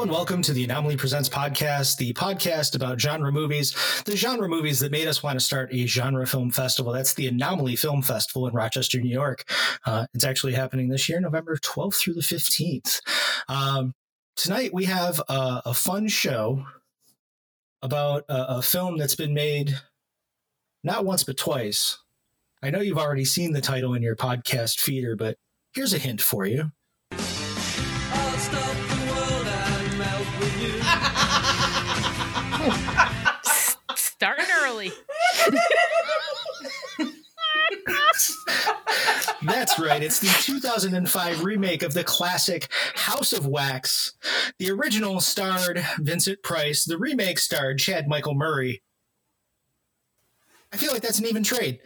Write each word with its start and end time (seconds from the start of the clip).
And 0.00 0.12
welcome 0.12 0.42
to 0.42 0.52
the 0.52 0.62
Anomaly 0.62 0.96
Presents 0.96 1.28
podcast, 1.28 1.96
the 1.96 2.12
podcast 2.12 2.76
about 2.76 3.00
genre 3.00 3.32
movies, 3.32 3.74
the 4.04 4.16
genre 4.16 4.48
movies 4.48 4.78
that 4.78 4.92
made 4.92 5.08
us 5.08 5.24
want 5.24 5.38
to 5.40 5.44
start 5.44 5.70
a 5.72 5.86
genre 5.86 6.24
film 6.24 6.52
festival. 6.52 6.92
That's 6.92 7.14
the 7.14 7.26
Anomaly 7.26 7.74
Film 7.74 8.02
Festival 8.02 8.46
in 8.46 8.54
Rochester, 8.54 9.00
New 9.00 9.10
York. 9.10 9.42
Uh, 9.84 10.06
it's 10.14 10.22
actually 10.22 10.52
happening 10.52 10.88
this 10.88 11.08
year, 11.08 11.20
November 11.20 11.56
12th 11.56 11.96
through 11.96 12.14
the 12.14 12.20
15th. 12.20 13.00
Um, 13.48 13.92
tonight 14.36 14.72
we 14.72 14.84
have 14.84 15.20
a, 15.28 15.62
a 15.66 15.74
fun 15.74 16.06
show 16.06 16.64
about 17.82 18.22
a, 18.28 18.58
a 18.58 18.62
film 18.62 18.98
that's 18.98 19.16
been 19.16 19.34
made 19.34 19.80
not 20.84 21.04
once 21.04 21.24
but 21.24 21.36
twice. 21.36 21.98
I 22.62 22.70
know 22.70 22.80
you've 22.80 22.98
already 22.98 23.24
seen 23.24 23.52
the 23.52 23.60
title 23.60 23.94
in 23.94 24.02
your 24.02 24.16
podcast 24.16 24.78
feeder, 24.78 25.16
but 25.16 25.38
here's 25.74 25.92
a 25.92 25.98
hint 25.98 26.20
for 26.20 26.46
you. 26.46 26.70
Starting 33.94 34.46
early. 34.62 34.92
That's 39.42 39.78
right. 39.78 40.02
It's 40.02 40.18
the 40.18 40.26
2005 40.42 41.44
remake 41.44 41.82
of 41.82 41.94
the 41.94 42.04
classic 42.04 42.68
House 42.94 43.32
of 43.32 43.46
Wax. 43.46 44.12
The 44.58 44.70
original 44.70 45.20
starred 45.20 45.84
Vincent 45.98 46.42
Price. 46.42 46.84
The 46.84 46.98
remake 46.98 47.38
starred 47.38 47.78
Chad 47.78 48.08
Michael 48.08 48.34
Murray. 48.34 48.82
I 50.72 50.76
feel 50.76 50.92
like 50.92 51.02
that's 51.02 51.18
an 51.18 51.26
even 51.26 51.42
trade. 51.42 51.80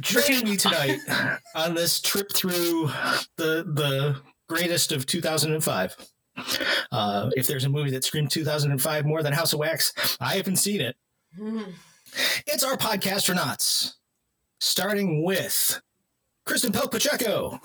Joining 0.00 0.44
me 0.44 0.56
tonight 0.56 0.98
on 1.54 1.74
this 1.74 2.00
trip 2.00 2.32
through 2.32 2.90
the 3.36 3.64
the 3.64 4.16
greatest 4.48 4.92
of 4.92 5.06
2005. 5.06 5.96
Uh, 6.92 7.30
if 7.36 7.46
there's 7.46 7.64
a 7.64 7.68
movie 7.68 7.90
that 7.90 8.04
screamed 8.04 8.30
2005 8.30 9.06
more 9.06 9.22
than 9.22 9.32
House 9.32 9.52
of 9.52 9.58
Wax, 9.58 10.16
I 10.20 10.36
haven't 10.36 10.56
seen 10.56 10.80
it. 10.80 10.96
It's 12.46 12.62
our 12.64 12.76
podcastronauts, 12.76 13.94
starting 14.60 15.24
with 15.24 15.80
Kristen 16.44 16.72
Pelk 16.72 16.90
Pacheco, 16.90 17.60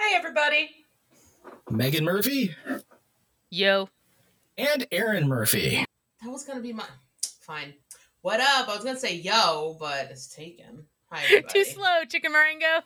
Hey, 0.00 0.14
everybody. 0.14 0.70
Megan 1.70 2.04
Murphy, 2.04 2.54
Yo. 3.50 3.88
and 4.56 4.86
Erin 4.90 5.28
Murphy. 5.28 5.84
That 6.22 6.30
was 6.30 6.44
gonna 6.44 6.60
be 6.60 6.72
my 6.72 6.84
fine. 7.40 7.74
What 8.22 8.40
up? 8.40 8.68
I 8.68 8.74
was 8.76 8.84
gonna 8.84 8.98
say 8.98 9.14
yo, 9.16 9.76
but 9.80 10.06
it's 10.10 10.28
taken. 10.28 10.84
Hi. 11.10 11.40
Too 11.48 11.64
slow, 11.64 12.04
chicken 12.08 12.32
marengo. 12.32 12.82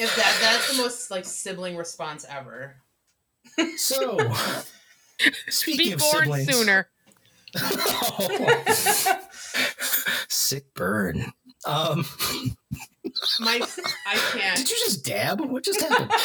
If 0.00 0.14
that 0.16 0.38
that's 0.40 0.76
the 0.76 0.82
most 0.82 1.10
like 1.10 1.24
sibling 1.24 1.76
response 1.76 2.24
ever. 2.28 2.76
So, 3.76 4.18
speaking 5.48 5.86
Be 5.86 5.92
of 5.92 6.00
born 6.00 6.24
siblings, 6.24 6.54
sooner. 6.54 6.88
sick 10.28 10.72
burn. 10.74 11.32
Um, 11.66 12.04
My 13.40 13.60
I 14.06 14.14
can't. 14.32 14.56
did 14.58 14.70
you 14.70 14.76
just 14.84 15.04
dab? 15.04 15.40
What 15.40 15.64
just 15.64 15.80
happened? 15.80 16.10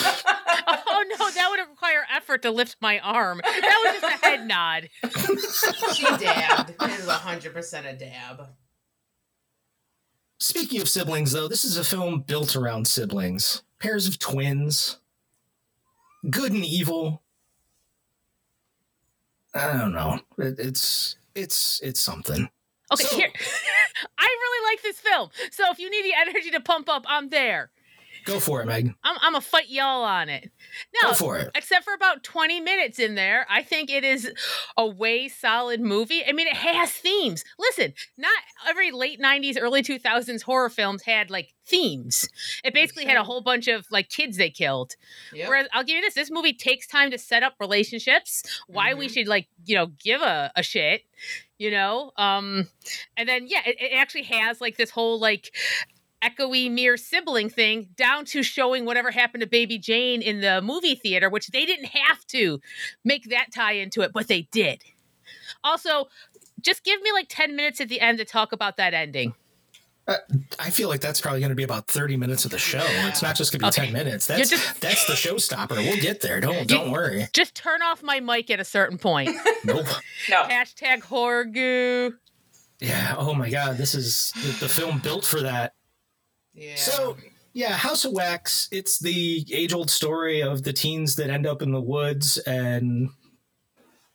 Oh 0.66 1.04
no, 1.10 1.30
that 1.32 1.50
would 1.50 1.60
require 1.70 2.06
effort 2.16 2.44
to 2.44 2.52
lift 2.52 2.78
my 2.80 3.00
arm. 3.00 3.42
That 3.44 3.82
was 3.84 4.02
just 4.02 4.24
a 4.24 4.26
head 4.26 4.48
nod. 4.48 4.90
She 5.96 6.04
dabbed. 6.24 6.70
It 6.80 7.00
is 7.00 7.08
hundred 7.10 7.54
percent 7.54 7.86
a 7.88 7.94
dab. 7.94 8.48
Speaking 10.44 10.82
of 10.82 10.90
siblings, 10.90 11.32
though, 11.32 11.48
this 11.48 11.64
is 11.64 11.78
a 11.78 11.86
film 11.86 12.20
built 12.20 12.58
around 12.58 12.86
siblings, 12.86 13.62
pairs 13.80 14.10
of 14.10 14.20
twins, 14.20 14.98
good 16.30 16.52
and 16.52 16.66
evil. 16.66 17.22
I 19.56 19.72
don't 19.78 19.94
know. 19.94 20.20
It, 20.38 20.60
it's 20.60 21.16
it's 21.34 21.80
it's 21.82 22.02
something. 22.02 22.50
Okay, 22.92 23.04
So- 23.06 23.16
here. 23.16 23.30
I 24.18 24.26
really 24.28 24.74
like 24.74 24.82
this 24.82 25.00
film. 25.00 25.30
So 25.52 25.64
if 25.72 25.80
you 25.80 25.90
need 25.90 26.04
the 26.04 26.14
energy 26.14 26.52
to 26.52 26.60
pump 26.60 26.90
up, 26.90 27.06
I'm 27.08 27.30
there. 27.30 27.72
Go 28.26 28.40
for 28.40 28.62
it, 28.62 28.66
Meg. 28.66 28.94
I'm 29.04 29.18
I'm 29.22 29.36
a 29.36 29.42
fight 29.42 29.70
y'all 29.70 30.04
on 30.04 30.30
it. 30.30 30.52
Go 31.02 31.10
No, 31.10 31.14
for 31.14 31.38
it. 31.38 31.52
except 31.56 31.84
for 31.84 31.94
about 31.94 32.24
20 32.24 32.60
minutes 32.62 33.00
in 33.00 33.16
there, 33.16 33.46
I 33.50 33.64
think 33.64 33.90
it 33.90 34.04
is 34.04 34.32
a 34.78 34.86
way 34.88 35.28
solid 35.28 35.82
movie. 35.82 36.24
I 36.26 36.32
mean, 36.32 36.48
it 36.48 36.56
has 36.56 36.92
themes. 36.92 37.44
Listen, 37.60 37.94
not 38.18 38.32
every 38.68 38.92
late 38.92 39.20
90s, 39.20 39.58
early 39.60 39.84
2000s 39.84 40.42
horror 40.44 40.70
films 40.70 41.04
had 41.04 41.30
like 41.30 41.54
themes. 41.66 42.28
It 42.64 42.74
basically 42.74 43.06
had 43.06 43.18
a 43.18 43.24
whole 43.24 43.42
bunch 43.42 43.68
of 43.68 43.86
like 43.92 44.10
kids 44.10 44.38
they 44.38 44.50
killed. 44.50 44.94
Yep. 45.34 45.48
Whereas 45.50 45.68
I'll 45.74 45.84
give 45.84 45.96
you 45.98 46.02
this: 46.02 46.14
this 46.14 46.32
movie 46.32 46.54
takes 46.54 46.88
time 46.88 47.12
to 47.12 47.18
set 47.18 47.44
up 47.44 47.56
relationships, 47.60 48.44
why 48.68 48.94
we 48.94 49.08
Mhm. 49.08 49.14
should 49.14 49.28
like 49.28 49.48
you 49.66 49.76
know 49.76 49.88
give 49.88 50.22
a, 50.22 50.52
a 50.56 50.64
shit, 50.64 51.04
you 51.58 51.72
know. 51.72 52.12
Um, 52.18 52.68
and 53.18 53.28
then 53.28 53.48
yeah, 53.48 53.62
it, 53.66 53.78
it 53.82 53.94
actually 53.96 54.24
has 54.24 54.60
like 54.62 54.78
this 54.78 54.90
whole 54.90 55.20
like 55.20 55.54
echoey 56.24 56.72
mere 56.72 56.96
sibling 56.98 57.50
thing 57.50 57.90
down 57.98 58.24
to 58.26 58.42
showing 58.44 58.86
whatever 58.86 59.12
happened 59.12 59.42
to 59.42 59.48
baby 59.48 59.78
jane 59.78 60.22
in 60.22 60.40
the 60.42 60.62
movie 60.62 60.96
theater 60.96 61.30
which 61.30 61.48
they 61.48 61.66
didn't 61.66 61.88
have 61.88 62.26
to 62.28 62.60
make 63.04 63.30
that 63.30 63.48
tie 63.54 63.74
into 63.74 64.02
it 64.02 64.12
but 64.14 64.28
they 64.28 64.44
did 64.52 64.82
also 65.64 66.08
just 66.62 66.84
give 66.84 67.02
me 67.02 67.12
like 67.12 67.28
10 67.30 67.56
minutes 67.56 67.82
at 67.82 67.90
the 67.90 68.00
end 68.00 68.18
to 68.20 68.26
talk 68.26 68.52
about 68.54 68.78
that 68.78 68.94
ending 68.94 69.34
uh, 70.06 70.18
I 70.60 70.70
feel 70.70 70.90
like 70.90 71.00
that's 71.00 71.22
probably 71.22 71.40
going 71.40 71.52
to 71.52 71.56
be 71.56 71.64
about 71.64 71.88
thirty 71.88 72.18
minutes 72.18 72.44
of 72.44 72.52
the 72.52 72.58
show. 72.58 72.84
It's 73.08 73.22
not 73.22 73.38
just 73.38 73.54
going 73.54 73.60
to 73.62 73.66
be 73.80 73.82
Okay. 73.84 73.86
ten 73.90 73.94
minutes. 74.06 74.28
That's 74.28 74.50
just- 74.50 74.82
that's 74.82 75.06
the 75.08 75.14
showstopper. 75.14 75.78
We'll 75.78 75.96
get 76.02 76.20
there. 76.20 76.42
Don't 76.42 76.68
don't 76.68 76.92
worry. 76.92 77.28
just 77.32 77.56
turn 77.56 77.82
off 77.82 78.04
my 78.04 78.20
mic 78.20 78.52
at 78.52 78.60
a 78.60 78.66
certain 78.66 78.98
point 78.98 79.30
Nope. 79.64 79.86
No. 80.30 80.42
hashtag 80.44 81.04
horror 81.04 81.46
goo 81.46 82.16
Yeah. 82.82 83.16
Oh 83.18 83.34
my 83.34 83.50
God. 83.50 83.78
This 83.78 83.96
is 83.96 84.34
the, 84.36 84.66
the 84.66 84.68
film 84.68 85.00
built 85.00 85.24
for 85.24 85.40
that. 85.42 85.74
Yeah. 86.54 86.76
So 86.76 87.18
yeah, 87.54 87.74
House 87.74 88.06
of 88.06 88.14
Wax. 88.14 88.68
It's 88.72 89.00
the 89.00 89.46
age-old 89.52 89.90
story 89.90 90.42
of 90.42 90.64
the 90.64 90.74
teens 90.74 91.16
that 91.18 91.30
end 91.30 91.46
up 91.46 91.62
in 91.62 91.72
the 91.72 91.82
woods 91.82 92.38
and 92.40 93.10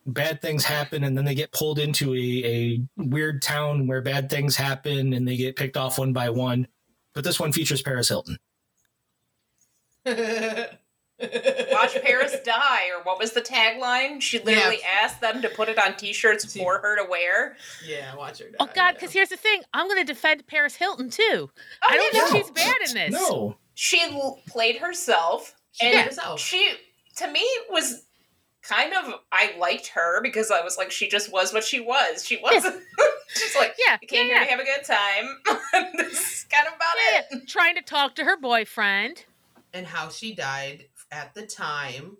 bad 0.06 0.40
things 0.40 0.64
happen, 0.64 1.04
and 1.04 1.16
then 1.16 1.24
they 1.24 1.34
get 1.34 1.52
pulled 1.52 1.78
into 1.78 2.14
a, 2.14 2.18
a 2.18 2.80
weird 2.96 3.42
town 3.42 3.86
where 3.86 4.02
bad 4.02 4.28
things 4.30 4.56
happen, 4.56 5.12
and 5.12 5.26
they 5.26 5.36
get 5.36 5.56
picked 5.56 5.76
off 5.76 5.98
one 5.98 6.12
by 6.12 6.30
one. 6.30 6.66
But 7.14 7.24
this 7.24 7.38
one 7.38 7.52
features 7.52 7.82
Paris 7.82 8.08
Hilton. 8.08 8.38
Watch 11.20 12.00
Paris 12.02 12.36
die, 12.44 12.88
or 12.96 13.02
what 13.02 13.18
was 13.18 13.32
the 13.32 13.40
tagline? 13.40 14.20
She 14.20 14.38
literally 14.38 14.78
asked 15.00 15.20
them 15.20 15.42
to 15.42 15.48
put 15.48 15.68
it 15.68 15.78
on 15.78 15.96
t 15.96 16.12
shirts 16.12 16.48
See- 16.52 16.60
for 16.60 16.78
her 16.78 16.96
to 17.02 17.08
wear. 17.10 17.56
yeah, 17.86 18.14
watch 18.14 18.38
her. 18.38 18.46
Die. 18.46 18.56
Oh 18.60 18.68
god 18.74 18.92
because 18.94 19.12
here's 19.12 19.28
the 19.30 19.36
thing 19.36 19.62
i'm 19.74 19.88
gonna 19.88 20.04
defend 20.04 20.46
paris 20.46 20.74
hilton 20.76 21.10
too 21.10 21.22
Oh, 21.50 21.88
i 21.88 21.96
don't 21.96 22.14
yeah, 22.14 22.20
think 22.26 22.32
no. 22.34 22.40
she's 22.40 22.50
bad 22.52 22.76
in 22.88 22.94
this 23.12 23.20
No, 23.20 23.56
She 23.74 24.00
l- 24.02 24.40
played 24.48 24.76
herself. 24.76 25.54
She 25.72 25.86
and 25.86 26.06
herself. 26.06 26.40
She, 26.40 26.72
to 27.16 27.30
me, 27.30 27.44
was 27.70 28.04
kind 28.62 28.92
of, 28.94 29.14
I 29.32 29.54
liked 29.58 29.88
her 29.88 30.20
because 30.22 30.50
I 30.50 30.60
was 30.62 30.76
like, 30.76 30.90
she 30.90 31.08
just 31.08 31.32
was 31.32 31.52
what 31.52 31.62
she 31.64 31.78
was. 31.80 32.24
She 32.26 32.38
wasn't, 32.42 32.82
just 33.34 33.56
like, 33.56 33.74
yeah 33.86 33.96
I 34.02 34.04
came 34.06 34.28
yeah, 34.28 34.38
here 34.44 34.44
to 34.44 34.50
have 34.50 34.60
a 34.60 34.64
good 34.64 34.84
time. 34.84 35.92
this 35.96 36.12
is 36.42 36.46
kind 36.50 36.66
of 36.66 36.74
about 36.74 36.88
yeah, 37.12 37.18
it. 37.20 37.26
yeah. 37.30 37.38
trying 37.46 37.76
to 37.76 37.82
talk 37.82 38.14
to 38.16 38.24
her 38.24 38.36
boyfriend 38.36 39.24
and 39.72 39.86
how 39.86 40.08
she 40.08 40.34
died 40.34 40.86
at 41.10 41.34
the 41.34 41.46
time 41.46 42.16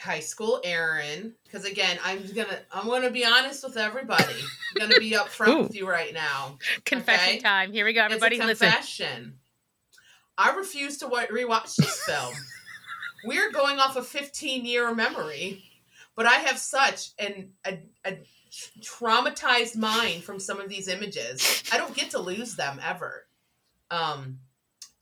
high 0.00 0.20
school 0.20 0.60
erin 0.64 1.32
because 1.44 1.64
again 1.64 1.96
i'm 2.02 2.20
gonna 2.34 2.58
i'm 2.72 2.88
gonna 2.88 3.10
be 3.10 3.24
honest 3.24 3.62
with 3.62 3.76
everybody. 3.76 4.34
I'm 4.34 4.88
gonna 4.88 4.98
be 4.98 5.14
up 5.14 5.28
front 5.28 5.60
with 5.62 5.76
you 5.76 5.88
right 5.88 6.12
now 6.12 6.58
confession 6.84 7.34
Okay. 7.34 7.38
time. 7.38 7.72
Here 7.72 7.84
we 7.84 7.92
go 7.92 8.02
everybody 8.02 8.36
it's 8.36 8.44
a 8.44 8.46
listen. 8.48 8.68
confession. 8.68 9.38
I 10.36 10.56
refuse 10.56 10.96
to 10.98 11.06
wa- 11.06 11.26
rewatch 11.30 11.76
this 11.76 12.02
film. 12.04 12.34
We're 13.24 13.52
going 13.52 13.78
off 13.78 13.96
a 13.96 14.02
15 14.02 14.64
year 14.64 14.92
memory 14.94 15.62
but 16.16 16.26
i 16.26 16.34
have 16.34 16.58
such 16.58 17.10
an 17.18 17.50
a, 17.64 17.78
a 18.04 18.18
traumatized 18.82 19.76
mind 19.76 20.24
from 20.24 20.38
some 20.40 20.60
of 20.60 20.68
these 20.68 20.88
images. 20.88 21.62
I 21.72 21.78
don't 21.78 21.94
get 21.94 22.10
to 22.10 22.18
lose 22.18 22.56
them 22.56 22.80
ever. 22.84 23.26
Um 23.90 24.40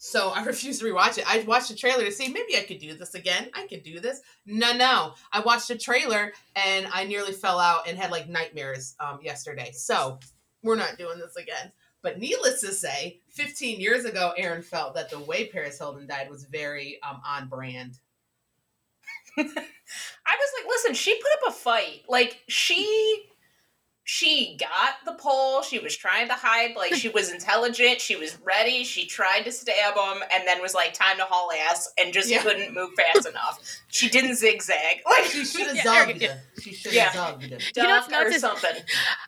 so 0.02 0.31
I 0.35 0.43
refuse 0.44 0.81
to 0.81 0.87
rewatch 0.87 1.19
it. 1.19 1.25
I 1.29 1.44
watched 1.47 1.69
the 1.69 1.76
trailer 1.76 2.05
to 2.05 2.11
see 2.11 2.29
maybe 2.29 2.56
I 2.56 2.62
could 2.62 2.79
do 2.79 2.94
this 2.94 3.14
again. 3.14 3.50
I 3.55 3.67
could 3.67 3.85
do 3.85 4.00
this. 4.00 4.23
No, 4.47 4.73
no. 4.73 5.12
I 5.32 5.41
watched 5.41 5.69
the 5.69 5.79
trailer 5.79 6.32
and 6.56 6.88
I 6.93 7.05
nearly 7.05 7.32
fell 7.32 7.61
out 7.61 7.87
and 7.87 7.97
had 7.97 8.11
like 8.11 8.29
nightmares 8.29 8.97
um, 8.99 9.20
yesterday. 9.23 9.70
So 9.73 10.19
we're 10.62 10.76
not 10.76 10.99
doing 10.99 11.19
this 11.19 11.37
again. 11.37 11.70
But 12.02 12.19
needless 12.19 12.62
to 12.62 12.73
say, 12.73 13.20
15 13.29 13.79
years 13.79 14.06
ago, 14.06 14.32
Erin 14.38 14.62
felt 14.62 14.94
that 14.94 15.11
the 15.11 15.19
way 15.19 15.49
Paris 15.49 15.79
Hilton 15.79 16.06
died 16.06 16.31
was 16.31 16.44
very 16.44 16.99
um, 17.02 17.20
on 17.26 17.49
brand. 17.49 17.99
I 19.37 19.43
was 19.44 19.55
like, 19.55 20.67
listen, 20.67 20.94
she 20.94 21.14
put 21.14 21.49
up 21.49 21.52
a 21.55 21.58
fight. 21.58 22.05
Like 22.08 22.41
she 22.49 23.26
she 24.12 24.57
got 24.59 24.95
the 25.05 25.12
pole. 25.12 25.62
She 25.62 25.79
was 25.79 25.97
trying 25.97 26.27
to 26.27 26.35
hide, 26.35 26.75
like 26.75 26.95
she 26.95 27.09
was 27.09 27.31
intelligent. 27.31 28.01
She 28.01 28.17
was 28.17 28.37
ready. 28.45 28.83
She 28.83 29.07
tried 29.07 29.43
to 29.43 29.53
stab 29.53 29.95
him, 29.95 30.23
and 30.35 30.49
then 30.49 30.61
was 30.61 30.75
like, 30.75 30.95
"Time 30.95 31.17
to 31.19 31.25
haul 31.25 31.53
ass," 31.53 31.89
and 31.97 32.12
just 32.12 32.29
Yeah. 32.29 32.43
couldn't 32.43 32.75
move 32.75 32.91
fast 32.97 33.29
enough. 33.29 33.61
She 33.87 34.09
didn't 34.09 34.35
zigzag, 34.35 35.03
like 35.09 35.27
She 35.27 35.45
should 35.45 35.69
have 35.69 35.77
Yeah, 35.77 35.83
zogged 35.85 36.21
yeah. 36.21 36.33
it. 36.57 36.62
She 36.62 36.75
should 36.75 36.93
Yeah. 36.93 37.11
have 37.11 37.39
zogged 37.39 37.53
it. 37.53 37.62
You 37.77 37.85
know 37.85 37.91
what's 37.91 38.09
duck 38.09 38.21
or 38.21 38.25
nuts 38.25 38.35
is- 38.37 38.41
something. 38.41 38.75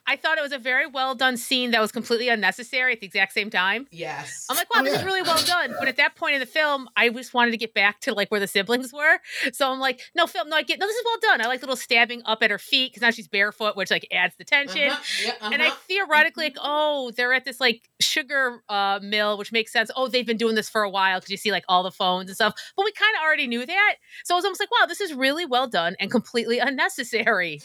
I 0.05 0.17
thought 0.17 0.37
it 0.37 0.41
was 0.41 0.51
a 0.51 0.57
very 0.57 0.85
well 0.85 1.15
done 1.15 1.37
scene 1.37 1.71
that 1.71 1.79
was 1.79 1.93
completely 1.93 2.27
unnecessary 2.27 2.91
at 2.91 2.99
the 2.99 3.05
exact 3.07 3.31
same 3.31 3.49
time. 3.49 3.87
Yes. 3.89 4.45
I'm 4.49 4.57
like, 4.57 4.73
wow, 4.73 4.81
Oh, 4.81 4.83
this 4.83 4.97
is 4.99 5.05
really 5.05 5.21
well 5.21 5.41
done. 5.45 5.75
But 5.79 5.87
at 5.87 5.95
that 5.95 6.15
point 6.17 6.33
in 6.33 6.41
the 6.41 6.45
film, 6.45 6.89
I 6.97 7.07
just 7.07 7.33
wanted 7.33 7.51
to 7.51 7.57
get 7.57 7.73
back 7.73 8.01
to 8.01 8.13
like 8.13 8.29
where 8.31 8.41
the 8.41 8.47
siblings 8.47 8.91
were. 8.91 9.19
So 9.53 9.71
I'm 9.71 9.79
like, 9.79 10.01
no, 10.13 10.27
film, 10.27 10.49
no, 10.49 10.57
I 10.57 10.63
get, 10.63 10.77
no, 10.79 10.87
this 10.87 10.95
is 10.97 11.05
well 11.05 11.17
done. 11.21 11.39
I 11.41 11.47
like 11.47 11.61
the 11.61 11.67
little 11.67 11.77
stabbing 11.77 12.21
up 12.25 12.43
at 12.43 12.51
her 12.51 12.57
feet 12.59 12.91
because 12.91 13.01
now 13.01 13.11
she's 13.11 13.29
barefoot, 13.29 13.77
which 13.77 13.89
like 13.89 14.05
adds 14.11 14.35
the 14.35 14.43
tension. 14.43 14.72
Uh-huh, 14.75 15.01
yeah, 15.23 15.49
And 15.51 15.61
I 15.61 15.67
uh-huh. 15.67 15.75
theoretically 15.87 16.45
like, 16.45 16.57
oh, 16.61 17.11
they're 17.15 17.33
at 17.33 17.45
this 17.45 17.59
like 17.59 17.89
sugar 17.99 18.61
uh, 18.69 18.99
mill, 19.01 19.37
which 19.37 19.51
makes 19.51 19.71
sense. 19.71 19.91
Oh, 19.95 20.07
they've 20.07 20.25
been 20.25 20.37
doing 20.37 20.55
this 20.55 20.69
for 20.69 20.83
a 20.83 20.89
while 20.89 21.19
because 21.19 21.31
you 21.31 21.37
see 21.37 21.51
like 21.51 21.65
all 21.67 21.83
the 21.83 21.91
phones 21.91 22.29
and 22.29 22.35
stuff. 22.35 22.53
But 22.75 22.85
we 22.85 22.91
kind 22.91 23.15
of 23.15 23.21
already 23.23 23.47
knew 23.47 23.65
that, 23.65 23.95
so 24.23 24.35
I 24.35 24.37
was 24.37 24.45
almost 24.45 24.59
like, 24.59 24.71
wow, 24.71 24.85
this 24.85 25.01
is 25.01 25.13
really 25.13 25.45
well 25.45 25.67
done 25.67 25.95
and 25.99 26.09
completely 26.11 26.59
unnecessary. 26.59 27.61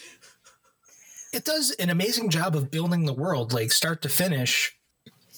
It 1.33 1.45
does 1.45 1.73
an 1.73 1.91
amazing 1.91 2.31
job 2.31 2.57
of 2.57 2.71
building 2.71 3.05
the 3.05 3.13
world, 3.13 3.53
like 3.53 3.71
start 3.71 4.01
to 4.03 4.09
finish, 4.09 4.77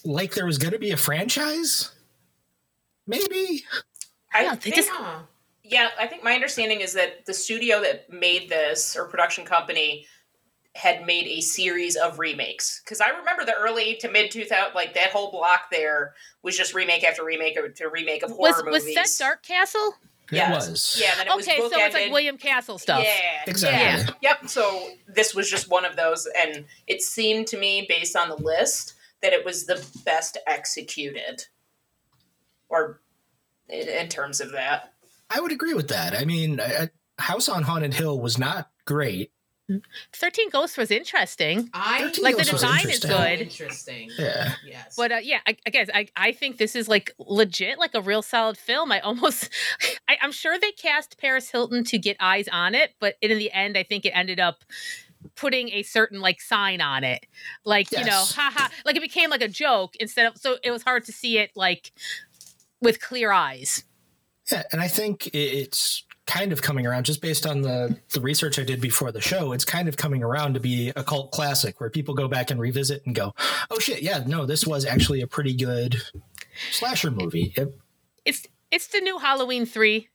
like 0.05 0.35
there 0.35 0.47
was 0.47 0.59
going 0.59 0.73
to 0.73 0.79
be 0.79 0.93
a 0.93 0.97
franchise. 0.97 1.93
Maybe. 3.07 3.65
I 4.33 4.43
Yeah, 4.43 4.55
they 4.55 4.61
think, 4.71 4.77
just- 4.77 4.91
yeah, 5.65 5.89
I 5.99 6.07
think 6.07 6.23
my 6.23 6.33
understanding 6.35 6.81
is 6.81 6.93
that 6.95 7.27
the 7.27 7.35
studio 7.35 7.81
that 7.83 8.11
made 8.11 8.49
this 8.49 8.97
or 8.97 9.07
production 9.07 9.45
company 9.45 10.07
had 10.77 11.05
made 11.05 11.27
a 11.27 11.41
series 11.41 11.97
of 11.97 12.19
remakes 12.21 12.81
because 12.85 13.01
I 13.01 13.09
remember 13.11 13.45
the 13.45 13.55
early 13.55 13.97
to 13.97 14.11
mid 14.11 14.31
2000 14.31 14.73
like 14.75 14.95
that 14.95 15.11
whole 15.11 15.31
block 15.33 15.63
there 15.73 16.15
was 16.43 16.57
just 16.57 16.75
remake 16.75 17.03
after 17.03 17.25
remake 17.25 17.59
to 17.77 17.89
remake 17.89 18.23
of 18.23 18.31
horror 18.31 18.53
Was 18.53 18.65
movies. 18.65 18.97
was 18.97 19.19
that 19.19 19.25
Dark 19.25 19.43
Castle? 19.43 19.95
Yes. 20.31 20.67
It 20.67 20.71
was. 20.71 20.99
Yeah, 21.03 21.15
then 21.17 21.27
it 21.27 21.35
was 21.37 21.49
Okay, 21.49 21.59
so 21.59 21.69
it's 21.73 21.95
like. 21.95 22.13
William 22.13 22.39
Castle 22.39 22.79
stuff. 22.79 23.03
Yeah, 23.03 23.43
Exactly. 23.49 24.15
Yeah. 24.23 24.31
Yep. 24.39 24.49
So 24.49 24.91
this 25.09 25.35
was 25.35 25.51
just 25.51 25.69
one 25.69 25.85
of 25.85 25.97
those, 25.97 26.29
and 26.41 26.65
it 26.87 27.03
seemed 27.03 27.49
to 27.49 27.59
me, 27.59 27.85
based 27.89 28.15
on 28.15 28.29
the 28.29 28.37
list, 28.37 28.95
that 29.23 29.33
it 29.33 29.45
was 29.45 29.67
the 29.67 29.85
best 30.05 30.39
executed, 30.47 31.47
or 32.69 33.01
in, 33.69 33.89
in 33.89 34.09
terms 34.09 34.41
of 34.41 34.53
that. 34.53 34.93
I 35.29 35.41
would 35.41 35.51
agree 35.53 35.75
with 35.75 35.89
that. 35.89 36.15
I 36.15 36.25
mean, 36.25 36.61
I, 36.61 36.65
I- 36.85 36.91
House 37.23 37.49
on 37.49 37.65
Haunted 37.65 37.93
Hill 37.93 38.19
was 38.21 38.39
not 38.39 38.71
great. 38.87 39.31
Thirteen 40.13 40.51
Ghosts 40.51 40.77
was 40.77 40.91
interesting, 40.91 41.71
I 41.73 42.13
Like 42.21 42.37
the 42.37 42.45
design 42.45 42.89
is 42.89 43.01
good. 43.01 43.41
Interesting. 43.41 44.11
Yeah. 44.19 44.55
Yes. 44.65 44.95
but 44.97 45.13
uh, 45.13 45.19
yeah, 45.23 45.39
I, 45.47 45.57
I 45.67 45.71
guess 45.71 45.89
I, 45.93 46.09
I 46.17 46.33
think 46.33 46.59
this 46.59 46.75
is 46.75 46.89
like 46.89 47.13
legit, 47.19 47.79
like 47.79 47.95
a 47.95 48.01
real 48.01 48.23
solid 48.23 48.57
film. 48.57 48.93
I 48.93 49.01
almost, 49.01 49.49
I, 50.09 50.17
I'm 50.21 50.33
sure 50.33 50.59
they 50.59 50.73
cast 50.73 51.19
Paris 51.19 51.51
Hilton 51.51 51.85
to 51.85 51.99
get 51.99 52.17
eyes 52.21 52.49
on 52.51 52.75
it, 52.75 52.95
but 53.01 53.17
in 53.21 53.37
the 53.39 53.51
end, 53.53 53.77
I 53.77 53.83
think 53.83 54.05
it 54.05 54.11
ended 54.11 54.41
up 54.41 54.65
putting 55.37 55.71
a 55.71 55.83
certain 55.83 56.21
like 56.21 56.41
sign 56.41 56.81
on 56.81 57.05
it, 57.05 57.27
like 57.65 57.91
you 57.93 58.05
know, 58.05 58.25
haha, 58.27 58.69
like 58.85 58.97
it 58.97 59.03
became 59.03 59.31
like 59.31 59.43
a 59.43 59.49
joke 59.49 59.97
instead 59.97 60.27
of. 60.27 60.39
So 60.39 60.57
it 60.63 60.71
was 60.71 60.83
hard 60.83 61.05
to 61.07 61.13
see 61.13 61.39
it 61.39 61.51
like 61.55 61.93
with 62.81 63.01
clear 63.01 63.33
eyes. 63.33 63.85
Yeah, 64.51 64.65
and 64.73 64.81
I 64.81 64.89
think 64.89 65.29
it's 65.33 66.05
kind 66.31 66.53
of 66.53 66.63
coming 66.63 66.87
around 66.87 67.05
just 67.05 67.21
based 67.21 67.45
on 67.47 67.61
the 67.63 67.99
the 68.13 68.21
research 68.21 68.59
I 68.59 68.63
did 68.65 68.81
before 68.81 69.11
the 69.13 69.21
show. 69.21 69.53
It's 69.53 69.65
kind 69.65 69.89
of 69.89 69.97
coming 69.97 70.23
around 70.23 70.55
to 70.55 70.61
be 70.61 70.93
a 70.95 71.03
cult 71.03 71.33
classic 71.33 71.81
where 71.81 71.91
people 71.91 72.15
go 72.15 72.29
back 72.29 72.51
and 72.51 72.61
revisit 72.61 73.05
and 73.07 73.15
go, 73.15 73.35
"Oh 73.71 73.79
shit, 73.79 74.03
yeah, 74.03 74.23
no, 74.27 74.47
this 74.47 74.67
was 74.67 74.85
actually 74.85 75.21
a 75.23 75.27
pretty 75.27 75.55
good 75.55 75.97
slasher 76.73 77.11
movie." 77.11 77.53
It- 77.57 77.75
It's 78.25 78.47
it's 78.71 78.87
the 78.89 79.01
new 79.01 79.19
Halloween 79.19 79.67
three. 79.67 80.09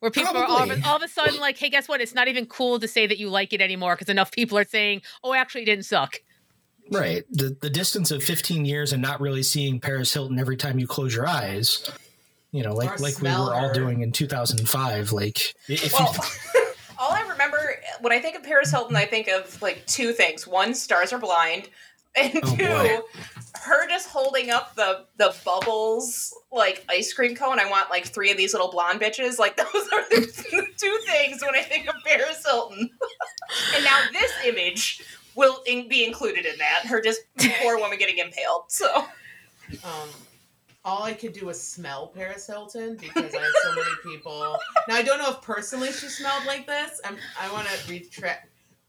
Where 0.00 0.10
people 0.10 0.36
are 0.36 0.44
all 0.44 0.64
of, 0.64 0.70
a- 0.70 0.82
all 0.84 0.96
of 0.96 1.02
a 1.02 1.08
sudden 1.08 1.38
like, 1.38 1.56
hey, 1.58 1.70
guess 1.70 1.88
what? 1.88 2.00
It's 2.00 2.12
not 2.14 2.26
even 2.26 2.44
cool 2.46 2.80
to 2.80 2.88
say 2.88 3.06
that 3.06 3.18
you 3.18 3.30
like 3.30 3.52
it 3.52 3.60
anymore 3.60 3.94
because 3.94 4.08
enough 4.08 4.32
people 4.32 4.58
are 4.58 4.64
saying, 4.64 5.02
oh, 5.22 5.32
actually, 5.32 5.62
it 5.62 5.66
didn't 5.66 5.84
suck. 5.84 6.16
right. 6.90 7.22
The 7.30 7.56
the 7.60 7.70
distance 7.70 8.10
of 8.10 8.22
15 8.24 8.64
years 8.64 8.92
and 8.92 9.00
not 9.00 9.20
really 9.20 9.44
seeing 9.44 9.78
Paris 9.78 10.12
Hilton 10.12 10.40
every 10.40 10.56
time 10.56 10.80
you 10.80 10.88
close 10.88 11.14
your 11.14 11.28
eyes. 11.28 11.88
You 12.52 12.62
know, 12.62 12.74
like 12.74 12.92
Or 13.00 13.02
like 13.02 13.20
we 13.20 13.28
were 13.30 13.54
all 13.54 13.72
doing 13.72 14.02
in 14.02 14.12
2005. 14.12 15.12
Like 15.12 15.54
if 15.68 15.92
Well, 15.92 16.14
you, 16.54 16.60
all 16.98 17.10
I 17.12 17.22
remember 17.28 17.76
when 18.00 18.12
I 18.12 18.20
think 18.20 18.36
of 18.36 18.42
Paris 18.42 18.70
Hilton, 18.70 18.94
I 18.94 19.06
think 19.06 19.28
of 19.28 19.60
like 19.62 19.86
two 19.86 20.12
things: 20.12 20.46
one, 20.46 20.74
stars 20.74 21.12
are 21.14 21.18
blind, 21.18 21.70
and 22.14 22.38
Oh, 22.42 22.56
two, 22.56 22.66
boy. 22.66 23.00
her 23.62 23.88
just 23.88 24.08
holding 24.08 24.50
up 24.50 24.74
the 24.74 25.06
the 25.16 25.34
bubbles 25.46 26.34
like 26.52 26.84
ice 26.90 27.12
cream 27.14 27.34
cone. 27.34 27.58
I 27.58 27.70
want 27.70 27.88
like 27.90 28.04
three 28.04 28.30
of 28.30 28.36
these 28.36 28.52
little 28.52 28.70
blonde 28.70 29.00
bitches. 29.00 29.38
Like 29.38 29.56
those 29.56 29.66
are 29.74 30.08
the 30.10 30.66
two 30.76 30.98
things 31.06 31.40
when 31.42 31.54
I 31.54 31.62
think 31.62 31.88
of 31.88 31.94
Paris 32.04 32.44
Hilton. 32.44 32.90
and 33.74 33.84
now 33.84 33.98
this 34.12 34.30
image 34.44 35.02
will 35.34 35.62
in- 35.66 35.88
be 35.88 36.04
included 36.04 36.44
in 36.44 36.58
that. 36.58 36.82
Her 36.84 37.00
just 37.00 37.20
poor 37.62 37.78
woman 37.78 37.96
getting 37.98 38.18
impaled. 38.18 38.64
So 38.68 38.94
um, 39.84 40.08
all 40.84 41.02
I 41.04 41.12
could 41.12 41.32
do 41.32 41.46
was 41.46 41.62
smell 41.62 42.08
Paris 42.08 42.46
Hilton 42.46 42.96
because 42.96 43.34
I 43.34 43.38
had 43.38 43.52
so 43.62 43.74
many 43.74 43.90
people. 44.02 44.56
Now 44.88 44.96
I 44.96 45.02
don't 45.02 45.18
know 45.18 45.30
if 45.30 45.40
personally 45.42 45.92
she 45.92 46.08
smelled 46.08 46.44
like 46.46 46.66
this. 46.66 47.00
I'm, 47.04 47.16
I 47.40 47.52
want 47.52 47.68
to 47.68 47.90
retract. 47.90 48.48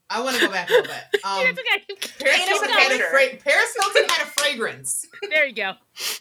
I 0.09 0.21
want 0.21 0.35
to 0.37 0.45
go 0.45 0.51
back 0.51 0.69
a 0.69 0.73
little 0.73 0.87
bit. 0.87 1.03
Um, 1.25 1.45
It's 1.45 1.59
okay. 1.59 2.09
Paris 2.19 2.47
Hilton 2.47 2.69
a 2.69 2.73
had 2.73 2.87
a 2.91 2.95
picture. 2.97 3.09
fra- 3.09 3.37
Paris 3.51 3.75
Hilton 3.79 4.03
had 4.09 4.27
a 4.27 4.29
fragrance. 4.29 5.05
There 5.29 5.45
you 5.47 5.53
go. 5.55 5.73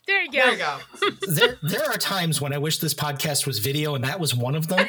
There 0.06 0.22
you 0.22 0.30
go. 0.30 0.38
There 0.38 0.52
you 0.52 0.58
go. 0.58 0.78
there 1.32 1.58
there 1.62 1.84
are 1.90 1.96
times 1.98 2.40
when 2.40 2.52
I 2.52 2.58
wish 2.58 2.78
this 2.78 2.94
podcast 2.94 3.46
was 3.46 3.58
video, 3.58 3.94
and 3.94 4.04
that 4.04 4.20
was 4.20 4.34
one 4.34 4.54
of 4.54 4.69
them. 4.69 4.78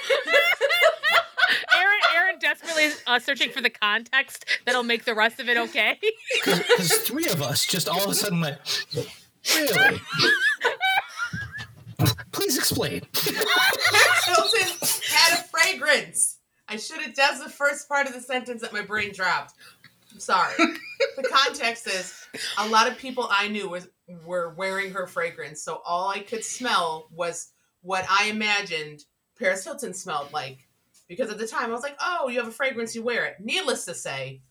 Erin, 1.75 2.00
Erin 2.15 2.39
desperately 2.39 2.89
uh, 3.07 3.19
searching 3.19 3.50
for 3.50 3.62
the 3.62 3.69
context 3.69 4.45
that'll 4.65 4.83
make 4.83 5.03
the 5.06 5.15
rest 5.15 5.39
of 5.39 5.50
it 5.50 5.57
okay. 5.57 6.00
Because 6.44 6.94
three 7.00 7.27
of 7.27 7.41
us 7.41 7.65
just 7.65 7.89
all 7.89 8.03
of 8.03 8.09
a 8.12 8.13
sudden 8.13 8.39
went, 8.41 8.57
really? 9.56 10.01
Please 12.31 12.57
explain. 12.57 13.01
Hilton 14.25 14.78
had 15.07 15.40
a 15.40 15.44
fragrance. 15.44 16.40
I 16.68 16.78
should 16.78 17.02
have. 17.02 17.16
That's 17.16 17.44
the 17.44 17.50
first 17.50 17.88
part 17.88 18.07
of 18.07 18.14
the 18.14 18.21
sentence 18.21 18.62
that 18.62 18.73
my 18.73 18.81
brain 18.81 19.12
dropped. 19.14 19.54
I'm 20.12 20.19
sorry. 20.19 20.54
the 20.57 21.30
context 21.30 21.88
is 21.88 22.28
a 22.57 22.68
lot 22.68 22.88
of 22.90 22.97
people 22.97 23.28
I 23.30 23.47
knew 23.47 23.69
was 23.69 23.88
were 24.26 24.54
wearing 24.57 24.92
her 24.92 25.07
fragrance, 25.07 25.62
so 25.62 25.81
all 25.85 26.09
I 26.09 26.19
could 26.19 26.44
smell 26.44 27.07
was 27.12 27.52
what 27.81 28.06
I 28.09 28.26
imagined 28.30 29.06
Paris 29.38 29.64
Hilton 29.64 29.94
smelled 29.94 30.31
like. 30.33 30.68
Because 31.07 31.30
at 31.30 31.38
the 31.38 31.47
time 31.47 31.69
I 31.69 31.73
was 31.73 31.83
like, 31.83 31.97
"Oh, 32.02 32.30
you 32.30 32.40
have 32.40 32.47
a 32.47 32.52
fragrance, 32.52 32.95
you 32.95 33.04
wear 33.04 33.26
it." 33.26 33.35
Needless 33.40 33.85
to 33.85 33.94
say, 33.94 34.42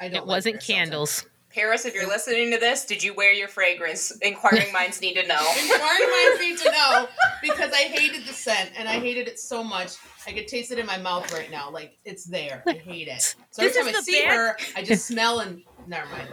I 0.00 0.08
don't. 0.08 0.16
it 0.16 0.20
like 0.20 0.26
wasn't 0.26 0.54
Paris 0.56 0.66
Hilton. 0.68 1.30
Candles. 1.54 1.64
Paris, 1.64 1.84
if 1.86 1.94
you're 1.94 2.08
listening 2.08 2.50
to 2.52 2.58
this, 2.58 2.84
did 2.84 3.02
you 3.02 3.14
wear 3.14 3.32
your 3.32 3.48
fragrance? 3.48 4.10
Inquiring 4.22 4.72
minds 4.72 5.00
need 5.00 5.14
to 5.14 5.26
know. 5.26 5.40
Inquiring 5.62 6.10
minds 6.10 6.40
need 6.40 6.58
to 6.58 6.70
know 6.72 7.08
because 7.42 7.72
I 7.72 7.82
hated 7.84 8.26
the 8.26 8.32
scent 8.32 8.70
and 8.76 8.88
I 8.88 8.98
hated 8.98 9.28
it 9.28 9.38
so 9.38 9.62
much. 9.64 9.92
I 10.26 10.32
could 10.32 10.48
taste 10.48 10.72
it 10.72 10.78
in 10.78 10.86
my 10.86 10.98
mouth 10.98 11.32
right 11.32 11.50
now. 11.50 11.70
Like 11.70 11.96
it's 12.04 12.24
there. 12.24 12.62
I 12.66 12.72
hate 12.72 13.08
it. 13.08 13.36
So 13.50 13.62
every 13.62 13.68
This 13.72 13.76
time 13.76 13.94
I 13.96 14.00
see 14.00 14.22
bad- 14.24 14.36
her, 14.36 14.56
I 14.76 14.82
just 14.82 15.06
smell 15.06 15.40
and 15.40 15.62
never 15.86 16.08
mind. 16.10 16.28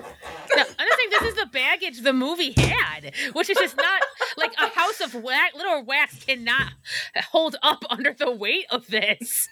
No, 0.55 0.63
I'm 0.63 0.87
just 0.87 0.97
saying 0.99 1.09
this 1.11 1.21
is 1.23 1.35
the 1.35 1.45
baggage 1.47 2.01
the 2.01 2.13
movie 2.13 2.53
had, 2.57 3.13
which 3.33 3.49
is 3.49 3.57
just 3.57 3.75
not 3.77 4.01
like 4.37 4.53
a 4.59 4.67
house 4.67 5.01
of 5.01 5.13
wax, 5.13 5.55
little 5.55 5.83
wax 5.83 6.23
cannot 6.23 6.71
hold 7.31 7.57
up 7.61 7.83
under 7.89 8.13
the 8.13 8.31
weight 8.31 8.65
of 8.71 8.87
this. 8.87 9.49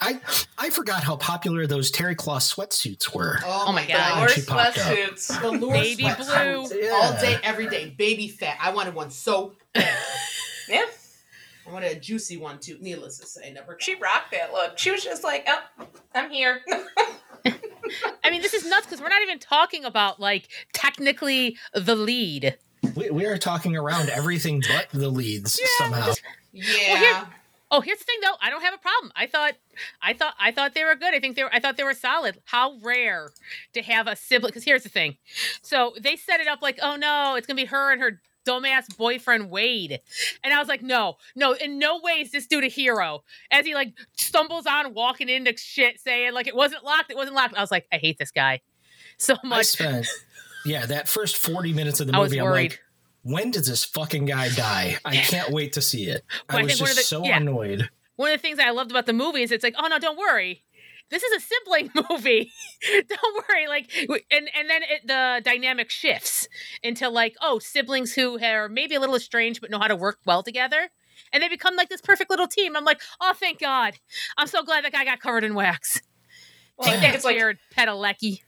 I 0.00 0.20
I 0.58 0.70
forgot 0.70 1.02
how 1.02 1.16
popular 1.16 1.66
those 1.66 1.90
terry 1.90 2.14
cloth 2.14 2.42
sweatsuits 2.42 3.14
were. 3.14 3.38
Oh, 3.44 3.64
Oh 3.68 3.72
my 3.72 3.82
my 3.82 3.86
God. 3.88 3.96
god. 3.96 4.24
Or 4.24 4.28
she 4.28 4.42
popped 4.42 4.78
up. 4.78 4.84
sweatsuits. 4.96 5.40
Velour 5.40 5.72
Baby 5.72 6.04
sweatsuits 6.04 6.68
blue. 6.70 6.90
all 6.90 7.12
Yeah. 7.12 7.20
day, 7.20 7.38
every 7.42 7.68
day. 7.68 7.90
Baby 7.96 8.28
fat. 8.28 8.58
I 8.60 8.72
wanted 8.72 8.94
one 8.94 9.10
so 9.10 9.54
bad. 9.72 9.96
Yeah, 10.68 10.84
I 11.66 11.72
wanted 11.72 11.96
a 11.96 11.98
juicy 11.98 12.36
one 12.36 12.58
too. 12.58 12.76
Needless 12.78 13.16
to 13.20 13.26
say, 13.26 13.50
never. 13.52 13.72
got 13.72 13.82
she 13.82 13.94
one. 13.94 14.02
rocked 14.02 14.32
that 14.32 14.52
look. 14.52 14.78
She 14.78 14.90
was 14.90 15.02
just 15.02 15.24
like, 15.24 15.46
"Oh, 15.48 15.86
I'm 16.14 16.30
here." 16.30 16.60
I 18.22 18.30
mean, 18.30 18.42
this 18.42 18.52
is 18.52 18.66
nuts 18.66 18.84
because 18.86 19.00
we're 19.00 19.08
not 19.08 19.22
even 19.22 19.38
talking 19.38 19.86
about 19.86 20.20
like 20.20 20.48
technically 20.74 21.56
the 21.72 21.94
lead. 21.94 22.58
We, 22.94 23.08
we 23.10 23.24
are 23.24 23.38
talking 23.38 23.76
around 23.76 24.10
everything 24.10 24.62
but 24.68 24.88
the 24.92 25.08
leads 25.08 25.58
somehow. 25.78 26.12
Yeah. 26.52 27.24
Oh, 27.70 27.80
here's 27.80 27.98
the 27.98 28.04
thing 28.04 28.18
though. 28.22 28.34
I 28.40 28.50
don't 28.50 28.62
have 28.62 28.74
a 28.74 28.78
problem. 28.78 29.12
I 29.14 29.26
thought, 29.26 29.54
I 30.00 30.14
thought, 30.14 30.34
I 30.40 30.52
thought 30.52 30.74
they 30.74 30.84
were 30.84 30.94
good. 30.94 31.14
I 31.14 31.20
think 31.20 31.36
they 31.36 31.42
were. 31.44 31.54
I 31.54 31.60
thought 31.60 31.76
they 31.76 31.84
were 31.84 31.94
solid. 31.94 32.40
How 32.46 32.78
rare 32.82 33.30
to 33.74 33.82
have 33.82 34.06
a 34.06 34.16
sibling? 34.16 34.50
Because 34.50 34.64
here's 34.64 34.82
the 34.84 34.88
thing. 34.88 35.16
So 35.62 35.94
they 36.00 36.16
set 36.16 36.40
it 36.40 36.48
up 36.48 36.62
like, 36.62 36.78
oh 36.82 36.96
no, 36.96 37.34
it's 37.36 37.46
gonna 37.46 37.56
be 37.60 37.66
her 37.66 37.92
and 37.92 38.00
her 38.00 38.20
dumbass 38.46 38.96
boyfriend 38.96 39.50
Wade. 39.50 40.00
And 40.42 40.54
I 40.54 40.58
was 40.58 40.68
like, 40.68 40.80
no, 40.82 41.16
no, 41.36 41.52
in 41.52 41.78
no 41.78 42.00
way 42.02 42.12
is 42.22 42.32
this 42.32 42.46
dude 42.46 42.64
a 42.64 42.68
hero. 42.68 43.22
As 43.50 43.66
he 43.66 43.74
like 43.74 43.92
stumbles 44.16 44.64
on 44.66 44.94
walking 44.94 45.28
into 45.28 45.54
shit 45.58 46.00
saying 46.00 46.32
like 46.32 46.46
it 46.46 46.56
wasn't 46.56 46.84
locked, 46.84 47.10
it 47.10 47.16
wasn't 47.16 47.36
locked. 47.36 47.54
I 47.54 47.60
was 47.60 47.70
like, 47.70 47.86
I 47.92 47.98
hate 47.98 48.18
this 48.18 48.30
guy 48.30 48.62
so 49.18 49.34
I 49.44 49.46
much. 49.46 49.66
spent, 49.66 50.06
yeah, 50.64 50.86
that 50.86 51.08
first 51.08 51.36
40 51.36 51.74
minutes 51.74 52.00
of 52.00 52.06
the 52.06 52.14
I 52.16 52.18
was 52.20 52.30
movie, 52.30 52.40
I'm 52.40 52.46
worried. 52.46 52.70
like, 52.70 52.80
when 53.22 53.50
does 53.50 53.66
this 53.66 53.84
fucking 53.84 54.24
guy 54.26 54.48
die? 54.50 54.96
I 55.04 55.16
can't 55.16 55.50
wait 55.50 55.72
to 55.74 55.82
see 55.82 56.04
it. 56.08 56.24
Well, 56.48 56.58
I 56.58 56.60
I 56.60 56.64
was 56.64 56.76
think 56.78 56.86
just 56.86 56.96
the- 56.98 57.02
so 57.04 57.24
yeah. 57.24 57.36
annoyed. 57.38 57.88
One 58.16 58.32
of 58.32 58.38
the 58.40 58.42
things 58.42 58.58
I 58.58 58.70
loved 58.70 58.90
about 58.90 59.06
the 59.06 59.12
movie 59.12 59.42
is 59.42 59.52
it's 59.52 59.62
like, 59.62 59.76
oh 59.78 59.86
no, 59.86 59.98
don't 59.98 60.18
worry. 60.18 60.64
This 61.10 61.22
is 61.22 61.32
a 61.42 61.46
sibling 61.46 61.90
movie. 62.10 62.52
don't 63.08 63.44
worry. 63.48 63.66
Like, 63.68 63.90
and 64.30 64.48
and 64.54 64.68
then 64.68 64.82
it, 64.82 65.06
the 65.06 65.40
dynamic 65.44 65.88
shifts 65.90 66.48
into 66.82 67.08
like, 67.08 67.34
oh, 67.40 67.58
siblings 67.58 68.12
who 68.14 68.38
are 68.42 68.68
maybe 68.68 68.94
a 68.94 69.00
little 69.00 69.14
estranged 69.14 69.60
but 69.60 69.70
know 69.70 69.78
how 69.78 69.88
to 69.88 69.96
work 69.96 70.18
well 70.26 70.42
together, 70.42 70.88
and 71.32 71.42
they 71.42 71.48
become 71.48 71.76
like 71.76 71.88
this 71.88 72.00
perfect 72.00 72.28
little 72.30 72.48
team. 72.48 72.76
I'm 72.76 72.84
like, 72.84 73.00
oh, 73.20 73.32
thank 73.34 73.58
God. 73.60 73.94
I'm 74.36 74.48
so 74.48 74.62
glad 74.62 74.84
that 74.84 74.92
guy 74.92 75.04
got 75.04 75.20
covered 75.20 75.44
in 75.44 75.54
wax. 75.54 76.02
Well, 76.76 76.88
I 76.88 76.92
Take 76.92 77.00
think 77.00 77.12
that, 77.12 77.16
it's 77.16 77.24
like 77.24 77.38
Jared 77.38 77.58
Padalecki. 77.76 78.40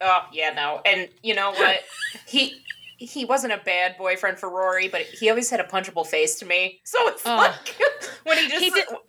Oh 0.00 0.26
yeah, 0.32 0.50
no. 0.54 0.80
And 0.86 1.08
you 1.22 1.34
know 1.34 1.50
what? 1.52 1.80
he 2.26 2.54
he 2.98 3.24
wasn't 3.24 3.52
a 3.52 3.58
bad 3.58 3.96
boyfriend 3.98 4.38
for 4.38 4.48
Rory, 4.48 4.88
but 4.88 5.02
he 5.02 5.28
always 5.30 5.50
had 5.50 5.60
a 5.60 5.64
punchable 5.64 6.06
face 6.06 6.36
to 6.40 6.46
me. 6.46 6.80
So 6.84 6.98
it's 7.08 7.22
Oh. 7.26 7.36
like 7.36 7.76
when 8.24 8.38
he 8.38 8.48
just 8.48 8.62
He 8.64 8.70
did- 8.70 8.88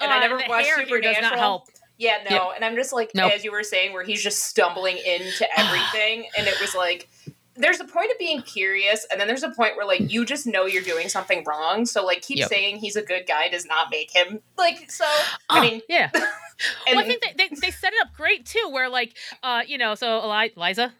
and 0.00 0.10
I 0.12 0.16
Uh, 0.18 0.20
never 0.20 0.38
the 0.38 0.44
watched 0.48 0.68
Supernatural. 0.68 1.00
does 1.14 1.22
not 1.22 1.38
help. 1.38 1.64
Yeah, 1.98 2.18
no. 2.30 2.50
And 2.52 2.64
I'm 2.64 2.74
just 2.74 2.92
like 2.92 3.10
Nope. 3.14 3.32
as 3.32 3.44
you 3.44 3.52
were 3.52 3.62
saying, 3.62 3.92
where 3.92 4.02
he's 4.04 4.22
just 4.22 4.44
stumbling 4.44 4.96
into 4.98 5.46
everything, 5.58 6.26
and 6.36 6.46
it 6.46 6.60
was 6.60 6.74
like. 6.74 7.08
There's 7.54 7.80
a 7.80 7.84
point 7.84 8.10
of 8.10 8.18
being 8.18 8.40
curious, 8.40 9.06
and 9.12 9.20
then 9.20 9.28
there's 9.28 9.42
a 9.42 9.50
point 9.50 9.76
where 9.76 9.84
like 9.86 10.10
you 10.10 10.24
just 10.24 10.46
know 10.46 10.64
you're 10.64 10.82
doing 10.82 11.10
something 11.10 11.44
wrong. 11.46 11.84
So 11.84 12.02
like 12.02 12.22
keep 12.22 12.38
Yep. 12.38 12.48
saying 12.48 12.76
he's 12.78 12.96
a 12.96 13.02
good 13.02 13.26
guy 13.28 13.50
does 13.50 13.66
not 13.66 13.88
make 13.90 14.10
him 14.10 14.40
like 14.56 14.90
so. 14.90 15.04
I 15.50 15.60
mean, 15.60 15.82
yeah. 15.86 16.08
and 16.14 16.22
well, 16.96 17.00
I 17.00 17.04
think 17.06 17.22
they, 17.22 17.34
they, 17.36 17.54
they 17.54 17.70
set 17.70 17.92
it 17.92 18.00
up 18.00 18.14
great 18.16 18.46
too, 18.46 18.70
where 18.72 18.88
like, 18.88 19.18
uh, 19.42 19.60
you 19.66 19.76
know, 19.76 19.94
so 19.94 20.24
Eli- 20.24 20.48
Liza, 20.56 20.94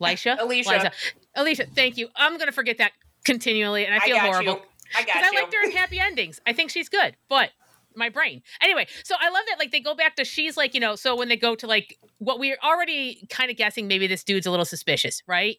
Lisha, 0.00 0.36
Alicia. 0.40 0.70
Liza, 0.70 0.92
Elisha. 1.34 1.66
Thank 1.74 1.96
you. 1.96 2.08
I'm 2.16 2.38
gonna 2.38 2.52
forget 2.52 2.78
that 2.78 2.92
continually, 3.24 3.84
and 3.84 3.94
I 3.94 3.98
I 3.98 4.00
feel 4.00 4.16
got 4.16 4.26
horrible 4.26 4.52
you. 4.54 4.60
I 4.96 5.02
got 5.04 5.14
because 5.14 5.22
I 5.28 5.32
you. 5.32 5.40
liked 5.40 5.54
her 5.54 5.64
in 5.64 5.70
Happy 5.76 5.98
Endings. 6.00 6.40
I 6.46 6.52
think 6.52 6.70
she's 6.70 6.88
good, 6.88 7.16
but 7.28 7.50
my 7.94 8.08
brain. 8.08 8.42
Anyway, 8.62 8.86
so 9.02 9.14
I 9.20 9.28
love 9.30 9.42
that 9.48 9.58
like 9.58 9.72
they 9.72 9.80
go 9.80 9.94
back 9.94 10.16
to 10.16 10.24
she's 10.24 10.56
like 10.56 10.72
you 10.74 10.80
know 10.80 10.94
so 10.94 11.16
when 11.16 11.28
they 11.28 11.36
go 11.36 11.54
to 11.56 11.66
like 11.66 11.98
what 12.18 12.38
we're 12.38 12.58
already 12.64 13.26
kind 13.28 13.50
of 13.50 13.56
guessing 13.56 13.88
maybe 13.88 14.06
this 14.06 14.22
dude's 14.24 14.46
a 14.46 14.50
little 14.50 14.64
suspicious, 14.64 15.22
right? 15.26 15.56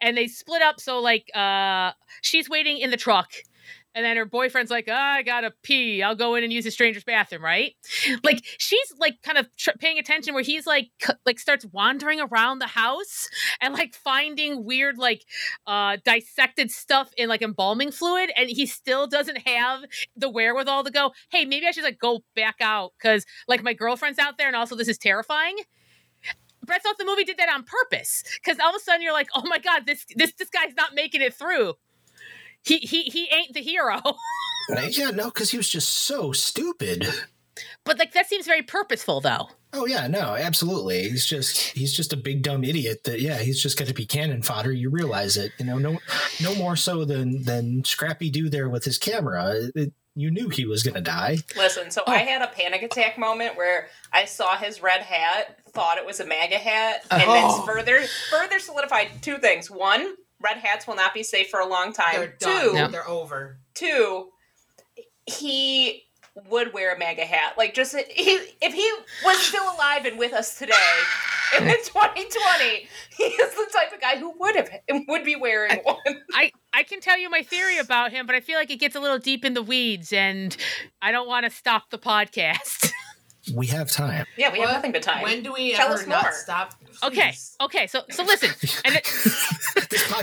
And 0.00 0.16
they 0.16 0.28
split 0.28 0.62
up 0.62 0.80
so 0.80 1.00
like 1.00 1.30
uh 1.34 1.92
she's 2.22 2.48
waiting 2.48 2.78
in 2.78 2.90
the 2.90 2.96
truck. 2.96 3.32
And 3.94 4.04
then 4.04 4.16
her 4.16 4.24
boyfriend's 4.24 4.70
like, 4.70 4.86
oh, 4.88 4.94
I 4.94 5.22
gotta 5.22 5.52
pee. 5.62 6.02
I'll 6.02 6.14
go 6.14 6.36
in 6.36 6.44
and 6.44 6.52
use 6.52 6.64
a 6.66 6.70
stranger's 6.70 7.04
bathroom, 7.04 7.44
right? 7.44 7.74
Like 8.22 8.42
she's 8.58 8.92
like 8.98 9.20
kind 9.22 9.38
of 9.38 9.48
tr- 9.56 9.70
paying 9.78 9.98
attention 9.98 10.34
where 10.34 10.42
he's 10.42 10.66
like 10.66 10.90
c- 11.02 11.12
like 11.26 11.38
starts 11.38 11.66
wandering 11.72 12.20
around 12.20 12.60
the 12.60 12.66
house 12.66 13.28
and 13.60 13.74
like 13.74 13.94
finding 13.94 14.64
weird 14.64 14.98
like 14.98 15.24
uh 15.66 15.96
dissected 16.04 16.70
stuff 16.70 17.10
in 17.16 17.28
like 17.28 17.42
embalming 17.42 17.90
fluid, 17.90 18.30
and 18.36 18.48
he 18.48 18.66
still 18.66 19.06
doesn't 19.06 19.46
have 19.46 19.80
the 20.16 20.30
wherewithal 20.30 20.84
to 20.84 20.90
go. 20.90 21.12
Hey, 21.30 21.44
maybe 21.44 21.66
I 21.66 21.72
should 21.72 21.84
like 21.84 21.98
go 21.98 22.20
back 22.36 22.56
out 22.60 22.92
because 23.00 23.26
like 23.48 23.62
my 23.62 23.72
girlfriend's 23.72 24.18
out 24.18 24.38
there, 24.38 24.46
and 24.46 24.56
also 24.56 24.76
this 24.76 24.88
is 24.88 24.98
terrifying. 24.98 25.56
I 26.68 26.78
thought 26.78 26.98
the 26.98 27.04
movie 27.04 27.24
did 27.24 27.38
that 27.38 27.48
on 27.48 27.64
purpose 27.64 28.22
because 28.34 28.58
all 28.60 28.70
of 28.70 28.76
a 28.76 28.80
sudden 28.80 29.02
you're 29.02 29.12
like, 29.12 29.28
oh 29.34 29.42
my 29.46 29.58
god, 29.58 29.86
this 29.86 30.06
this 30.14 30.32
this 30.38 30.50
guy's 30.50 30.74
not 30.76 30.94
making 30.94 31.20
it 31.22 31.34
through. 31.34 31.74
He 32.64 32.78
he 32.78 33.02
he 33.04 33.28
ain't 33.32 33.54
the 33.54 33.62
hero. 33.62 34.00
Yeah, 34.90 35.10
no, 35.10 35.24
because 35.24 35.50
he 35.50 35.56
was 35.56 35.68
just 35.68 35.88
so 35.88 36.30
stupid. 36.30 37.04
but 37.84 37.98
like 37.98 38.12
that 38.12 38.28
seems 38.28 38.46
very 38.46 38.62
purposeful 38.62 39.20
though. 39.20 39.48
Oh 39.72 39.84
yeah, 39.84 40.06
no, 40.06 40.36
absolutely. 40.36 41.08
He's 41.08 41.26
just 41.26 41.56
he's 41.58 41.92
just 41.92 42.12
a 42.12 42.16
big 42.16 42.42
dumb 42.42 42.62
idiot 42.62 43.02
that 43.04 43.20
yeah, 43.20 43.38
he's 43.38 43.60
just 43.60 43.76
gonna 43.76 43.92
be 43.94 44.06
cannon 44.06 44.42
fodder. 44.42 44.70
You 44.70 44.88
realize 44.90 45.36
it, 45.36 45.50
you 45.58 45.64
know, 45.64 45.78
no 45.78 45.98
no 46.40 46.54
more 46.54 46.76
so 46.76 47.04
than 47.04 47.42
than 47.42 47.82
Scrappy 47.84 48.30
Doo 48.30 48.48
there 48.48 48.68
with 48.68 48.84
his 48.84 48.96
camera. 48.98 49.54
It- 49.56 49.72
it- 49.74 49.92
you 50.16 50.30
knew 50.30 50.48
he 50.48 50.66
was 50.66 50.82
gonna 50.82 51.00
die. 51.00 51.38
Listen, 51.56 51.90
so 51.90 52.02
Oh. 52.06 52.12
I 52.12 52.18
had 52.18 52.42
a 52.42 52.48
panic 52.48 52.82
attack 52.82 53.16
moment 53.18 53.56
where 53.56 53.88
I 54.12 54.24
saw 54.24 54.56
his 54.56 54.82
red 54.82 55.02
hat, 55.02 55.58
thought 55.72 55.98
it 55.98 56.04
was 56.06 56.18
a 56.20 56.26
MAGA 56.26 56.58
hat, 56.58 57.04
and 57.12 57.22
Oh. 57.26 57.32
then 57.32 57.66
further 57.66 58.02
further 58.28 58.58
solidified 58.58 59.22
two 59.22 59.38
things. 59.38 59.70
One, 59.70 60.14
red 60.42 60.58
hats 60.58 60.86
will 60.86 60.96
not 60.96 61.12
be 61.14 61.22
safe 61.22 61.48
for 61.50 61.60
a 61.60 61.66
long 61.66 61.92
time. 61.92 62.14
They're 62.14 62.36
done. 62.38 62.62
Two, 62.70 62.72
Yeah. 62.74 62.88
They're 62.88 63.08
over. 63.08 63.58
two, 63.74 64.28
he 65.26 66.04
would 66.48 66.72
wear 66.72 66.94
a 66.94 66.98
MAGA 66.98 67.24
hat. 67.24 67.54
Like 67.58 67.74
just 67.74 67.94
he, 67.96 68.38
if 68.62 68.72
he 68.72 68.92
was 69.24 69.38
still 69.38 69.64
alive 69.74 70.04
and 70.06 70.18
with 70.18 70.32
us 70.32 70.58
today 70.58 70.72
in 71.58 71.64
2020, 71.84 72.88
he 73.16 73.24
is 73.24 73.54
the 73.54 73.66
type 73.74 73.92
of 73.92 74.00
guy 74.00 74.16
who 74.16 74.32
would 74.38 74.56
have 74.56 74.70
would 75.08 75.24
be 75.24 75.36
wearing 75.36 75.78
one. 75.84 75.96
I 76.34 76.52
I 76.72 76.82
can 76.84 77.00
tell 77.00 77.18
you 77.18 77.28
my 77.30 77.42
theory 77.42 77.78
about 77.78 78.12
him, 78.12 78.26
but 78.26 78.34
I 78.34 78.40
feel 78.40 78.56
like 78.58 78.70
it 78.70 78.76
gets 78.78 78.96
a 78.96 79.00
little 79.00 79.18
deep 79.18 79.44
in 79.44 79.54
the 79.54 79.62
weeds, 79.62 80.12
and 80.12 80.56
I 81.02 81.10
don't 81.12 81.28
want 81.28 81.44
to 81.44 81.50
stop 81.50 81.90
the 81.90 81.98
podcast. 81.98 82.92
We 83.54 83.68
have 83.68 83.90
time. 83.90 84.26
Yeah, 84.36 84.52
we 84.52 84.60
have 84.60 84.70
nothing 84.70 84.92
but 84.92 85.02
time. 85.02 85.22
When 85.22 85.42
do 85.42 85.52
we 85.54 85.72
Tell 85.72 85.86
ever 85.86 85.94
us 85.94 86.06
not 86.06 86.24
more. 86.24 86.32
stop? 86.32 86.74
okay, 87.02 87.30
Please. 87.30 87.56
okay. 87.62 87.86
So 87.86 88.02
so 88.10 88.22
listen, 88.22 88.50
and 88.84 88.94
it, 88.96 89.04
this 89.04 89.39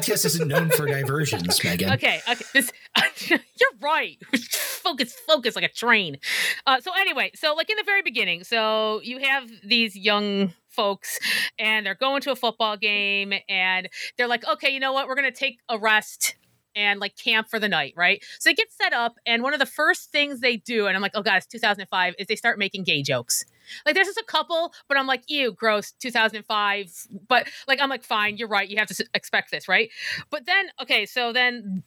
podcast 0.08 0.26
isn't 0.26 0.48
known 0.48 0.70
for 0.70 0.86
diversions, 0.86 1.64
Megan. 1.64 1.92
okay, 1.94 2.22
okay. 2.30 2.46
This 2.54 2.72
you're 3.30 3.70
right. 3.82 4.18
focus, 4.52 5.14
focus 5.28 5.56
like 5.56 5.66
a 5.66 5.70
train. 5.70 6.18
Uh, 6.66 6.80
so 6.82 6.92
anyway, 6.98 7.32
so 7.36 7.54
like 7.56 7.70
in 7.70 7.78
the 7.78 7.84
very 7.84 8.02
beginning, 8.02 8.44
so 8.44 9.02
you 9.04 9.20
have 9.20 9.50
these 9.64 9.96
young 9.96 10.54
folks, 10.70 11.20
and 11.60 11.86
they're 11.86 11.96
going 11.96 12.22
to 12.22 12.32
a 12.32 12.36
football 12.36 12.78
game, 12.78 13.34
and 13.50 13.90
they're 14.18 14.28
like, 14.28 14.48
okay, 14.48 14.70
you 14.70 14.80
know 14.80 14.94
what? 14.94 15.08
We're 15.08 15.16
gonna 15.16 15.32
take 15.32 15.60
a 15.70 15.78
rest. 15.78 16.36
And 16.76 17.00
like 17.00 17.16
camp 17.18 17.50
for 17.50 17.58
the 17.58 17.68
night, 17.68 17.96
right? 17.98 18.24
So 18.38 18.52
they 18.52 18.54
get 18.54 18.72
set 18.72 18.94
up, 18.94 19.16
and 19.26 19.42
one 19.42 19.54
of 19.56 19.60
the 19.60 19.66
first 19.66 20.12
things 20.12 20.42
they 20.42 20.58
do, 20.58 20.86
and 20.86 20.96
I'm 20.96 21.02
like, 21.02 21.14
oh 21.16 21.24
god, 21.24 21.38
it's 21.38 21.48
2005, 21.48 22.14
is 22.20 22.28
they 22.28 22.36
start 22.36 22.60
making 22.60 22.84
gay 22.84 23.02
jokes. 23.02 23.46
Like 23.86 23.96
there's 23.96 24.08
just 24.08 24.18
a 24.18 24.26
couple, 24.26 24.74
but 24.88 24.98
I'm 24.98 25.08
like, 25.08 25.24
ew, 25.28 25.52
gross, 25.52 25.92
2005. 25.92 27.08
But 27.28 27.48
like, 27.68 27.80
I'm 27.82 27.90
like, 27.90 28.04
fine, 28.04 28.38
you're 28.38 28.48
right. 28.48 28.68
You 28.68 28.78
have 28.78 28.88
to 28.90 29.06
expect 29.14 29.52
this, 29.52 29.68
right? 29.68 29.90
But 30.30 30.46
then, 30.46 30.68
okay, 30.82 31.06
so 31.06 31.34
then 31.34 31.84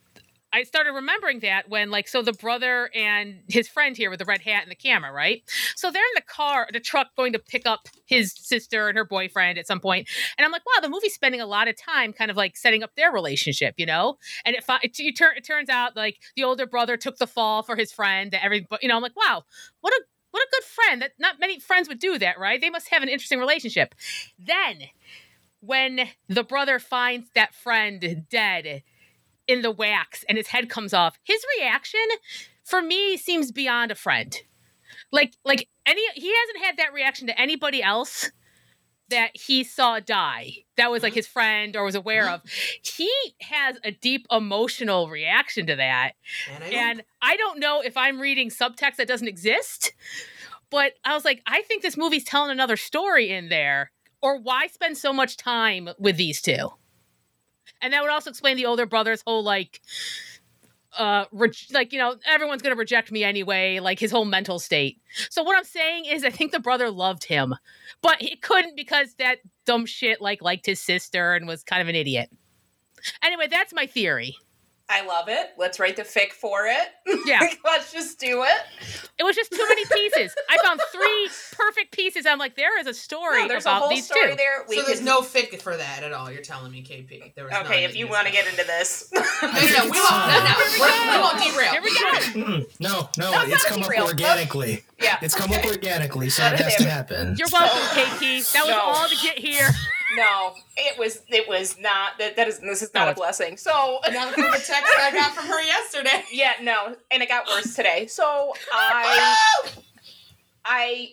I 0.53 0.65
started 0.65 0.93
remembering 0.93 1.41
that 1.41 1.69
when, 1.69 1.91
like, 1.91 2.09
so 2.09 2.23
the 2.23 2.33
brother 2.33 2.91
and 2.95 3.41
his 3.49 3.69
friend 3.69 3.97
here 3.97 4.11
with 4.11 4.19
the 4.19 4.25
red 4.25 4.41
hat 4.41 4.63
and 4.63 4.71
the 4.71 4.77
camera, 4.77 5.13
right? 5.13 5.43
So 5.77 5.93
they're 5.93 6.03
in 6.03 6.15
the 6.17 6.23
car, 6.23 6.67
the 6.73 6.81
truck, 6.81 7.15
going 7.17 7.33
to 7.35 7.39
pick 7.39 7.67
up 7.67 7.89
his 8.07 8.35
sister 8.37 8.89
and 8.89 8.99
her 8.99 9.05
boyfriend 9.05 9.59
at 9.59 9.69
some 9.69 9.79
point. 9.79 10.09
and 10.37 10.45
I'm 10.45 10.51
like, 10.51 10.63
wow, 10.67 10.81
the 10.81 10.89
movie's 10.89 11.15
spending 11.15 11.41
a 11.41 11.47
lot 11.47 11.69
of 11.69 11.77
time 11.77 12.13
kind 12.13 12.31
of 12.31 12.37
like 12.37 12.57
setting 12.57 12.83
up 12.83 12.91
their 12.97 13.13
relationship, 13.13 13.75
you 13.77 13.87
know? 13.87 14.19
And 14.45 14.57
it, 14.57 14.65
it, 14.83 14.99
it, 14.99 15.21
it 15.21 15.45
turns 15.45 15.69
out 15.69 15.97
like 15.97 16.19
the 16.35 16.43
older 16.43 16.67
brother 16.67 16.97
took 16.97 17.19
the 17.19 17.29
fall 17.29 17.63
for 17.63 17.77
his 17.77 17.93
friend. 17.93 18.35
Every, 18.35 18.67
you 18.83 18.89
know, 18.89 18.97
I'm 18.97 19.03
like, 19.03 19.17
wow, 19.17 19.45
what 19.83 19.93
a 19.93 20.03
what 20.31 20.43
a 20.43 20.49
good 20.51 20.65
friend. 20.65 21.03
That 21.03 21.13
not 21.19 21.41
many 21.41 21.59
friends 21.59 21.89
would 21.89 21.99
do 21.99 22.19
that, 22.19 22.39
right? 22.39 22.61
They 22.61 22.71
must 22.71 22.89
have 22.89 23.03
an 23.03 23.09
interesting 23.09 23.39
relationship. 23.39 23.95
Then, 24.39 24.85
when 25.61 26.09
the 26.29 26.45
brother 26.45 26.79
finds 26.79 27.31
that 27.35 27.55
friend 27.55 28.27
dead 28.31 28.83
in 29.47 29.63
the 29.63 29.71
wax 29.71 30.25
and 30.29 30.39
his 30.39 30.49
head 30.49 30.69
comes 30.69 30.95
off, 30.95 31.19
his 31.23 31.45
reaction 31.59 32.01
for 32.65 32.81
me 32.81 33.17
seems 33.17 33.53
beyond 33.53 33.91
a 33.91 33.97
friend. 33.97 34.37
Like 35.13 35.35
like 35.45 35.69
any 35.87 36.03
he 36.15 36.33
hasn't 36.35 36.65
had 36.65 36.77
that 36.79 36.93
reaction 36.93 37.27
to 37.27 37.41
anybody 37.41 37.83
else 37.83 38.31
that 39.11 39.31
he 39.35 39.65
saw 39.65 40.01
die 40.01 40.65
that 40.81 40.91
was 40.91 41.03
like 41.03 41.13
mm-hmm. 41.13 41.19
his 41.19 41.27
friend 41.27 41.77
or 41.77 41.85
was 41.85 41.95
aware 41.95 42.25
mm-hmm. 42.25 42.35
of. 42.35 42.43
He 42.83 43.13
has 43.43 43.77
a 43.85 43.91
deep 43.91 44.27
emotional 44.31 45.09
reaction 45.09 45.67
to 45.67 45.77
that. 45.77 46.13
And 46.51 46.65
I 46.65 46.67
And 46.69 47.05
I 47.21 47.37
don't 47.37 47.61
know 47.61 47.83
if 47.83 47.97
I'm 47.97 48.19
reading 48.19 48.49
subtext 48.49 48.97
that 48.97 49.07
doesn't 49.07 49.29
exist, 49.29 49.93
but 50.71 50.95
I 51.05 51.15
was 51.15 51.25
like, 51.25 51.43
I 51.47 51.63
think 51.63 51.83
this 51.83 51.97
movie's 51.97 52.25
telling 52.25 52.51
another 52.51 52.77
story 52.77 53.31
in 53.31 53.51
there. 53.51 53.93
Or 54.23 54.39
why 54.39 54.67
spend 54.67 54.99
so 54.99 55.13
much 55.13 55.37
time 55.37 55.91
with 55.99 56.17
these 56.17 56.43
two? 56.43 56.71
And 57.81 57.93
that 57.93 58.03
would 58.03 58.11
also 58.11 58.31
explain 58.31 58.57
the 58.57 58.67
older 58.67 58.85
brother's 58.87 59.23
whole 59.27 59.43
like 59.43 59.81
uh 60.99 61.25
re- 61.33 61.53
like 61.73 61.93
you 61.93 61.99
know 61.99 62.17
everyone's 62.27 62.63
gonna 62.63 62.75
reject 62.75 63.13
me 63.13 63.23
anyway 63.23 63.79
like 63.81 63.99
his 63.99 64.11
whole 64.11 64.25
mental 64.25 64.59
state. 64.59 65.01
So 65.31 65.43
what 65.43 65.57
i'm 65.57 65.65
saying 65.65 66.07
is 66.07 66.25
i 66.25 66.31
think 66.31 66.53
the 66.53 66.61
brother 66.61 66.91
loved 66.91 67.25
him 67.25 67.55
but 68.03 68.21
he 68.21 68.37
couldn't 68.37 68.77
because 68.77 69.15
that 69.15 69.39
dumb 69.67 69.87
shit 69.87 70.21
like 70.21 70.43
liked 70.43 70.67
his 70.67 70.81
sister 70.81 71.35
and 71.35 71.47
was 71.47 71.63
kind 71.63 71.83
of 71.83 71.89
an 71.89 71.95
idiot. 71.95 72.31
Anyway 73.23 73.47
that's 73.49 73.73
my 73.73 73.87
theory 73.87 74.37
I 74.93 75.07
love 75.07 75.29
it. 75.29 75.51
Let's 75.57 75.79
write 75.79 75.95
the 75.97 76.03
fic 76.03 76.33
for 76.33 76.67
it. 76.67 76.89
Yeah. 77.25 77.41
Let's 77.65 77.93
just 77.93 78.19
do 78.19 78.43
it. 78.43 78.57
It 79.19 79.23
was 79.23 79.37
just 79.37 79.53
too 79.53 79.65
many 79.69 79.85
pieces. 79.85 80.35
I 80.49 80.59
found 80.65 80.81
three 80.93 81.29
perfect 81.53 81.93
pieces. 81.93 82.27
I'm 82.27 82.39
like, 82.39 82.57
there 82.57 82.77
is 82.81 82.89
a 82.89 82.95
story 82.95 83.43
No, 83.43 83.49
there's 83.49 83.67
a 83.67 83.75
whole 83.75 83.89
these 83.89 84.07
story 84.07 84.31
two. 84.31 84.37
there. 84.37 84.65
We 84.69 84.77
so 84.77 84.83
there's 84.83 84.99
can- 84.99 85.05
no 85.07 85.21
fic 85.21 85.63
for 85.63 85.77
that 85.77 86.03
at 86.03 86.13
all. 86.13 86.29
You're 86.31 86.43
telling 86.43 86.73
me, 86.73 86.83
KP. 86.83 87.35
There 87.37 87.45
was 87.45 87.53
none 87.53 87.67
Okay, 87.67 87.85
if 87.85 87.95
you 87.97 88.09
want 88.09 88.27
to 88.27 88.33
get 88.33 88.47
into 88.49 88.65
this. 88.67 89.11
No, 89.13 89.21
no, 89.43 89.49
no, 89.53 89.85
we 89.85 89.91
won't. 89.91 89.93
No, 89.93 90.45
no, 90.45 90.55
we're- 90.81 91.11
we 91.11 91.19
won't 91.19 91.39
derail. 91.39 91.71
Here 91.71 91.83
we 91.83 91.91
go. 91.91 92.11
Mm-mm. 92.51 92.67
No, 92.81 93.09
no, 93.19 93.31
That's 93.31 93.53
it's 93.53 93.65
not 93.65 93.73
come 93.73 93.83
up 93.83 93.89
derailed. 93.89 94.09
organically. 94.09 94.85
yeah. 95.01 95.19
It's 95.23 95.35
come 95.37 95.53
up 95.53 95.65
organically, 95.67 96.31
so 96.31 96.43
God 96.43 96.55
it 96.55 96.61
has 96.61 96.75
to 96.77 96.89
happen. 96.89 97.37
You're 97.39 97.49
welcome, 97.53 97.79
KP. 97.97 98.53
That 98.55 98.65
was 98.67 98.75
all 98.75 99.09
to 99.09 99.17
get 99.23 99.39
here. 99.39 99.69
No, 100.17 100.55
it 100.77 100.99
was 100.99 101.23
it 101.29 101.49
was 101.49 101.79
not 101.79 102.19
that 102.19 102.37
that 102.37 102.49
is 102.49 102.59
this 102.61 102.83
is 102.83 102.93
No, 102.95 103.01
not 103.01 103.13
a 103.13 103.15
blessing. 103.15 103.57
So 103.57 104.01
Not 104.11 104.35
from 104.35 104.43
the 104.43 104.51
text 104.51 104.69
that 104.69 105.11
I 105.13 105.17
got 105.17 105.33
from 105.33 105.47
her 105.47 105.63
yesterday. 105.63 106.25
yeah, 106.33 106.55
no, 106.63 106.97
and 107.11 107.23
it 107.23 107.29
got 107.29 107.47
worse 107.47 107.75
today. 107.75 108.07
So 108.07 108.53
I 108.73 109.37
I 110.65 111.11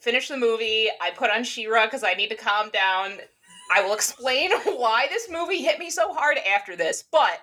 finished 0.00 0.28
the 0.28 0.36
movie. 0.36 0.88
I 1.00 1.10
put 1.10 1.30
on 1.30 1.44
She-Ra 1.44 1.86
because 1.86 2.04
I 2.04 2.14
need 2.14 2.28
to 2.30 2.36
calm 2.36 2.70
down. 2.70 3.18
I 3.74 3.82
will 3.82 3.94
explain 3.94 4.50
why 4.64 5.06
this 5.08 5.30
movie 5.30 5.62
hit 5.62 5.78
me 5.78 5.90
so 5.90 6.12
hard 6.12 6.38
after 6.38 6.76
this. 6.76 7.04
But 7.10 7.40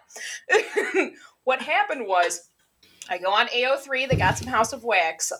what 1.43 1.61
happened 1.61 2.07
was 2.07 2.49
I 3.09 3.17
go 3.17 3.31
on 3.31 3.47
AO3, 3.47 4.09
they 4.09 4.15
got 4.15 4.37
some 4.37 4.47
House 4.47 4.73
of 4.73 4.83
Wax 4.83 5.31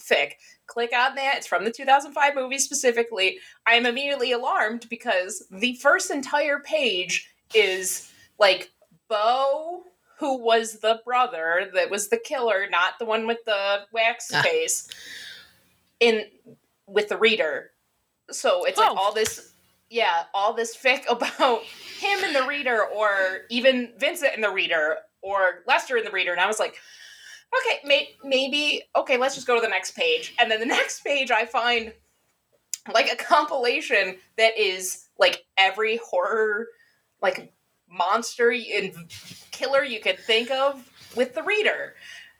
fic. 0.00 0.32
Click 0.66 0.90
on 0.96 1.14
that. 1.16 1.34
It's 1.38 1.46
from 1.46 1.64
the 1.64 1.70
2005 1.70 2.34
movie 2.34 2.58
specifically. 2.58 3.38
I 3.66 3.74
am 3.74 3.86
immediately 3.86 4.32
alarmed 4.32 4.86
because 4.88 5.44
the 5.50 5.74
first 5.76 6.10
entire 6.10 6.58
page 6.60 7.28
is 7.54 8.10
like 8.38 8.70
Bo, 9.08 9.82
who 10.18 10.38
was 10.38 10.80
the 10.80 11.00
brother 11.04 11.70
that 11.74 11.90
was 11.90 12.08
the 12.08 12.16
killer, 12.16 12.66
not 12.70 12.98
the 12.98 13.04
one 13.04 13.26
with 13.26 13.44
the 13.44 13.80
wax 13.92 14.30
Ah. 14.34 14.42
face, 14.42 14.88
in 16.00 16.24
with 16.86 17.08
the 17.08 17.16
reader. 17.16 17.70
So 18.30 18.64
it's 18.64 18.78
Oh. 18.78 18.82
like 18.82 18.96
all 18.96 19.12
this, 19.12 19.52
yeah, 19.90 20.24
all 20.32 20.54
this 20.54 20.76
fic 20.76 21.04
about 21.10 21.62
him 21.64 22.24
and 22.24 22.34
the 22.34 22.44
reader, 22.46 22.84
or 22.84 23.42
even 23.50 23.92
Vincent 23.98 24.32
and 24.34 24.42
the 24.42 24.50
reader, 24.50 24.98
or 25.20 25.62
Lester 25.66 25.96
and 25.96 26.06
the 26.06 26.10
reader. 26.10 26.32
And 26.32 26.40
I 26.40 26.46
was 26.46 26.58
like, 26.58 26.76
okay, 27.60 27.80
may- 27.84 28.16
maybe, 28.24 28.82
okay, 28.96 29.16
let's 29.16 29.34
just 29.34 29.46
go 29.46 29.54
to 29.54 29.60
the 29.60 29.68
next 29.68 29.96
page. 29.96 30.34
And 30.38 30.50
then 30.50 30.60
the 30.60 30.66
next 30.80 31.04
page, 31.04 31.30
I 31.30 31.44
find 31.44 31.92
like 32.92 33.12
a 33.12 33.16
compilation 33.16 34.16
that 34.36 34.58
is 34.58 35.08
like 35.18 35.44
every 35.56 35.98
horror, 35.98 36.68
like 37.20 37.52
monster 37.88 38.50
and 38.50 38.92
killer 39.50 39.84
you 39.84 40.00
could 40.00 40.18
think 40.18 40.50
of 40.50 40.88
with 41.14 41.34
the 41.34 41.42
reader. 41.42 41.94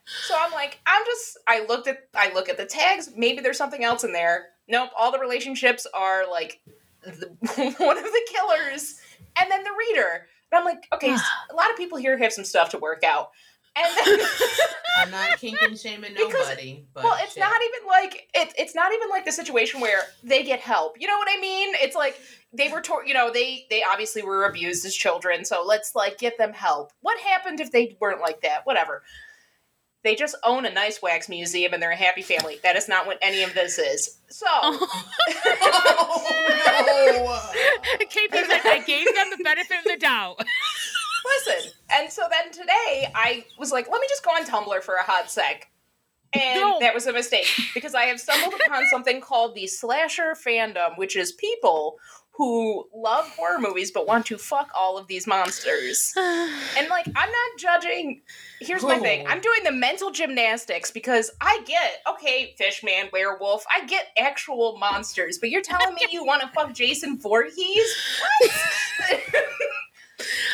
So 0.05 0.35
I'm 0.37 0.53
like, 0.53 0.81
I'm 0.87 1.05
just 1.05 1.39
I 1.47 1.65
looked 1.67 1.87
at 1.87 2.09
I 2.15 2.33
look 2.33 2.49
at 2.49 2.57
the 2.57 2.65
tags, 2.65 3.11
maybe 3.17 3.41
there's 3.41 3.59
something 3.59 3.85
else 3.85 4.03
in 4.03 4.13
there. 4.13 4.47
Nope, 4.69 4.91
all 4.99 5.13
the 5.13 5.19
relationships 5.19 5.87
are 5.95 6.29
like 6.29 6.61
the, 7.05 7.29
one 7.79 7.99
of 7.99 8.05
the 8.05 8.29
killers 8.33 9.01
and 9.37 9.51
then 9.51 9.63
the 9.63 9.71
reader. 9.79 10.27
And 10.51 10.59
I'm 10.59 10.65
like, 10.65 10.87
okay, 10.93 11.11
a 11.11 11.55
lot 11.55 11.71
of 11.71 11.77
people 11.77 11.99
here 11.99 12.19
have 12.19 12.33
some 12.33 12.45
stuff 12.45 12.71
to 12.71 12.79
work 12.79 13.05
out. 13.05 13.31
And 13.75 13.97
then 14.07 14.27
I'm 14.99 15.11
not 15.11 15.39
kinking 15.39 15.77
shaming 15.77 16.13
Because- 16.15 16.33
nobody, 16.33 16.85
but 16.95 17.05
well, 17.05 17.17
it's 17.21 17.35
shit. 17.35 17.41
not 17.41 17.61
even 17.63 17.89
like 17.89 18.29
it, 18.35 18.53
it's 18.59 18.75
not 18.75 18.93
even 18.93 19.09
like 19.09 19.25
the 19.25 19.33
situation 19.33 19.81
where 19.81 20.01
they 20.23 20.43
get 20.43 20.61
help. 20.61 21.01
You 21.01 21.07
know 21.09 21.17
what 21.17 21.29
I 21.31 21.41
mean? 21.41 21.75
It's 21.81 21.97
like 21.97 22.21
they 22.53 22.69
were, 22.69 22.83
tor- 22.83 23.07
you 23.07 23.15
know, 23.15 23.31
they 23.33 23.67
they 23.71 23.83
obviously 23.83 24.23
were 24.23 24.45
abused 24.45 24.85
as 24.85 24.95
children, 24.95 25.45
so 25.47 25.65
let's 25.67 25.95
like 25.95 26.19
get 26.19 26.37
them 26.37 26.53
help. 26.53 26.93
What 27.01 27.19
happened 27.21 27.61
if 27.61 27.73
they 27.73 27.97
weren't 28.01 28.21
like 28.21 28.43
that? 28.43 28.67
Whatever. 28.67 29.03
They 30.05 30.17
just 30.17 30.35
own 30.43 30.67
a 30.67 30.71
nice 30.73 31.01
wax 31.01 31.29
museum 31.29 31.73
and 31.73 31.81
they're 31.81 31.93
a 31.93 31.97
happy 31.97 32.23
family. 32.23 32.59
That 32.65 32.75
is 32.75 32.89
not 32.89 33.07
what 33.07 33.19
any 33.23 33.45
of 33.45 33.55
this 33.55 33.79
is. 33.79 34.19
So 34.29 34.47
Oh, 36.05 37.53
KP's 38.01 38.49
like, 38.49 38.67
I 38.67 38.83
gave 38.85 39.05
them 39.15 39.31
the 39.37 39.43
benefit 39.45 39.79
of 39.79 39.85
the 39.85 39.97
doubt. 39.99 40.43
Listen. 41.25 41.73
And 41.95 42.11
so 42.13 42.23
then 42.31 42.53
today 42.53 43.09
I 43.15 43.45
was 43.59 43.73
like, 43.73 43.91
let 43.91 44.01
me 44.01 44.07
just 44.09 44.25
go 44.25 44.31
on 44.31 44.45
Tumblr 44.45 44.83
for 44.83 44.95
a 44.95 45.03
hot 45.03 45.31
sec. 45.31 45.69
And 46.35 46.61
No. 46.61 46.79
that 46.81 46.95
was 46.95 47.07
a 47.07 47.13
mistake 47.13 47.47
because 47.75 47.95
I 47.95 48.05
have 48.05 48.19
stumbled 48.19 48.59
upon 48.67 48.85
something 48.91 49.21
called 49.21 49.55
the 49.55 49.67
slasher 49.67 50.35
fandom, 50.35 50.97
which 50.97 51.15
is 51.15 51.33
people 51.33 51.99
who 52.35 52.89
love 52.95 53.29
horror 53.37 53.59
movies 53.59 53.91
but 53.91 54.07
want 54.07 54.25
to 54.25 54.39
fuck 54.39 54.71
all 54.75 54.97
of 54.97 55.07
these 55.07 55.27
monsters. 55.27 56.15
And 56.79 56.89
like, 56.89 57.07
I'm 57.07 57.29
not 57.29 57.59
judging. 57.59 58.23
Here's 58.61 58.83
my 58.83 58.99
thing 58.99 59.27
Oh. 59.27 59.31
I'm 59.31 59.43
doing 59.43 59.63
the 59.65 59.73
mental 59.73 60.11
gymnastics 60.11 60.91
because 60.91 61.31
I 61.43 61.61
get, 61.67 62.01
okay, 62.09 62.55
Fishman, 62.57 63.11
werewolf, 63.13 63.67
I 63.71 63.85
get 63.85 64.07
actual 64.19 64.79
monsters, 64.79 65.37
but 65.39 65.51
you're 65.51 65.61
telling 65.61 65.93
me 65.95 66.01
you 66.11 66.25
want 66.25 66.41
to 66.41 66.49
fuck 66.49 66.73
Jason 66.73 67.19
Voorhees? 67.19 67.95
What? 68.41 69.21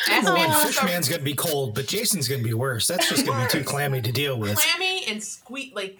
Ask 0.09 0.23
Well, 0.23 0.33
me 0.33 0.39
one 0.41 0.49
oh, 0.49 0.51
about 0.53 0.67
fish 0.67 0.83
man's 0.83 1.09
gonna 1.09 1.21
be 1.21 1.35
cold, 1.35 1.75
but 1.75 1.87
Jason's 1.87 2.27
gonna 2.27 2.43
be 2.43 2.53
worse. 2.53 2.87
That's 2.87 3.07
just 3.09 3.25
gonna 3.25 3.45
be 3.45 3.51
too 3.51 3.63
clammy 3.63 4.01
to 4.01 4.11
deal 4.11 4.37
with. 4.39 4.57
clammy 4.57 5.05
and 5.07 5.21
squeak 5.23 5.75
like 5.75 5.99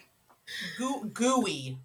goo- 0.78 1.10
gooey. 1.14 1.78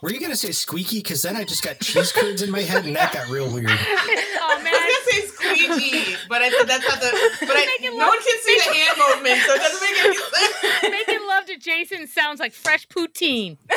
Were 0.00 0.12
you 0.12 0.20
gonna 0.20 0.36
say 0.36 0.52
squeaky? 0.52 0.98
Because 1.00 1.22
then 1.22 1.36
I 1.36 1.42
just 1.42 1.64
got 1.64 1.80
cheese 1.80 2.12
curds 2.12 2.40
in 2.40 2.50
my 2.52 2.60
head, 2.60 2.84
and 2.86 2.94
that 2.94 3.12
got 3.12 3.28
real 3.28 3.52
weird. 3.52 3.66
oh 3.70 4.60
man, 4.62 4.72
I 4.72 5.02
was 5.04 5.12
gonna 5.12 5.22
say 5.22 5.26
squeaky, 5.26 6.16
but 6.28 6.40
I 6.40 6.50
said 6.50 6.68
that's 6.68 6.88
not 6.88 7.00
the. 7.00 7.10
But 7.40 7.50
I, 7.56 7.66
Making 7.66 7.98
no 7.98 8.04
love- 8.06 8.08
one 8.10 8.22
can 8.22 8.38
see 8.42 8.56
the 8.58 8.74
hand 8.74 8.98
movement, 8.98 9.40
so 9.44 9.54
it 9.54 9.58
doesn't 9.58 9.80
make 9.82 10.04
any 10.04 10.16
sense. 10.82 10.82
Making 11.08 11.26
love 11.26 11.46
to 11.46 11.56
Jason 11.58 12.06
sounds 12.06 12.38
like 12.38 12.52
fresh 12.52 12.86
poutine. 12.88 13.58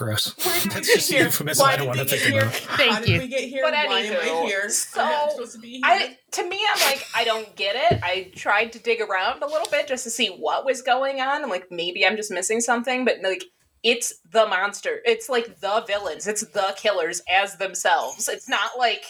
Gross. 0.00 0.34
Where 0.46 0.54
did 0.54 0.64
we 0.64 0.70
That's 0.70 0.86
just 0.94 1.10
a 1.10 1.14
here? 1.14 1.24
euphemism 1.24 1.62
Why 1.62 1.72
I 1.74 1.76
don't 1.76 1.86
want 1.88 1.98
to 1.98 2.04
think 2.06 2.22
here? 2.22 2.40
about. 2.40 2.54
Thank 2.54 2.92
How 2.92 3.00
you. 3.00 3.06
did 3.06 3.20
we 3.20 3.28
get 3.28 3.42
here? 3.42 3.62
But 3.62 3.74
Why 3.74 3.84
am 3.84 3.90
I 4.42 4.46
here? 4.46 4.70
so 4.70 5.02
I'm 5.02 5.10
not 5.10 5.32
supposed 5.32 5.52
to 5.52 5.58
be 5.58 5.72
here. 5.72 5.80
I 5.84 6.16
to 6.30 6.48
me, 6.48 6.58
I'm 6.74 6.90
like, 6.90 7.06
I 7.14 7.24
don't 7.24 7.54
get 7.54 7.76
it. 7.76 8.00
I 8.02 8.30
tried 8.34 8.72
to 8.72 8.78
dig 8.78 9.02
around 9.02 9.42
a 9.42 9.46
little 9.46 9.68
bit 9.70 9.86
just 9.86 10.04
to 10.04 10.10
see 10.10 10.28
what 10.28 10.64
was 10.64 10.80
going 10.80 11.20
on. 11.20 11.42
I'm 11.44 11.50
like, 11.50 11.70
maybe 11.70 12.06
I'm 12.06 12.16
just 12.16 12.30
missing 12.30 12.62
something, 12.62 13.04
but 13.04 13.16
like, 13.22 13.44
it's 13.82 14.14
the 14.30 14.46
monster. 14.46 15.00
It's 15.04 15.28
like 15.28 15.60
the 15.60 15.84
villains. 15.86 16.26
It's 16.26 16.46
the 16.46 16.74
killers 16.78 17.20
as 17.30 17.56
themselves. 17.58 18.26
It's 18.28 18.48
not 18.48 18.70
like 18.78 19.04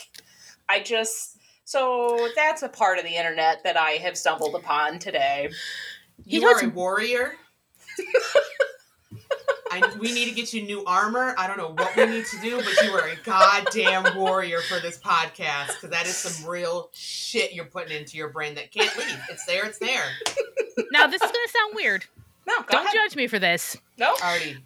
I 0.68 0.81
just. 0.81 1.37
So 1.66 2.29
that's 2.35 2.62
a 2.64 2.68
part 2.68 2.98
of 2.98 3.05
the 3.05 3.14
internet 3.14 3.62
that 3.62 3.76
I 3.76 3.90
have 3.92 4.18
stumbled 4.18 4.57
upon 4.57 4.98
today. 4.98 5.50
You 6.24 6.40
He 6.40 6.46
are 6.46 6.64
a 6.64 6.68
warrior. 6.68 7.35
I, 9.70 9.96
we 9.98 10.12
need 10.12 10.26
to 10.28 10.35
get 10.35 10.52
you 10.52 10.62
new 10.62 10.85
armor. 10.85 11.35
I 11.38 11.46
don't 11.46 11.56
know 11.56 11.70
what 11.70 11.94
we 11.96 12.06
need 12.06 12.26
to 12.26 12.40
do, 12.40 12.56
but 12.56 12.83
you 12.83 12.90
are 12.92 13.09
a 13.09 13.16
goddamn 13.24 14.16
warrior 14.18 14.61
for 14.62 14.80
this 14.80 14.98
podcast 14.98 15.68
because 15.76 15.90
that 15.90 16.06
is 16.06 16.16
some 16.16 16.48
real 16.50 16.90
shit 16.92 17.52
you're 17.52 17.66
putting 17.66 17.96
into 17.96 18.16
your 18.16 18.28
brain 18.30 18.54
that 18.56 18.72
can't 18.72 18.94
leave. 18.96 19.20
It's 19.30 19.44
there. 19.46 19.64
It's 19.66 19.78
there. 19.78 20.04
Now 20.92 21.06
this 21.06 21.22
is 21.22 21.30
gonna 21.30 21.48
sound 21.48 21.74
weird. 21.74 22.04
No, 22.46 22.59
go 22.62 22.64
Don't 22.70 22.85
ahead. 22.85 22.94
judge 22.94 23.16
me 23.16 23.26
for 23.28 23.38
this. 23.38 23.76
No, 23.96 24.14
Already. 24.22 24.56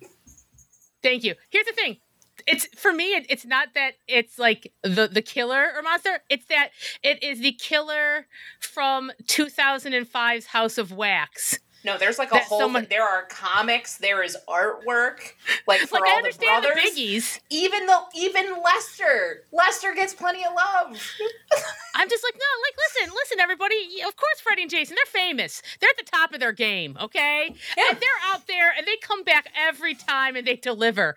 Thank 1.02 1.22
you. 1.22 1.34
Here's 1.50 1.66
the 1.66 1.72
thing. 1.72 1.98
It's 2.46 2.66
for 2.80 2.92
me. 2.92 3.14
It, 3.14 3.26
it's 3.28 3.44
not 3.44 3.68
that 3.74 3.92
it's 4.08 4.38
like 4.38 4.72
the 4.82 5.06
the 5.06 5.22
killer 5.22 5.68
or 5.76 5.82
monster. 5.82 6.20
It's 6.30 6.46
that 6.46 6.70
it 7.02 7.22
is 7.22 7.40
the 7.40 7.52
killer 7.52 8.26
from 8.60 9.12
2005's 9.24 10.46
House 10.46 10.78
of 10.78 10.92
Wax. 10.92 11.58
No. 11.84 11.98
There's 11.98 12.18
like 12.18 12.32
a 12.32 12.38
whole. 12.38 12.70
there 12.88 13.02
are 13.04 13.22
comics. 13.24 13.98
There 13.98 14.22
is 14.22 14.36
artwork. 14.48 15.20
Like 15.66 15.80
for 15.80 16.00
like 16.00 16.10
all 16.10 16.22
the 16.22 16.32
the, 16.32 16.44
brothers. 16.44 16.72
biggies. 16.76 17.40
even 17.50 17.86
though 17.86 18.04
even 18.14 18.46
Lester, 18.62 19.42
Lester 19.52 19.92
gets 19.94 20.14
plenty 20.14 20.44
of 20.44 20.52
love. 20.54 20.86
I'm 21.94 22.08
just 22.08 22.24
like, 22.24 22.34
no, 22.34 22.46
like, 22.62 22.74
listen, 22.78 23.14
listen, 23.14 23.40
everybody. 23.40 24.02
Of 24.06 24.16
course, 24.16 24.40
Freddy 24.42 24.62
and 24.62 24.70
Jason, 24.70 24.96
they're 24.96 25.22
famous. 25.22 25.62
They're 25.80 25.90
at 25.90 25.96
the 25.96 26.10
top 26.10 26.32
of 26.32 26.40
their 26.40 26.52
game, 26.52 26.96
okay? 27.00 27.54
Yeah. 27.76 27.84
And 27.90 28.00
they're 28.00 28.08
out 28.32 28.46
there 28.46 28.72
and 28.76 28.86
they 28.86 28.96
come 29.00 29.22
back 29.24 29.48
every 29.56 29.94
time 29.94 30.36
and 30.36 30.46
they 30.46 30.56
deliver. 30.56 31.14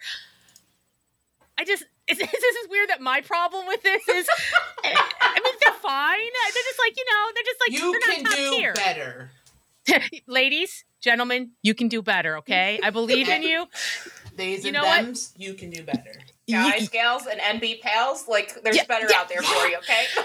I 1.58 1.66
just, 1.66 1.84
it's, 2.08 2.20
this 2.32 2.56
is 2.56 2.70
weird 2.70 2.90
that 2.90 3.02
my 3.02 3.22
problem 3.22 3.66
with 3.68 3.82
this 3.84 4.08
is, 4.08 4.28
I 4.84 5.40
mean, 5.44 5.54
they're 5.66 5.74
fine. 5.76 6.18
They're 6.20 6.64
just 6.64 6.80
like, 6.80 6.98
you 6.98 7.06
know, 7.06 7.32
they're 7.34 7.44
just 7.44 7.60
like, 7.62 7.72
You 7.80 7.92
they're 7.92 8.00
can 8.16 8.24
not 8.24 8.30
top 8.32 8.38
do 8.38 8.52
tier. 8.58 8.74
better. 8.74 9.32
Ladies, 10.28 10.86
gentlemen, 11.02 11.52
you 11.64 11.74
can 11.74 11.88
do 11.88 12.02
better, 12.02 12.38
okay? 12.38 12.80
I 12.84 12.90
believe 12.90 13.30
in 13.30 13.44
you. 13.44 13.66
These 14.36 14.64
You 14.64 14.68
and 14.70 14.74
know 14.76 14.84
what? 14.86 15.18
you 15.38 15.54
can 15.54 15.70
do 15.70 15.84
better. 15.84 16.14
Guys, 16.50 16.90
gals, 16.90 17.24
and 17.28 17.40
NB 17.62 17.82
pals, 17.82 18.28
like 18.28 18.62
there's 18.64 18.78
Yeah, 18.78 18.86
better 18.86 19.08
yeah, 19.10 19.20
out 19.20 19.30
there 19.30 19.42
for 19.42 19.68
you, 19.68 19.78
okay? 19.78 20.06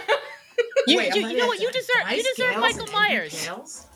You, 0.86 0.96
Wait, 0.98 1.14
you, 1.14 1.28
you 1.28 1.36
know 1.36 1.46
what? 1.46 1.60
You 1.60 1.70
that. 1.72 1.74
deserve, 1.74 2.16
you 2.16 2.22
deserve 2.34 2.60
Michael 2.60 2.86
Myers. 2.92 3.44
gals? 3.44 3.86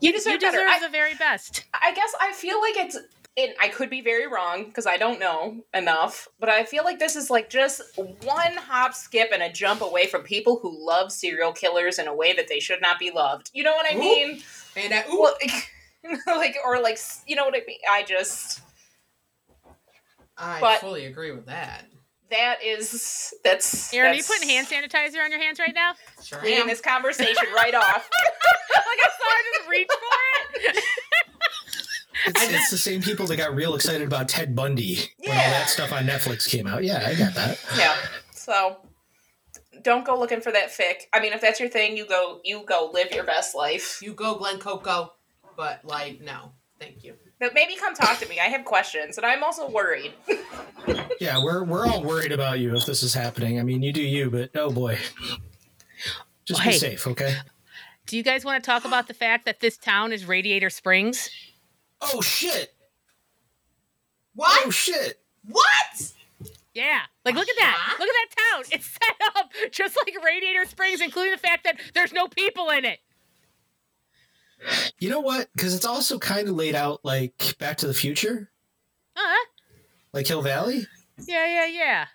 You 0.00 0.08
You 0.10 0.12
deserve 0.12 0.40
deserve 0.40 0.54
better. 0.54 0.68
I, 0.68 0.80
the 0.80 0.88
very 0.90 1.14
best. 1.14 1.64
I 1.72 1.94
guess 1.94 2.12
I 2.20 2.32
feel 2.32 2.60
like 2.60 2.76
it's 2.76 2.98
and 3.36 3.52
I 3.60 3.68
could 3.68 3.90
be 3.90 4.00
very 4.00 4.26
wrong 4.28 4.64
because 4.64 4.86
I 4.86 4.96
don't 4.96 5.18
know 5.18 5.64
enough, 5.74 6.28
but 6.38 6.48
I 6.48 6.64
feel 6.64 6.84
like 6.84 6.98
this 7.00 7.16
is 7.16 7.30
like 7.30 7.50
just 7.50 7.82
one 7.96 8.56
hop, 8.56 8.94
skip, 8.94 9.30
and 9.32 9.42
a 9.42 9.50
jump 9.52 9.80
away 9.80 10.06
from 10.06 10.22
people 10.22 10.58
who 10.62 10.72
love 10.86 11.10
serial 11.10 11.52
killers 11.52 11.98
in 11.98 12.06
a 12.06 12.14
way 12.14 12.32
that 12.32 12.46
they 12.48 12.60
should 12.60 12.80
not 12.80 12.98
be 12.98 13.10
loved. 13.10 13.50
You 13.52 13.64
know 13.64 13.74
what 13.74 13.92
I 13.92 13.96
Ooh. 13.96 14.00
mean? 14.00 14.42
And 14.76 14.92
that, 14.92 15.08
ooh, 15.10 15.20
Well, 16.04 16.16
like 16.38 16.56
or 16.64 16.80
like 16.80 16.98
you 17.26 17.34
know 17.34 17.44
what 17.44 17.54
I 17.54 17.62
mean? 17.66 17.78
I 17.90 18.02
just 18.02 18.60
I 20.36 20.60
but- 20.60 20.80
fully 20.80 21.06
agree 21.06 21.32
with 21.32 21.46
that. 21.46 21.86
that 22.30 22.62
is 22.64 23.32
that's. 23.44 23.92
Erin, 23.94 24.12
are 24.12 24.14
you 24.14 24.22
putting 24.24 24.48
hand 24.48 24.66
sanitizer 24.66 25.22
on 25.24 25.30
your 25.30 25.40
hands 25.40 25.58
right 25.58 25.74
now? 25.74 25.94
Sure 26.22 26.40
leading 26.42 26.60
am. 26.62 26.66
this 26.68 26.80
conversation 26.80 27.46
right 27.54 27.74
off. 27.74 27.84
like 28.74 28.98
I 29.00 29.08
saw 29.08 29.30
her 29.30 29.58
just 29.58 29.68
reach 29.70 29.88
for 29.88 30.78
it. 30.78 30.84
It's, 32.26 32.42
it's 32.42 32.70
the 32.70 32.78
same 32.78 33.02
people 33.02 33.26
that 33.26 33.36
got 33.36 33.54
real 33.54 33.74
excited 33.74 34.06
about 34.06 34.28
Ted 34.28 34.54
Bundy 34.56 34.98
when 35.18 35.30
all 35.30 35.36
that 35.36 35.68
stuff 35.68 35.92
on 35.92 36.06
Netflix 36.06 36.48
came 36.48 36.66
out. 36.66 36.82
Yeah, 36.84 37.04
I 37.06 37.14
got 37.14 37.34
that. 37.34 37.58
Yeah. 37.76 37.94
So 38.32 38.78
don't 39.82 40.04
go 40.04 40.18
looking 40.18 40.40
for 40.40 40.50
that 40.52 40.70
fic. 40.70 41.02
I 41.12 41.20
mean, 41.20 41.32
if 41.32 41.40
that's 41.40 41.60
your 41.60 41.68
thing, 41.68 41.96
you 41.96 42.06
go 42.06 42.40
you 42.44 42.64
go 42.66 42.90
live 42.92 43.12
your 43.12 43.24
best 43.24 43.54
life. 43.54 44.00
You 44.02 44.12
go, 44.14 44.36
Glen 44.36 44.58
Coco, 44.58 45.12
but 45.56 45.84
like, 45.84 46.20
no, 46.20 46.52
thank 46.80 47.04
you. 47.04 47.14
But 47.40 47.52
maybe 47.52 47.76
come 47.76 47.94
talk 47.94 48.18
to 48.20 48.28
me. 48.28 48.38
I 48.40 48.44
have 48.44 48.64
questions, 48.64 49.18
and 49.18 49.26
I'm 49.26 49.42
also 49.44 49.68
worried. 49.70 50.12
Yeah, 51.20 51.42
we're 51.42 51.64
we're 51.64 51.86
all 51.86 52.02
worried 52.02 52.32
about 52.32 52.58
you 52.58 52.76
if 52.76 52.84
this 52.84 53.02
is 53.02 53.14
happening. 53.14 53.58
I 53.58 53.62
mean, 53.62 53.82
you 53.82 53.92
do 53.92 54.02
you, 54.02 54.30
but 54.30 54.50
oh 54.54 54.70
boy, 54.70 54.98
just 56.44 56.60
Hey. 56.60 56.72
be 56.72 56.76
safe, 56.76 57.06
okay? 57.06 57.36
Do 58.06 58.16
you 58.18 58.22
guys 58.22 58.44
want 58.44 58.62
to 58.62 58.66
talk 58.66 58.84
about 58.84 59.06
the 59.08 59.14
fact 59.14 59.46
that 59.46 59.60
this 59.60 59.78
town 59.78 60.12
is 60.12 60.26
Radiator 60.26 60.68
Springs? 60.68 61.30
Oh 62.12 62.20
shit! 62.20 62.74
What? 64.34 64.66
Oh 64.66 64.70
shit! 64.70 65.20
What? 65.48 66.12
Yeah. 66.74 67.00
Like, 67.24 67.36
look 67.36 67.48
at 67.48 67.54
that. 67.58 67.96
Look 68.00 68.08
at 68.08 68.14
that 68.14 68.42
town. 68.52 68.64
It's 68.72 68.86
set 68.90 69.16
up 69.36 69.52
just 69.70 69.96
like 69.96 70.14
Radiator 70.24 70.64
Springs, 70.64 71.00
including 71.00 71.32
the 71.32 71.38
fact 71.38 71.64
that 71.64 71.78
there's 71.94 72.12
no 72.12 72.26
people 72.26 72.68
in 72.70 72.84
it. 72.84 72.98
You 74.98 75.08
know 75.10 75.20
what? 75.20 75.48
Because 75.54 75.74
it's 75.74 75.84
also 75.84 76.18
kind 76.18 76.48
of 76.48 76.56
laid 76.56 76.74
out 76.74 77.00
like 77.04 77.54
Back 77.58 77.76
to 77.78 77.86
the 77.86 77.94
Future, 77.94 78.50
Uh-huh. 79.16 79.46
like 80.12 80.26
Hill 80.26 80.42
Valley. 80.42 80.86
Yeah, 81.26 81.46
yeah, 81.46 81.66
yeah. 81.66 82.06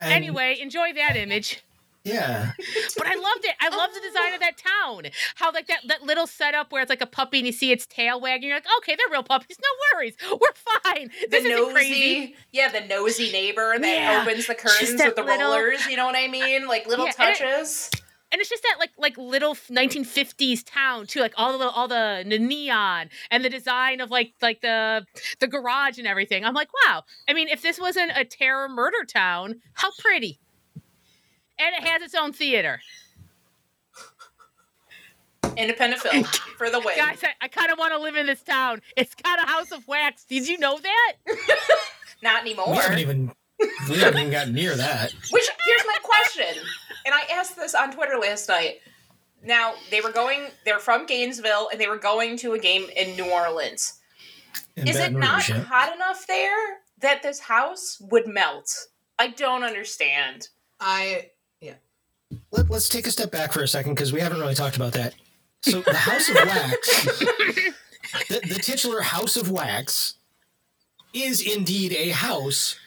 And- 0.00 0.12
anyway, 0.12 0.58
enjoy 0.60 0.92
that 0.94 1.16
image. 1.16 1.62
Yeah, 2.04 2.52
But 2.96 3.06
I 3.06 3.14
loved 3.14 3.44
it. 3.44 3.54
I 3.60 3.68
love 3.68 3.90
the 3.92 4.00
design 4.00 4.34
of 4.34 4.40
oh. 4.42 4.46
that 4.46 4.56
town. 4.56 5.10
How 5.34 5.52
like 5.52 5.66
that, 5.66 5.80
that 5.88 6.02
little 6.02 6.26
setup 6.26 6.72
where 6.72 6.82
it's 6.82 6.88
like 6.90 7.02
a 7.02 7.06
puppy 7.06 7.38
and 7.38 7.46
you 7.46 7.52
see 7.52 7.72
its 7.72 7.86
tail 7.86 8.20
wagging. 8.20 8.48
You're 8.48 8.56
like, 8.56 8.66
okay, 8.78 8.96
they're 8.96 9.10
real 9.12 9.22
puppies. 9.22 9.58
No 9.60 9.98
worries. 9.98 10.14
We're 10.30 10.82
fine. 10.84 11.10
This 11.30 11.42
the 11.42 11.48
isn't 11.50 11.50
nosy, 11.50 11.72
crazy. 11.74 12.36
yeah, 12.52 12.68
the 12.70 12.80
nosy 12.86 13.30
neighbor 13.32 13.74
that 13.78 13.86
Yeah. 13.86 14.22
opens 14.22 14.46
the 14.46 14.54
curtains 14.54 14.92
with 15.02 15.16
the 15.16 15.22
little- 15.22 15.50
rollers. 15.52 15.86
You 15.86 15.96
know 15.96 16.06
what 16.06 16.16
I 16.16 16.28
mean? 16.28 16.66
Like 16.66 16.86
little 16.86 17.06
Yeah, 17.06 17.12
touches. 17.12 17.90
And 18.32 18.40
it's 18.40 18.48
just 18.48 18.62
that 18.62 18.76
like 18.78 18.90
like 18.96 19.18
little 19.18 19.54
1950s 19.56 20.62
town 20.64 21.06
too, 21.06 21.20
like 21.20 21.34
all 21.36 21.58
the 21.58 21.68
all 21.68 21.88
the 21.88 22.22
neon 22.24 23.10
and 23.30 23.44
the 23.44 23.50
design 23.50 24.00
of 24.00 24.10
like 24.10 24.34
like 24.40 24.60
the 24.60 25.04
the 25.40 25.48
garage 25.48 25.98
and 25.98 26.06
everything. 26.06 26.44
I'm 26.44 26.54
like, 26.54 26.68
wow. 26.84 27.02
I 27.28 27.32
mean, 27.34 27.48
if 27.48 27.60
this 27.60 27.80
wasn't 27.80 28.12
a 28.14 28.24
terror 28.24 28.68
murder 28.68 29.04
town, 29.04 29.60
how 29.74 29.90
pretty. 29.98 30.38
And 31.60 31.74
it 31.76 31.88
has 31.88 32.02
its 32.02 32.14
own 32.14 32.32
theater. 32.32 32.80
Independent 35.56 36.00
film 36.00 36.24
for 36.56 36.70
the 36.70 36.80
win. 36.80 36.96
Guys, 36.96 37.22
I, 37.22 37.44
I 37.44 37.48
kind 37.48 37.70
of 37.70 37.78
want 37.78 37.92
to 37.92 37.98
live 37.98 38.16
in 38.16 38.26
this 38.26 38.42
town. 38.42 38.80
It's 38.96 39.14
got 39.14 39.42
a 39.42 39.46
house 39.46 39.72
of 39.72 39.86
wax. 39.86 40.24
Did 40.24 40.48
you 40.48 40.58
know 40.58 40.78
that? 40.78 41.12
Not 42.22 42.44
we 42.44 42.50
anymore. 42.50 42.74
haven't 42.74 42.98
even 42.98 43.32
we 43.88 43.98
haven't 43.98 44.20
even 44.20 44.30
gotten 44.30 44.54
near 44.54 44.74
that. 44.74 45.12
Which 45.30 45.48
here's 45.66 45.84
my 45.86 45.96
question, 46.02 46.62
and 47.04 47.14
I 47.14 47.22
asked 47.32 47.56
this 47.56 47.74
on 47.74 47.92
Twitter 47.92 48.16
last 48.18 48.48
night. 48.48 48.80
Now 49.42 49.74
they 49.90 50.00
were 50.00 50.12
going. 50.12 50.48
They're 50.64 50.78
from 50.78 51.06
Gainesville, 51.06 51.68
and 51.72 51.80
they 51.80 51.88
were 51.88 51.98
going 51.98 52.36
to 52.38 52.52
a 52.52 52.58
game 52.58 52.86
in 52.96 53.16
New 53.16 53.30
Orleans. 53.30 54.00
in 54.76 54.88
Is 54.88 54.96
it 54.96 55.12
not 55.12 55.48
Rouge, 55.48 55.50
yeah. 55.50 55.62
hot 55.64 55.94
enough 55.94 56.26
there 56.26 56.78
that 57.00 57.22
this 57.22 57.40
house 57.40 57.98
would 58.10 58.26
melt? 58.26 58.70
I 59.18 59.28
don't 59.28 59.64
understand. 59.64 60.48
I 60.78 61.30
Let, 62.52 62.70
let's 62.70 62.88
take 62.88 63.06
a 63.06 63.10
step 63.10 63.30
back 63.30 63.52
for 63.52 63.62
a 63.62 63.68
second 63.68 63.94
because 63.94 64.12
we 64.12 64.20
haven't 64.20 64.38
really 64.40 64.54
talked 64.54 64.76
about 64.76 64.92
that. 64.92 65.14
So 65.62 65.80
the 65.82 65.94
House 65.94 66.28
of 66.28 66.34
Wax, 66.36 67.04
the, 68.28 68.40
the 68.48 68.60
titular 68.62 69.00
House 69.02 69.36
of 69.36 69.50
Wax, 69.50 70.14
is 71.12 71.40
indeed 71.40 71.92
a 71.92 72.10
house 72.10 72.78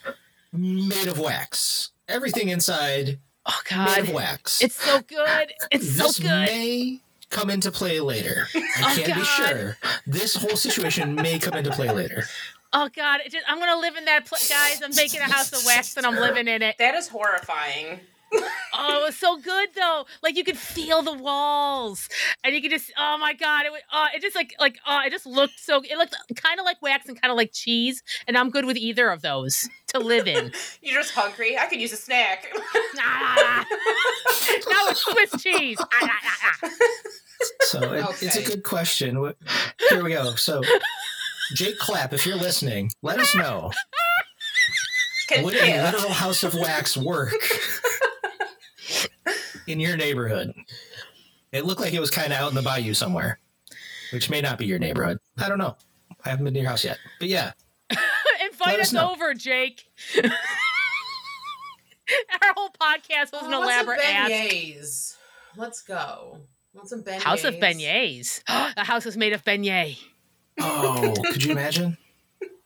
made 0.52 1.08
of 1.08 1.20
wax. 1.20 1.90
Everything 2.08 2.50
inside 2.50 3.20
Oh 3.46 3.60
God! 3.70 3.86
made 3.90 4.00
of 4.00 4.06
God, 4.08 4.16
wax. 4.16 4.62
it's 4.62 4.76
so 4.82 5.02
good. 5.02 5.52
It's 5.72 5.98
so 5.98 6.04
this 6.04 6.20
good. 6.20 6.28
may 6.30 7.00
come 7.30 7.50
into 7.50 7.70
play 7.72 8.00
later. 8.00 8.48
I 8.56 8.62
Oh, 8.82 8.96
can't 9.04 9.20
be 9.20 9.24
sure. 9.26 9.78
This 10.08 10.36
whole 10.36 10.56
situation 10.56 11.16
may 11.16 11.38
come 11.40 11.56
into 11.56 11.72
play 11.72 11.90
later. 11.92 12.24
Oh 12.72 12.90
God, 12.96 13.20
it 13.26 13.32
just, 13.32 13.46
I'm 13.48 13.60
gonna 13.60 13.80
live 13.80 13.98
in 13.98 14.06
that 14.06 14.26
place, 14.26 14.50
guys. 14.50 14.82
I'm 14.82 14.96
making 14.96 15.20
a 15.20 15.32
house 15.32 15.52
of 15.52 15.64
wax 15.66 15.96
and 15.98 16.06
I'm 16.06 16.16
living 16.16 16.48
in 16.48 16.62
it. 16.62 16.78
That 16.80 16.96
is 16.96 17.08
horrifying. 17.10 18.00
Oh, 18.76 19.02
it 19.02 19.06
was 19.06 19.16
so 19.16 19.38
good 19.38 19.70
though. 19.76 20.06
Like 20.22 20.36
you 20.36 20.44
could 20.44 20.58
feel 20.58 21.02
the 21.02 21.14
walls, 21.14 22.10
and 22.44 22.56
you 22.56 22.62
could 22.62 22.72
just. 22.72 22.92
Oh 22.98 23.18
my 23.20 23.34
God, 23.34 23.66
it 23.66 23.72
was. 23.72 23.82
Uh, 23.92 24.08
it 24.16 24.22
just 24.22 24.36
like 24.36 24.54
like. 24.60 24.78
Uh, 24.86 25.02
it 25.06 25.12
just 25.12 25.26
looked 25.26 25.60
so. 25.60 25.82
It 25.84 25.98
looked 25.98 26.16
kind 26.36 26.60
of 26.60 26.66
like 26.66 26.82
wax 26.82 27.08
and 27.08 27.20
kind 27.20 27.32
of 27.32 27.38
like 27.38 27.52
cheese, 27.54 28.02
and 28.28 28.38
I'm 28.38 28.50
good 28.50 28.66
with 28.66 28.78
either 28.78 29.10
of 29.10 29.22
those 29.22 29.70
to 29.90 30.00
live 30.00 30.28
in. 30.28 30.52
You're 30.82 31.02
just 31.02 31.14
hungry. 31.14 31.58
I 31.58 31.68
could 31.68 31.80
use 31.80 31.94
a 31.94 31.98
snack. 31.98 32.48
Ah. 33.06 33.66
now 34.70 34.88
it's 34.88 35.02
Swiss 35.04 35.44
cheese. 35.44 35.78
Ah, 35.80 35.86
ah, 36.04 36.10
ah, 36.24 36.60
ah. 36.64 36.70
So 37.62 37.94
it, 37.94 38.06
it's 38.22 38.36
a 38.36 38.44
good 38.44 38.64
question. 38.64 39.34
Here 39.90 40.04
we 40.04 40.12
go. 40.12 40.36
So, 40.36 40.62
Jake 41.56 41.78
Clapp, 41.80 42.14
if 42.14 42.26
you're 42.26 42.38
listening, 42.38 42.92
let 43.02 43.20
us 43.20 43.36
know. 43.36 43.72
Can, 45.28 45.44
Would 45.44 45.56
a 45.56 45.68
yeah. 45.68 45.92
literal 45.92 46.14
house 46.14 46.44
of 46.44 46.54
wax 46.54 46.96
work 46.96 47.34
in 49.68 49.80
your 49.80 49.98
neighborhood? 49.98 50.54
It 51.52 51.66
looked 51.66 51.82
like 51.82 51.94
it 51.94 52.00
was 52.00 52.10
kind 52.12 52.32
of 52.34 52.40
out 52.40 52.50
in 52.50 52.56
the 52.56 52.62
bayou 52.62 52.94
somewhere, 52.94 53.40
which 54.12 54.30
may 54.30 54.42
not 54.42 54.58
be 54.58 54.66
your 54.66 54.80
neighborhood. 54.80 55.20
I 55.38 55.48
don't 55.50 55.58
know. 55.60 55.76
I 56.26 56.30
haven't 56.30 56.46
been 56.46 56.54
to 56.56 56.60
your 56.62 56.70
house 56.70 56.84
yet. 56.84 56.98
But 57.20 57.28
yeah, 57.30 57.52
Invite 57.90 58.68
Let 58.68 58.80
us 58.80 58.94
us 58.94 59.02
over, 59.02 59.34
Jake. 59.34 59.86
Our 62.42 62.54
whole 62.56 62.70
podcast 62.70 63.32
was 63.32 63.44
an 63.44 63.54
Oh, 63.54 63.60
what's 63.60 63.72
elaborate 63.72 64.02
some 64.02 64.10
ask. 64.16 64.32
beignets? 64.32 65.16
Let's 65.56 65.82
go. 65.84 66.40
Want 66.74 66.90
some 66.90 67.04
beignets? 67.04 67.22
House 67.24 67.44
of 67.44 67.56
beignets. 67.56 68.44
the 68.76 68.84
house 68.84 69.06
is 69.06 69.16
made 69.18 69.34
of 69.34 69.44
beignet. 69.46 69.98
Oh, 70.60 71.14
could 71.32 71.44
you 71.44 71.52
imagine? 71.52 71.98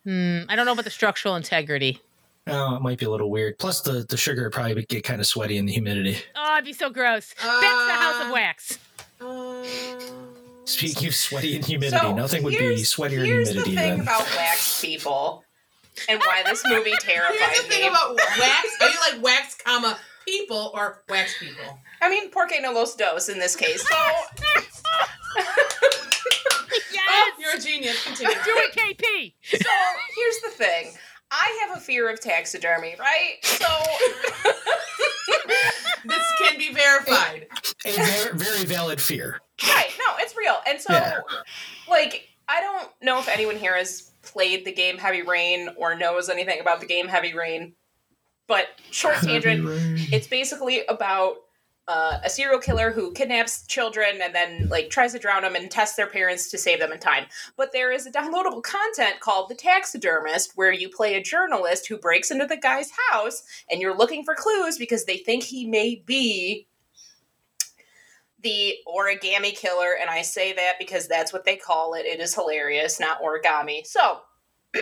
Hmm, 0.06 0.40
I 0.50 0.56
don't 0.56 0.66
know 0.66 0.72
about 0.74 0.86
the 0.86 0.92
structural 0.92 1.36
integrity. 1.36 2.02
Oh, 2.48 2.76
it 2.76 2.82
might 2.82 2.98
be 2.98 3.06
a 3.06 3.10
little 3.10 3.30
weird. 3.30 3.58
Plus, 3.60 3.82
the, 3.82 4.06
the 4.08 4.18
sugar 4.18 4.50
probably 4.50 4.74
would 4.76 4.88
probably 4.88 4.96
get 4.98 5.04
kind 5.04 5.20
of 5.22 5.28
sweaty 5.28 5.58
in 5.58 5.66
the 5.66 5.74
humidity. 5.74 6.18
Oh, 6.36 6.54
it'd 6.54 6.66
be 6.66 6.74
so 6.74 6.90
gross. 6.90 7.34
That's 7.42 7.62
the 7.62 7.94
house 7.94 8.22
of 8.26 8.30
Uh, 8.30 8.34
wax. 8.34 8.80
Um, 9.22 9.64
Speaking 10.66 11.08
of 11.08 11.16
sweaty 11.16 11.56
and 11.56 11.66
humidity, 11.66 11.98
So, 11.98 12.14
nothing 12.14 12.44
would 12.44 12.52
be 12.52 12.58
here's- 12.58 12.94
sweatier 12.94 13.18
than 13.20 13.26
Here's 13.26 13.50
humidity 13.50 13.76
the 13.76 13.82
thing 13.82 13.92
than. 13.92 14.02
about 14.02 14.22
wax 14.36 14.82
people, 14.82 15.44
and 16.10 16.20
why 16.20 16.44
this 16.44 16.62
movie 16.68 16.94
terrified 17.00 17.36
Here's 17.40 17.62
the 17.64 17.70
thing 17.70 17.82
me. 17.84 17.88
about 17.88 18.16
wax. 18.16 18.68
Are 18.82 18.90
you 18.90 18.98
like 19.12 19.24
wax, 19.24 19.56
comma 19.66 19.98
people 20.28 20.72
or 20.74 21.04
wax 21.10 21.38
people? 21.40 21.80
I 22.02 22.10
mean, 22.10 22.30
porque 22.32 22.60
no 22.62 22.72
los 22.74 22.96
dos 22.96 23.30
in 23.30 23.40
this 23.40 23.56
case. 23.56 23.82
So 23.88 23.96
Yes. 26.94 27.04
Oh, 27.10 27.32
you're 27.40 27.56
a 27.56 27.60
genius. 27.60 28.04
Continue. 28.04 28.34
Do 28.36 28.52
it, 28.56 28.74
KP. 28.76 29.34
So 29.44 29.70
here's 30.16 30.40
the 30.42 30.50
thing. 30.52 30.94
I 31.32 31.66
have 31.68 31.78
a 31.78 31.80
fear 31.80 32.10
of 32.10 32.20
taxidermy, 32.22 32.96
right? 33.00 33.36
So 33.44 33.68
this 36.06 36.24
can 36.40 36.58
be 36.58 36.74
verified. 36.74 37.48
A 37.86 37.92
very, 37.92 38.38
very 38.38 38.66
valid 38.66 39.02
fear. 39.02 39.40
right, 39.68 39.90
no, 40.00 40.16
it's 40.20 40.36
real. 40.38 40.56
And 40.68 40.80
so 40.80 40.94
Yeah. 40.94 41.20
like 41.90 42.28
I 42.50 42.62
don't 42.62 42.90
know 43.02 43.20
if 43.20 43.28
anyone 43.28 43.58
here 43.58 43.76
has 43.76 44.12
played 44.22 44.64
the 44.66 44.72
game 44.72 44.98
Heavy 44.98 45.22
Rain 45.22 45.70
or 45.76 45.96
knows 45.96 46.30
anything 46.30 46.62
about 46.62 46.80
the 46.80 46.86
game 46.86 47.08
Heavy 47.08 47.34
Rain. 47.34 47.74
But 48.48 48.68
short 48.92 49.16
tangent, 49.18 49.66
it's 50.14 50.28
basically 50.28 50.86
about 50.88 51.36
uh, 51.88 52.20
a 52.24 52.30
serial 52.30 52.60
killer 52.60 52.92
who 52.92 53.12
kidnaps 53.14 53.66
children 53.68 54.20
and 54.22 54.36
then 54.36 54.68
like 54.70 54.90
tries 54.90 55.14
to 55.14 55.20
drown 55.20 55.44
them 55.44 55.56
and 55.56 55.72
tests 55.72 55.96
their 55.96 56.08
parents 56.08 56.50
to 56.52 56.58
save 56.58 56.80
them 56.80 56.92
in 56.92 57.00
time. 57.00 57.26
But 57.56 57.72
there 57.72 57.92
is 57.92 58.06
a 58.06 58.12
downloadable 58.12 58.64
content 58.64 59.20
called 59.22 59.50
The 59.50 59.56
Taxidermist 59.56 60.52
where 60.56 60.74
you 60.74 60.90
play 60.90 61.16
a 61.16 61.24
journalist 61.24 61.88
who 61.88 61.98
breaks 61.98 62.32
into 62.32 62.46
the 62.46 62.58
guy's 62.58 62.92
house 63.12 63.44
and 63.72 63.82
you're 63.82 63.98
looking 63.98 64.24
for 64.24 64.36
clues 64.36 64.78
because 64.78 65.06
they 65.06 65.18
think 65.18 65.44
he 65.44 65.66
may 65.66 66.04
be 66.06 66.68
the 68.42 68.76
origami 68.88 69.56
killer, 69.56 69.98
and 70.00 70.10
I 70.10 70.22
say 70.22 70.54
that 70.54 70.74
because 70.80 71.08
that's 71.08 71.34
what 71.34 71.44
they 71.44 71.56
call 71.56 71.96
it. 71.96 72.06
It 72.06 72.20
is 72.20 72.36
hilarious, 72.36 73.00
not 73.00 73.22
origami. 73.22 73.86
So 73.86 74.22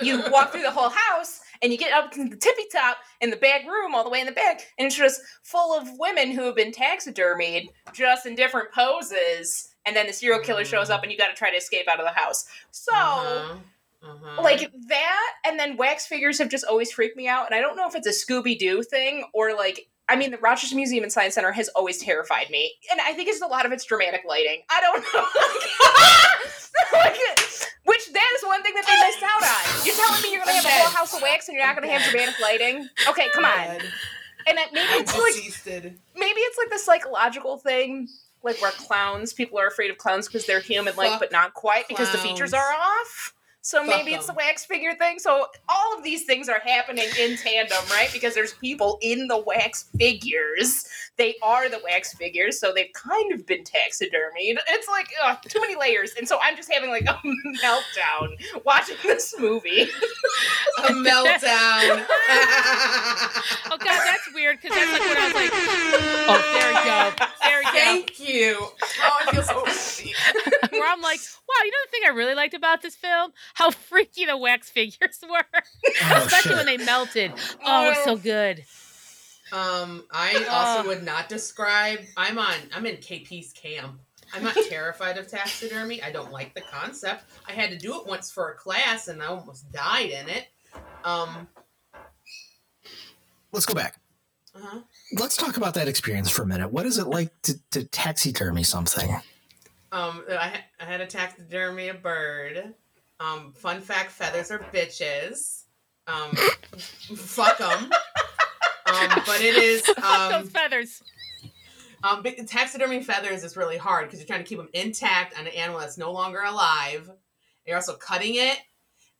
you 0.00 0.22
walk 0.30 0.52
through 0.52 0.62
the 0.62 0.70
whole 0.70 0.90
house 0.90 1.40
and 1.64 1.72
you 1.72 1.78
get 1.78 1.92
up 1.92 2.12
to 2.12 2.28
the 2.28 2.36
tippy 2.36 2.62
top 2.70 2.98
in 3.20 3.30
the 3.30 3.36
back 3.36 3.66
room, 3.66 3.94
all 3.94 4.04
the 4.04 4.10
way 4.10 4.20
in 4.20 4.26
the 4.26 4.32
back, 4.32 4.60
and 4.78 4.86
it's 4.86 4.94
just 4.94 5.20
full 5.42 5.76
of 5.76 5.88
women 5.98 6.30
who 6.30 6.42
have 6.42 6.54
been 6.54 6.70
taxidermied 6.70 7.70
just 7.92 8.26
in 8.26 8.36
different 8.36 8.70
poses. 8.72 9.74
And 9.86 9.96
then 9.96 10.06
the 10.06 10.12
serial 10.12 10.40
killer 10.40 10.64
shows 10.64 10.90
up, 10.90 11.02
and 11.02 11.10
you 11.10 11.18
got 11.18 11.28
to 11.28 11.34
try 11.34 11.50
to 11.50 11.56
escape 11.56 11.88
out 11.88 11.98
of 11.98 12.06
the 12.06 12.12
house. 12.12 12.44
So. 12.70 12.94
Uh-huh. 12.94 13.56
Uh-huh. 14.06 14.42
Like 14.42 14.70
that, 14.88 15.30
and 15.46 15.58
then 15.58 15.78
wax 15.78 16.06
figures 16.06 16.38
have 16.38 16.50
just 16.50 16.66
always 16.66 16.92
freaked 16.92 17.16
me 17.16 17.26
out. 17.26 17.46
And 17.46 17.54
I 17.54 17.62
don't 17.62 17.74
know 17.74 17.88
if 17.88 17.94
it's 17.94 18.06
a 18.06 18.10
Scooby 18.10 18.58
Doo 18.58 18.82
thing 18.82 19.24
or 19.32 19.54
like, 19.54 19.88
I 20.08 20.16
mean, 20.16 20.30
the 20.30 20.38
Rochester 20.38 20.76
Museum 20.76 21.02
and 21.02 21.12
Science 21.12 21.34
Center 21.34 21.52
has 21.52 21.68
always 21.70 21.98
terrified 21.98 22.50
me. 22.50 22.72
And 22.90 23.00
I 23.00 23.14
think 23.14 23.28
it's 23.28 23.40
a 23.40 23.46
lot 23.46 23.64
of 23.64 23.72
it's 23.72 23.84
dramatic 23.84 24.22
lighting. 24.28 24.62
I 24.70 24.80
don't 24.80 25.00
know. 25.00 25.24
like, 26.98 27.16
which 27.84 28.12
that 28.12 28.30
is 28.36 28.44
one 28.44 28.62
thing 28.62 28.74
that 28.74 28.84
they 28.86 29.06
missed 29.06 29.22
out 29.22 29.42
on. 29.42 29.86
You're 29.86 29.94
telling 29.94 30.22
me 30.22 30.32
you're 30.32 30.44
going 30.44 30.60
to 30.60 30.62
have 30.62 30.66
a 30.66 30.82
whole 30.82 30.96
house 30.96 31.14
of 31.14 31.22
wax 31.22 31.48
and 31.48 31.56
you're 31.56 31.66
not 31.66 31.76
going 31.76 31.88
to 31.88 31.92
have 31.94 32.10
dramatic 32.10 32.38
lighting? 32.40 32.88
Okay, 33.08 33.28
come 33.32 33.44
on. 33.44 33.78
And 34.46 34.58
it, 34.58 34.72
maybe 34.72 34.92
it's 34.92 35.16
like 35.16 35.94
maybe 36.14 36.40
it's 36.40 36.58
like 36.58 36.70
the 36.70 36.78
psychological 36.78 37.56
thing, 37.56 38.08
like 38.42 38.60
where 38.60 38.72
clowns, 38.72 39.32
people 39.32 39.58
are 39.58 39.66
afraid 39.66 39.90
of 39.90 39.96
clowns 39.96 40.28
because 40.28 40.46
they're 40.46 40.60
human 40.60 40.94
like, 40.96 41.18
but 41.18 41.32
not 41.32 41.54
quite 41.54 41.88
because 41.88 42.12
the 42.12 42.18
features 42.18 42.52
are 42.52 42.72
off. 42.72 43.33
So 43.64 43.78
Fuck 43.78 43.96
maybe 43.96 44.12
it's 44.12 44.26
the 44.26 44.34
wax 44.34 44.66
figure 44.66 44.94
thing. 44.94 45.18
So 45.18 45.46
all 45.70 45.96
of 45.96 46.04
these 46.04 46.24
things 46.26 46.50
are 46.50 46.60
happening 46.60 47.08
in 47.18 47.38
tandem, 47.38 47.78
right? 47.90 48.10
Because 48.12 48.34
there's 48.34 48.52
people 48.52 48.98
in 49.00 49.26
the 49.26 49.38
wax 49.38 49.86
figures. 49.96 50.86
They 51.16 51.36
are 51.42 51.70
the 51.70 51.80
wax 51.82 52.12
figures, 52.12 52.60
so 52.60 52.74
they've 52.74 52.92
kind 52.92 53.32
of 53.32 53.46
been 53.46 53.64
taxidermied. 53.64 54.58
It's 54.68 54.86
like 54.88 55.06
ugh, 55.22 55.38
too 55.48 55.62
many 55.62 55.76
layers, 55.76 56.12
and 56.18 56.28
so 56.28 56.38
I'm 56.42 56.56
just 56.56 56.70
having 56.70 56.90
like 56.90 57.04
a 57.08 57.14
meltdown 57.64 58.64
watching 58.66 58.96
this 59.02 59.34
movie. 59.38 59.88
A 60.78 60.88
meltdown. 60.88 62.04
Oh 63.66 63.76
god, 63.78 63.80
that's 64.04 64.32
weird 64.34 64.60
because 64.60 64.76
that's 64.76 64.92
like 64.92 65.00
when 65.00 65.16
I 65.18 65.24
was 65.26 65.34
like, 65.34 65.50
oh, 66.28 66.52
there 66.52 66.70
you 66.70 66.84
go, 66.84 67.26
there 67.42 67.58
we 67.58 67.64
go. 67.64 67.70
Thank 67.72 68.20
you. 68.20 68.56
Oh, 68.60 69.18
I 69.26 69.32
feel 69.32 69.42
so 69.42 69.64
happy. 70.12 70.14
Where 70.78 70.88
I'm 70.92 71.00
like, 71.00 71.18
wow, 71.48 71.64
you 71.64 71.70
know 71.70 71.78
the 71.86 71.90
thing 71.90 72.02
I 72.06 72.10
really 72.10 72.34
liked 72.34 72.54
about 72.54 72.82
this 72.82 72.94
film? 72.94 73.32
How 73.54 73.70
freaky 73.70 74.26
the 74.26 74.36
wax 74.36 74.68
figures 74.70 75.20
were, 75.28 75.42
Oh, 75.54 76.22
especially 76.24 76.50
shit. 76.50 76.56
when 76.56 76.66
they 76.66 76.76
melted. 76.84 77.32
Oh, 77.64 77.90
it's 77.90 78.04
so 78.04 78.16
good. 78.16 78.64
Um, 79.52 80.04
I 80.12 80.44
also 80.50 80.88
would 80.88 81.04
not 81.04 81.28
describe. 81.28 82.00
I'm 82.16 82.38
on. 82.38 82.54
I'm 82.74 82.84
in 82.86 82.96
KP's 82.96 83.52
camp. 83.52 84.00
I'm 84.34 84.42
not 84.42 84.56
terrified 84.68 85.16
of 85.18 85.28
taxidermy. 85.28 86.02
I 86.02 86.10
don't 86.10 86.32
like 86.32 86.54
the 86.54 86.62
concept. 86.62 87.24
I 87.48 87.52
had 87.52 87.70
to 87.70 87.78
do 87.78 87.98
it 88.00 88.06
once 88.06 88.30
for 88.30 88.50
a 88.50 88.54
class, 88.54 89.06
and 89.08 89.22
I 89.22 89.26
almost 89.26 89.70
died 89.72 90.10
in 90.10 90.28
it. 90.28 90.46
Um. 91.04 91.46
Let's 93.52 93.66
go 93.66 93.74
back. 93.74 94.00
Uh-huh. 94.56 94.80
Let's 95.18 95.36
talk 95.36 95.56
about 95.56 95.74
that 95.74 95.86
experience 95.86 96.28
for 96.30 96.42
a 96.42 96.46
minute. 96.46 96.72
What 96.72 96.86
is 96.86 96.98
it 96.98 97.06
like 97.06 97.30
to, 97.42 97.54
to 97.70 97.84
taxidermy 97.84 98.64
something? 98.64 99.10
Um, 99.92 100.24
I, 100.28 100.60
I 100.80 100.84
had 100.84 101.00
a 101.00 101.06
taxidermy 101.06 101.88
a 101.88 101.94
bird. 101.94 102.74
Um, 103.24 103.52
fun 103.52 103.80
fact: 103.80 104.10
feathers 104.10 104.50
are 104.50 104.58
bitches. 104.72 105.64
Um, 106.06 106.32
fuck 107.16 107.58
them. 107.58 107.90
Um, 108.86 109.22
but 109.26 109.40
it 109.40 109.56
is 109.56 109.80
Fuck 109.86 110.30
those 110.30 110.42
um, 110.42 110.46
feathers. 110.48 111.02
um, 112.02 112.22
taxidermy 112.46 113.02
feathers 113.02 113.42
is 113.42 113.56
really 113.56 113.78
hard 113.78 114.06
because 114.06 114.20
you're 114.20 114.26
trying 114.26 114.42
to 114.42 114.48
keep 114.48 114.58
them 114.58 114.68
intact 114.74 115.38
on 115.38 115.46
an 115.46 115.54
animal 115.54 115.80
that's 115.80 115.96
no 115.96 116.12
longer 116.12 116.42
alive. 116.42 117.10
You're 117.66 117.76
also 117.76 117.94
cutting 117.94 118.34
it, 118.34 118.58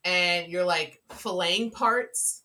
and 0.05 0.49
you're 0.49 0.65
like 0.65 1.01
filleting 1.11 1.73
parts, 1.73 2.43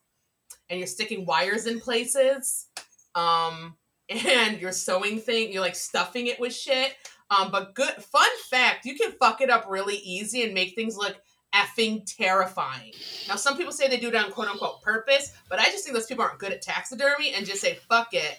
and 0.70 0.80
you're 0.80 0.88
sticking 0.88 1.26
wires 1.26 1.66
in 1.66 1.82
places. 1.82 2.68
Um, 3.16 3.76
and 4.10 4.62
you're 4.62 4.72
sewing 4.72 5.20
thing. 5.20 5.52
You're 5.52 5.62
like 5.62 5.76
stuffing 5.76 6.28
it 6.28 6.40
with 6.40 6.54
shit. 6.54 6.96
Um, 7.30 7.52
but 7.52 7.76
good 7.76 7.94
fun 7.96 8.30
fact, 8.50 8.86
you 8.86 8.96
can 8.96 9.12
fuck 9.12 9.42
it 9.42 9.50
up 9.50 9.66
really 9.70 9.98
easy 9.98 10.44
and 10.44 10.54
make 10.54 10.74
things 10.74 10.98
look 10.98 11.16
effing 11.54 12.06
terrifying. 12.18 12.94
Now, 13.28 13.36
some 13.36 13.58
people 13.58 13.72
say 13.72 13.88
they 13.88 13.98
do 13.98 14.10
it 14.10 14.16
on 14.16 14.32
quote 14.32 14.48
unquote 14.48 14.82
purpose, 14.82 15.34
but 15.50 15.60
I 15.60 15.66
just 15.66 15.84
think 15.84 15.96
those 15.96 16.06
people 16.06 16.24
aren't 16.24 16.40
good 16.40 16.52
at 16.52 16.62
taxidermy 16.62 17.34
and 17.34 17.46
just 17.46 17.62
say 17.62 17.76
fuck 17.90 18.10
it. 18.14 18.38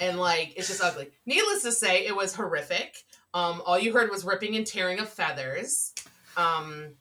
And 0.00 0.18
like 0.18 0.54
it's 0.56 0.68
just 0.68 0.82
ugly. 0.82 1.10
Needless 1.26 1.62
to 1.62 1.72
say, 1.72 2.06
it 2.06 2.14
was 2.14 2.34
horrific. 2.34 2.96
Um, 3.32 3.62
all 3.64 3.78
you 3.78 3.92
heard 3.92 4.10
was 4.10 4.24
ripping 4.24 4.56
and 4.56 4.66
tearing 4.66 4.98
of 4.98 5.08
feathers. 5.08 5.92
Um, 6.36 6.94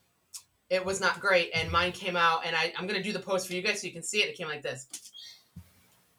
it 0.69 0.83
was 0.83 0.99
not 0.99 1.19
great, 1.19 1.51
and 1.53 1.71
mine 1.71 1.91
came 1.91 2.15
out, 2.15 2.45
and 2.45 2.55
I, 2.55 2.73
I'm 2.77 2.87
gonna 2.87 3.03
do 3.03 3.13
the 3.13 3.19
post 3.19 3.47
for 3.47 3.53
you 3.53 3.61
guys 3.61 3.81
so 3.81 3.87
you 3.87 3.93
can 3.93 4.03
see 4.03 4.19
it. 4.23 4.29
It 4.29 4.37
came 4.37 4.47
like 4.47 4.61
this. 4.61 4.87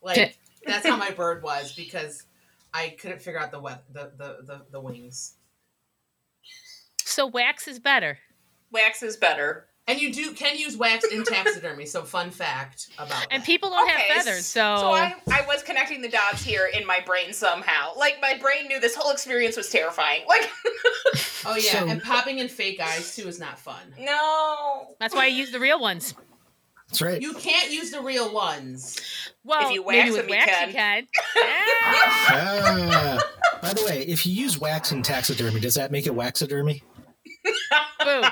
Like 0.03 0.37
that's 0.67 0.87
how 0.87 0.97
my 0.97 1.11
bird 1.17 1.43
was 1.43 1.73
because 1.75 2.25
I 2.73 2.91
couldn't 3.01 3.23
figure 3.23 3.41
out 3.41 3.51
the 3.51 3.61
we- 3.61 3.71
the, 3.93 4.13
the 4.17 4.37
the 4.45 4.61
the 4.73 4.81
wings. 4.81 5.35
So 7.05 7.27
wax 7.27 7.69
is 7.69 7.79
better. 7.79 8.19
Wax 8.75 9.03
is 9.03 9.17
better. 9.17 9.65
And 9.87 10.01
you 10.01 10.15
do 10.15 10.33
can 10.33 10.57
use 10.59 10.79
wax 10.79 11.05
in 11.13 11.25
taxidermy. 11.25 11.85
So 11.85 12.05
fun 12.05 12.31
fact 12.31 12.89
about 12.99 13.27
And 13.31 13.43
that. 13.43 13.47
people 13.47 13.69
don't 13.69 13.87
Okay, 13.91 14.01
have 14.09 14.25
feathers, 14.25 14.47
so, 14.47 14.77
So 14.79 14.87
I, 14.93 15.15
I 15.31 15.45
was 15.47 15.63
connecting 15.63 16.01
the 16.01 16.09
dots 16.09 16.43
here 16.43 16.71
in 16.75 16.87
my 16.87 17.01
brain 17.05 17.35
somehow. 17.35 17.93
Like 17.99 18.17
my 18.23 18.39
brain 18.39 18.67
knew 18.67 18.81
this 18.81 18.95
whole 18.97 19.13
experience 19.13 19.57
was 19.59 19.69
terrifying. 19.69 20.23
Like 20.29 20.51
Oh 21.47 21.57
yeah, 21.57 21.81
So- 21.81 21.87
and 21.87 22.03
popping 22.03 22.39
in 22.39 22.49
fake 22.49 22.81
eyes 22.81 23.15
too 23.15 23.29
is 23.29 23.39
not 23.39 23.59
fun. 23.59 23.95
no. 24.01 24.95
that's 24.99 25.15
why 25.15 25.25
I 25.25 25.29
use 25.29 25.51
the 25.53 25.61
real 25.61 25.79
ones. 25.79 26.15
That's 26.89 27.03
right. 27.03 27.21
You 27.21 27.35
can't 27.35 27.71
use 27.71 27.91
the 27.91 28.01
real 28.01 28.33
ones. 28.33 28.99
Well, 29.45 29.71
you 29.71 29.85
maybe 29.87 30.11
with 30.13 30.21
them, 30.21 30.29
you 30.31 30.35
wax 30.37 30.51
can. 30.51 30.69
you 30.69 30.75
can. 30.75 31.07
Yeah. 31.37 31.43
Ah. 32.31 33.31
By 33.61 33.73
the 33.75 33.85
way, 33.85 34.03
if 34.07 34.25
you 34.27 34.33
use 34.33 34.59
wax 34.59 34.93
in 34.93 35.03
taxidermy, 35.03 35.61
does 35.61 35.75
that 35.75 35.91
make 35.93 36.07
it 36.07 36.13
waxidermy? 36.15 36.83
Boo. 37.45 38.23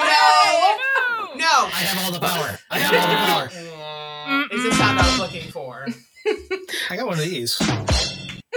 Boo. 0.00 1.28
no, 1.28 1.34
no, 1.36 1.68
I 1.72 1.80
have 1.84 2.04
all 2.04 2.12
the 2.12 2.20
power. 2.20 2.58
I 2.70 2.78
have 2.78 2.94
all 2.94 3.08
the 3.08 3.16
power. 3.26 3.50
no. 3.52 4.56
Is 4.56 4.62
the 4.64 4.72
sound 4.74 4.98
I 4.98 5.02
was 5.10 5.18
looking 5.18 5.50
for? 5.50 5.86
I 6.90 6.96
got 6.96 7.06
one 7.06 7.18
of 7.18 7.24
these. 7.24 7.60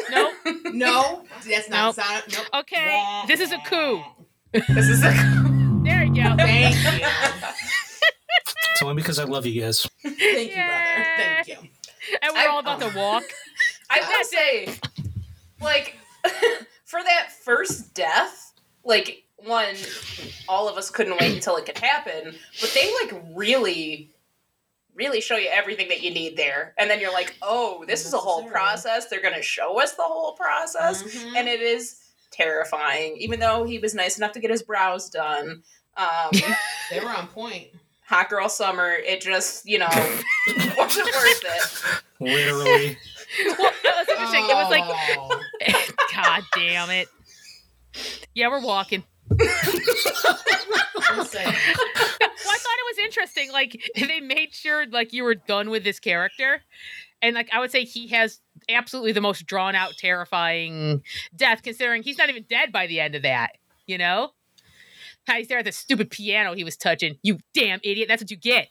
Nope. 0.10 0.34
No, 0.74 1.24
that's 1.48 1.70
not 1.70 1.86
Nope. 1.86 1.96
the 1.96 2.02
sound. 2.02 2.24
Nope. 2.32 2.46
Okay. 2.62 3.22
This 3.28 3.40
is 3.40 3.52
a 3.52 3.58
coup. 3.66 4.02
This 4.52 4.88
is 4.90 5.04
a 5.04 5.12
There 5.84 6.04
you 6.04 6.16
go. 6.24 6.36
Thank 6.38 6.76
you. 7.02 7.08
It's 8.74 8.82
only 8.82 8.96
because 8.96 9.20
I 9.20 9.26
love 9.26 9.46
you 9.46 9.62
guys. 9.62 9.88
Thank 10.02 10.20
you, 10.20 10.56
brother. 10.56 11.06
Thank 11.16 11.48
you. 11.48 11.58
And 12.22 12.34
we're 12.34 12.40
I- 12.42 12.48
all 12.48 12.60
about 12.60 12.80
to 12.82 12.92
walk. 12.96 13.24
I 13.90 14.00
will 14.00 14.24
say, 14.26 14.76
like, 15.62 15.98
for 16.86 17.02
that 17.04 17.30
first 17.44 17.94
death, 17.94 18.54
like, 18.84 19.24
one, 19.38 19.76
all 20.48 20.70
of 20.70 20.78
us 20.78 20.90
couldn't 20.90 21.20
wait 21.20 21.34
until 21.34 21.58
it 21.58 21.66
could 21.66 21.78
happen, 21.78 22.34
but 22.62 22.72
they, 22.74 22.92
like, 23.02 23.24
really, 23.36 24.10
really 24.96 25.20
show 25.22 25.36
you 25.36 25.50
everything 25.52 25.90
that 25.90 26.02
you 26.02 26.12
need 26.12 26.38
there. 26.38 26.74
And 26.78 26.90
then 26.90 27.00
you're 27.00 27.12
like, 27.12 27.36
oh, 27.42 27.84
this 27.88 28.06
is 28.06 28.14
a 28.14 28.18
whole 28.18 28.44
process. 28.46 29.10
They're 29.10 29.22
going 29.22 29.34
to 29.36 29.42
show 29.42 29.82
us 29.82 29.94
the 29.94 30.04
whole 30.04 30.34
process. 30.34 31.04
Mhm. 31.04 31.36
And 31.36 31.48
it 31.50 31.62
is 31.62 32.00
terrifying, 32.32 33.18
even 33.18 33.40
though 33.40 33.64
he 33.64 33.80
was 33.80 33.94
nice 33.94 34.18
enough 34.18 34.32
to 34.34 34.40
get 34.40 34.50
his 34.50 34.64
brows 34.64 35.10
done. 35.10 35.64
Um, 35.98 36.32
They 36.90 37.00
were 37.00 37.10
on 37.10 37.28
point. 37.28 37.68
Hot 38.06 38.30
girl 38.30 38.50
summer, 38.50 38.92
it 38.92 39.22
just, 39.22 39.66
you 39.68 39.80
know, 39.80 39.88
wasn't 40.78 41.06
worth 41.06 41.44
it. 41.46 42.02
Literally. 42.20 42.98
Well, 43.58 43.72
that 43.82 43.96
was 43.98 44.08
interesting. 44.10 44.46
It 44.48 44.54
was 44.54 44.70
like, 44.70 44.84
Oh. 44.86 45.42
God 46.14 46.44
damn 46.54 46.92
it. 46.92 47.08
Yeah, 48.36 48.50
we're 48.50 48.62
walking. 48.62 49.04
Well, 49.28 49.40
I 49.40 51.16
thought 51.26 52.78
it 52.78 52.86
was 52.88 52.98
interesting. 53.04 53.52
Like 53.52 53.82
they 53.96 54.20
made 54.20 54.54
sure 54.54 54.86
like 54.88 55.14
you 55.14 55.24
were 55.24 55.34
done 55.36 55.70
with 55.72 55.84
this 55.84 56.00
character, 56.00 56.62
and 57.22 57.36
like 57.36 57.50
I 57.52 57.60
would 57.60 57.72
say 57.72 57.84
he 57.86 58.08
has 58.10 58.40
absolutely 58.70 59.14
the 59.14 59.22
most 59.22 59.46
drawn 59.46 59.76
out, 59.76 59.94
terrifying 59.98 61.04
death. 61.36 61.64
Considering 61.64 62.04
he's 62.04 62.18
not 62.18 62.30
even 62.30 62.46
dead 62.50 62.72
by 62.72 62.88
the 62.88 63.00
end 63.00 63.16
of 63.16 63.22
that. 63.24 63.52
You 63.88 63.98
know, 63.98 64.32
how 65.28 65.36
he's 65.36 65.48
there 65.48 65.60
at 65.60 65.66
the 65.66 65.72
stupid 65.72 66.10
piano 66.10 66.54
he 66.54 66.64
was 66.64 66.78
touching. 66.78 67.18
You 67.24 67.40
damn 67.54 67.80
idiot! 67.84 68.08
That's 68.08 68.22
what 68.22 68.32
you 68.32 68.38
get. 68.38 68.70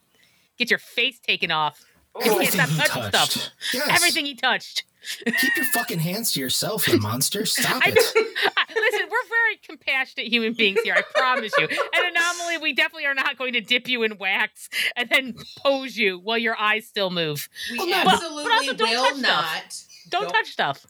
Get 0.59 0.71
your 0.71 0.79
face 0.79 1.19
taken 1.21 1.51
off. 1.51 1.83
Ooh. 2.17 2.21
can't 2.21 2.33
Everything 2.35 2.61
stop 2.61 2.69
he 2.69 2.77
touching 2.77 3.03
touched. 3.11 3.33
stuff. 3.33 3.51
Yes. 3.73 3.89
Everything 3.97 4.27
he 4.27 4.35
touched. 4.35 4.85
Keep 5.25 5.57
your 5.57 5.65
fucking 5.67 5.99
hands 5.99 6.31
to 6.33 6.41
yourself, 6.41 6.87
you 6.87 6.99
monster. 7.01 7.45
Stop 7.47 7.83
it. 7.87 7.99
I- 7.99 8.65
listen, 8.75 9.09
we're 9.11 9.29
very 9.29 9.57
compassionate 9.67 10.29
human 10.29 10.53
beings 10.53 10.79
here. 10.85 10.95
I 10.95 11.03
promise 11.03 11.53
you. 11.59 11.67
And 11.67 12.17
anomaly, 12.17 12.59
we 12.59 12.73
definitely 12.75 13.07
are 13.07 13.15
not 13.15 13.37
going 13.37 13.55
to 13.55 13.61
dip 13.61 13.89
you 13.89 14.03
in 14.05 14.17
wax 14.19 14.69
and 14.95 15.09
then 15.09 15.35
pose 15.59 15.97
you 15.97 16.19
while 16.21 16.39
your 16.39 16.57
eyes 16.61 16.87
still 16.87 17.11
move. 17.11 17.49
We 17.73 17.79
Well, 17.79 17.87
no, 17.89 17.95
but- 18.05 18.05
but 18.05 18.13
absolutely 18.15 18.53
also 18.53 18.73
don't 18.75 18.91
will 18.91 19.03
touch 19.05 19.17
stuff. 19.17 19.23
not. 19.23 19.77
Don't, 20.11 20.23
Don't- 20.25 20.33
touch 20.33 20.49
stuff. 20.53 20.87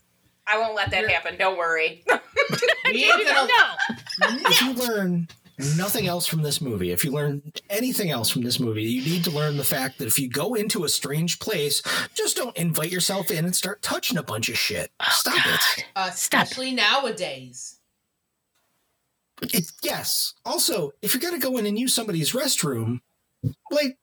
I 0.47 0.59
won't 0.59 0.75
let 0.75 0.91
that 0.91 1.03
You're- 1.03 1.13
happen. 1.15 1.39
Don't 1.39 1.57
worry. 1.57 2.05
We 2.85 3.05
ain't 3.05 3.27
gonna. 3.27 3.49
no. 3.49 4.37
if 4.51 4.61
you 4.61 4.73
learn 4.75 5.29
nothing 5.77 6.07
else 6.07 6.27
from 6.27 6.43
this 6.43 6.61
movie, 6.61 6.91
if 6.91 7.05
you 7.05 7.11
learn 7.11 7.43
anything 7.71 8.11
else 8.11 8.31
from 8.31 8.43
this 8.43 8.59
movie, 8.61 8.83
you 8.85 9.03
need 9.03 9.25
to 9.25 9.31
learn 9.31 9.57
the 9.57 9.65
fact 9.65 9.99
that 9.99 10.07
if 10.07 10.19
you 10.19 10.29
go 10.29 10.55
into 10.55 10.85
a 10.85 10.89
strange 10.89 11.39
place, 11.39 11.83
just 12.15 12.37
don't 12.37 12.57
invite 12.57 12.91
yourself 12.93 13.31
in 13.31 13.45
and 13.45 13.55
start 13.57 13.83
touching 13.83 14.19
a 14.19 14.23
bunch 14.23 14.49
of 14.49 14.59
shit. 14.59 14.91
Stop 15.11 15.35
it. 15.47 15.85
Uh, 15.97 16.11
Stop. 16.11 16.45
especially 16.45 16.73
nowadays. 16.73 17.79
it. 19.43 19.71
Yes. 19.83 20.35
Also, 20.45 20.93
if 21.03 21.15
you're 21.15 21.21
gonna 21.23 21.39
go 21.43 21.57
in 21.57 21.67
and 21.67 21.79
use 21.79 21.93
somebody's 21.95 22.33
restroom, 22.33 23.01
like 23.71 23.99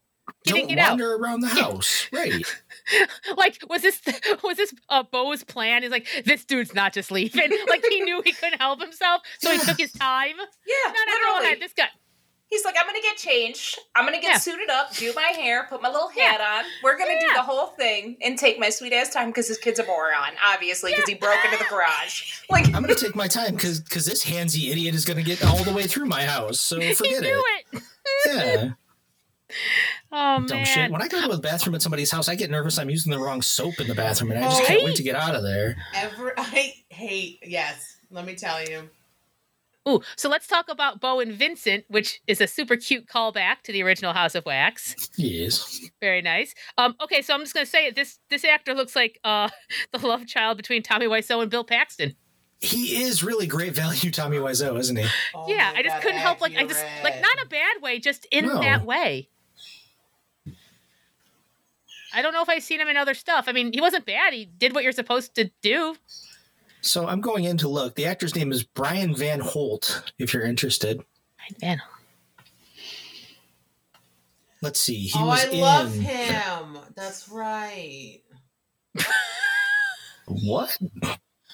Getting 0.45 0.67
don't 0.67 0.78
it 0.78 0.80
out. 0.80 0.89
wander 0.91 1.15
around 1.15 1.41
the 1.41 1.48
house. 1.48 2.08
Right. 2.12 2.32
Like, 3.38 3.58
was 3.69 3.82
this 3.82 4.02
was 4.43 4.58
this 4.58 4.73
uh, 4.89 5.04
Bo's 5.04 5.43
plan? 5.43 5.84
Is 5.84 5.91
like 5.91 6.08
this 6.25 6.45
dude's 6.45 6.73
not 6.73 6.93
just 6.93 7.12
leaving. 7.12 7.52
Like 7.69 7.84
he 7.89 8.02
knew 8.02 8.21
he 8.23 8.32
couldn't 8.34 8.60
help 8.60 8.82
himself, 8.82 9.21
so 9.39 9.52
he 9.52 9.60
took 9.60 9.78
his 9.78 9.91
time. 9.93 10.36
Yeah, 10.38 10.73
No, 10.88 10.91
no, 10.93 11.06
go 11.06 11.12
literally. 11.34 11.45
ahead. 11.45 11.60
This 11.62 11.73
guy. 11.73 11.88
He's 12.47 12.65
like, 12.65 12.73
I'm 12.80 12.88
gonna 12.88 12.99
get 13.02 13.15
changed. 13.15 13.78
I'm 13.95 14.06
gonna 14.06 14.19
get 14.19 14.32
Yeah. 14.32 14.38
suited 14.39 14.71
up, 14.71 14.95
do 14.95 15.13
my 15.15 15.21
hair, 15.38 15.67
put 15.69 15.84
my 15.84 15.89
little 15.89 16.10
Yeah. 16.15 16.32
hat 16.32 16.41
on. 16.41 16.65
We're 16.84 16.97
gonna 16.97 17.19
do 17.19 17.28
the 17.36 17.43
whole 17.43 17.67
thing 17.67 18.17
and 18.23 18.39
take 18.39 18.58
my 18.58 18.71
sweet 18.71 18.91
ass 18.91 19.13
time 19.13 19.28
because 19.30 19.47
this 19.47 19.60
kid's 19.60 19.78
a 19.78 19.86
moron, 19.86 20.32
obviously, 20.43 20.91
because 20.93 21.08
he 21.08 21.13
broke 21.13 21.45
into 21.45 21.58
the 21.60 21.65
garage. 21.69 22.39
Like, 22.49 22.65
I'm 22.67 22.82
gonna 22.82 22.95
take 22.95 23.15
my 23.15 23.28
time 23.28 23.54
because 23.54 23.80
because 23.82 24.08
this 24.08 24.25
handsy 24.25 24.71
idiot 24.71 24.95
is 24.95 25.06
gonna 25.06 25.21
get 25.21 25.45
all 25.45 25.63
the 25.63 25.71
way 25.73 25.84
through 25.84 26.06
my 26.08 26.25
house. 26.25 26.60
So 26.60 26.80
He 26.80 26.95
forget 26.95 27.21
knew 27.21 27.43
it. 27.71 27.84
it. 27.84 27.84
Yeah. 28.25 28.69
Oh 30.12 30.43
Dumb 30.47 30.65
shit. 30.65 30.91
When 30.91 31.01
I 31.01 31.07
go 31.07 31.21
to 31.21 31.27
the 31.27 31.38
bathroom 31.41 31.75
at 31.75 31.81
somebody's 31.81 32.09
house, 32.12 32.27
I 32.29 32.35
get 32.35 32.49
nervous 32.49 32.79
I'm 32.79 32.89
using 32.89 33.12
the 33.12 33.19
wrong 33.19 33.41
soap 33.41 33.79
in 33.79 33.88
the 33.88 33.93
bathroom 33.95 34.31
and 34.31 34.43
I 34.43 34.47
just 34.49 34.62
Oh. 34.62 34.65
can't 34.65 34.83
wait 34.83 34.95
to 34.95 35.03
get 35.03 35.15
out 35.15 35.35
of 35.35 35.43
there. 35.43 35.75
Ever, 35.95 36.33
I 36.39 36.73
hate. 36.89 37.39
Yes, 37.45 37.97
let 38.09 38.25
me 38.25 38.35
tell 38.35 38.63
you. 38.63 38.89
Ooh, 39.88 40.01
so 40.17 40.29
let's 40.29 40.45
talk 40.47 40.67
about 40.69 40.99
Bo 40.99 41.19
and 41.19 41.31
Vincent, 41.31 41.85
which 41.88 42.21
is 42.27 42.41
a 42.41 42.47
super 42.47 42.75
cute 42.75 43.07
callback 43.07 43.62
to 43.63 43.71
the 43.71 43.81
original 43.81 44.13
House 44.13 44.35
of 44.35 44.45
Wax. 44.45 44.95
Yes. 45.15 45.79
Very 46.01 46.21
nice. 46.21 46.53
Um, 46.77 46.95
okay, 47.01 47.21
so 47.21 47.33
I'm 47.33 47.39
just 47.41 47.53
gonna 47.53 47.65
say 47.65 47.88
it. 47.88 47.95
This 47.95 48.19
this 48.29 48.43
actor 48.43 48.73
looks 48.73 48.95
like 48.95 49.19
uh 49.23 49.49
the 49.93 50.05
love 50.05 50.27
child 50.27 50.57
between 50.57 50.83
Tommy 50.83 51.05
Wiseau 51.07 51.41
and 51.41 51.49
Bill 51.49 51.63
Paxton. 51.63 52.15
He 52.62 53.01
is 53.03 53.23
really 53.23 53.47
great 53.47 53.73
value, 53.73 54.12
Tommy 54.12 54.38
Wiseau, 54.38 54.77
isn't 54.77 54.95
he? 54.97 55.07
Oh 55.33 55.45
yeah, 55.47 55.71
I 55.75 55.81
just 55.81 56.01
couldn't 56.01 56.17
help 56.19 56.41
like 56.41 56.55
I 56.57 56.65
just 56.65 56.83
like 57.03 57.21
not 57.21 57.41
a 57.43 57.47
bad 57.47 57.81
way, 57.81 57.99
just 57.99 58.25
in 58.31 58.47
No. 58.47 58.59
that 58.59 58.85
way. 58.85 59.29
I 62.13 62.22
don't 62.22 62.34
know 62.34 62.41
if 62.41 62.50
I've 62.50 62.63
seen 62.63 62.80
him 62.80 62.88
in 62.88 62.98
other 62.98 63.13
stuff. 63.13 63.45
I 63.48 63.52
mean, 63.52 63.72
he 63.74 63.82
wasn't 63.82 64.06
bad. 64.06 64.34
He 64.34 64.45
did 64.45 64.74
what 64.74 64.84
you're 64.84 64.91
supposed 64.91 65.36
to 65.36 65.52
do. 65.62 65.95
So 66.82 67.08
I'm 67.08 67.22
going 67.22 67.43
in 67.43 67.58
to 67.58 67.67
look. 67.67 67.95
The 67.95 68.06
actor's 68.06 68.36
name 68.36 68.52
is 68.52 68.63
Brian 68.63 69.15
Van 69.15 69.39
Holt, 69.41 70.12
if 70.17 70.34
you're 70.34 70.43
interested. 70.43 71.02
Man, 71.62 71.82
Let's 74.62 74.80
see. 74.80 75.04
He 75.06 75.19
oh, 75.19 75.28
was 75.28 75.45
I 75.45 75.50
in 75.50 75.60
love 75.60 75.93
him. 75.93 76.78
That's 76.95 77.30
right. 77.30 78.19
what? 80.28 80.78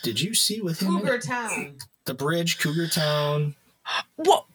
Did 0.04 0.20
you 0.20 0.34
see 0.34 0.62
with 0.62 0.82
him? 0.82 1.00
Cougar 1.00 1.16
it? 1.16 1.24
Town. 1.24 1.78
The 2.06 2.14
Bridge, 2.14 2.60
Cougar 2.60 2.88
Town. 2.88 3.56
whoa! 4.16 4.46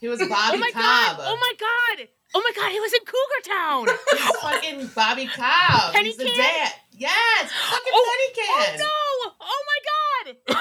He 0.00 0.08
was 0.08 0.18
Bobby 0.20 0.56
oh 0.56 0.58
my 0.58 0.70
Cobb. 0.72 1.18
god! 1.18 1.20
Oh 1.20 1.36
my 1.40 1.52
god! 1.58 2.08
Oh 2.34 2.42
my 2.44 2.50
god! 2.54 2.70
He 2.72 2.80
was 2.80 2.92
in 2.92 3.00
Cougar 3.00 3.42
Town. 3.44 3.86
He's 4.10 4.36
fucking 4.42 4.86
Bobby 4.94 5.26
Cobb. 5.26 5.92
Penny 5.92 6.08
He's 6.08 6.16
the 6.18 6.24
Can? 6.24 6.36
dad. 6.36 6.72
Yes, 6.92 7.50
fucking 7.70 7.92
Oh, 7.94 8.32
Penny 8.34 8.48
Oh 8.50 8.76
no! 8.78 9.32
Oh 9.40 9.64
my 9.66 9.78
god! 9.90 10.36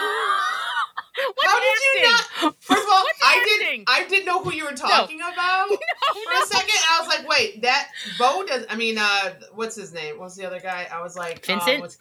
What's 1.17 1.51
How 1.51 1.59
did 1.59 1.65
you 1.65 2.15
acting? 2.15 2.51
First 2.59 2.83
of 2.83 2.89
all, 2.91 3.03
I 3.23 3.37
acting? 3.39 3.59
didn't. 3.59 3.89
I 3.89 4.07
didn't 4.07 4.25
know 4.27 4.39
who 4.43 4.53
you 4.53 4.65
were 4.65 4.73
talking 4.73 5.19
about. 5.19 5.67
Oh, 5.71 5.77
For 6.23 6.33
no. 6.33 6.43
a 6.43 6.45
second, 6.45 6.75
I 6.91 6.99
was 6.99 7.07
like, 7.09 7.27
"Wait, 7.27 7.61
that 7.63 7.89
Bo 8.19 8.45
does." 8.45 8.65
I 8.69 8.75
mean, 8.75 8.97
uh, 8.99 9.33
what's 9.55 9.75
his 9.75 9.93
name? 9.93 10.19
What's 10.19 10.35
the 10.35 10.45
other 10.45 10.59
guy? 10.59 10.87
I 10.93 11.01
was 11.01 11.15
like, 11.17 11.37
uh, 11.49 11.53
Vincent? 11.53 11.81
what's- 11.81 11.97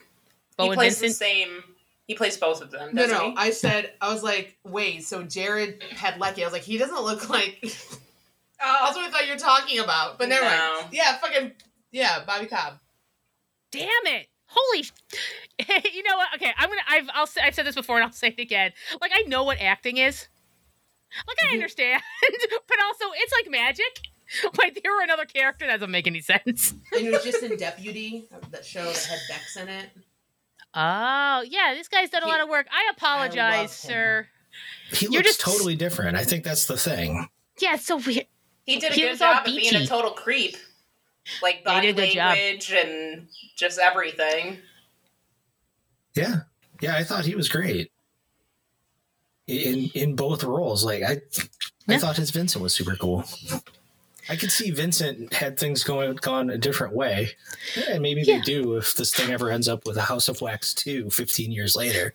Bo 0.59 0.65
he 0.65 0.69
and 0.71 0.77
plays 0.77 0.99
Vincent. 1.01 1.19
the 1.19 1.25
same. 1.25 1.65
He 2.07 2.15
plays 2.15 2.37
both 2.37 2.61
of 2.63 2.71
them. 2.71 2.91
no, 2.95 3.07
no. 3.07 3.31
he? 3.31 3.37
I 3.37 3.51
said, 3.51 3.93
I 4.03 4.13
was 4.13 4.23
like, 4.23 4.57
"Wait, 4.65 5.03
so 5.05 5.23
Jared 5.23 5.83
had 5.91 6.15
Padalecki?" 6.21 6.43
I 6.43 6.45
was 6.45 6.53
like, 6.53 6.63
"He 6.63 6.77
doesn't 6.79 7.03
look 7.03 7.29
like." 7.31 7.75
That's 8.59 8.97
oh, 8.97 9.01
what 9.01 9.09
I 9.09 9.11
thought 9.11 9.27
you 9.27 9.33
were 9.35 9.39
talking 9.39 9.79
about. 9.81 10.19
But 10.19 10.29
never 10.29 10.45
No. 10.45 10.51
mind. 10.83 10.89
Yeah, 10.93 11.17
fucking 11.19 11.53
yeah, 11.93 12.25
Bobby 12.27 12.47
Cobb. 12.47 12.75
Damn 13.71 13.89
it! 14.07 14.29
Holy, 14.47 14.83
sh- 14.85 14.93
you 15.95 16.03
know 16.05 16.17
what? 16.17 16.29
Okay, 16.37 16.53
I'm 16.57 16.69
gonna. 16.69 16.81
I've 16.89 17.09
I'll 17.15 17.27
say, 17.27 17.41
I've 17.45 17.55
said 17.55 17.67
this 17.67 17.75
before 17.75 17.97
and 17.97 18.05
I'll 18.05 18.13
say 18.13 18.29
it 18.29 18.41
again. 18.41 18.73
Like 19.01 19.11
I 19.15 19.23
know 19.23 19.43
what 19.45 19.59
acting 19.61 19.99
is. 19.99 20.29
Like 21.27 21.37
I 21.43 21.47
Mhm. 21.51 21.53
understand, 21.55 22.03
but 22.69 22.77
also 22.85 23.05
it's 23.17 23.33
like 23.33 23.51
magic. 23.51 24.01
Like 24.59 24.75
they 24.83 24.89
were 24.91 25.03
another 25.05 25.25
character 25.25 25.67
that 25.67 25.75
doesn't 25.75 25.91
make 25.93 26.09
any 26.09 26.21
sense. 26.21 26.75
And 26.93 27.07
it 27.07 27.13
was 27.13 27.23
just 27.23 27.45
in 27.45 27.57
Deputy, 27.57 28.29
that 28.51 28.65
show 28.65 28.85
that 28.85 28.97
had 29.05 29.21
Bex 29.29 29.57
in 29.57 29.69
it. 29.69 29.89
Oh 30.75 31.45
yeah, 31.49 31.75
this 31.75 31.87
guy's 31.89 32.11
done 32.11 32.25
a 32.25 32.27
lot 32.27 32.41
of 32.41 32.49
work. 32.49 32.67
I 32.73 32.91
apologize, 32.91 33.85
him. 33.85 33.89
sir. 33.91 34.29
He 34.91 35.07
You're 35.07 35.23
looks 35.23 35.37
just- 35.37 35.41
totally 35.41 35.77
different. 35.77 36.17
I 36.17 36.25
think 36.25 36.43
that's 36.43 36.67
the 36.67 36.77
thing. 36.77 37.29
Yeah, 37.61 37.75
it's 37.75 37.87
so 37.87 37.99
weird. 37.99 38.27
He 38.67 38.79
did 38.79 38.91
a 38.93 38.95
he 38.95 39.01
good 39.03 39.19
job 39.19 39.39
of 39.39 39.45
being 39.47 39.75
a 39.75 39.87
total 39.87 40.11
creep. 40.11 40.57
Like 41.43 41.63
Yeah, 41.65 41.75
body 41.75 41.93
did 41.93 41.99
a 42.11 42.15
job. 42.15 42.37
language 42.37 42.73
and 42.73 43.27
just 43.57 43.79
everything. 43.79 44.59
Yeah. 46.15 46.41
Yeah, 46.81 46.97
I 46.97 47.05
thought 47.05 47.25
he 47.25 47.35
was 47.35 47.49
great. 47.49 47.91
In 49.47 49.91
in 49.95 50.15
both 50.17 50.45
roles. 50.45 50.85
Like 50.85 51.03
I 51.03 51.21
I 51.89 51.93
Yeah. 51.93 51.99
thought 51.99 52.17
his 52.17 52.31
Vincent 52.31 52.63
was 52.63 52.75
super 52.75 52.97
cool. 52.97 53.25
I 54.29 54.35
could 54.35 54.51
see 54.51 54.71
Vincent 54.73 55.33
had 55.33 55.57
things 55.59 55.85
going 55.85 56.17
gone 56.17 56.51
a 56.51 56.59
different 56.59 56.95
way. 56.95 57.31
And 57.89 58.03
maybe 58.03 58.23
Yeah. 58.23 58.37
they 58.39 58.43
do 58.43 58.77
if 58.77 58.95
this 58.97 59.15
thing 59.15 59.31
ever 59.33 59.51
ends 59.51 59.69
up 59.69 59.87
with 59.87 59.97
a 59.97 60.03
House 60.03 60.29
of 60.29 60.41
Wax 60.41 60.75
2 60.75 61.11
15 61.11 61.53
years 61.53 61.77
later. 61.77 62.13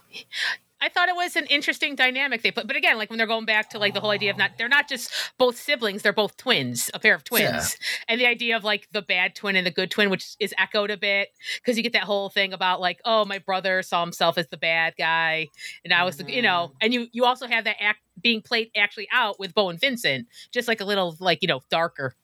I 0.82 0.90
thought 0.90 1.10
it 1.10 1.16
was 1.16 1.36
an 1.36 1.46
interesting 1.46 1.96
dynamic 1.96 2.42
they 2.42 2.52
put, 2.52 2.66
but 2.68 2.76
again, 2.76 2.98
like 2.98 3.10
when 3.10 3.18
they're 3.18 3.28
going 3.28 3.46
back 3.46 3.70
to 3.72 3.80
like 3.80 3.94
the 3.94 4.00
whole 4.00 4.10
idea 4.10 4.32
of 4.32 4.38
not 4.38 4.52
they're 4.58 4.68
not 4.68 4.90
just 4.90 5.12
both 5.38 5.56
siblings, 5.58 6.02
they're 6.02 6.12
both 6.14 6.38
twins, 6.38 6.90
a 6.94 7.00
pair 7.00 7.14
of 7.14 7.24
twins, 7.24 7.44
Yeah. 7.80 7.88
and 8.10 8.22
the 8.22 8.26
idea 8.26 8.56
of 8.58 8.64
like 8.64 8.88
the 8.92 9.02
bad 9.02 9.36
twin 9.36 9.56
and 9.56 9.66
the 9.66 9.72
good 9.72 9.92
twin, 9.92 10.10
which 10.10 10.36
is 10.40 10.54
echoed 10.58 10.90
a 10.90 10.98
bit 10.98 11.30
because 11.58 11.78
you 11.78 11.84
get 11.84 11.94
that 11.94 12.04
whole 12.04 12.30
thing 12.30 12.52
about 12.52 12.82
like, 12.82 13.00
oh, 13.06 13.26
my 13.26 13.38
brother 13.38 13.82
saw 13.84 14.02
himself 14.04 14.38
as 14.38 14.48
the 14.48 14.58
bad 14.58 14.96
guy, 14.98 15.48
and 15.84 15.94
I 15.94 16.04
was, 16.04 16.18
the, 16.18 16.32
you 16.32 16.42
know, 16.42 16.72
mm. 16.72 16.78
and 16.82 16.94
you 16.94 17.08
you 17.12 17.26
also 17.26 17.48
have 17.48 17.64
that 17.66 17.78
act 17.80 18.00
being 18.22 18.42
played 18.42 18.70
actually 18.76 19.08
out 19.14 19.40
with 19.40 19.54
Bo 19.54 19.70
and 19.70 19.80
Vincent, 19.80 20.28
just 20.52 20.68
like 20.68 20.82
a 20.82 20.86
little 20.86 21.16
like 21.20 21.40
you 21.42 21.48
know 21.48 21.62
darker. 21.70 22.16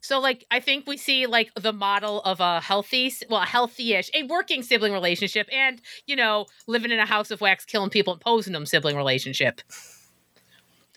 So 0.00 0.18
like 0.18 0.46
I 0.50 0.60
think 0.60 0.86
we 0.86 0.96
see 0.96 1.26
like 1.26 1.50
the 1.54 1.72
model 1.72 2.20
of 2.22 2.40
a 2.40 2.60
healthy, 2.60 3.12
well, 3.28 3.42
a 3.42 3.46
healthy-ish, 3.46 4.10
a 4.14 4.22
working 4.24 4.62
sibling 4.62 4.92
relationship, 4.92 5.48
and 5.52 5.80
you 6.06 6.16
know, 6.16 6.46
living 6.66 6.90
in 6.90 6.98
a 6.98 7.06
house 7.06 7.30
of 7.30 7.40
wax, 7.40 7.64
killing 7.64 7.90
people 7.90 8.14
and 8.14 8.20
posing 8.20 8.52
them 8.52 8.66
sibling 8.66 8.96
relationship. 8.96 9.60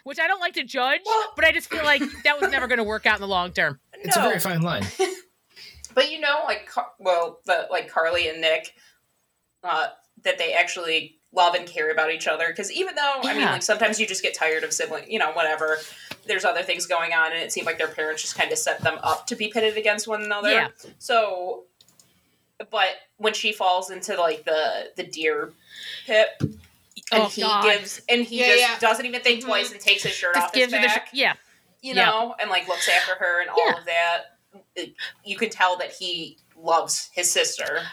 Which 0.03 0.19
I 0.19 0.27
don't 0.27 0.39
like 0.39 0.53
to 0.55 0.63
judge, 0.63 1.01
Well- 1.05 1.33
but 1.35 1.45
I 1.45 1.51
just 1.51 1.69
feel 1.69 1.83
like 1.83 2.01
that 2.23 2.39
was 2.39 2.51
never 2.51 2.67
going 2.67 2.77
to 2.77 2.83
work 2.83 3.05
out 3.05 3.15
in 3.15 3.21
the 3.21 3.27
long 3.27 3.51
term. 3.51 3.79
It's 3.93 4.15
no, 4.17 4.25
a 4.25 4.27
very 4.27 4.39
fine 4.39 4.61
line. 4.61 4.83
but 5.93 6.11
you 6.11 6.19
know, 6.19 6.41
like 6.45 6.69
well, 6.99 7.39
the 7.45 7.67
like 7.71 7.89
Carly 7.89 8.27
and 8.29 8.41
Nick, 8.41 8.73
uh, 9.63 9.87
that 10.23 10.37
they 10.37 10.53
actually 10.53 11.19
love 11.33 11.55
and 11.55 11.67
care 11.67 11.91
about 11.91 12.11
each 12.11 12.27
other. 12.27 12.47
Because 12.47 12.71
even 12.71 12.95
though 12.95 13.21
I 13.23 13.33
mean, 13.33 13.43
like 13.45 13.63
sometimes 13.63 13.99
you 13.99 14.05
just 14.07 14.21
get 14.23 14.33
tired 14.35 14.63
of 14.63 14.71
sibling, 14.71 15.11
you 15.11 15.19
know, 15.19 15.31
whatever. 15.31 15.79
There's 16.25 16.45
other 16.45 16.61
things 16.63 16.85
going 16.85 17.11
on, 17.13 17.31
and 17.33 17.41
it 17.41 17.51
seemed 17.51 17.65
like 17.65 17.77
their 17.77 17.87
parents 17.89 18.21
just 18.21 18.35
kind 18.37 18.51
of 18.51 18.57
set 18.57 18.81
them 18.81 18.97
up 19.03 19.27
to 19.27 19.35
be 19.35 19.49
pitted 19.49 19.75
against 19.77 20.07
one 20.07 20.23
another. 20.23 20.51
Yeah. 20.51 20.67
So, 20.99 21.63
but 22.71 22.89
when 23.17 23.33
she 23.33 23.51
falls 23.51 23.89
into 23.89 24.15
like 24.15 24.45
the 24.45 24.91
the 24.95 25.03
deer 25.03 25.51
pit, 26.05 26.27
and 26.39 26.53
Oh, 27.23 27.27
he 27.27 27.41
God. 27.41 27.63
gives 27.63 28.01
and 28.07 28.23
he 28.23 28.39
Yeah, 28.39 28.47
just 28.47 28.59
yeah. 28.61 28.79
doesn't 28.79 29.05
even 29.05 29.21
think 29.21 29.41
Mhm. 29.41 29.47
twice 29.47 29.71
and 29.71 29.81
takes 29.81 30.03
his 30.03 30.13
shirt 30.13 30.35
Just 30.35 30.47
off 30.47 30.53
his 30.53 30.61
gives 30.61 30.73
her 30.73 30.81
the 30.81 30.87
sh- 30.89 30.95
back, 30.95 31.09
yeah. 31.11 31.33
you 31.81 31.93
yeah. 31.93 32.05
know, 32.05 32.35
and 32.39 32.49
like 32.49 32.67
looks 32.67 32.87
after 32.87 33.15
her 33.15 33.41
and 33.41 33.49
all 33.49 33.65
Yeah. 33.65 33.77
of 33.79 33.85
that. 33.85 34.21
You 35.25 35.35
can 35.35 35.49
tell 35.49 35.77
that 35.77 35.91
he 35.91 36.37
loves 36.55 37.09
his 37.13 37.29
sister. 37.31 37.85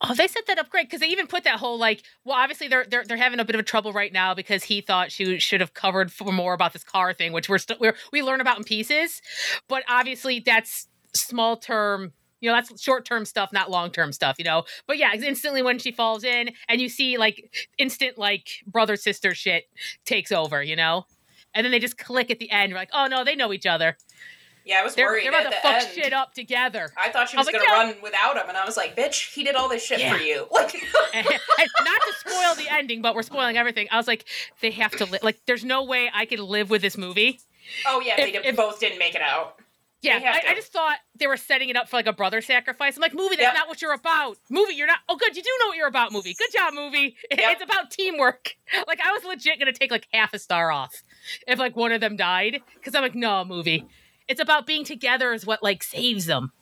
Oh, 0.00 0.14
they 0.14 0.28
set 0.28 0.46
that 0.46 0.58
up 0.58 0.70
great 0.70 0.86
because 0.86 1.00
they 1.00 1.08
even 1.08 1.26
put 1.26 1.42
that 1.44 1.58
whole 1.58 1.76
like, 1.76 2.04
well, 2.24 2.36
obviously 2.36 2.68
they're 2.68 2.84
they're 2.88 3.04
they're 3.04 3.16
having 3.16 3.40
a 3.40 3.44
bit 3.44 3.56
of 3.56 3.60
a 3.60 3.64
trouble 3.64 3.92
right 3.92 4.12
now 4.12 4.32
because 4.32 4.62
he 4.62 4.80
thought 4.80 5.10
she 5.10 5.40
should 5.40 5.60
have 5.60 5.74
covered 5.74 6.12
for 6.12 6.32
more 6.32 6.54
about 6.54 6.72
this 6.72 6.84
car 6.84 7.12
thing, 7.12 7.32
which 7.32 7.48
we're 7.48 7.58
still 7.58 7.76
we 8.12 8.22
learn 8.22 8.40
about 8.40 8.58
in 8.58 8.64
pieces, 8.64 9.20
but 9.68 9.82
obviously 9.88 10.38
that's 10.38 10.86
small 11.14 11.56
term 11.56 12.12
you 12.40 12.48
know 12.48 12.54
that's 12.54 12.80
short 12.80 13.04
term 13.04 13.24
stuff 13.24 13.52
not 13.52 13.70
long 13.70 13.90
term 13.90 14.12
stuff 14.12 14.36
you 14.38 14.44
know? 14.44 14.62
But 14.86 14.98
yeah 14.98 15.12
instantly 15.14 15.62
when 15.62 15.78
she 15.78 15.90
falls 15.90 16.22
in 16.22 16.50
and 16.68 16.80
you 16.80 16.88
see 16.88 17.18
like 17.18 17.52
instant 17.78 18.18
like 18.18 18.48
brother 18.66 18.96
sister 18.96 19.34
shit 19.34 19.64
takes 20.04 20.30
over 20.30 20.62
you 20.62 20.76
know? 20.76 21.06
And 21.54 21.64
then 21.64 21.72
they 21.72 21.80
just 21.80 21.98
click 21.98 22.30
at 22.30 22.38
the 22.38 22.50
end 22.50 22.70
You're 22.70 22.78
like 22.78 22.90
oh 22.92 23.06
no 23.06 23.24
they 23.24 23.34
know 23.34 23.52
each 23.52 23.66
other 23.66 23.96
Yeah, 24.68 24.80
I 24.80 24.84
was 24.84 24.94
they're, 24.94 25.06
worried 25.06 25.24
they're 25.24 25.30
about 25.30 25.44
to 25.44 25.48
the 25.50 25.56
fuck 25.62 25.82
end. 25.82 25.88
shit 25.94 26.12
up 26.12 26.34
together 26.34 26.92
I 27.02 27.08
thought 27.08 27.28
she 27.30 27.36
was, 27.36 27.46
was 27.46 27.52
gonna 27.52 27.64
"Yeah." 27.66 27.72
run 27.72 27.94
without 28.02 28.36
him, 28.36 28.44
and 28.48 28.56
I 28.56 28.64
was 28.66 28.76
like, 28.76 28.94
"Bitch, 28.94 29.32
he 29.32 29.42
did 29.42 29.54
all 29.56 29.68
this 29.68 29.84
shit 29.84 29.98
Yeah. 30.00 30.12
for 30.14 30.20
you." 30.20 30.46
Like, 30.52 30.74
and, 31.14 31.26
and 31.58 31.68
not 31.84 32.00
to 32.02 32.12
spoil 32.30 32.54
the 32.54 32.66
ending 32.70 33.00
but 33.02 33.14
we're 33.14 33.22
spoiling 33.22 33.56
everything 33.56 33.88
i 33.90 33.96
was 33.96 34.06
like 34.06 34.26
they 34.60 34.70
have 34.72 34.92
to 34.92 35.06
li- 35.06 35.18
like 35.22 35.38
there's 35.46 35.64
no 35.64 35.84
way 35.84 36.10
i 36.14 36.26
could 36.26 36.38
live 36.40 36.68
with 36.68 36.82
this 36.82 36.98
movie 36.98 37.40
oh 37.86 38.00
yeah, 38.04 38.16
they 38.16 38.30
did, 38.32 38.44
if- 38.44 38.56
both 38.56 38.78
didn't 38.80 38.98
make 38.98 39.14
it 39.14 39.22
out. 39.22 39.56
Yeah, 40.00 40.20
I, 40.22 40.52
I 40.52 40.54
just 40.54 40.72
thought 40.72 40.98
they 41.18 41.26
were 41.26 41.36
setting 41.36 41.70
it 41.70 41.76
up 41.76 41.88
for 41.88 41.96
like 41.96 42.06
a 42.06 42.12
brother 42.12 42.40
sacrifice. 42.40 42.94
I'm 42.96 43.00
like, 43.00 43.14
movie, 43.14 43.30
that's 43.34 43.48
Yep. 43.48 43.54
not 43.54 43.66
what 43.68 43.82
you're 43.82 43.92
about. 43.92 44.36
Movie, 44.48 44.74
you're 44.74 44.86
not. 44.86 45.00
Oh, 45.08 45.16
good, 45.16 45.36
you 45.36 45.42
do 45.42 45.50
know 45.60 45.66
what 45.66 45.76
you're 45.76 45.88
about. 45.88 46.12
Movie, 46.12 46.34
good 46.38 46.50
job, 46.56 46.72
movie. 46.72 47.16
Yep. 47.32 47.40
It's 47.54 47.62
about 47.64 47.90
teamwork. 47.90 48.54
Like 48.86 49.00
I 49.04 49.10
was 49.10 49.24
legit 49.24 49.58
gonna 49.58 49.72
take 49.72 49.90
like 49.90 50.06
half 50.12 50.32
a 50.34 50.38
star 50.38 50.70
off 50.70 51.02
if 51.48 51.58
like 51.58 51.74
one 51.74 51.90
of 51.90 52.00
them 52.00 52.14
died 52.16 52.60
because 52.76 52.94
I'm 52.94 53.02
like, 53.02 53.16
no, 53.16 53.44
movie. 53.44 53.86
It's 54.28 54.40
about 54.40 54.66
being 54.66 54.84
together 54.84 55.32
is 55.32 55.46
what 55.46 55.62
like 55.62 55.82
saves 55.82 56.26
them. 56.26 56.52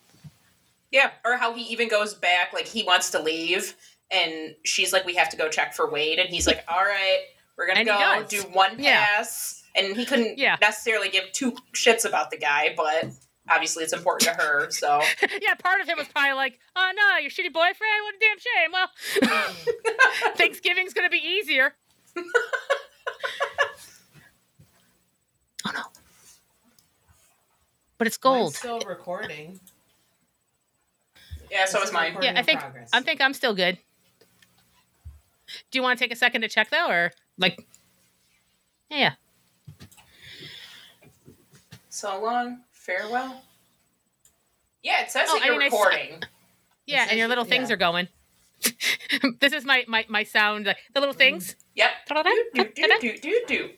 Yeah, 0.93 1.11
or 1.25 1.37
how 1.37 1.53
he 1.53 1.63
even 1.65 1.89
goes 1.89 2.15
back, 2.15 2.53
like 2.53 2.67
he 2.67 2.85
wants 2.85 3.11
to 3.11 3.19
leave, 3.21 3.75
and 4.11 4.55
she's 4.65 4.93
like, 4.93 5.05
"We 5.05 5.15
have 5.17 5.29
to 5.31 5.37
go 5.37 5.49
check 5.49 5.75
for 5.75 5.91
Wade," 5.91 6.19
and 6.21 6.29
he's 6.29 6.47
like, 6.47 6.65
"All 6.69 6.83
right, 6.85 7.23
we're 7.59 7.67
gonna 7.67 7.81
And 7.81 7.89
go 7.89 8.25
do 8.29 8.43
one 8.53 8.79
Yeah. 8.79 9.05
pass." 9.05 9.65
And 9.75 9.95
he 9.97 10.07
couldn't 10.07 10.39
Yeah. 10.39 10.57
necessarily 10.61 11.09
give 11.11 11.33
two 11.33 11.53
shits 11.75 12.05
about 12.07 12.31
the 12.31 12.39
guy, 12.39 12.73
but 12.77 13.11
obviously 13.51 13.85
it's 13.85 13.93
important 13.93 14.31
to 14.33 14.43
her. 14.43 14.69
So 14.71 15.01
yeah, 15.43 15.55
part 15.55 15.81
of 15.83 15.89
him 15.89 15.99
was 15.99 16.07
probably 16.09 16.33
like, 16.33 16.59
oh 16.77 16.93
no, 16.97 17.19
your 17.19 17.31
shitty 17.31 17.53
boyfriend. 17.53 17.77
What 18.05 18.15
a 18.15 18.19
damn 18.19 18.39
shame. 18.39 18.73
Well, 18.73 18.91
Thanksgiving's 20.37 20.95
gonna 20.95 21.11
be 21.11 21.19
easier. 21.19 21.75
oh 25.67 25.71
no. 25.75 25.83
But 27.99 28.07
it's 28.07 28.17
gold. 28.17 28.47
Mine's 28.53 28.59
still 28.59 28.81
recording. 28.81 29.59
yeah, 31.51 31.65
so 31.65 31.79
This 31.81 31.89
is 31.89 31.95
mine. 31.95 32.17
Yeah, 32.21 32.35
I 32.37 32.43
think- 32.43 32.61
progress. 32.61 32.91
I 32.93 33.01
think 33.01 33.21
I'm 33.21 33.33
still 33.35 33.55
good. 33.55 33.79
Do 35.71 35.79
you 35.79 35.83
want 35.83 35.99
to 35.99 36.05
take 36.05 36.13
a 36.13 36.17
second 36.17 36.41
to 36.43 36.49
check 36.49 36.71
though, 36.71 36.89
or 36.91 37.13
like? 37.39 37.59
Yeah, 38.91 39.15
So 41.89 42.21
long, 42.23 42.61
farewell. 42.73 43.43
Yeah, 44.83 45.03
it 45.03 45.11
says 45.11 45.29
Oh, 45.31 45.39
that 45.39 45.47
you're 45.47 45.55
mean, 45.55 45.63
I 45.63 45.67
s- 45.67 45.73
recording. 45.73 46.23
yeah, 46.87 47.07
and 47.09 47.19
your 47.19 47.27
you- 47.27 47.29
little 47.29 47.45
things 47.45 47.69
yeah. 47.69 47.75
are 47.75 47.79
going. 47.79 48.09
this 49.41 49.53
is 49.53 49.65
my 49.65 49.85
my 49.89 50.05
my 50.09 50.23
sound, 50.25 50.67
like 50.67 50.77
the 50.95 51.01
little 51.01 51.15
things. 51.15 51.55
Mm-hmm. 51.55 51.61
Yep. 51.77 51.91
Do, 52.55 52.65
do, 52.65 52.87
do, 52.87 52.99
do, 53.01 53.19
do, 53.19 53.41
do. 53.49 53.71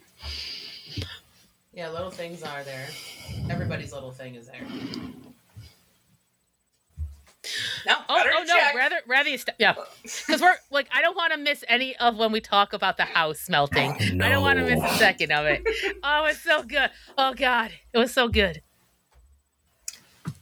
Yeah, 1.78 1.90
little 1.90 2.10
things 2.10 2.42
are 2.42 2.64
there. 2.64 2.88
Everybody's 3.48 3.92
little 3.92 4.10
thing 4.10 4.34
is 4.34 4.48
there. 4.48 4.66
No, 7.86 7.94
Oh, 8.08 8.20
oh 8.36 8.42
no, 8.44 8.56
check. 8.56 8.74
rather 8.74 8.96
rather 9.06 9.28
you 9.30 9.38
st- 9.38 9.54
yeah, 9.60 9.74
because 10.02 10.40
we're 10.42 10.56
like 10.72 10.88
I 10.92 11.00
don't 11.00 11.16
want 11.16 11.32
to 11.34 11.38
miss 11.38 11.62
any 11.68 11.96
of 11.98 12.16
when 12.16 12.32
we 12.32 12.40
talk 12.40 12.72
about 12.72 12.96
the 12.96 13.04
house 13.04 13.48
melting. 13.48 13.92
Oh, 13.92 14.24
I 14.24 14.28
don't 14.28 14.42
want 14.42 14.58
to 14.58 14.64
miss 14.64 14.82
a 14.82 14.96
second 14.96 15.30
of 15.30 15.46
it. 15.46 15.62
Oh, 16.02 16.24
it's 16.24 16.42
so 16.42 16.64
good. 16.64 16.90
Oh 17.16 17.32
God, 17.34 17.70
it 17.92 17.98
was 17.98 18.12
so 18.12 18.26
good. 18.26 18.60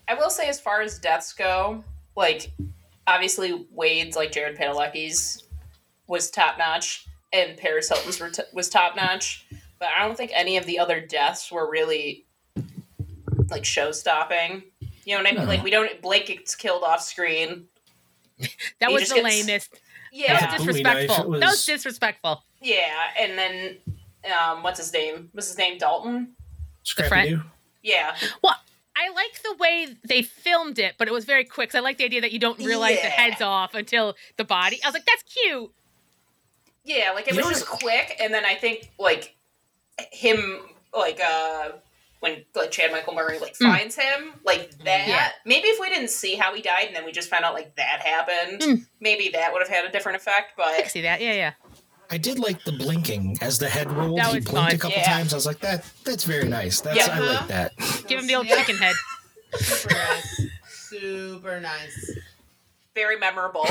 I 0.09 0.15
will 0.15 0.31
say, 0.31 0.49
as 0.49 0.59
far 0.59 0.81
as 0.81 0.99
deaths 0.99 1.35
go, 1.35 1.85
like 2.17 2.51
obviously 3.07 3.67
Wade's 3.71 4.17
like 4.17 4.33
Jared 4.33 4.57
Padalecki's 4.57 5.45
was 6.07 6.31
top 6.31 6.57
notch, 6.57 7.07
and 7.31 7.59
Paris 7.59 7.91
Hilton's 7.91 8.19
were 8.19 8.31
t- 8.31 8.43
was 8.55 8.71
top 8.71 8.97
notch. 8.97 9.47
But 9.79 9.89
I 9.97 10.07
don't 10.07 10.17
think 10.17 10.31
any 10.35 10.57
of 10.57 10.65
the 10.67 10.79
other 10.79 11.01
deaths 11.01 11.51
were 11.53 11.71
really 11.71 12.25
like 13.51 13.65
show 13.65 13.93
stopping. 13.93 14.63
You 15.05 15.15
know 15.17 15.23
what 15.23 15.29
I 15.29 15.33
mean? 15.33 15.43
No. 15.43 15.49
Like 15.49 15.63
we 15.63 15.71
don't 15.71 16.01
Blake 16.03 16.27
gets 16.27 16.55
killed 16.55 16.83
off 16.83 17.03
screen. 17.03 17.67
That 18.81 18.89
He 18.89 18.95
was 18.95 19.09
the 19.09 19.17
gets- 19.17 19.25
lamest. 19.47 19.71
That 19.73 19.79
Yeah, 20.13 20.57
was 20.57 20.67
Bowie 20.67 20.83
knife, 20.83 20.97
it 20.97 21.01
disrespectful. 21.09 21.17
That 21.17 21.29
was- 21.29 21.41
was 21.43 21.67
disrespectful. 21.67 22.43
yeah, 22.63 22.95
and 23.19 23.39
then 23.39 23.77
um, 24.41 24.63
what's 24.63 24.79
his 24.79 24.93
name? 24.93 25.29
What's 25.33 25.49
his 25.49 25.59
name? 25.59 25.79
Dalton. 25.79 26.33
Scrappy 26.83 27.09
friend- 27.09 27.29
Doo. 27.31 27.43
Yeah, 27.83 28.17
I 28.99 29.11
like 29.11 29.41
the 29.43 29.55
way 29.61 29.95
they 30.05 30.23
filmed 30.23 30.79
it, 30.81 30.95
but 30.99 31.07
it 31.07 31.13
was 31.13 31.25
very 31.25 31.45
quick. 31.45 31.71
'cause 31.71 31.77
I 31.77 31.81
like 31.81 31.99
the 31.99 32.05
idea 32.05 32.21
that 32.23 32.33
you 32.33 32.39
don't 32.41 32.59
realize 32.59 32.97
the 33.01 33.07
head's 33.09 33.41
off 33.43 33.75
until 33.75 34.17
the 34.39 34.45
body. 34.45 34.81
I 34.83 34.89
was 34.89 34.95
like, 34.95 35.05
that's 35.07 35.23
cute. 35.23 35.71
Yeah, 36.85 37.13
like 37.15 37.29
it 37.29 37.35
You 37.35 37.41
was 37.45 37.49
just 37.61 37.67
quick, 37.67 38.17
and 38.19 38.35
then 38.35 38.45
I 38.45 38.55
think 38.57 38.91
like 38.99 39.36
him, 40.13 40.61
like 40.97 41.21
uh 41.21 41.71
when 42.21 42.45
like 42.55 42.71
Chad 42.71 42.93
Michael 42.93 43.15
Murray 43.15 43.39
like 43.39 43.55
Mm. 43.59 43.73
finds 43.73 43.95
him, 43.97 44.33
like 44.45 44.71
that. 44.85 45.07
Yeah. 45.09 45.29
Maybe 45.45 45.69
if 45.69 45.79
we 45.81 45.89
didn't 45.89 46.09
see 46.11 46.35
how 46.35 46.55
he 46.55 46.63
died, 46.63 46.87
and 46.89 46.97
then 46.97 47.05
we 47.05 47.13
just 47.13 47.29
found 47.29 47.45
out 47.45 47.55
like 47.55 47.77
that 47.77 48.01
happened, 48.01 48.61
Mm. 48.63 48.87
maybe 49.01 49.29
that 49.35 49.53
would 49.53 49.61
have 49.63 49.69
had 49.69 49.85
a 49.85 49.91
different 49.93 50.17
effect. 50.17 50.53
But 50.57 50.67
I 50.69 50.77
But 50.83 50.91
see 50.91 51.03
that. 51.03 51.21
Yeah, 51.21 51.33
yeah. 51.35 51.53
I 52.09 52.19
did 52.19 52.39
like 52.39 52.63
the 52.65 52.73
blinking 52.73 53.39
as 53.41 53.59
the 53.59 53.69
head 53.69 53.91
rolled. 53.91 54.19
That 54.19 54.27
he 54.33 54.41
blinked 54.41 54.51
fun. 54.51 54.73
a 54.73 54.79
couple 54.79 54.99
Yeah. 54.99 55.05
times. 55.13 55.33
I 55.33 55.37
was 55.37 55.45
like, 55.47 55.61
that 55.61 55.85
that's 56.05 56.25
very 56.25 56.49
nice. 56.49 56.81
That's 56.81 56.97
Yeah. 56.97 57.09
I 57.17 57.19
like 57.19 57.49
that. 57.49 57.73
Give 58.07 58.21
him 58.21 58.27
the 58.29 58.37
old 58.37 58.47
chicken 58.47 58.77
head. 58.77 58.95
Super 59.59 59.95
nice. 59.95 60.41
Super 60.69 61.61
nice. 61.61 62.11
very 62.95 63.19
memorable. 63.19 63.69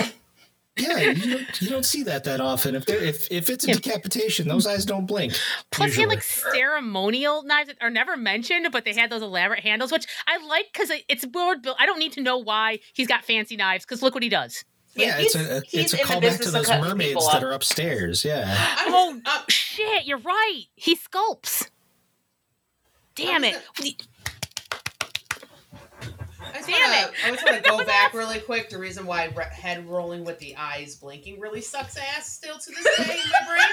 Yeah, 0.77 0.99
you 0.99 1.37
don't, 1.37 1.61
you 1.61 1.69
don't 1.69 1.85
see 1.85 2.03
that 2.03 2.25
that 2.25 2.41
often. 2.41 2.75
If 2.75 2.85
there, 2.85 3.01
if 3.01 3.31
if 3.31 3.49
it's 3.49 3.63
a 3.63 3.69
Yeah. 3.69 3.75
decapitation, 3.75 4.47
those 4.49 4.67
eyes 4.67 4.83
don't 4.85 5.05
blink. 5.05 5.33
Plus, 5.71 5.93
he 5.93 6.01
had 6.01 6.09
like 6.09 6.21
ceremonial 6.21 7.43
knives 7.43 7.67
that 7.69 7.77
are 7.81 7.89
never 7.89 8.17
mentioned, 8.17 8.67
but 8.71 8.83
they 8.83 8.93
had 8.93 9.09
those 9.09 9.21
elaborate 9.21 9.61
handles, 9.61 9.91
which 9.91 10.05
I 10.27 10.37
like 10.45 10.65
because 10.73 10.91
it's 11.07 11.23
board 11.25 11.61
built. 11.61 11.77
I 11.79 11.85
don't 11.85 11.99
need 11.99 12.11
to 12.13 12.21
know 12.21 12.37
why 12.37 12.79
he's 12.93 13.07
got 13.07 13.23
fancy 13.23 13.55
knives 13.55 13.85
because 13.85 14.01
look 14.01 14.13
what 14.13 14.23
he 14.23 14.27
does. 14.29 14.65
yeah, 14.95 15.15
it's 15.17 15.35
a 15.35 15.61
he's 15.65 15.93
it's 15.93 15.93
a 15.93 16.01
in 16.01 16.07
the 16.07 16.13
callback 16.13 16.21
to 16.21 16.21
business 16.39 16.47
of 16.47 16.53
those 16.53 16.67
mermaids 16.69 17.25
that 17.31 17.43
are 17.43 17.51
upstairs. 17.51 18.25
Yeah, 18.25 18.43
I'm 18.77 18.93
Oh, 18.93 19.21
just, 19.25 19.51
Shit, 19.51 20.05
you're 20.05 20.17
right. 20.19 20.63
He 20.75 20.95
sculpts. 20.97 21.69
Damn 23.15 23.43
How 23.43 23.49
it. 23.49 24.07
I 26.55 26.59
just 26.59 26.69
Damn 26.69 26.89
wanna, 26.89 27.07
it. 27.07 27.13
I 27.25 27.31
just 27.31 27.45
want 27.45 27.63
to 27.63 27.69
go 27.69 27.83
back 27.85 28.13
really 28.13 28.39
quick. 28.39 28.69
The 28.69 28.77
reason 28.77 29.05
why 29.05 29.25
re- 29.35 29.45
head 29.51 29.85
rolling 29.87 30.23
with 30.23 30.39
the 30.39 30.55
eyes 30.55 30.95
blinking 30.95 31.39
really 31.39 31.59
sucks 31.61 31.97
ass 31.97 32.31
still 32.31 32.57
to 32.57 32.71
this 32.71 32.83
day 32.97 33.13
in 33.13 33.29
my 33.29 33.45
brain. 33.47 33.65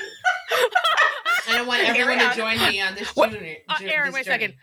And 1.48 1.56
I 1.58 1.62
want 1.62 1.82
everyone 1.88 2.18
to 2.18 2.34
join 2.36 2.58
me 2.58 2.80
on 2.80 2.94
this 2.96 3.14
What? 3.14 3.30
journey. 3.30 3.58
Uh, 3.68 3.76
Erin, 3.82 4.06
this 4.06 4.14
wait 4.14 4.20
a 4.22 4.24
second. 4.24 4.54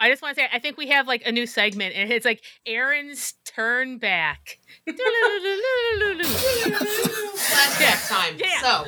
I 0.00 0.10
just 0.10 0.20
want 0.22 0.36
to 0.36 0.42
say, 0.42 0.48
I 0.52 0.58
think 0.58 0.76
we 0.76 0.88
have 0.88 1.06
like 1.06 1.22
a 1.24 1.30
new 1.30 1.46
segment, 1.46 1.94
and 1.94 2.10
it's 2.12 2.24
like 2.24 2.42
Erin's 2.66 3.34
turn 3.44 3.98
back. 3.98 4.58
Flashback 6.82 8.08
time. 8.08 8.34
Yeah. 8.36 8.60
So, 8.62 8.84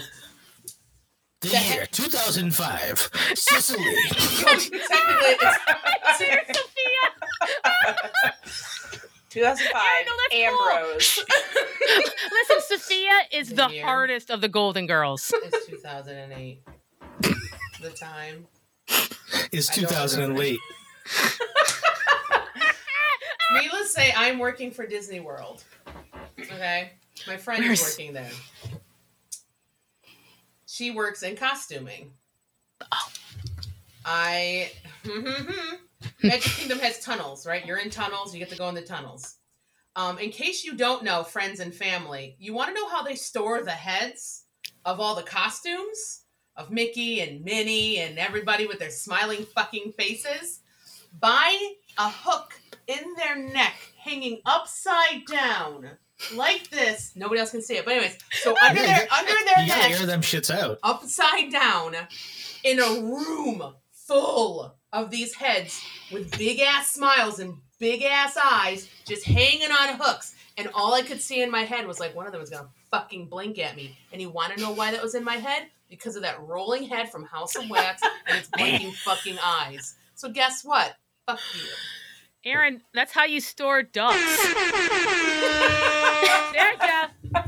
the 1.44 1.50
The 1.50 1.60
year 1.74 1.86
2005, 1.90 3.10
Sicily. 3.34 3.84
technically, 4.08 5.36
it's, 5.40 6.18
Sophia. 6.58 7.02
2005, 9.30 9.72
Yeah, 9.74 10.04
no, 10.06 10.12
that's 10.16 10.32
cool. 10.32 10.44
Ambrose. 10.68 11.18
Listen, 12.32 12.60
Sophia 12.78 13.16
is 13.32 13.48
the 13.50 13.68
Year. 13.68 13.84
hardest 13.84 14.30
of 14.30 14.40
the 14.40 14.48
Golden 14.48 14.86
Girls. 14.86 15.30
it's 15.34 15.66
2008. 15.66 16.62
The 17.82 17.90
time. 17.90 18.46
Is 19.52 19.68
I 19.70 19.74
don't 19.74 19.88
2000 19.88 20.22
and 20.22 20.32
remember. 20.34 20.40
late. 20.40 20.60
Needless 23.60 23.92
to 23.94 24.00
say, 24.00 24.12
I'm 24.16 24.38
working 24.38 24.70
for 24.70 24.86
Disney 24.86 25.20
World. 25.20 25.62
Okay? 26.40 26.92
My 27.26 27.36
friend 27.36 27.62
is 27.64 27.82
working 27.82 28.12
there. 28.14 28.30
She 30.74 30.90
works 30.90 31.22
in 31.22 31.36
costuming. 31.36 32.10
I. 34.04 34.72
Magic 36.24 36.42
Kingdom 36.42 36.80
has 36.80 36.98
tunnels, 36.98 37.46
right? 37.46 37.64
You're 37.64 37.78
in 37.78 37.90
tunnels, 37.90 38.34
you 38.34 38.40
get 38.40 38.50
to 38.50 38.56
go 38.56 38.68
in 38.68 38.74
the 38.74 38.82
tunnels. 38.82 39.36
Um, 39.94 40.18
in 40.18 40.30
case 40.30 40.64
you 40.64 40.76
don't 40.76 41.04
know, 41.04 41.22
friends 41.22 41.60
and 41.60 41.72
family, 41.72 42.34
you 42.40 42.54
want 42.54 42.70
to 42.70 42.74
know 42.74 42.88
how 42.88 43.04
they 43.04 43.14
store 43.14 43.62
the 43.62 43.70
heads 43.70 44.46
of 44.84 44.98
all 44.98 45.14
the 45.14 45.22
costumes 45.22 46.24
of 46.56 46.72
Mickey 46.72 47.20
and 47.20 47.44
Minnie 47.44 47.98
and 47.98 48.18
everybody 48.18 48.66
with 48.66 48.80
their 48.80 48.90
smiling 48.90 49.44
fucking 49.54 49.92
faces? 49.92 50.60
by 51.20 51.74
a 51.98 52.10
hook 52.10 52.58
in 52.86 53.14
their 53.16 53.36
neck 53.36 53.74
hanging 53.98 54.40
upside 54.46 55.24
down 55.30 55.90
like 56.34 56.70
this. 56.70 57.12
Nobody 57.16 57.40
else 57.40 57.50
can 57.50 57.62
see 57.62 57.76
it, 57.76 57.84
but 57.84 57.94
anyways, 57.94 58.16
so 58.42 58.54
under 58.62 58.80
Yeah, 58.82 58.98
their 58.98 59.12
under 59.12 59.32
their 59.56 59.66
neck, 59.66 59.90
air 59.90 60.06
them 60.06 60.20
shits 60.20 60.50
out. 60.50 60.78
upside 60.82 61.50
down, 61.50 61.94
in 62.62 62.78
a 62.80 62.88
room 63.00 63.74
full 63.92 64.74
of 64.92 65.10
these 65.10 65.34
heads 65.34 65.80
with 66.12 66.36
big 66.38 66.60
ass 66.60 66.92
smiles 66.92 67.38
and 67.40 67.54
big 67.78 68.02
ass 68.02 68.36
eyes 68.42 68.88
just 69.06 69.24
hanging 69.24 69.70
on 69.70 69.96
hooks. 70.00 70.34
And 70.56 70.68
all 70.74 70.94
I 70.94 71.02
could 71.02 71.20
see 71.20 71.42
in 71.42 71.50
my 71.50 71.62
head 71.62 71.86
was 71.86 71.98
like 71.98 72.14
one 72.14 72.26
of 72.26 72.32
them 72.32 72.40
was 72.40 72.50
gonna 72.50 72.68
fucking 72.90 73.26
blink 73.26 73.58
at 73.58 73.74
me. 73.76 73.96
And 74.12 74.22
you 74.22 74.30
wanna 74.30 74.56
know 74.56 74.70
why 74.72 74.92
that 74.92 75.02
was 75.02 75.14
in 75.16 75.24
my 75.24 75.34
head? 75.36 75.66
Because 75.90 76.14
of 76.16 76.22
that 76.22 76.40
rolling 76.40 76.84
head 76.84 77.10
from 77.10 77.24
House 77.24 77.56
of 77.56 77.68
Wax 77.68 78.02
and 78.28 78.38
its 78.38 78.48
blinking 78.56 78.92
fucking 78.92 79.36
eyes. 79.44 79.96
So 80.14 80.28
guess 80.30 80.64
what? 80.64 80.94
Fuck 81.26 81.40
you. 81.54 81.60
Erin, 82.44 82.82
that's 82.92 83.12
how 83.12 83.24
you 83.24 83.40
store 83.40 83.82
ducks. 83.82 84.16
there 86.52 86.72
you 86.72 86.78
go. 86.78 87.42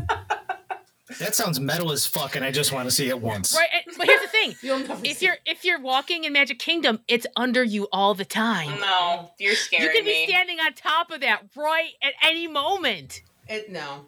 That 1.18 1.34
sounds 1.34 1.58
metal 1.60 1.92
as 1.92 2.04
fuck, 2.06 2.36
and 2.36 2.44
I 2.44 2.50
just 2.50 2.72
want 2.72 2.88
to 2.88 2.94
see 2.94 3.08
it 3.08 3.20
once. 3.20 3.54
Right, 3.56 3.68
and- 3.86 3.96
but 3.96 4.06
here's 4.06 4.20
the 4.22 4.28
thing: 4.28 4.54
You'll 4.62 4.82
if 5.04 5.22
you're 5.22 5.36
if 5.46 5.64
you're 5.64 5.80
walking 5.80 6.24
in 6.24 6.32
Magic 6.32 6.58
Kingdom, 6.58 7.00
it's 7.08 7.26
under 7.36 7.64
you 7.64 7.88
all 7.92 8.14
the 8.14 8.24
time. 8.24 8.78
No, 8.80 9.30
you're 9.38 9.54
scaring 9.54 9.86
You 9.86 9.92
can 9.92 10.04
be 10.04 10.10
me. 10.12 10.26
standing 10.26 10.60
on 10.60 10.74
top 10.74 11.10
of 11.10 11.20
that 11.20 11.44
right 11.56 11.92
at 12.02 12.12
any 12.22 12.46
moment. 12.48 13.22
it. 13.48 13.70
No. 13.70 14.06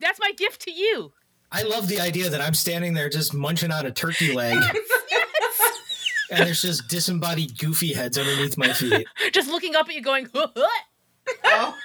That's 0.00 0.18
my 0.20 0.32
gift 0.32 0.62
to 0.62 0.70
you. 0.70 1.12
I 1.52 1.62
love 1.62 1.88
the 1.88 2.00
idea 2.00 2.30
that 2.30 2.40
I'm 2.40 2.54
standing 2.54 2.94
there 2.94 3.08
just 3.08 3.34
munching 3.34 3.70
on 3.72 3.84
a 3.84 3.90
turkey 3.90 4.32
leg, 4.34 4.58
and 6.30 6.46
there's 6.46 6.62
just 6.62 6.88
disembodied 6.88 7.58
goofy 7.58 7.92
heads 7.92 8.16
underneath 8.18 8.56
my 8.56 8.72
feet. 8.72 9.06
Just 9.32 9.48
looking 9.48 9.74
up 9.74 9.88
at 9.88 9.94
you, 9.94 10.02
going, 10.02 10.28
huh, 10.32 10.48
huh. 10.56 10.68
Oh. 11.44 11.76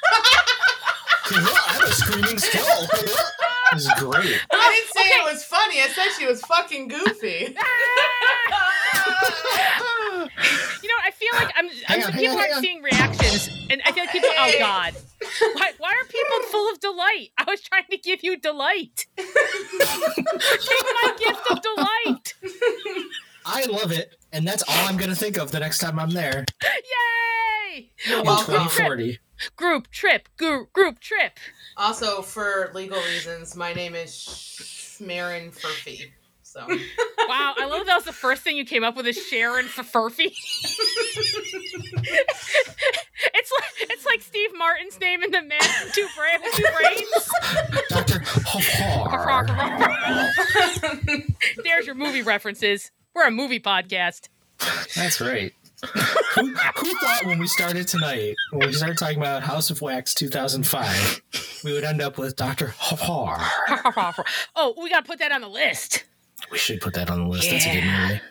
I'm 1.31 1.83
a 1.83 1.91
screaming 1.91 2.37
skull. 2.37 2.87
this 3.73 3.85
is 3.85 3.91
great. 3.97 4.13
Uh, 4.15 4.57
I 4.57 4.71
didn't 4.71 4.93
say 4.93 5.01
it 5.03 5.33
was 5.33 5.43
funny. 5.43 5.81
I 5.81 5.87
said 5.87 6.09
she 6.17 6.27
was 6.27 6.41
fucking 6.41 6.87
goofy. 6.87 7.55
You 10.81 10.89
know, 10.89 10.95
I 11.03 11.11
feel 11.11 11.29
like 11.33 11.51
I'm. 11.55 11.69
I'm 11.87 12.03
on, 12.03 12.11
people 12.13 12.37
aren't 12.37 12.53
on. 12.55 12.61
seeing 12.61 12.83
reactions, 12.83 13.49
and 13.71 13.81
I 13.85 13.91
feel 13.91 14.03
like 14.03 14.11
people. 14.11 14.29
Oh 14.37 14.51
God, 14.59 14.93
why, 15.53 15.71
why 15.79 15.89
are 15.89 16.05
people 16.05 16.51
full 16.51 16.71
of 16.71 16.79
delight? 16.79 17.31
I 17.37 17.45
was 17.47 17.61
trying 17.61 17.85
to 17.89 17.97
give 17.97 18.23
you 18.23 18.37
delight. 18.37 19.07
Take 19.17 19.27
my 19.35 21.15
gift 21.17 21.41
of 21.49 21.61
delight. 21.61 22.35
I 23.45 23.65
love 23.65 23.91
it, 23.91 24.15
and 24.36 24.45
that's 24.45 24.63
all 24.67 24.88
I'm 24.88 24.97
gonna 24.97 25.15
think 25.15 25.38
of 25.38 25.51
the 25.51 25.59
next 25.59 25.79
time 25.79 25.97
I'm 25.97 26.11
there 26.11 26.45
Yay! 26.61 27.89
In 28.05 28.25
welcome. 28.25 28.53
2040. 28.53 29.19
Group 29.55 29.89
trip, 29.91 30.29
group 30.38 30.71
group 30.73 30.99
trip. 30.99 31.39
Also, 31.77 32.21
for 32.21 32.71
legal 32.73 32.97
reasons, 32.97 33.55
my 33.55 33.73
name 33.73 33.95
is 33.95 34.11
Schmarin 34.11 35.53
Furphy. 35.53 36.11
So 36.43 36.65
Wow, 37.27 37.53
I 37.57 37.65
love 37.65 37.86
that 37.86 37.95
was 37.95 38.05
the 38.05 38.13
first 38.13 38.43
thing 38.43 38.55
you 38.55 38.65
came 38.65 38.83
up 38.83 38.95
with 38.95 39.07
is 39.07 39.17
Sharon 39.17 39.65
Furphy. 39.65 40.27
it's 43.33 43.51
like 43.51 43.73
it's 43.79 44.05
like 44.05 44.21
Steve 44.21 44.51
Martin's 44.57 44.99
name 44.99 45.21
in 45.23 45.31
the 45.31 45.41
man 45.41 45.59
with 45.83 45.93
two, 45.93 46.07
bra- 46.15 46.38
two 46.53 46.65
brains. 46.77 47.29
Doctor 47.89 48.23
There's 51.63 51.86
your 51.86 51.95
movie 51.95 52.21
references. 52.21 52.91
We're 53.16 53.28
a 53.28 53.32
movie 53.32 53.59
podcast. 53.61 54.28
That's 54.95 55.22
right. 55.22 55.53
who, 56.36 56.47
who 56.47 56.93
thought 56.99 57.26
when 57.26 57.39
we 57.39 57.47
started 57.47 57.88
tonight, 57.88 58.36
when 58.51 58.68
we 58.68 58.74
started 58.74 58.97
talking 58.97 59.18
about 59.18 59.41
House 59.43 59.70
of 59.70 59.82
Wax 59.82 60.13
2005, 60.13 61.22
we 61.63 61.72
would 61.74 61.84
end 61.84 62.01
up 62.01 62.18
with 62.18 62.36
Doctor 62.36 62.74
Hofar? 62.78 63.38
oh, 64.55 64.74
we 64.82 64.89
gotta 64.89 65.05
put 65.05 65.20
that 65.20 65.32
on 65.32 65.41
the 65.41 65.47
list. 65.49 66.03
We 66.51 66.57
should 66.57 66.82
put 66.82 66.93
that 66.95 67.09
on 67.09 67.24
the 67.24 67.30
list. 67.30 67.49
That's 67.49 67.66
a 67.66 67.70
good 67.70 67.84
Yeah. 67.84 68.07
movie. 68.07 68.22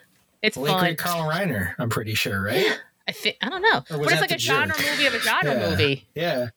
It's 0.42 0.56
The 0.56 0.62
late 0.62 0.70
fun. 0.72 0.80
great 0.80 0.98
Carl 0.98 1.30
Reiner, 1.30 1.74
I'm 1.78 1.88
pretty 1.88 2.14
sure, 2.14 2.42
right? 2.42 2.78
I 3.06 3.12
think 3.12 3.36
I 3.42 3.50
don't 3.50 3.60
know, 3.60 3.84
Or 3.90 4.02
but 4.02 4.12
it's 4.12 4.20
like 4.22 4.30
the 4.30 4.36
a 4.36 4.38
genre 4.38 4.74
movie 4.78 5.04
of 5.06 5.12
a 5.14 5.18
genre 5.20 5.52
Yeah. 5.54 5.68
movie. 5.70 6.08
Yeah. 6.14 6.48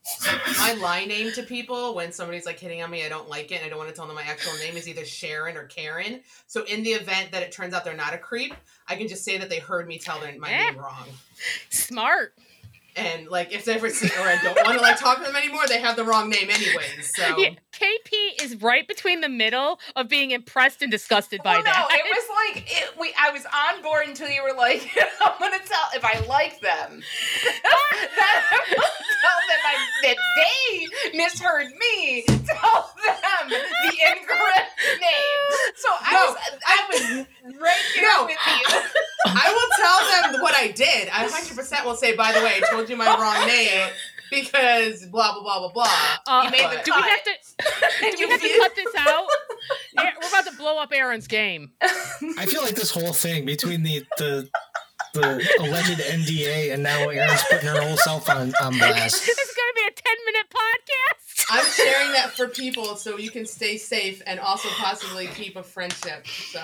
my 0.59 0.73
lie 0.79 1.03
name 1.05 1.31
to 1.33 1.43
people 1.43 1.93
when 1.93 2.13
somebody's 2.13 2.45
like 2.45 2.57
hitting 2.57 2.81
on 2.81 2.89
me, 2.89 3.05
I 3.05 3.09
don't 3.09 3.27
like 3.27 3.51
it, 3.51 3.55
and 3.55 3.65
I 3.65 3.69
don't 3.69 3.77
want 3.77 3.89
to 3.89 3.95
tell 3.95 4.07
them 4.07 4.15
my 4.15 4.23
actual 4.23 4.53
name 4.59 4.77
is 4.77 4.87
either 4.87 5.03
Sharon 5.03 5.57
or 5.57 5.65
Karen. 5.65 6.21
So 6.47 6.63
in 6.63 6.83
the 6.83 6.91
event 6.91 7.33
that 7.33 7.43
it 7.43 7.51
turns 7.51 7.73
out 7.73 7.83
they're 7.83 7.93
not 7.95 8.13
a 8.13 8.17
creep, 8.17 8.53
I 8.87 8.95
can 8.95 9.09
just 9.09 9.25
say 9.25 9.37
that 9.37 9.49
they 9.49 9.59
heard 9.59 9.87
me 9.87 9.99
tell 9.99 10.21
their 10.21 10.37
my 10.39 10.49
Eh. 10.51 10.57
name 10.71 10.77
wrong. 10.77 11.07
Smart. 11.69 12.33
And 12.97 13.27
like 13.27 13.53
if 13.53 13.65
they 13.65 13.75
ever 13.75 13.89
see 13.89 14.07
or 14.07 14.23
I 14.27 14.39
don't 14.41 14.55
want 14.65 14.75
to 14.77 14.81
like 14.81 14.99
talk 14.99 15.19
to 15.19 15.23
them 15.23 15.35
anymore, 15.35 15.67
they 15.67 15.79
have 15.79 15.95
the 15.95 16.03
wrong 16.03 16.29
name 16.29 16.49
anyways. 16.49 17.15
So 17.15 17.23
Yeah, 17.37 17.49
KP 17.71 18.41
is 18.41 18.61
right 18.61 18.87
between 18.87 19.21
the 19.21 19.29
middle 19.29 19.79
of 19.95 20.09
being 20.09 20.31
impressed 20.31 20.81
and 20.81 20.89
disgusted 20.91 21.43
by 21.43 21.51
Well, 21.55 21.63
no, 21.63 21.71
that. 21.71 21.89
it 21.91 22.03
was 22.03 22.55
like 22.55 22.65
it, 22.71 22.99
we. 22.99 23.13
I 23.19 23.29
was 23.31 23.45
on 23.45 23.83
board 23.83 24.07
until 24.07 24.29
you 24.29 24.41
were 24.43 24.53
like, 24.57 24.89
"I'm 25.21 25.33
gonna 25.39 25.59
tell 25.59 25.87
if 25.95 26.03
I 26.03 26.19
like 26.27 26.59
them." 26.59 27.03
that 27.43 28.63
tell 28.67 29.39
them 29.47 29.61
I, 29.65 29.75
that 30.03 30.17
they 30.35 31.17
misheard 31.17 31.67
me. 31.79 32.23
Tell 32.27 32.93
them 33.05 33.49
the 33.49 33.93
incorrect 34.09 34.71
name. 34.99 35.43
So 35.75 35.89
I 36.01 36.11
No, 36.13 36.33
was, 36.33 36.37
I 36.65 36.85
was 36.89 37.25
right 37.61 37.75
here 37.95 38.03
No. 38.03 38.25
with 38.25 38.37
you. 38.45 38.79
I 39.25 39.51
will 39.53 39.69
tell 39.77 40.31
them 40.33 40.41
what 40.41 40.55
I 40.55 40.69
did. 40.71 41.09
I 41.09 41.27
100% 41.27 41.85
will 41.85 41.95
say, 41.95 42.15
by 42.15 42.31
the 42.31 42.39
way, 42.39 42.53
I 42.61 42.67
told 42.71 42.89
you 42.89 42.95
my 42.95 43.05
wrong 43.19 43.47
name 43.47 43.89
because 44.31 45.05
blah 45.07 45.33
blah 45.33 45.41
blah 45.43 45.59
blah 45.59 45.71
blah. 45.71 45.91
Uh, 46.27 46.43
You 46.45 46.51
made 46.51 46.61
the 46.79 46.83
do 46.83 46.91
we 46.95 47.01
have 47.01 47.23
to? 47.23 48.17
Do 48.17 48.25
we 48.25 48.29
have 48.31 48.41
to 48.41 48.57
cut 48.59 48.75
this 48.75 48.95
out? 48.97 49.25
We're 49.95 50.27
about 50.29 50.45
to 50.51 50.57
blow 50.57 50.77
up 50.79 50.91
Erin's 50.93 51.27
game. 51.27 51.71
I 51.81 52.45
feel 52.45 52.61
like 52.61 52.75
this 52.75 52.91
whole 52.91 53.13
thing 53.13 53.45
between 53.45 53.83
the 53.83 54.05
the 54.17 54.49
the 55.21 55.47
alleged 55.59 55.99
NDA 55.99 56.73
and 56.73 56.83
now 56.83 57.09
Erin's 57.09 57.43
putting 57.49 57.67
her 57.67 57.81
whole 57.81 57.97
self 57.97 58.29
on, 58.29 58.53
on 58.61 58.77
blast. 58.77 59.25
This 59.25 59.37
is 59.37 59.55
going 59.55 59.69
to 59.69 59.75
be 59.75 59.87
a 59.87 59.91
ten-minute 59.91 60.47
podcast. 60.49 61.45
I'm 61.49 61.65
sharing 61.71 62.11
that 62.13 62.31
for 62.31 62.47
people 62.47 62.95
so 62.95 63.17
you 63.17 63.29
can 63.31 63.45
stay 63.45 63.77
safe 63.77 64.21
and 64.27 64.39
also 64.39 64.69
possibly 64.69 65.27
keep 65.27 65.55
a 65.55 65.63
friendship. 65.63 66.27
So 66.27 66.59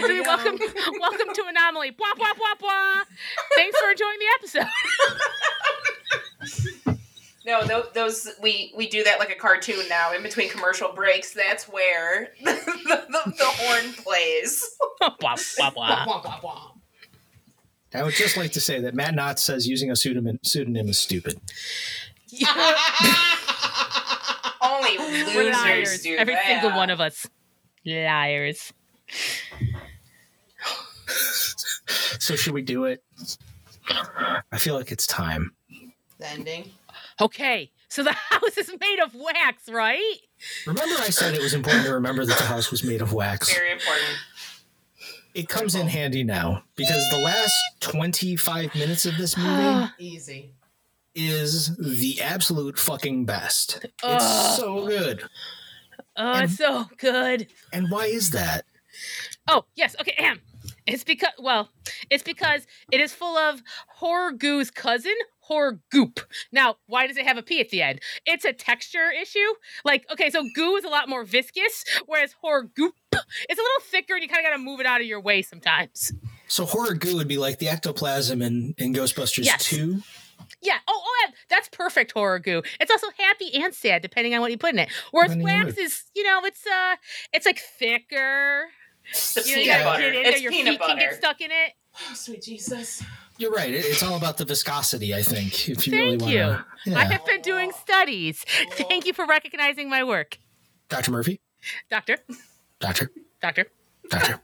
there 0.00 0.12
you 0.12 0.22
welcome, 0.22 0.58
welcome 1.00 1.34
to 1.34 1.44
Anomaly. 1.48 1.90
Blah 1.90 2.14
blah 2.16 2.34
blah 2.36 2.54
blah. 2.60 3.02
Thanks 3.56 3.78
for 3.78 3.90
enjoying 3.90 4.18
the 4.18 4.26
episode. 4.38 4.66
No, 7.44 7.64
those, 7.66 7.86
those 7.92 8.28
we 8.40 8.72
we 8.76 8.88
do 8.88 9.02
that 9.02 9.18
like 9.18 9.30
a 9.30 9.34
cartoon 9.34 9.88
now. 9.88 10.12
In 10.12 10.22
between 10.22 10.48
commercial 10.48 10.92
breaks, 10.92 11.32
that's 11.34 11.64
where 11.68 12.28
the, 12.40 12.52
the, 12.54 13.32
the 13.36 13.44
horn 13.44 13.92
plays. 13.94 14.76
blah 15.00 15.10
blah 15.18 15.36
Wah, 15.58 15.70
blah. 15.70 16.04
wah, 16.06 16.22
wah, 16.24 16.38
wah. 16.40 16.71
I 17.94 18.02
would 18.02 18.14
just 18.14 18.36
like 18.36 18.52
to 18.52 18.60
say 18.60 18.80
that 18.80 18.94
Matt 18.94 19.14
Knott 19.14 19.38
says 19.38 19.66
using 19.68 19.90
a 19.90 19.96
pseudonym, 19.96 20.38
pseudonym 20.42 20.88
is 20.88 20.98
stupid. 20.98 21.40
Only 24.62 24.96
losers 24.98 25.54
liars. 25.54 26.02
do 26.02 26.16
Every 26.16 26.34
that. 26.34 26.46
single 26.46 26.70
one 26.76 26.90
of 26.90 27.00
us. 27.00 27.26
Liars. 27.84 28.72
So 32.18 32.36
should 32.36 32.54
we 32.54 32.62
do 32.62 32.84
it? 32.84 33.02
I 34.52 34.58
feel 34.58 34.76
like 34.76 34.92
it's 34.92 35.08
time. 35.08 35.52
The 36.18 36.28
ending. 36.30 36.70
Okay, 37.20 37.72
so 37.88 38.04
the 38.04 38.12
house 38.30 38.56
is 38.56 38.70
made 38.80 39.00
of 39.00 39.12
wax, 39.14 39.68
right? 39.68 40.16
Remember 40.66 40.94
I 41.00 41.10
said 41.10 41.34
it 41.34 41.42
was 41.42 41.52
important 41.52 41.84
to 41.86 41.94
remember 41.94 42.24
that 42.24 42.38
the 42.38 42.44
house 42.44 42.70
was 42.70 42.84
made 42.84 43.02
of 43.02 43.12
wax. 43.12 43.52
Very 43.52 43.72
important. 43.72 44.06
It 45.34 45.48
comes 45.48 45.74
in 45.74 45.82
oh. 45.82 45.90
handy 45.90 46.24
now 46.24 46.64
because 46.76 47.08
the 47.10 47.18
last 47.18 47.54
25 47.80 48.74
minutes 48.74 49.06
of 49.06 49.16
this 49.16 49.36
movie 49.36 49.48
ah. 49.50 49.94
Easy. 49.98 50.52
is 51.14 51.76
the 51.76 52.20
absolute 52.20 52.78
fucking 52.78 53.24
best. 53.24 53.84
It's 53.84 53.94
Ugh. 54.02 54.58
so 54.58 54.86
good. 54.86 55.24
Oh, 56.16 56.40
it's 56.40 56.56
so 56.56 56.86
good. 56.98 57.46
And 57.72 57.90
why 57.90 58.06
is 58.06 58.30
that? 58.30 58.64
Oh, 59.48 59.64
yes. 59.74 59.96
Okay, 60.00 60.14
ahem. 60.18 60.40
It's 60.86 61.04
because, 61.04 61.32
well, 61.38 61.68
it's 62.10 62.22
because 62.22 62.66
it 62.90 63.00
is 63.00 63.12
full 63.12 63.36
of 63.36 63.62
horror 63.88 64.32
goo's 64.32 64.70
cousin, 64.70 65.14
horror 65.40 65.80
goop. 65.90 66.20
Now, 66.50 66.76
why 66.86 67.06
does 67.06 67.16
it 67.16 67.26
have 67.26 67.36
a 67.36 67.42
P 67.42 67.60
at 67.60 67.70
the 67.70 67.82
end? 67.82 68.00
It's 68.26 68.44
a 68.44 68.52
texture 68.52 69.10
issue. 69.10 69.38
Like, 69.84 70.06
okay, 70.10 70.30
so 70.30 70.44
goo 70.54 70.76
is 70.76 70.84
a 70.84 70.88
lot 70.88 71.08
more 71.08 71.24
viscous, 71.24 71.84
whereas 72.06 72.32
horror 72.40 72.64
goop 72.74 72.94
is 73.12 73.58
a 73.58 73.62
little 73.62 73.80
thicker 73.82 74.14
and 74.14 74.22
you 74.22 74.28
kind 74.28 74.44
of 74.44 74.50
got 74.50 74.56
to 74.56 74.62
move 74.62 74.80
it 74.80 74.86
out 74.86 75.00
of 75.00 75.06
your 75.06 75.20
way 75.20 75.42
sometimes. 75.42 76.12
So 76.48 76.64
horror 76.66 76.94
goo 76.94 77.16
would 77.16 77.28
be 77.28 77.38
like 77.38 77.58
the 77.58 77.68
ectoplasm 77.68 78.42
in, 78.42 78.74
in 78.78 78.92
Ghostbusters 78.92 79.44
Yes. 79.44 79.64
2. 79.64 80.02
Yeah. 80.60 80.78
Oh, 80.88 81.02
oh, 81.04 81.30
that's 81.48 81.68
perfect 81.68 82.12
horror 82.12 82.38
goo. 82.38 82.62
It's 82.80 82.90
also 82.90 83.06
happy 83.18 83.54
and 83.54 83.74
sad 83.74 84.02
depending 84.02 84.34
on 84.34 84.40
what 84.40 84.50
you 84.50 84.58
put 84.58 84.72
in 84.72 84.80
it. 84.80 84.88
Whereas 85.12 85.36
wax 85.36 85.78
is, 85.78 86.04
you 86.14 86.24
know, 86.24 86.40
it's 86.44 86.66
uh, 86.66 86.96
it's 87.32 87.46
like 87.46 87.58
thicker. 87.58 88.64
It's 89.10 89.34
the 89.34 89.40
You, 89.42 89.54
peanut 89.56 89.66
gotta 89.66 89.84
butter. 89.84 90.00
get 90.02 90.14
in 90.16 90.22
there. 90.22 90.32
It's 90.32 90.42
Your 90.42 90.52
peanut 90.52 90.72
feet 90.74 90.80
can 90.80 90.98
get 90.98 91.14
stuck 91.14 91.40
in 91.40 91.50
it. 91.50 91.72
Oh, 92.10 92.14
sweet 92.14 92.42
Jesus. 92.42 93.02
You're 93.38 93.50
right. 93.50 93.72
It's 93.72 94.02
all 94.02 94.16
about 94.16 94.36
the 94.36 94.44
viscosity, 94.44 95.14
I 95.14 95.22
think. 95.22 95.68
If 95.68 95.86
you 95.86 95.94
really 95.94 96.18
Thank 96.18 96.22
want 96.22 96.32
you. 96.86 96.92
to. 96.92 96.98
I 96.98 97.04
have 97.06 97.24
been 97.26 97.40
doing 97.42 97.72
studies. 97.72 98.44
Thank 98.88 99.06
you 99.06 99.12
for 99.12 99.26
recognizing 99.26 99.88
my 99.88 100.04
work, 100.04 100.38
Dr. 100.88 101.10
Murphy? 101.10 101.40
doctor. 101.90 102.18
Doctor? 102.80 103.10
Doctor. 103.40 103.66
Doctor? 104.10 104.40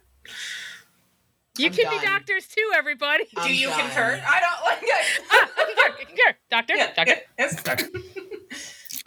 You 1.59 1.67
I'm 1.67 1.73
can 1.73 1.91
be 1.91 2.07
doctors 2.07 2.47
too, 2.47 2.71
everybody. 2.77 3.25
Do 3.25 3.31
I'm 3.37 3.55
you 3.55 3.69
done. 3.69 3.81
concur? 3.81 4.23
I 4.27 4.41
don't 4.41 4.63
like 4.65 4.83
it. 4.83 5.23
ah, 5.31 5.51
I 5.57 5.65
concur, 5.65 6.07
concur. 6.07 6.37
Doctor, 6.51 6.77
Yeah, 6.77 6.93
doctor. 6.95 7.15
yeah, 7.15 7.21
yes. 7.39 7.63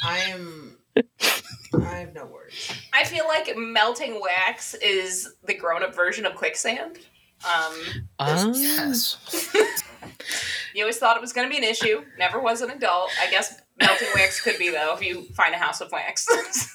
I 0.04 0.18
am. 0.18 0.76
I 0.96 1.94
have 1.96 2.14
no 2.14 2.26
words. 2.26 2.72
I 2.92 3.04
feel 3.04 3.26
like 3.26 3.56
melting 3.56 4.20
wax 4.20 4.74
is 4.74 5.34
the 5.44 5.54
grown-up 5.54 5.94
version 5.94 6.26
of 6.26 6.34
quicksand. 6.34 6.98
Um. 7.44 8.52
Yes. 8.54 9.16
you 10.74 10.82
always 10.82 10.98
thought 10.98 11.16
it 11.16 11.20
was 11.20 11.32
going 11.32 11.48
to 11.48 11.50
be 11.50 11.58
an 11.58 11.64
issue. 11.64 12.02
Never 12.18 12.40
was 12.40 12.60
an 12.60 12.70
adult. 12.70 13.10
I 13.20 13.30
guess 13.30 13.60
melting 13.80 14.08
wax 14.14 14.40
could 14.40 14.58
be 14.58 14.70
though 14.70 14.94
if 14.94 15.02
you 15.02 15.22
find 15.34 15.54
a 15.54 15.58
house 15.58 15.80
of 15.80 15.90
wax. 15.92 16.26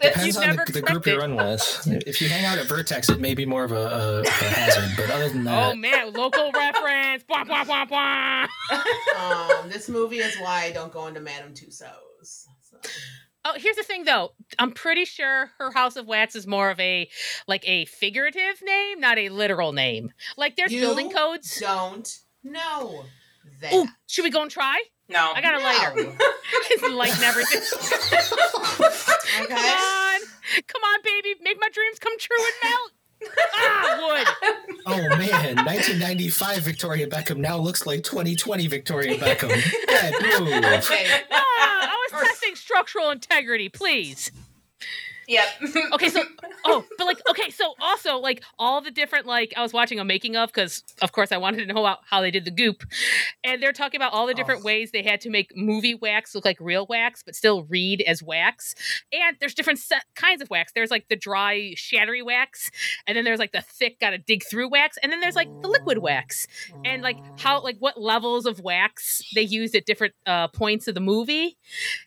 Depends 0.00 0.26
You'd 0.26 0.36
on 0.36 0.56
the, 0.56 0.72
the 0.72 0.82
group 0.82 1.06
you 1.06 1.14
expect 1.14 1.18
run 1.18 1.36
with. 1.36 1.82
If 2.06 2.22
you 2.22 2.28
hang 2.28 2.44
out 2.44 2.58
at 2.58 2.66
Vertex, 2.66 3.08
it 3.08 3.20
may 3.20 3.34
be 3.34 3.44
more 3.44 3.64
of 3.64 3.72
a, 3.72 3.76
a, 3.76 4.20
a 4.22 4.28
hazard. 4.30 4.90
But 4.96 5.10
other 5.10 5.28
than 5.28 5.44
that, 5.44 5.72
Oh 5.72 5.76
man, 5.76 6.12
local 6.12 6.52
reference. 6.52 7.24
Bwah, 7.24 7.44
bwah, 7.44 7.64
bwah, 7.64 7.88
bwah. 7.88 9.60
Um, 9.62 9.68
this 9.68 9.88
movie 9.88 10.18
is 10.18 10.36
why 10.36 10.64
I 10.64 10.72
don't 10.72 10.92
go 10.92 11.06
into 11.06 11.20
Madame 11.20 11.52
Tussauds. 11.52 12.46
So. 12.62 12.78
Oh, 13.44 13.52
here's 13.56 13.76
the 13.76 13.82
thing 13.82 14.04
though. 14.04 14.30
I'm 14.58 14.72
pretty 14.72 15.04
sure 15.04 15.50
her 15.58 15.70
House 15.70 15.96
of 15.96 16.06
Wax 16.06 16.34
is 16.34 16.46
more 16.46 16.70
of 16.70 16.80
a 16.80 17.08
like 17.46 17.66
a 17.68 17.84
figurative 17.84 18.62
name, 18.64 19.00
not 19.00 19.18
a 19.18 19.28
literal 19.28 19.72
name. 19.72 20.12
Like 20.36 20.56
there's 20.56 20.72
You 20.72 20.80
building 20.80 21.10
codes. 21.10 21.60
Don't 21.60 22.20
know 22.42 23.04
that. 23.60 23.74
Ooh, 23.74 23.86
should 24.06 24.24
we 24.24 24.30
go 24.30 24.42
and 24.42 24.50
try? 24.50 24.80
No. 25.08 25.32
I 25.34 25.40
got 25.40 25.54
a 25.54 25.58
lighter. 25.62 26.10
No. 26.10 26.16
It's 26.70 26.82
lighting 26.82 27.22
everything. 27.24 27.60
Come 29.48 29.56
on. 29.56 30.20
Come 30.66 30.82
on, 30.82 30.98
baby. 31.02 31.34
Make 31.42 31.58
my 31.60 31.68
dreams 31.72 31.98
come 31.98 32.18
true 32.18 32.36
and 32.38 32.70
melt. 32.70 32.92
Ah, 33.56 33.98
wood. 34.02 34.26
oh 34.86 35.08
man, 35.16 35.56
1995 35.64 36.58
Victoria 36.62 37.06
Beckham 37.06 37.38
now 37.38 37.56
looks 37.56 37.86
like 37.86 38.02
2020 38.02 38.66
Victoria 38.66 39.16
Beckham. 39.16 39.48
Bad 39.86 40.12
move. 40.40 40.48
Okay. 40.52 41.06
Ah, 41.30 41.90
I 41.90 42.08
was 42.12 42.22
testing 42.26 42.54
structural 42.54 43.10
integrity, 43.10 43.68
please. 43.70 44.30
Yep. 45.28 45.44
Okay, 45.92 46.08
so 46.08 46.22
oh, 46.64 46.84
but 46.98 47.06
like 47.06 47.18
okay, 47.30 47.50
so 47.50 47.74
also 47.80 48.18
like 48.18 48.42
all 48.58 48.80
the 48.80 48.90
different 48.90 49.26
like 49.26 49.52
I 49.56 49.62
was 49.62 49.72
watching 49.72 49.98
a 49.98 50.04
making 50.04 50.36
of 50.36 50.50
because 50.50 50.82
of 51.02 51.12
course 51.12 51.32
I 51.32 51.36
wanted 51.36 51.66
to 51.66 51.72
know 51.72 51.84
how, 51.84 51.98
how 52.08 52.20
they 52.20 52.30
did 52.30 52.44
the 52.44 52.50
goop, 52.50 52.82
and 53.42 53.62
they're 53.62 53.72
talking 53.72 53.98
about 53.98 54.12
all 54.12 54.26
the 54.26 54.34
different 54.34 54.60
Ugh. 54.60 54.66
ways 54.66 54.90
they 54.90 55.02
had 55.02 55.20
to 55.22 55.30
make 55.30 55.52
movie 55.56 55.94
wax 55.94 56.34
look 56.34 56.44
like 56.44 56.58
real 56.60 56.86
wax 56.88 57.22
but 57.24 57.34
still 57.34 57.64
read 57.64 58.02
as 58.02 58.22
wax. 58.22 58.74
And 59.12 59.36
there's 59.40 59.54
different 59.54 59.78
set, 59.78 60.04
kinds 60.14 60.42
of 60.42 60.50
wax. 60.50 60.72
There's 60.74 60.90
like 60.90 61.08
the 61.08 61.16
dry 61.16 61.74
shattery 61.76 62.22
wax, 62.22 62.70
and 63.06 63.16
then 63.16 63.24
there's 63.24 63.38
like 63.38 63.52
the 63.52 63.62
thick 63.62 64.00
gotta 64.00 64.18
dig 64.18 64.42
through 64.44 64.70
wax, 64.70 64.98
and 65.02 65.12
then 65.12 65.20
there's 65.20 65.36
like 65.36 65.48
the 65.62 65.68
liquid 65.68 65.98
wax 65.98 66.46
and 66.84 67.02
like 67.02 67.18
how 67.38 67.62
like 67.62 67.76
what 67.78 68.00
levels 68.00 68.46
of 68.46 68.60
wax 68.60 69.22
they 69.34 69.42
used 69.42 69.74
at 69.74 69.86
different 69.86 70.14
uh 70.26 70.48
points 70.48 70.88
of 70.88 70.94
the 70.94 71.00
movie 71.00 71.56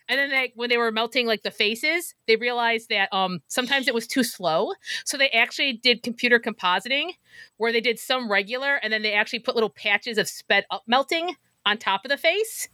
and 0.09 0.19
then 0.19 0.31
like 0.31 0.53
when 0.55 0.69
they 0.69 0.77
were 0.77 0.91
melting 0.91 1.25
like 1.27 1.43
the 1.43 1.51
faces 1.51 2.13
they 2.27 2.35
realized 2.35 2.89
that 2.89 3.06
um 3.11 3.39
sometimes 3.47 3.87
it 3.87 3.93
was 3.93 4.07
too 4.07 4.23
slow 4.23 4.73
so 5.05 5.17
they 5.17 5.29
actually 5.29 5.73
did 5.73 6.03
computer 6.03 6.39
compositing 6.39 7.11
where 7.57 7.71
they 7.71 7.81
did 7.81 7.99
some 7.99 8.31
regular 8.31 8.75
and 8.75 8.91
then 8.91 9.01
they 9.01 9.13
actually 9.13 9.39
put 9.39 9.55
little 9.55 9.69
patches 9.69 10.17
of 10.17 10.27
sped 10.27 10.65
up 10.71 10.83
melting 10.87 11.35
on 11.65 11.77
top 11.77 12.05
of 12.05 12.09
the 12.09 12.17
face 12.17 12.67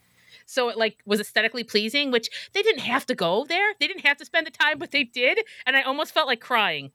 so 0.45 0.69
it 0.69 0.77
like 0.77 0.97
was 1.05 1.19
aesthetically 1.19 1.63
pleasing 1.63 2.11
which 2.11 2.29
they 2.53 2.61
didn't 2.61 2.81
have 2.81 3.05
to 3.05 3.15
go 3.15 3.45
there 3.47 3.73
they 3.79 3.87
didn't 3.87 4.05
have 4.05 4.17
to 4.17 4.25
spend 4.25 4.45
the 4.47 4.51
time 4.51 4.77
but 4.79 4.91
they 4.91 5.03
did 5.03 5.39
and 5.65 5.75
i 5.75 5.81
almost 5.81 6.13
felt 6.13 6.27
like 6.27 6.41
crying 6.41 6.91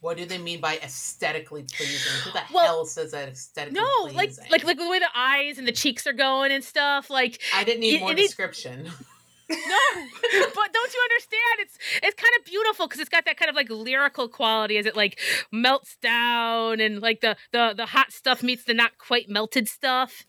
What 0.00 0.16
do 0.16 0.24
they 0.24 0.38
mean 0.38 0.60
by 0.60 0.78
aesthetically 0.78 1.64
pleasing? 1.64 2.12
Who 2.24 2.30
the 2.32 2.40
Well, 2.54 2.64
hell 2.64 2.84
says 2.86 3.10
that 3.12 3.28
aesthetically 3.28 3.80
no 3.80 4.12
like 4.14 4.28
pleasing? 4.32 4.46
like 4.50 4.64
like 4.64 4.78
the 4.78 4.88
way 4.88 4.98
the 4.98 5.08
eyes 5.14 5.58
and 5.58 5.68
the 5.68 5.72
cheeks 5.72 6.06
are 6.06 6.14
going 6.14 6.52
and 6.52 6.64
stuff 6.64 7.10
like 7.10 7.40
I 7.54 7.64
didn't 7.64 7.80
need 7.80 7.96
it- 7.96 8.00
more 8.00 8.12
it 8.12 8.16
description. 8.16 8.88
No, 9.50 9.56
but 10.54 10.72
don't 10.72 10.94
you 10.94 11.00
understand? 11.10 11.58
It's 11.58 11.78
it's 12.02 12.14
kind 12.22 12.32
of 12.38 12.44
beautiful 12.44 12.86
because 12.86 13.00
it's 13.00 13.08
got 13.10 13.24
that 13.26 13.36
kind 13.36 13.48
of 13.48 13.56
like 13.56 13.68
lyrical 13.70 14.28
quality 14.28 14.78
as 14.78 14.86
it 14.86 14.96
like 14.96 15.18
melts 15.52 15.96
down 16.00 16.80
and 16.80 17.00
like 17.02 17.20
the 17.20 17.36
the 17.52 17.74
the 17.76 17.86
hot 17.86 18.12
stuff 18.12 18.42
meets 18.42 18.64
the 18.64 18.74
not 18.74 18.96
quite 18.98 19.28
melted 19.28 19.68
stuff. 19.68 20.24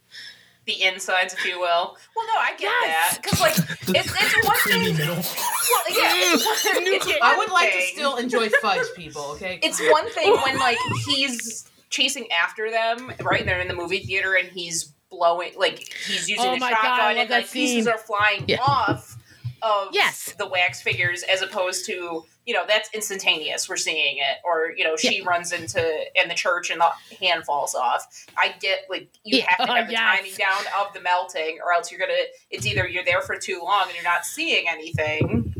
the 0.66 0.82
insides, 0.84 1.34
if 1.34 1.46
you 1.46 1.60
will. 1.60 1.98
Well, 2.16 2.28
no, 2.28 2.40
I 2.40 2.52
get 2.58 2.72
Yes. 2.84 3.14
that 3.18 3.22
because 3.24 3.40
like 3.42 3.58
it's 3.96 4.14
it's 4.16 4.48
one 4.48 4.58
thing. 4.66 4.98
middle. 4.98 5.16
Well, 5.16 5.84
yeah, 5.90 6.34
it's 6.34 6.46
it's 6.66 7.06
Nougat. 7.06 7.22
I 7.22 7.30
one 7.30 7.38
would 7.40 7.52
like 7.54 7.72
to 7.74 7.82
still 7.82 8.16
enjoy 8.18 8.50
fudge, 8.62 8.86
people. 8.96 9.24
Okay. 9.34 9.60
It's 9.64 9.80
one 9.92 10.10
thing 10.12 10.32
when 10.44 10.58
like 10.60 10.78
he's 11.06 11.70
chasing 11.90 12.32
after 12.32 12.72
them, 12.72 13.12
right? 13.22 13.46
They're 13.46 13.60
in 13.60 13.68
the 13.68 13.76
movie 13.76 14.00
theater 14.00 14.34
and 14.36 14.48
he's 14.50 14.94
blowing 15.12 15.52
like 15.58 15.80
he's 16.08 16.28
using 16.30 16.46
Oh 16.46 16.54
a 16.56 16.58
my 16.60 16.72
God, 16.72 16.82
shotgun 16.82 17.18
and 17.18 17.30
that 17.30 17.42
like 17.44 17.52
pieces 17.52 17.84
scene. 17.86 17.94
are 17.94 17.98
flying 18.00 18.46
Yeah. 18.48 18.62
off 18.62 19.18
of 19.62 19.90
Yes. 19.92 20.34
the 20.40 20.48
wax 20.48 20.82
figures 20.82 21.22
as 21.24 21.42
opposed 21.44 21.86
to 21.86 22.26
you 22.48 22.54
know 22.56 22.64
that's 22.68 22.90
instantaneous 22.96 23.70
we're 23.70 23.78
seeing 23.78 24.18
it 24.18 24.38
or 24.44 24.72
you 24.76 24.84
know 24.84 24.96
she 24.96 25.22
runs 25.22 25.52
into 25.52 25.80
in 26.20 26.28
the 26.28 26.34
church 26.34 26.72
and 26.72 26.82
the 26.82 27.18
hand 27.24 27.44
falls 27.46 27.76
off 27.76 28.26
i 28.36 28.56
get 28.60 28.80
like 28.90 29.08
you 29.24 29.38
Yeah, 29.40 29.46
have 29.50 29.68
to 29.68 29.74
have 29.76 29.86
the 29.88 29.92
yes. 29.94 30.18
timing 30.18 30.34
down 30.36 30.64
of 30.80 30.92
the 30.96 31.02
melting 31.02 31.60
or 31.64 31.72
else 31.74 31.92
you're 31.92 32.00
gonna 32.00 32.14
it's 32.50 32.66
either 32.66 32.88
you're 32.88 33.04
there 33.06 33.22
for 33.22 33.36
too 33.38 33.62
long 33.64 33.84
and 33.86 33.94
you're 33.94 34.04
not 34.04 34.26
seeing 34.26 34.66
anything 34.68 35.54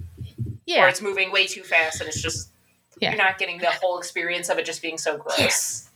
yeah 0.66 0.86
or 0.86 0.88
it's 0.88 1.02
moving 1.04 1.32
way 1.32 1.46
too 1.46 1.62
fast 1.62 2.00
and 2.02 2.10
it's 2.10 2.20
just 2.22 2.50
Yeah. 3.00 3.10
you're 3.12 3.18
not 3.20 3.38
getting 3.38 3.60
the 3.60 3.70
whole 3.70 4.00
experience 4.00 4.50
of 4.50 4.58
it 4.58 4.66
just 4.66 4.82
being 4.82 4.98
so 4.98 5.18
gross. 5.18 5.90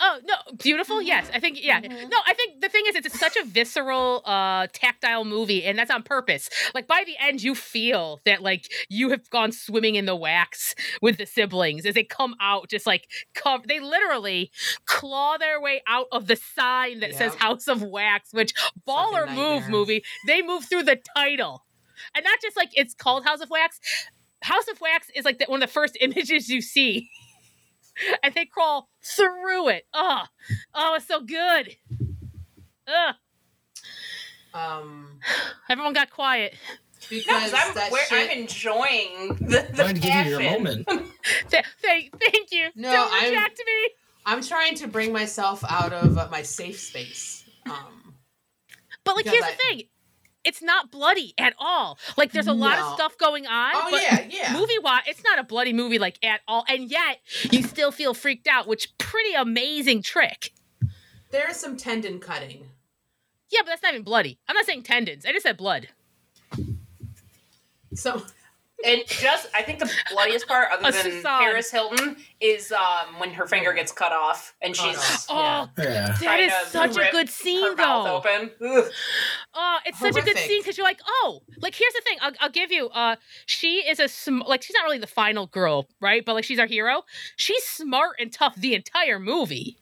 Oh 0.00 0.20
no, 0.24 0.34
beautiful. 0.62 1.02
Yes, 1.02 1.28
I 1.34 1.40
think. 1.40 1.62
Yeah, 1.62 1.80
Mhm. 1.80 2.08
no, 2.10 2.18
I 2.26 2.34
think 2.34 2.60
the 2.60 2.68
thing 2.68 2.84
is, 2.86 2.94
it's 2.96 3.18
such 3.18 3.36
a 3.36 3.44
visceral, 3.44 4.22
uh, 4.24 4.68
tactile 4.72 5.24
movie, 5.24 5.64
and 5.64 5.76
that's 5.78 5.90
on 5.90 6.02
purpose. 6.04 6.48
Like 6.74 6.86
by 6.86 7.02
the 7.04 7.16
end, 7.18 7.42
you 7.42 7.54
feel 7.54 8.20
that 8.24 8.40
like 8.42 8.70
you 8.88 9.10
have 9.10 9.28
gone 9.30 9.50
swimming 9.50 9.96
in 9.96 10.06
the 10.06 10.14
wax 10.14 10.74
with 11.02 11.18
the 11.18 11.26
siblings 11.26 11.84
as 11.84 11.94
they 11.94 12.04
come 12.04 12.36
out, 12.40 12.68
just 12.70 12.86
like 12.86 13.08
cover. 13.34 13.64
They 13.66 13.80
literally 13.80 14.52
claw 14.84 15.36
their 15.36 15.60
way 15.60 15.82
out 15.88 16.06
of 16.12 16.26
the 16.28 16.36
sign 16.36 17.00
that 17.00 17.14
says 17.14 17.34
"House 17.34 17.66
of 17.66 17.82
Wax," 17.82 18.32
which 18.32 18.52
baller 18.86 19.26
move 19.34 19.68
movie. 19.68 20.04
They 20.26 20.42
move 20.42 20.64
through 20.66 20.84
the 20.84 21.00
title, 21.16 21.64
and 22.14 22.24
not 22.24 22.40
just 22.40 22.56
like 22.56 22.70
it's 22.74 22.94
called 22.94 23.24
House 23.24 23.40
of 23.40 23.50
Wax. 23.50 23.80
House 24.42 24.68
of 24.68 24.80
Wax 24.80 25.10
is 25.16 25.24
like 25.24 25.38
the, 25.40 25.46
one 25.46 25.60
of 25.60 25.68
the 25.68 25.72
first 25.72 25.96
images 26.00 26.48
you 26.48 26.60
see 26.62 27.10
and 28.22 28.34
they 28.34 28.44
crawl 28.46 28.88
through 29.02 29.68
it. 29.68 29.86
Oh, 29.94 30.22
oh, 30.74 30.94
it's 30.96 31.06
so 31.06 31.20
good. 31.20 31.76
Ugh. 32.86 33.14
Um, 34.54 35.20
Everyone 35.68 35.92
got 35.92 36.10
quiet. 36.10 36.54
Because 37.08 37.52
because 37.52 37.76
I'm, 37.76 37.92
where, 37.92 38.06
shit. 38.06 38.30
I'm 38.30 38.38
enjoying 38.38 39.28
the, 39.40 39.66
the 39.70 39.74
Trying 39.76 39.94
to 39.94 40.00
give 40.00 40.26
you 40.26 40.30
your 40.40 40.42
moment. 40.58 40.86
Th- 41.50 41.64
thank, 41.80 42.18
thank 42.20 42.50
you. 42.52 42.68
No, 42.74 42.90
Don't 42.92 43.12
I'm- 43.12 43.30
reject 43.30 43.58
me. 43.64 43.90
I'm 44.26 44.42
trying 44.42 44.74
to 44.76 44.88
bring 44.88 45.12
myself 45.12 45.64
out 45.68 45.92
of 45.94 46.18
uh, 46.18 46.28
my 46.30 46.42
safe 46.42 46.78
space. 46.78 47.48
Um, 47.66 48.14
But 49.04 49.16
like, 49.16 49.26
here's 49.26 49.42
I- 49.42 49.50
the 49.52 49.56
thing: 49.56 49.82
it's 50.44 50.62
not 50.62 50.90
bloody 50.90 51.34
at 51.38 51.54
all. 51.58 51.98
Like, 52.16 52.32
there's 52.32 52.46
a 52.46 52.52
lot 52.52 52.78
of 52.78 52.94
stuff 52.94 53.16
going 53.18 53.46
on. 53.46 53.72
oh 53.74 53.88
but 53.90 54.02
yeah, 54.02 54.26
yeah. 54.30 54.52
Movie 54.52 54.78
wise, 54.82 55.02
it's 55.06 55.22
not 55.24 55.38
a 55.38 55.44
bloody 55.44 55.72
movie 55.72 55.98
like 55.98 56.18
at 56.24 56.40
all, 56.48 56.64
and 56.68 56.90
yet 56.90 57.18
you 57.50 57.62
still 57.62 57.90
feel 57.90 58.14
freaked 58.14 58.46
out, 58.46 58.66
which 58.66 58.96
pretty 58.98 59.34
amazing 59.34 60.02
trick. 60.02 60.52
There's 61.30 61.56
some 61.56 61.76
tendon 61.76 62.20
cutting. 62.20 62.68
Yeah, 63.50 63.60
but 63.62 63.66
that's 63.66 63.82
not 63.82 63.92
even 63.92 64.04
bloody. 64.04 64.38
I'm 64.48 64.54
not 64.54 64.66
saying 64.66 64.82
tendons. 64.82 65.24
I 65.26 65.32
just 65.32 65.42
said 65.44 65.56
blood. 65.56 65.88
So 67.94 68.22
And 68.86 69.02
just, 69.08 69.48
I 69.54 69.62
think 69.62 69.80
the 69.80 69.90
bloodiest 70.12 70.46
part, 70.46 70.68
other 70.72 70.88
A 70.88 70.92
than 70.92 71.10
facade. 71.12 71.40
Paris 71.42 71.70
Hilton, 71.72 72.16
is 72.40 72.70
um, 72.70 73.18
when 73.18 73.30
her 73.32 73.46
finger 73.48 73.72
gets 73.72 73.90
cut 73.90 74.12
off 74.12 74.54
and 74.62 74.72
Cut 74.76 74.90
she's 74.94 75.26
off. 75.28 75.70
Oh, 75.76 75.82
Yeah. 75.82 76.06
that 76.06 76.16
Trying 76.22 76.48
to 76.48 76.54
such 76.68 76.96
a 76.96 77.00
rip 77.00 77.10
good 77.10 77.28
scene, 77.28 77.64
her 77.64 77.74
mouth 77.74 78.04
though. 78.04 78.16
open. 78.18 78.50
Ugh. 78.64 78.84
Oh, 79.54 79.78
it's 79.84 79.98
such 79.98 80.16
a 80.16 80.22
good 80.22 80.38
scene 80.38 80.60
because 80.60 80.78
you're 80.78 80.86
like, 80.86 81.00
oh, 81.08 81.40
like 81.60 81.74
here's 81.74 81.92
the 81.92 82.02
thing. 82.02 82.18
I'll, 82.20 82.32
I'll 82.40 82.50
give 82.50 82.70
you. 82.70 82.88
Uh, 82.90 83.16
she 83.46 83.78
is 83.78 83.98
a 83.98 84.06
sm- 84.06 84.42
like 84.46 84.62
she's 84.62 84.74
not 84.74 84.84
really 84.84 84.98
the 84.98 85.08
final 85.08 85.48
girl, 85.48 85.88
right? 86.00 86.24
But 86.24 86.34
like 86.34 86.44
she's 86.44 86.60
our 86.60 86.66
hero. 86.66 87.02
She's 87.36 87.64
smart 87.64 88.16
and 88.20 88.32
tough 88.32 88.54
the 88.54 88.74
entire 88.74 89.18
movie. 89.18 89.78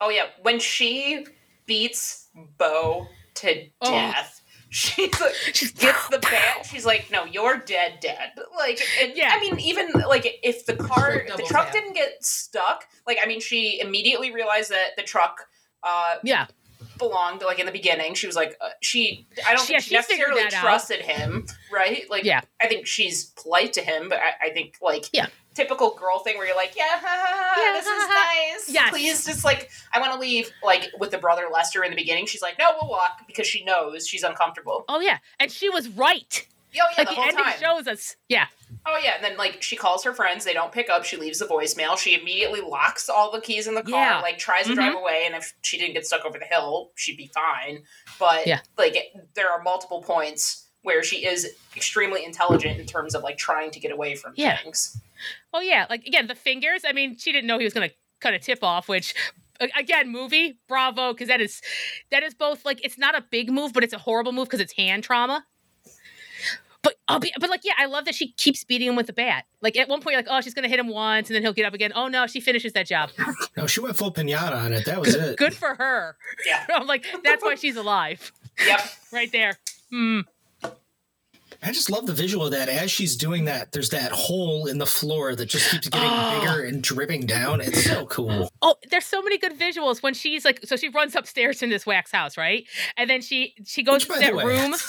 Oh 0.00 0.10
yeah, 0.10 0.26
when 0.42 0.58
she 0.58 1.26
beats 1.66 2.26
Bo 2.58 3.06
to 3.34 3.66
Oh. 3.80 3.90
death, 3.90 4.41
she's 4.72 5.20
like, 5.20 5.34
she 5.52 5.66
gets 5.72 6.08
the 6.08 6.18
bat. 6.22 6.66
She's 6.68 6.84
like, 6.86 7.08
"No, 7.12 7.24
you're 7.24 7.58
dead, 7.58 7.98
dead." 8.00 8.32
Like, 8.56 8.80
and, 9.00 9.12
Yeah. 9.14 9.30
I 9.32 9.40
mean, 9.40 9.60
even 9.60 9.90
like 10.08 10.40
if 10.42 10.66
the 10.66 10.74
car, 10.76 11.12
Straight 11.12 11.36
the 11.36 11.42
truck 11.44 11.66
tap. 11.66 11.72
didn't 11.72 11.92
get 11.94 12.24
stuck, 12.24 12.84
like, 13.06 13.18
I 13.22 13.26
mean, 13.26 13.40
she 13.40 13.80
immediately 13.80 14.32
realized 14.32 14.70
that 14.70 14.90
the 14.96 15.02
truck, 15.02 15.42
uh, 15.82 16.16
Yeah, 16.24 16.46
belonged. 16.98 17.42
Like 17.42 17.58
in 17.58 17.66
the 17.66 17.72
beginning, 17.72 18.14
she 18.14 18.26
was 18.26 18.36
like 18.36 18.56
uh, 18.60 18.70
she. 18.80 19.26
I 19.46 19.54
don't 19.54 19.68
Yeah, 19.68 19.78
think 19.78 19.82
she, 19.82 19.88
she 19.90 19.94
necessarily 19.94 20.42
that 20.42 20.54
out. 20.54 20.62
trusted 20.62 21.00
him, 21.02 21.46
right? 21.72 22.08
Like 22.10 22.24
Yeah. 22.24 22.40
I 22.60 22.66
think 22.68 22.86
she's 22.86 23.26
polite 23.26 23.72
to 23.74 23.82
him, 23.82 24.08
but 24.08 24.18
I, 24.18 24.46
I 24.46 24.50
think 24.50 24.76
like 24.80 25.04
Yeah. 25.12 25.26
Typical 25.54 25.94
girl 25.94 26.18
thing 26.20 26.36
where 26.38 26.46
you're 26.46 26.56
like, 26.56 26.74
yeah, 26.76 26.84
ha, 26.88 26.98
ha, 27.00 27.52
ha, 27.54 27.62
Yeah, 27.62 27.72
this 27.72 27.86
is 27.86 28.08
nice. 28.08 28.74
Yes. 28.74 28.90
Please, 28.90 29.24
just 29.26 29.44
like 29.44 29.70
I 29.92 30.00
want 30.00 30.12
to 30.12 30.18
leave. 30.18 30.50
Like 30.62 30.90
with 30.98 31.10
the 31.10 31.18
brother 31.18 31.44
Lester 31.52 31.82
in 31.84 31.90
the 31.90 31.96
beginning, 31.96 32.26
she's 32.26 32.42
like, 32.42 32.58
no, 32.58 32.70
we'll 32.80 32.90
walk 32.90 33.22
because 33.26 33.46
she 33.46 33.64
knows 33.64 34.06
she's 34.06 34.22
uncomfortable. 34.22 34.84
Oh 34.88 35.00
yeah, 35.00 35.18
and 35.40 35.50
she 35.50 35.68
was 35.68 35.88
right. 35.90 36.46
Oh 36.74 36.74
yeah, 36.74 36.82
like 36.96 37.08
the 37.08 37.14
the, 37.14 37.20
whole 37.20 37.28
ending 37.28 37.44
time. 37.44 37.58
shows 37.60 37.86
us. 37.86 38.16
Yeah, 38.30 38.46
Oh 38.86 38.98
yeah, 39.04 39.12
and 39.16 39.22
then 39.24 39.36
like 39.36 39.62
she 39.62 39.76
calls 39.76 40.02
her 40.04 40.14
friends, 40.14 40.44
they 40.46 40.54
don't 40.54 40.72
pick 40.72 40.88
up. 40.88 41.04
She 41.04 41.18
leaves 41.18 41.38
the 41.38 41.44
voicemail. 41.44 41.98
She 41.98 42.18
immediately 42.18 42.62
locks 42.62 43.10
all 43.10 43.30
the 43.30 43.42
keys 43.42 43.66
in 43.68 43.74
the 43.74 43.82
car, 43.82 43.90
Yeah. 43.92 44.20
like 44.20 44.38
tries 44.38 44.64
to 44.64 44.72
Mhm. 44.72 44.76
drive 44.76 44.94
away. 44.94 45.24
And 45.26 45.34
if 45.34 45.52
she 45.60 45.76
didn't 45.78 45.92
get 45.92 46.06
stuck 46.06 46.24
over 46.24 46.38
the 46.38 46.46
hill, 46.46 46.90
she'd 46.96 47.18
be 47.18 47.30
fine. 47.34 47.84
But 48.18 48.46
Yeah. 48.46 48.60
like 48.78 48.96
it- 48.96 49.12
there 49.34 49.50
are 49.52 49.62
multiple 49.62 50.02
points 50.02 50.66
where 50.80 51.02
she 51.04 51.24
is 51.26 51.54
extremely 51.76 52.24
intelligent 52.24 52.80
in 52.80 52.86
terms 52.86 53.14
of 53.14 53.22
like 53.22 53.36
trying 53.36 53.70
to 53.72 53.78
get 53.78 53.92
away 53.92 54.14
from 54.16 54.32
Yeah. 54.36 54.56
things. 54.56 54.96
Oh 55.52 55.60
yeah, 55.60 55.86
like 55.90 56.06
again, 56.06 56.26
the 56.26 56.34
fingers. 56.34 56.82
I 56.86 56.92
mean, 56.92 57.16
she 57.16 57.32
didn't 57.32 57.46
know 57.46 57.58
he 57.58 57.64
was 57.64 57.74
gonna 57.74 57.90
cut 58.20 58.34
a 58.34 58.38
tip 58.38 58.62
off, 58.62 58.88
which 58.88 59.14
again, 59.76 60.10
movie, 60.10 60.58
bravo, 60.68 61.12
because 61.12 61.28
that 61.28 61.40
is 61.40 61.60
that 62.10 62.22
is 62.22 62.34
both 62.34 62.64
like 62.64 62.84
it's 62.84 62.98
not 62.98 63.14
a 63.16 63.24
big 63.30 63.50
move, 63.50 63.72
but 63.72 63.84
it's 63.84 63.92
a 63.92 63.98
horrible 63.98 64.32
move 64.32 64.46
because 64.48 64.60
it's 64.60 64.72
hand 64.72 65.04
trauma. 65.04 65.44
But 66.82 66.96
I'll 67.06 67.20
be, 67.20 67.32
but 67.38 67.48
like, 67.48 67.60
yeah, 67.64 67.74
I 67.78 67.86
love 67.86 68.06
that 68.06 68.14
she 68.16 68.32
keeps 68.32 68.64
beating 68.64 68.88
him 68.88 68.96
with 68.96 69.06
the 69.06 69.12
bat. 69.12 69.44
Like 69.60 69.76
at 69.76 69.88
one 69.88 70.00
point, 70.00 70.14
you're 70.14 70.22
like, 70.22 70.28
oh, 70.28 70.40
she's 70.40 70.52
gonna 70.52 70.66
hit 70.66 70.80
him 70.80 70.88
once, 70.88 71.28
and 71.28 71.36
then 71.36 71.42
he'll 71.42 71.52
get 71.52 71.64
up 71.64 71.74
again. 71.74 71.92
Oh 71.94 72.08
no, 72.08 72.26
she 72.26 72.40
finishes 72.40 72.72
that 72.72 72.86
job. 72.86 73.10
No, 73.56 73.66
she 73.66 73.80
went 73.80 73.96
full 73.96 74.10
pinata 74.12 74.56
on 74.56 74.72
it. 74.72 74.86
That 74.86 74.98
was 74.98 75.14
it. 75.14 75.36
Good 75.36 75.54
for 75.54 75.74
her. 75.74 76.16
Yeah. 76.46 76.66
I'm 76.74 76.86
like, 76.86 77.04
that's 77.22 77.44
why 77.44 77.54
she's 77.54 77.76
alive, 77.76 78.32
Yep. 78.66 78.80
right 79.12 79.30
there. 79.30 79.58
Hmm. 79.90 80.20
I 81.62 81.70
just 81.72 81.90
love 81.90 82.06
the 82.06 82.12
visual 82.12 82.44
of 82.46 82.50
that. 82.52 82.68
As 82.68 82.90
she's 82.90 83.16
doing 83.16 83.44
that, 83.44 83.70
there's 83.72 83.90
that 83.90 84.10
hole 84.12 84.66
in 84.66 84.78
the 84.78 84.86
floor 84.86 85.34
that 85.36 85.46
just 85.46 85.70
keeps 85.70 85.88
getting 85.88 86.08
Oh. 86.10 86.40
bigger 86.40 86.64
and 86.64 86.82
dripping 86.82 87.26
down. 87.26 87.60
It's 87.60 87.84
so 87.84 88.04
cool. 88.06 88.50
Oh, 88.62 88.74
there's 88.90 89.04
so 89.06 89.22
many 89.22 89.38
good 89.38 89.58
visuals 89.58 90.02
when 90.02 90.12
she's 90.14 90.44
like, 90.44 90.60
so 90.64 90.76
she 90.76 90.88
runs 90.88 91.14
upstairs 91.14 91.62
in 91.62 91.70
this 91.70 91.86
wax 91.86 92.10
house, 92.10 92.36
right? 92.36 92.64
And 92.96 93.08
then 93.08 93.20
she 93.22 93.54
she 93.64 93.82
goes 93.82 94.08
Which, 94.08 94.18
to 94.18 94.24
that 94.24 94.34
way- 94.34 94.44
room. 94.44 94.74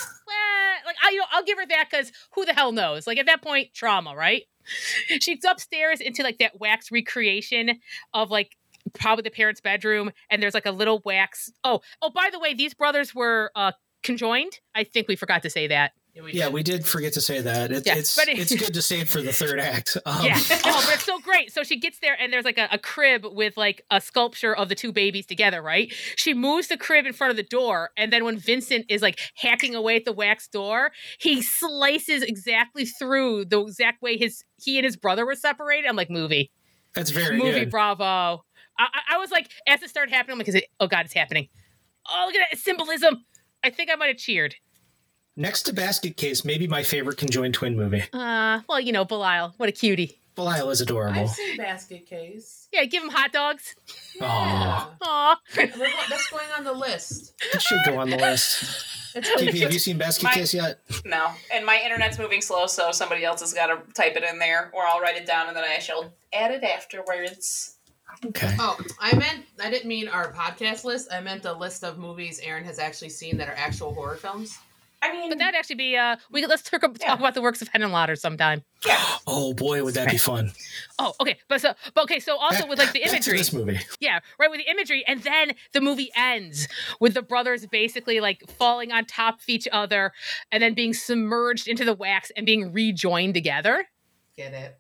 Like 0.85 0.95
I, 1.01 1.11
you 1.11 1.17
know, 1.19 1.25
I'll 1.31 1.45
give 1.45 1.57
her 1.57 1.65
that 1.65 1.87
because 1.89 2.11
who 2.33 2.43
the 2.43 2.51
hell 2.53 2.73
knows? 2.73 3.07
Like 3.07 3.17
at 3.17 3.25
that 3.27 3.41
point, 3.41 3.73
trauma, 3.73 4.13
right? 4.17 4.43
She's 5.21 5.45
upstairs 5.47 6.01
into 6.01 6.23
like 6.23 6.39
that 6.39 6.59
wax 6.59 6.91
recreation 6.91 7.79
of 8.13 8.29
like 8.29 8.57
probably 8.93 9.21
the 9.21 9.29
parents' 9.31 9.61
bedroom, 9.61 10.11
and 10.29 10.43
there's 10.43 10.53
like 10.53 10.65
a 10.65 10.71
little 10.71 11.01
wax. 11.05 11.49
Oh, 11.63 11.79
oh, 12.01 12.09
by 12.09 12.29
the 12.33 12.39
way, 12.39 12.53
these 12.53 12.73
brothers 12.73 13.15
were 13.15 13.49
uh 13.55 13.71
conjoined. 14.03 14.59
I 14.75 14.83
think 14.83 15.07
we 15.07 15.15
forgot 15.15 15.43
to 15.43 15.49
say 15.49 15.67
that. 15.67 15.93
Yeah, 16.31 16.49
we 16.49 16.61
did 16.61 16.85
forget 16.85 17.13
to 17.13 17.21
say 17.21 17.41
that. 17.41 17.71
It, 17.71 17.87
Yeah, 17.87 17.95
it's 17.95 18.15
but 18.15 18.27
it- 18.27 18.37
it's 18.37 18.53
good 18.53 18.71
to 18.75 18.83
save 18.83 19.09
for 19.09 19.19
the 19.23 19.33
third 19.33 19.59
act. 19.59 19.97
Um, 20.05 20.23
Yeah. 20.23 20.37
Oh, 20.63 20.83
but 20.85 20.93
it's 20.93 21.05
so 21.07 21.17
great. 21.19 21.51
So 21.51 21.63
she 21.63 21.79
gets 21.79 21.97
there 21.99 22.15
and 22.19 22.31
there's 22.31 22.45
like 22.45 22.59
a, 22.59 22.67
a 22.71 22.77
crib 22.77 23.25
with 23.25 23.57
like 23.57 23.81
a 23.89 23.99
sculpture 23.99 24.55
of 24.55 24.69
the 24.69 24.75
two 24.75 24.91
babies 24.91 25.25
together, 25.25 25.59
right? 25.59 25.91
She 26.15 26.35
moves 26.35 26.67
the 26.67 26.77
crib 26.77 27.07
in 27.07 27.13
front 27.13 27.31
of 27.31 27.37
the 27.37 27.41
door. 27.43 27.89
And 27.97 28.13
then 28.13 28.25
when 28.25 28.37
Vincent 28.37 28.85
is 28.89 29.01
like 29.01 29.19
hacking 29.33 29.73
away 29.73 29.95
at 29.95 30.05
the 30.05 30.13
wax 30.13 30.47
door, 30.47 30.91
he 31.19 31.41
slices 31.41 32.21
exactly 32.21 32.85
through 32.85 33.45
the 33.45 33.61
exact 33.61 34.03
way 34.03 34.15
his 34.15 34.43
he 34.61 34.77
and 34.77 34.85
his 34.85 34.95
brother 34.95 35.25
were 35.25 35.33
separated. 35.35 35.87
I'm 35.89 35.95
like, 35.95 36.11
movie. 36.11 36.51
That's 36.93 37.09
very 37.09 37.39
movie, 37.39 37.61
good. 37.61 37.71
bravo. 37.71 38.45
I, 38.77 38.85
I, 38.85 39.15
I 39.15 39.17
was 39.17 39.31
like, 39.31 39.49
as 39.65 39.81
it 39.81 39.89
started 39.89 40.13
happening, 40.13 40.33
I'm 40.33 40.37
like, 40.37 40.47
is 40.47 40.53
it, 40.55 40.65
oh 40.79 40.85
God, 40.85 41.05
it's 41.05 41.13
happening. 41.15 41.47
Oh, 42.07 42.25
look 42.27 42.35
at 42.35 42.49
that 42.51 42.59
symbolism. 42.59 43.25
I 43.63 43.69
think 43.69 43.89
I 43.91 43.95
might 43.95 44.07
have 44.07 44.17
cheered. 44.17 44.55
Next 45.35 45.63
to 45.63 45.73
Basket 45.73 46.15
Case, 46.15 46.45
maybe 46.45 46.67
my 46.67 46.83
favorite 46.83 47.17
conjoined 47.17 47.55
twin 47.55 47.75
movie. 47.75 48.03
Uh, 48.13 48.59
well, 48.69 48.79
you 48.79 48.91
know, 48.91 49.03
Belial. 49.05 49.53
What 49.57 49.69
a 49.69 49.71
cutie. 49.71 50.19
Belial 50.35 50.69
is 50.69 50.81
adorable. 50.81 51.21
I've 51.21 51.29
seen 51.29 51.57
Basket 51.57 52.05
Case. 52.05 52.67
Yeah, 52.71 52.85
give 52.85 53.03
him 53.03 53.09
hot 53.09 53.31
dogs. 53.31 53.75
Aw. 54.21 54.91
Aw. 55.01 55.39
We're 55.57 55.67
That's 55.67 56.29
going 56.29 56.45
on 56.57 56.63
the 56.63 56.73
list. 56.73 57.33
It 57.53 57.61
should 57.61 57.79
go 57.85 57.97
on 57.99 58.09
the 58.09 58.17
list. 58.17 58.85
It's 59.15 59.29
have 59.61 59.71
you 59.71 59.77
seen 59.77 59.99
Basket 59.99 60.23
My- 60.23 60.33
Case 60.33 60.55
yet? 60.55 60.79
No, 61.05 61.29
and 61.53 61.63
my 61.67 61.79
internet's 61.85 62.17
moving 62.17 62.41
slow, 62.41 62.65
so 62.65 62.91
somebody 62.91 63.23
else 63.23 63.41
has 63.41 63.53
got 63.53 63.67
to 63.67 63.93
type 63.93 64.15
it 64.15 64.23
in 64.23 64.39
there, 64.39 64.71
or 64.73 64.81
I'll 64.87 65.01
write 65.01 65.17
it 65.17 65.27
down 65.27 65.47
and 65.47 65.55
then 65.55 65.63
I 65.63 65.77
shall 65.77 66.11
add 66.33 66.49
it 66.49 66.63
afterwards. 66.63 67.72
Okay. 68.25 68.55
Oh, 68.59 68.77
I 68.99 69.15
meant 69.15 69.45
I 69.61 69.69
didn't 69.69 69.87
mean 69.87 70.07
our 70.07 70.31
podcast 70.33 70.83
list. 70.83 71.09
I 71.11 71.19
meant 71.21 71.43
the 71.43 71.53
list 71.53 71.83
of 71.83 71.97
movies 71.97 72.39
Erin 72.43 72.63
has 72.65 72.79
actually 72.79 73.09
seen 73.09 73.37
that 73.37 73.47
are 73.49 73.55
actual 73.55 73.93
horror 73.93 74.15
films. 74.15 74.57
I 75.01 75.11
mean, 75.11 75.27
But 75.27 75.37
that'd 75.39 75.53
actually 75.55 75.75
be 75.75 75.97
uh 75.97 76.15
we 76.31 76.45
let's 76.45 76.61
talk, 76.63 76.79
talk 76.81 76.97
Yeah. 77.01 77.15
about 77.15 77.33
the 77.33 77.41
works 77.41 77.61
of 77.61 77.69
Henenlotter 77.69 78.17
sometime. 78.17 78.63
yeah, 78.85 79.03
Oh 79.27 79.53
boy, 79.53 79.83
would 79.83 79.95
that 79.95 80.09
be 80.09 80.17
fun! 80.17 80.53
Oh, 80.97 81.13
okay. 81.19 81.37
But 81.49 81.59
so 81.59 81.73
but 81.93 82.03
okay, 82.05 82.19
so 82.21 82.37
also 82.37 82.61
Back- 82.61 82.69
with 82.69 82.79
like 82.79 82.93
the 82.93 82.99
back 83.01 83.09
to 83.09 83.15
imagery. 83.17 83.37
this 83.37 83.51
movie. 83.51 83.79
Yeah, 83.99 84.19
right 84.39 84.49
with 84.49 84.61
the 84.61 84.71
imagery 84.71 85.03
and 85.05 85.21
then 85.21 85.51
the 85.73 85.81
movie 85.81 86.09
ends 86.15 86.69
with 87.01 87.15
the 87.15 87.21
brothers 87.21 87.65
basically 87.67 88.21
like 88.21 88.43
falling 88.57 88.93
on 88.93 89.03
top 89.05 89.35
of 89.41 89.49
each 89.49 89.67
other 89.73 90.13
and 90.53 90.63
then 90.63 90.73
being 90.73 90.93
submerged 90.93 91.67
into 91.67 91.83
the 91.83 91.93
wax 91.93 92.31
and 92.37 92.45
being 92.45 92.71
rejoined 92.71 93.33
together. 93.33 93.85
Get 94.37 94.53
it? 94.53 94.77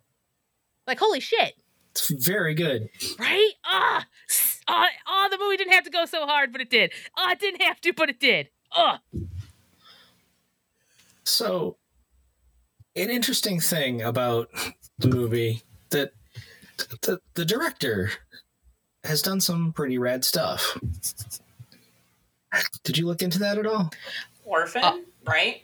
Like 0.87 0.99
holy 0.99 1.19
shit. 1.19 1.53
It's 1.95 2.09
very 2.25 2.55
good. 2.55 2.89
Right? 3.19 3.51
Ah. 3.65 4.05
s- 4.29 4.61
ah, 4.67 4.87
oh, 5.07 5.27
the 5.29 5.37
movie 5.37 5.57
didn't 5.57 5.73
have 5.73 5.83
to 5.83 5.89
go 5.91 6.05
so 6.05 6.25
hard, 6.25 6.51
but 6.51 6.59
it 6.61 6.69
did. 6.69 6.91
Oh, 7.17 7.29
it 7.29 7.39
didn't 7.39 7.61
have 7.61 7.79
to, 7.81 7.93
but 7.93 8.09
it 8.09 8.19
did. 8.19 8.49
Oh. 8.75 8.97
So, 11.23 11.77
an 12.95 13.09
interesting 13.09 13.59
thing 13.59 14.01
about 14.01 14.49
the 14.97 15.07
movie 15.07 15.61
that 15.91 16.11
the, 17.01 17.19
the 17.35 17.45
director 17.45 18.11
has 19.03 19.21
done 19.21 19.39
some 19.41 19.71
pretty 19.73 19.97
rad 19.97 20.25
stuff. 20.25 20.77
Did 22.83 22.97
you 22.97 23.05
look 23.07 23.21
into 23.21 23.39
that 23.39 23.57
at 23.57 23.65
all? 23.65 23.91
Orphan, 24.45 24.83
Uh, 24.83 24.97
right? 25.25 25.63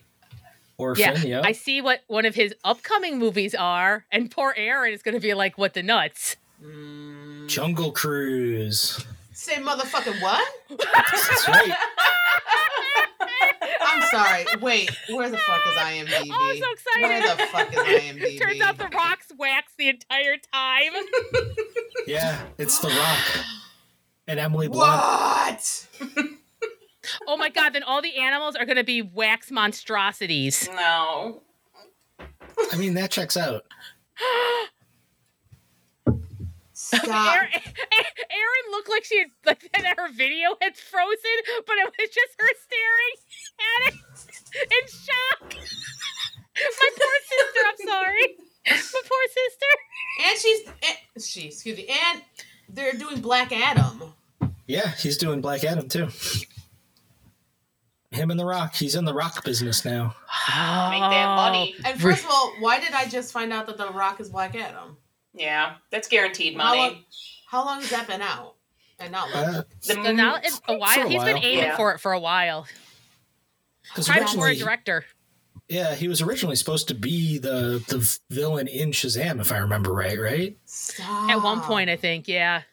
Orphan, 0.80 1.04
Yeah, 1.04 1.24
yeah. 1.24 1.42
I 1.44 1.52
see 1.52 1.82
what 1.82 2.02
one 2.08 2.26
of 2.26 2.34
his 2.36 2.56
upcoming 2.64 3.20
movies 3.20 3.54
are, 3.54 4.06
and 4.12 4.32
poor 4.32 4.54
Erin 4.58 4.94
is 4.94 5.02
going 5.04 5.14
to 5.14 5.20
be 5.22 5.34
like, 5.34 5.58
"What 5.58 5.74
the 5.74 5.84
nuts?" 5.84 6.38
Mm. 6.64 7.48
Jungle 7.48 7.92
Cruise. 7.92 9.06
Say 9.34 9.56
motherfucking 9.56 10.22
what? 10.22 10.48
That's 10.70 11.48
right. 11.48 11.72
I'm 13.82 14.02
sorry. 14.10 14.46
Wait, 14.62 14.90
where 15.10 15.30
the 15.30 15.38
fuck 15.38 15.62
is 15.68 15.76
IMDb? 15.76 16.30
Oh, 16.32 16.50
I'm 16.52 16.58
so 16.58 16.72
excited! 16.72 17.02
Where 17.02 17.36
the 17.36 17.44
fuck 17.48 17.74
is 17.74 17.80
IMDb? 18.04 18.40
Turns 18.40 18.62
out 18.62 18.78
the 18.78 18.88
rocks 18.96 19.28
wax 19.38 19.74
the 19.78 19.90
entire 19.90 20.38
time. 20.54 20.94
Yeah, 22.08 22.40
it's 22.58 22.80
The 22.80 22.88
Rock 22.90 23.46
and 24.28 24.40
Emily 24.40 24.68
Blunt. 24.68 25.02
What? 25.02 25.88
oh 27.28 27.38
my 27.38 27.50
god! 27.50 27.74
Then 27.74 27.84
all 27.84 28.02
the 28.02 28.18
animals 28.18 28.56
are 28.56 28.66
going 28.66 28.78
to 28.78 28.84
be 28.84 29.02
wax 29.02 29.52
monstrosities. 29.52 30.70
No. 30.76 31.42
I 32.72 32.78
mean, 32.78 32.94
that 32.96 33.12
checks 33.12 33.38
out. 33.38 33.66
Stop. 36.74 37.04
Erin, 37.36 37.50
Erin 37.52 38.66
looked 38.72 38.90
like 38.90 39.04
she 39.04 39.20
had 39.20 39.28
like 39.46 39.70
that 39.74 39.96
her 39.98 40.12
video 40.12 40.56
had 40.62 40.78
frozen, 40.78 41.38
but 41.68 41.76
it 41.78 41.86
was 41.86 42.10
just 42.10 42.36
her 42.40 42.48
staring 42.66 43.16
at 43.60 43.94
it 43.94 44.72
in 44.72 44.88
shock. 44.88 45.56
My 46.56 46.90
poor 46.98 47.18
sister. 47.28 47.60
I'm 47.68 47.88
sorry. 47.88 48.36
My 48.66 49.02
poor 49.08 49.26
sister. 49.28 49.72
And 50.26 50.40
she's 50.40 50.68
and, 50.68 51.24
she, 51.24 51.48
excuse 51.48 51.78
me, 51.78 51.88
and 51.88 52.22
they're 52.70 52.94
doing 52.94 53.22
Black 53.22 53.52
Adam. 53.52 54.14
Yeah, 54.68 54.90
he's 54.96 55.18
doing 55.18 55.42
Black 55.42 55.64
Adam 55.64 55.88
too. 55.88 56.10
Him 58.12 58.32
and 58.32 58.40
The 58.40 58.46
Rock. 58.46 58.74
He's 58.76 58.96
in 58.96 59.06
the 59.06 59.14
rock 59.14 59.44
business 59.44 59.86
now. 59.86 60.16
Make 60.48 61.02
that 61.02 61.36
money. 61.36 61.76
And 61.86 62.02
first 62.02 62.24
of 62.26 62.32
all, 62.32 62.54
why 62.60 62.80
did 62.80 62.94
I 62.94 63.08
just 63.08 63.32
find 63.32 63.54
out 63.54 63.68
that 63.68 63.78
The 63.78 63.90
Rock 63.90 64.20
is 64.20 64.30
Black 64.30 64.56
Adam? 64.56 64.98
Yeah, 65.34 65.76
that's 65.92 66.08
guaranteed 66.08 66.58
How 66.58 66.76
long, 66.76 66.88
money. 66.94 67.08
how 67.48 67.66
long 67.66 67.82
has 67.82 67.90
that 67.92 68.08
been 68.08 68.22
out? 68.22 68.56
And 69.00 69.12
not 69.12 69.30
like, 69.32 69.48
Uh, 69.48 69.52
The 69.86 69.94
So 69.94 70.12
now 70.12 70.36
it's 70.44 70.60
a 70.68 70.76
while. 70.78 70.94
For 70.96 71.02
a 71.06 71.10
He's 71.10 71.24
been 71.24 71.38
aiming 71.38 71.58
Yeah. 71.60 71.78
for 71.78 71.94
it 71.94 72.00
for 72.00 72.12
a 72.12 72.20
while. 72.20 72.66
'cause 73.94 74.08
Trying 74.08 74.20
for 74.28 74.40
a 74.40 74.42
originally, 74.42 74.56
director. 74.58 75.06
yeah, 75.68 75.94
he 75.96 76.08
was 76.08 76.22
originally 76.22 76.56
supposed 76.56 76.88
to 76.90 76.96
be 76.96 77.38
the 77.38 77.84
the 77.88 78.18
villain 78.32 78.68
in 78.68 78.92
Shazam, 78.92 79.40
if 79.40 79.52
I 79.52 79.58
remember 79.58 79.94
right. 79.94 80.20
Right? 80.20 80.58
stop. 80.66 81.30
At 81.30 81.42
one 81.44 81.62
point, 81.62 81.90
I 81.92 81.96
think, 81.96 82.28
yeah. 82.28 82.64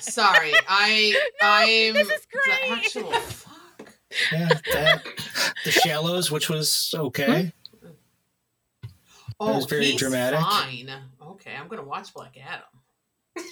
Sorry, 0.00 0.52
I 0.68 1.20
I'm 1.42 1.94
this 1.94 2.08
is 2.08 2.26
the 2.32 2.38
great. 2.44 2.78
actual 2.78 3.10
fuck. 3.12 3.92
Yeah. 4.32 4.48
That, 4.72 5.02
the 5.64 5.70
Shallows, 5.70 6.30
which 6.30 6.48
was 6.48 6.92
okay. 6.96 7.52
Hmm? 7.80 8.88
Oh, 9.38 9.54
was 9.56 9.66
very 9.66 9.86
he's 9.86 9.96
dramatic. 10.00 10.40
Fine. 10.40 10.90
Okay, 11.22 11.52
I'm 11.58 11.68
gonna 11.68 11.84
watch 11.84 12.12
Black 12.12 12.36
Adam. 12.38 12.66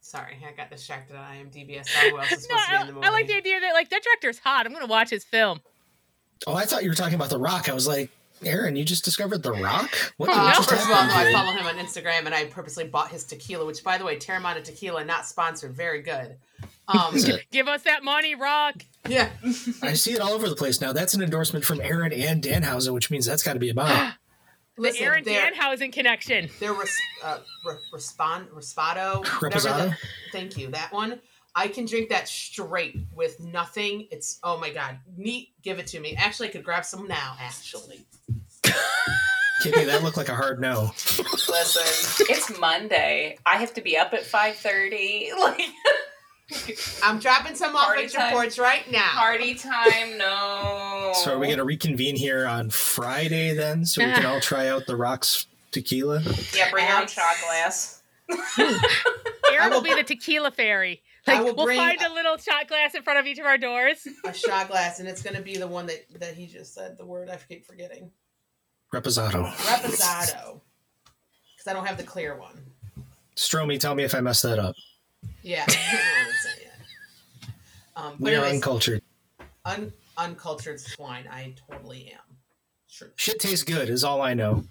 Sorry, 0.00 0.36
I 0.46 0.52
got 0.52 0.70
distracted 0.70 1.16
on 1.16 1.24
IMDb. 1.24 1.78
I 1.78 1.82
saw 1.82 2.00
who 2.10 2.18
else 2.18 2.30
is 2.32 2.48
No, 2.50 2.56
supposed 2.56 2.64
to 2.66 2.70
be 2.70 2.76
in 2.76 2.82
I, 2.82 2.86
the 2.86 2.92
movie. 2.92 3.06
I 3.06 3.10
like 3.10 3.26
the 3.26 3.34
idea 3.36 3.60
that 3.60 3.72
like 3.72 3.90
that 3.90 4.02
director's 4.04 4.38
hot. 4.38 4.66
I'm 4.66 4.72
gonna 4.72 4.86
watch 4.86 5.10
his 5.10 5.24
film. 5.24 5.60
Oh, 6.46 6.54
I 6.54 6.66
thought 6.66 6.82
you 6.84 6.90
were 6.90 6.94
talking 6.94 7.14
about 7.14 7.30
The 7.30 7.38
Rock. 7.38 7.68
I 7.68 7.72
was 7.72 7.88
like, 7.88 8.10
Erin, 8.46 8.76
you 8.76 8.84
just 8.84 9.04
discovered 9.04 9.42
The 9.42 9.52
Rock? 9.52 9.90
What, 10.16 10.28
Uh, 10.30 10.32
what 10.32 10.44
no. 10.48 10.52
just 10.54 10.70
first 10.70 10.84
of 10.84 10.90
all, 10.90 11.06
no, 11.06 11.14
I 11.14 11.32
follow 11.32 11.52
him 11.52 11.66
on 11.66 11.76
Instagram, 11.76 12.26
and 12.26 12.34
I 12.34 12.44
purposely 12.46 12.84
bought 12.84 13.10
his 13.10 13.24
tequila, 13.24 13.64
which, 13.66 13.82
by 13.84 13.98
the 13.98 14.04
way, 14.04 14.16
Teremana 14.16 14.62
Tequila, 14.62 15.04
not 15.04 15.26
sponsored, 15.26 15.72
very 15.74 16.02
good. 16.02 16.36
Um, 16.88 17.14
Give 17.50 17.66
us 17.68 17.82
that 17.82 18.04
money, 18.04 18.34
Rock. 18.34 18.76
yeah, 19.08 19.30
I 19.82 19.94
see 19.94 20.12
it 20.12 20.20
all 20.20 20.32
over 20.32 20.48
the 20.48 20.56
place 20.56 20.80
now. 20.80 20.92
That's 20.92 21.14
an 21.14 21.22
endorsement 21.22 21.64
from 21.64 21.80
Erin 21.80 22.12
and 22.12 22.42
Danhausen, 22.42 22.92
which 22.92 23.10
means 23.10 23.24
that's 23.26 23.42
got 23.42 23.54
to 23.54 23.58
be 23.58 23.70
a 23.70 23.74
buy. 23.74 24.12
The 24.76 24.82
Listen, 24.82 25.04
Erin 25.04 25.22
they're, 25.24 25.52
Danhausen 25.52 25.92
connection. 25.92 26.48
they're 26.58 26.72
res, 26.72 26.90
uh, 27.22 27.38
re, 27.64 27.74
respond, 27.92 28.48
Respado, 28.48 29.24
Reposado? 29.24 29.90
the- 29.90 29.96
Thank 30.32 30.58
you, 30.58 30.66
that 30.72 30.92
one. 30.92 31.20
I 31.56 31.68
can 31.68 31.84
drink 31.86 32.08
that 32.08 32.28
straight 32.28 32.96
with 33.14 33.40
nothing. 33.40 34.08
It's 34.10 34.38
oh 34.42 34.58
my 34.58 34.70
god, 34.70 34.98
neat. 35.16 35.50
Give 35.62 35.78
it 35.78 35.86
to 35.88 36.00
me. 36.00 36.16
Actually, 36.16 36.48
I 36.48 36.52
could 36.52 36.64
grab 36.64 36.84
some 36.84 37.06
now. 37.06 37.36
Actually, 37.40 38.04
Kitty, 39.62 39.84
that 39.84 40.02
looked 40.02 40.16
like 40.16 40.28
a 40.28 40.34
hard 40.34 40.60
no. 40.60 40.90
Listen, 41.48 42.26
it's 42.28 42.58
Monday. 42.58 43.38
I 43.46 43.56
have 43.58 43.72
to 43.74 43.80
be 43.80 43.96
up 43.96 44.12
at 44.14 44.24
five 44.24 44.56
thirty. 44.56 45.30
Like 46.58 46.78
I'm 47.02 47.18
dropping 47.20 47.54
some 47.54 47.74
off 47.74 47.86
Party 47.86 48.04
at 48.04 48.12
your 48.12 48.30
porch 48.30 48.58
right 48.58 48.88
now. 48.92 49.08
party 49.14 49.54
time. 49.54 50.18
No. 50.18 51.12
So 51.14 51.34
are 51.34 51.38
we 51.38 51.46
going 51.46 51.58
to 51.58 51.64
reconvene 51.64 52.16
here 52.16 52.46
on 52.46 52.68
Friday 52.68 53.54
then, 53.54 53.86
so 53.86 54.04
we 54.04 54.12
can 54.12 54.26
all 54.26 54.40
try 54.42 54.68
out 54.68 54.86
The 54.86 54.94
Rock's 54.94 55.46
tequila? 55.70 56.20
Yeah, 56.54 56.70
bring 56.70 56.86
your 56.86 56.96
own 56.96 57.02
Abs- 57.04 57.12
shot 57.14 57.36
glass. 57.42 58.02
Erin 58.58 59.70
will 59.70 59.76
will 59.78 59.82
be 59.82 59.94
the 59.94 60.04
tequila 60.04 60.50
fairy. 60.50 61.00
I 61.26 61.34
Like 61.36 61.44
will 61.44 61.54
we'll 61.56 61.66
bring- 61.66 61.78
find 61.78 62.00
a 62.02 62.12
little 62.12 62.36
shot 62.36 62.68
glass 62.68 62.94
in 62.94 63.02
front 63.02 63.18
of 63.18 63.26
each 63.26 63.38
of 63.38 63.46
our 63.46 63.56
doors. 63.58 64.06
a 64.24 64.32
shot 64.34 64.68
glass, 64.68 65.00
and 65.00 65.08
it's 65.08 65.22
gonna 65.22 65.40
be 65.40 65.56
the 65.56 65.66
one 65.66 65.86
that 65.86 66.04
that 66.20 66.34
he 66.34 66.46
just 66.46 66.74
said. 66.74 66.98
The 66.98 67.06
word 67.06 67.30
I 67.30 67.38
keep 67.48 67.66
forgetting. 67.66 68.10
Reposado. 68.92 69.46
Reposado. 69.50 70.60
Because 71.56 71.66
I 71.66 71.72
don't 71.72 71.86
have 71.86 71.96
the 71.96 72.02
clear 72.04 72.36
one. 72.36 72.60
Stromy, 73.36 73.80
tell 73.80 73.94
me 73.94 74.04
if 74.04 74.14
I 74.14 74.20
messed 74.20 74.42
that 74.44 74.58
up. 74.58 74.76
Yeah. 75.42 75.64
I 75.66 75.72
don't 75.72 75.92
know 75.92 76.22
what 76.22 76.26
to 76.26 76.38
say 76.42 76.62
yet. 76.62 77.50
Um, 77.96 78.16
We 78.20 78.34
are 78.34 78.44
uncultured. 78.44 79.02
un- 79.64 79.92
uncultured 80.18 80.78
swine. 80.80 81.26
I 81.30 81.54
totally 81.70 82.12
am. 82.12 82.36
Sure. 82.88 83.08
Shit 83.16 83.40
tastes 83.40 83.64
good, 83.64 83.88
is 83.88 84.04
all 84.04 84.22
I 84.22 84.34
know. 84.34 84.64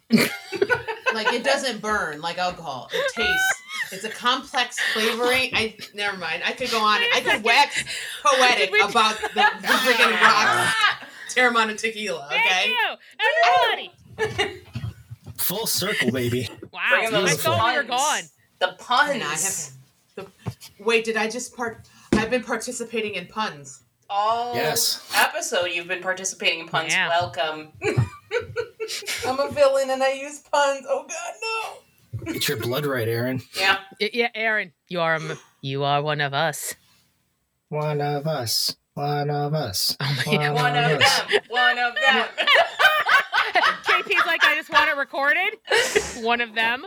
Like 1.13 1.33
it 1.33 1.43
doesn't 1.43 1.81
burn 1.81 2.21
like 2.21 2.37
alcohol. 2.37 2.89
It 2.93 3.11
tastes. 3.13 3.62
It's 3.91 4.03
a 4.03 4.09
complex 4.09 4.79
flavoring. 4.93 5.51
I 5.53 5.75
never 5.93 6.17
mind. 6.17 6.41
I 6.45 6.53
could 6.53 6.71
go 6.71 6.79
on. 6.79 6.99
I 7.13 7.21
could 7.23 7.43
wax 7.43 7.83
poetic 8.23 8.71
we- 8.71 8.79
about 8.81 9.19
the, 9.21 9.27
the 9.61 9.67
freaking 9.67 10.19
rocks. 10.21 10.73
Teremana 11.29 11.77
tequila. 11.77 12.27
Thank 12.29 12.45
Okay. 12.45 12.69
you, 12.69 13.89
everybody. 14.19 14.61
Full 15.37 15.65
circle, 15.67 16.11
baby. 16.11 16.47
Wow, 16.71 16.79
Bring 16.91 17.05
'em 17.05 17.11
those 17.11 17.31
I 17.31 17.35
thought 17.35 17.71
we 17.71 17.77
were 17.77 17.83
gone. 17.83 18.21
The 18.59 18.75
puns. 18.79 19.21
I 19.23 19.25
have 19.35 19.69
the, 20.15 20.27
wait, 20.79 21.03
did 21.05 21.17
I 21.17 21.27
just 21.29 21.55
part? 21.55 21.81
I've 22.13 22.29
been 22.29 22.43
participating 22.43 23.15
in 23.15 23.25
puns. 23.27 23.81
All 24.09 24.55
Yes. 24.55 25.01
episode 25.15 25.65
you've 25.73 25.87
been 25.87 26.03
participating 26.03 26.59
in 26.59 26.67
puns. 26.69 26.93
Yeah. 26.93 27.09
Welcome. 27.09 27.69
I'm 29.25 29.39
a 29.39 29.49
villain 29.51 29.89
and 29.89 30.03
I 30.03 30.11
use 30.13 30.39
puns. 30.39 30.85
Oh 30.87 31.05
God, 31.07 31.33
no! 31.41 31.77
Get 32.25 32.47
your 32.47 32.57
blood 32.57 32.85
right, 32.85 33.07
Erin. 33.07 33.41
Yeah. 33.57 33.77
Yeah, 33.99 34.29
Erin, 34.35 34.71
you 34.87 34.99
are 35.01 35.15
m- 35.15 35.37
you 35.61 35.83
are 35.83 36.01
one 36.01 36.21
of 36.21 36.33
us. 36.33 36.75
One 37.69 38.01
of 38.01 38.27
us. 38.27 38.75
One 38.93 39.29
of 39.29 39.53
us. 39.53 39.97
Oh 39.99 40.23
my 40.27 40.37
god. 40.37 40.53
One 40.55 40.75
of 40.77 41.01
us. 41.01 41.19
them. 41.21 41.41
One 41.49 41.79
of 41.79 41.95
them. 41.95 42.25
KP's 43.83 44.25
like, 44.25 44.43
I 44.43 44.55
just 44.55 44.71
want 44.71 44.89
it 44.89 44.95
recorded. 44.97 45.53
One 46.23 46.41
of 46.41 46.53
them. 46.55 46.85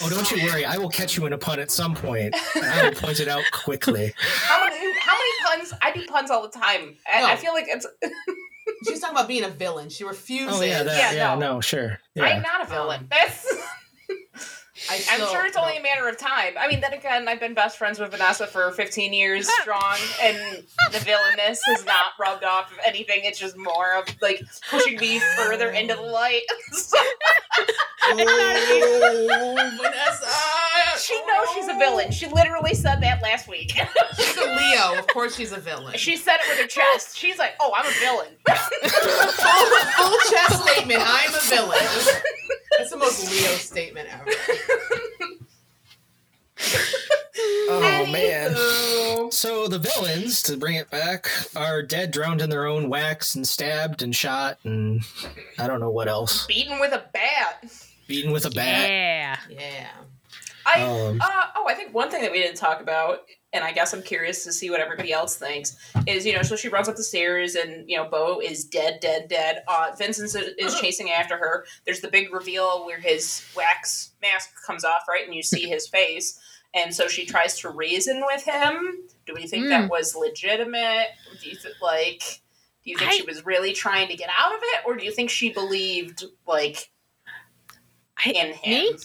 Oh, 0.00 0.08
don't 0.10 0.30
you 0.30 0.44
worry. 0.44 0.64
I 0.64 0.76
will 0.78 0.90
catch 0.90 1.16
you 1.16 1.26
in 1.26 1.32
a 1.32 1.38
pun 1.38 1.58
at 1.58 1.70
some 1.72 1.94
point. 1.94 2.34
I 2.56 2.84
will 2.84 2.94
point 3.00 3.18
it 3.20 3.26
out 3.28 3.42
quickly. 3.52 4.12
how 4.18 4.64
many? 4.64 4.76
How 5.00 5.16
many 5.16 5.58
puns? 5.58 5.72
I 5.82 5.90
do 5.92 6.06
puns 6.06 6.30
all 6.30 6.42
the 6.42 6.50
time. 6.56 6.96
I, 7.12 7.20
No. 7.20 7.26
I 7.26 7.32
oh. 7.32 7.36
feel 7.36 7.52
like 7.52 7.66
it's. 7.68 7.86
She's 8.86 9.00
talking 9.00 9.16
about 9.16 9.28
being 9.28 9.44
a 9.44 9.48
villain. 9.50 9.88
She 9.88 10.04
refuses. 10.04 10.58
Oh 10.58 10.62
yeah, 10.62 10.82
that, 10.82 11.14
Yeah, 11.14 11.32
yeah, 11.32 11.34
no. 11.34 11.54
no. 11.54 11.60
sure. 11.60 11.98
I'm 12.20 12.42
not 12.42 12.62
a 12.62 12.66
villain. 12.66 13.00
Um, 13.00 13.08
That's. 13.10 13.46
I 14.90 14.94
I'm 14.94 15.00
still- 15.00 15.28
sure 15.28 15.46
it's 15.46 15.56
only 15.56 15.76
a 15.76 15.82
matter 15.82 16.08
of 16.08 16.16
time. 16.18 16.54
I 16.58 16.68
mean, 16.68 16.80
then 16.80 16.92
again, 16.92 17.26
I've 17.28 17.40
been 17.40 17.54
best 17.54 17.78
friends 17.78 17.98
with 17.98 18.10
Vanessa 18.10 18.46
for 18.46 18.70
15 18.72 19.12
years 19.12 19.48
strong, 19.60 19.96
and 20.22 20.62
the 20.92 20.98
villainess 21.00 21.60
has 21.66 21.84
not 21.84 22.12
rubbed 22.18 22.44
off 22.44 22.70
of 22.72 22.78
anything. 22.86 23.20
It's 23.24 23.38
just 23.38 23.56
more 23.56 23.96
of 23.96 24.06
like 24.22 24.42
pushing 24.70 24.96
me 24.98 25.20
further 25.36 25.70
into 25.70 25.94
the 25.94 26.02
light. 26.02 26.42
So, 26.72 26.98
Oh, 28.10 29.68
Vanessa! 29.82 30.28
she 30.98 31.14
knows 31.26 31.48
she's 31.54 31.68
a 31.68 31.78
villain. 31.78 32.10
She 32.10 32.26
literally 32.26 32.74
said 32.74 33.00
that 33.02 33.22
last 33.22 33.48
week. 33.48 33.72
She's 34.16 34.36
a 34.36 34.44
Leo. 34.54 34.98
Of 34.98 35.06
course, 35.08 35.36
she's 35.36 35.52
a 35.52 35.58
villain. 35.58 35.96
she 35.98 36.16
said 36.16 36.36
it 36.36 36.48
with 36.48 36.58
her 36.60 36.66
chest. 36.66 37.16
She's 37.16 37.38
like, 37.38 37.52
"Oh, 37.60 37.72
I'm 37.76 37.84
a 37.86 37.90
villain." 38.00 38.28
full, 38.48 40.08
full 40.08 40.18
chest 40.30 40.62
statement. 40.66 41.02
I'm 41.04 41.34
a 41.34 41.40
villain. 41.40 41.78
That's 42.88 43.18
the 43.18 43.24
most 43.24 43.30
Leo 43.30 43.50
statement 43.56 44.08
ever. 44.10 44.30
Oh 47.70 48.06
man. 48.10 48.50
Anywho. 48.52 49.32
So 49.32 49.68
the 49.68 49.78
villains, 49.78 50.42
to 50.44 50.56
bring 50.56 50.74
it 50.74 50.90
back, 50.90 51.28
are 51.54 51.82
dead, 51.82 52.10
drowned 52.10 52.40
in 52.40 52.50
their 52.50 52.66
own 52.66 52.88
wax, 52.88 53.34
and 53.36 53.46
stabbed 53.46 54.02
and 54.02 54.14
shot, 54.16 54.58
and 54.64 55.02
I 55.58 55.66
don't 55.66 55.78
know 55.78 55.90
what 55.90 56.08
else. 56.08 56.46
Beaten 56.46 56.80
with 56.80 56.92
a 56.92 57.04
bat. 57.12 57.72
Beaten 58.08 58.32
with 58.32 58.44
a 58.46 58.50
bat. 58.50 58.90
Yeah. 58.90 59.36
Yeah. 59.50 59.88
I 60.66 60.82
Um, 60.82 61.20
uh, 61.20 61.44
oh, 61.56 61.66
I 61.68 61.74
think 61.74 61.94
one 61.94 62.10
thing 62.10 62.22
that 62.22 62.32
we 62.32 62.38
didn't 62.38 62.56
talk 62.56 62.80
about, 62.80 63.20
and 63.52 63.64
I 63.64 63.72
guess 63.72 63.94
I'm 63.94 64.02
curious 64.02 64.44
to 64.44 64.52
see 64.52 64.68
what 64.70 64.80
everybody 64.80 65.12
else 65.12 65.36
thinks, 65.36 65.76
is 66.06 66.26
you 66.26 66.34
know, 66.34 66.42
so 66.42 66.54
she 66.56 66.68
runs 66.68 66.88
up 66.88 66.96
the 66.96 67.02
stairs, 67.02 67.54
and 67.54 67.88
you 67.88 67.96
know, 67.96 68.08
Bo 68.08 68.40
is 68.40 68.64
dead, 68.64 68.98
dead, 69.00 69.28
dead. 69.28 69.62
Uh, 69.68 69.92
Vincent 69.96 70.34
is- 70.58 70.74
chasing 70.80 71.10
after 71.10 71.36
her. 71.38 71.64
There's 71.86 72.00
the 72.00 72.08
big 72.08 72.32
reveal 72.32 72.84
where 72.84 73.00
his 73.00 73.42
wax 73.56 74.12
mask 74.20 74.50
comes 74.66 74.84
off, 74.84 75.02
right, 75.08 75.24
and 75.24 75.34
you 75.34 75.42
see 75.42 75.68
his 75.68 75.88
face. 75.98 76.38
And 76.74 76.94
so 76.94 77.08
she 77.08 77.24
tries 77.24 77.58
to 77.60 77.70
reason 77.70 78.22
with 78.26 78.44
him. 78.44 79.04
Do 79.24 79.32
we 79.34 79.46
think 79.46 79.68
that 79.68 79.88
was 79.90 80.14
legitimate? 80.14 81.06
Do 81.42 81.48
you 81.48 81.56
th- 81.56 81.74
like? 81.80 82.22
Do 82.84 82.90
you 82.90 82.98
think 82.98 83.10
I- 83.10 83.14
she 83.14 83.22
was 83.22 83.46
really 83.46 83.72
trying 83.72 84.08
to 84.08 84.16
get 84.16 84.28
out 84.38 84.52
of 84.52 84.60
it, 84.62 84.80
or 84.86 84.94
do 84.94 85.04
you 85.06 85.10
think 85.10 85.30
she 85.30 85.50
believed 85.50 86.24
like 86.46 86.90
I- 88.18 88.30
in 88.30 88.52
him? 88.52 88.84
me? 88.92 88.98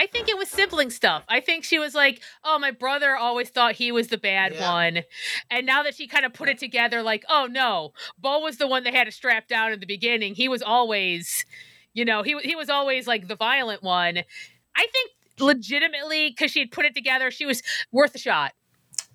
I 0.00 0.06
think 0.06 0.28
it 0.28 0.38
was 0.38 0.48
sibling 0.48 0.90
stuff. 0.90 1.24
I 1.28 1.40
think 1.40 1.64
she 1.64 1.78
was 1.80 1.92
like, 1.94 2.22
"Oh, 2.44 2.58
my 2.58 2.70
brother 2.70 3.16
always 3.16 3.48
thought 3.48 3.74
he 3.74 3.90
was 3.90 4.08
the 4.08 4.16
bad 4.18 4.52
Yeah. 4.54 4.72
one," 4.72 5.02
and 5.50 5.66
now 5.66 5.82
that 5.82 5.96
she 5.96 6.06
kind 6.06 6.24
of 6.24 6.32
put 6.32 6.48
it 6.48 6.58
together, 6.58 7.02
like, 7.02 7.24
"Oh 7.28 7.46
no, 7.50 7.92
Bo 8.16 8.38
was 8.38 8.58
the 8.58 8.68
one 8.68 8.84
that 8.84 8.94
had 8.94 9.04
to 9.04 9.10
strap 9.12 9.48
down 9.48 9.72
in 9.72 9.80
the 9.80 9.86
beginning. 9.86 10.34
He 10.36 10.48
was 10.48 10.62
always, 10.62 11.44
you 11.94 12.04
know, 12.04 12.22
he 12.22 12.38
he 12.42 12.54
was 12.54 12.68
always 12.70 13.06
like 13.08 13.26
the 13.26 13.36
violent 13.36 13.82
one." 13.82 14.18
I 14.76 14.86
think 14.92 15.10
legitimately 15.40 16.30
because 16.30 16.52
she 16.52 16.60
had 16.60 16.70
put 16.70 16.84
it 16.84 16.94
together, 16.94 17.30
she 17.32 17.46
was 17.46 17.62
worth 17.90 18.14
a 18.14 18.18
shot. 18.18 18.52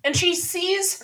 and 0.04 0.14
she 0.14 0.34
sees 0.34 1.02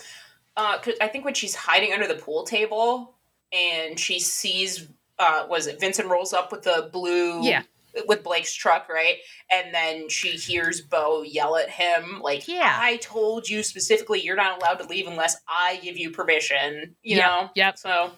uh 0.57 0.79
i 1.01 1.09
think 1.09 1.25
when 1.25 1.33
she's 1.33 1.55
hiding 1.55 1.93
under 1.93 2.07
the 2.07 2.17
pool 2.17 2.43
table 2.45 3.15
and 3.53 3.99
she 3.99 4.19
sees 4.21 4.89
uh 5.19 5.47
was 5.49 5.67
it 5.67 5.81
vincent 5.81 6.09
rolls 6.09 6.33
up 6.35 6.51
with 6.53 6.63
the 6.63 6.91
blue 6.93 7.43
Yeah. 7.43 7.63
With 8.07 8.23
blake's 8.23 8.55
truck 8.55 8.89
right 8.89 9.17
and 9.51 9.75
then 9.75 10.09
she 10.09 10.31
hears 10.31 10.81
bo 10.81 11.23
yell 11.23 11.57
at 11.57 11.69
him 11.71 12.21
like 12.23 12.47
Yeah. 12.47 12.77
i 12.81 12.97
told 12.99 13.49
you 13.49 13.63
specifically 13.63 14.21
you're 14.21 14.37
not 14.37 14.59
allowed 14.61 14.75
to 14.81 14.87
leave 14.87 15.07
unless 15.07 15.37
i 15.49 15.79
give 15.83 15.97
you 15.99 16.11
permission 16.11 16.95
you 17.03 17.17
Yep, 17.17 17.27
know 17.27 17.51
yep. 17.55 17.79
so 17.79 18.13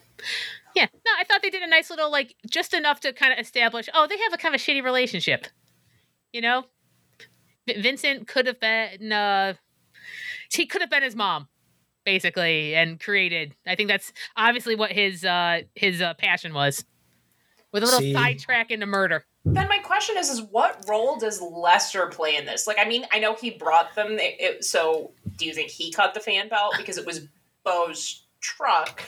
Yeah, 0.74 0.86
no, 0.92 1.10
I 1.18 1.24
thought 1.24 1.42
they 1.42 1.50
did 1.50 1.62
a 1.62 1.66
nice 1.68 1.90
little 1.90 2.10
like 2.10 2.34
just 2.48 2.72
enough 2.74 3.00
to 3.00 3.12
kind 3.12 3.32
of 3.32 3.38
establish. 3.38 3.88
Oh, 3.92 4.06
they 4.06 4.16
have 4.18 4.32
a 4.32 4.38
kind 4.38 4.54
of 4.54 4.60
shitty 4.60 4.82
relationship. 4.82 5.46
You 6.32 6.40
know, 6.40 6.64
V- 7.68 7.80
Vincent 7.82 8.26
could 8.26 8.46
have 8.46 8.58
been. 8.58 9.12
uh 9.12 9.52
He 10.50 10.64
could 10.64 10.80
have 10.80 10.88
been 10.88 11.02
his 11.02 11.14
mom, 11.14 11.48
basically, 12.06 12.74
and 12.74 12.98
created. 12.98 13.54
I 13.66 13.74
think 13.74 13.88
that's 13.90 14.14
obviously 14.34 14.74
what 14.74 14.92
his 14.92 15.24
uh 15.26 15.60
his 15.74 16.00
uh, 16.00 16.14
passion 16.14 16.54
was, 16.54 16.84
with 17.70 17.82
a 17.82 17.86
little 17.86 18.00
See? 18.00 18.14
sidetrack 18.14 18.70
into 18.70 18.86
murder. 18.86 19.26
Then 19.44 19.68
my 19.68 19.78
question 19.78 20.16
is 20.18 20.30
is 20.30 20.42
what 20.42 20.84
role 20.88 21.18
does 21.18 21.40
lester 21.40 22.06
play 22.06 22.36
in 22.36 22.46
this? 22.46 22.66
Like 22.66 22.78
i 22.78 22.84
mean 22.88 23.04
i 23.12 23.18
know 23.18 23.34
he 23.34 23.50
brought 23.50 23.94
them 23.94 24.12
it, 24.12 24.36
it- 24.40 24.64
so 24.64 25.12
do 25.36 25.46
you 25.46 25.54
think 25.54 25.70
he 25.70 25.90
cut 25.92 26.14
the 26.14 26.20
fan 26.20 26.48
belt 26.48 26.74
because 26.76 26.98
it 26.98 27.06
was 27.06 27.26
bo's 27.64 28.26
truck? 28.40 29.02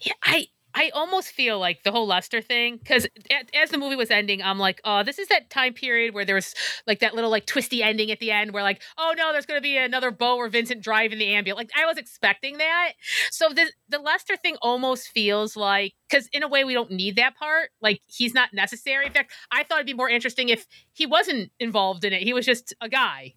Yeah, 0.00 0.12
I 0.22 0.46
I 0.74 0.90
almost 0.90 1.28
feel 1.28 1.58
like 1.58 1.82
the 1.82 1.90
whole 1.90 2.06
Lester 2.06 2.40
thing, 2.40 2.76
because 2.76 3.06
as 3.54 3.70
the 3.70 3.78
movie 3.78 3.96
was 3.96 4.10
ending, 4.10 4.42
I'm 4.42 4.58
like, 4.58 4.80
oh, 4.84 5.02
this 5.02 5.18
is 5.18 5.28
that 5.28 5.50
time 5.50 5.72
period 5.72 6.14
where 6.14 6.24
there's 6.24 6.54
like 6.86 7.00
that 7.00 7.14
little 7.14 7.30
like 7.30 7.46
twisty 7.46 7.82
ending 7.82 8.10
at 8.10 8.20
the 8.20 8.30
end 8.30 8.52
where 8.52 8.62
like, 8.62 8.82
oh 8.96 9.14
no, 9.16 9.32
there's 9.32 9.46
gonna 9.46 9.60
be 9.60 9.76
another 9.76 10.10
Bo 10.10 10.36
or 10.36 10.48
Vincent 10.48 10.82
driving 10.82 11.18
the 11.18 11.34
ambulance. 11.34 11.70
Like 11.70 11.82
I 11.82 11.86
was 11.86 11.96
expecting 11.96 12.58
that. 12.58 12.92
So 13.30 13.48
the 13.48 13.70
the 13.88 13.98
Lester 13.98 14.36
thing 14.36 14.56
almost 14.62 15.08
feels 15.08 15.56
like 15.56 15.94
because 16.08 16.28
in 16.32 16.42
a 16.42 16.48
way 16.48 16.64
we 16.64 16.74
don't 16.74 16.90
need 16.90 17.16
that 17.16 17.36
part. 17.36 17.70
Like 17.80 18.00
he's 18.06 18.34
not 18.34 18.52
necessary. 18.52 19.06
In 19.06 19.12
fact, 19.12 19.32
I 19.50 19.64
thought 19.64 19.78
it'd 19.78 19.86
be 19.86 19.94
more 19.94 20.10
interesting 20.10 20.48
if 20.48 20.66
he 20.92 21.06
wasn't 21.06 21.50
involved 21.58 22.04
in 22.04 22.12
it. 22.12 22.22
He 22.22 22.32
was 22.32 22.46
just 22.46 22.74
a 22.80 22.88
guy 22.88 23.34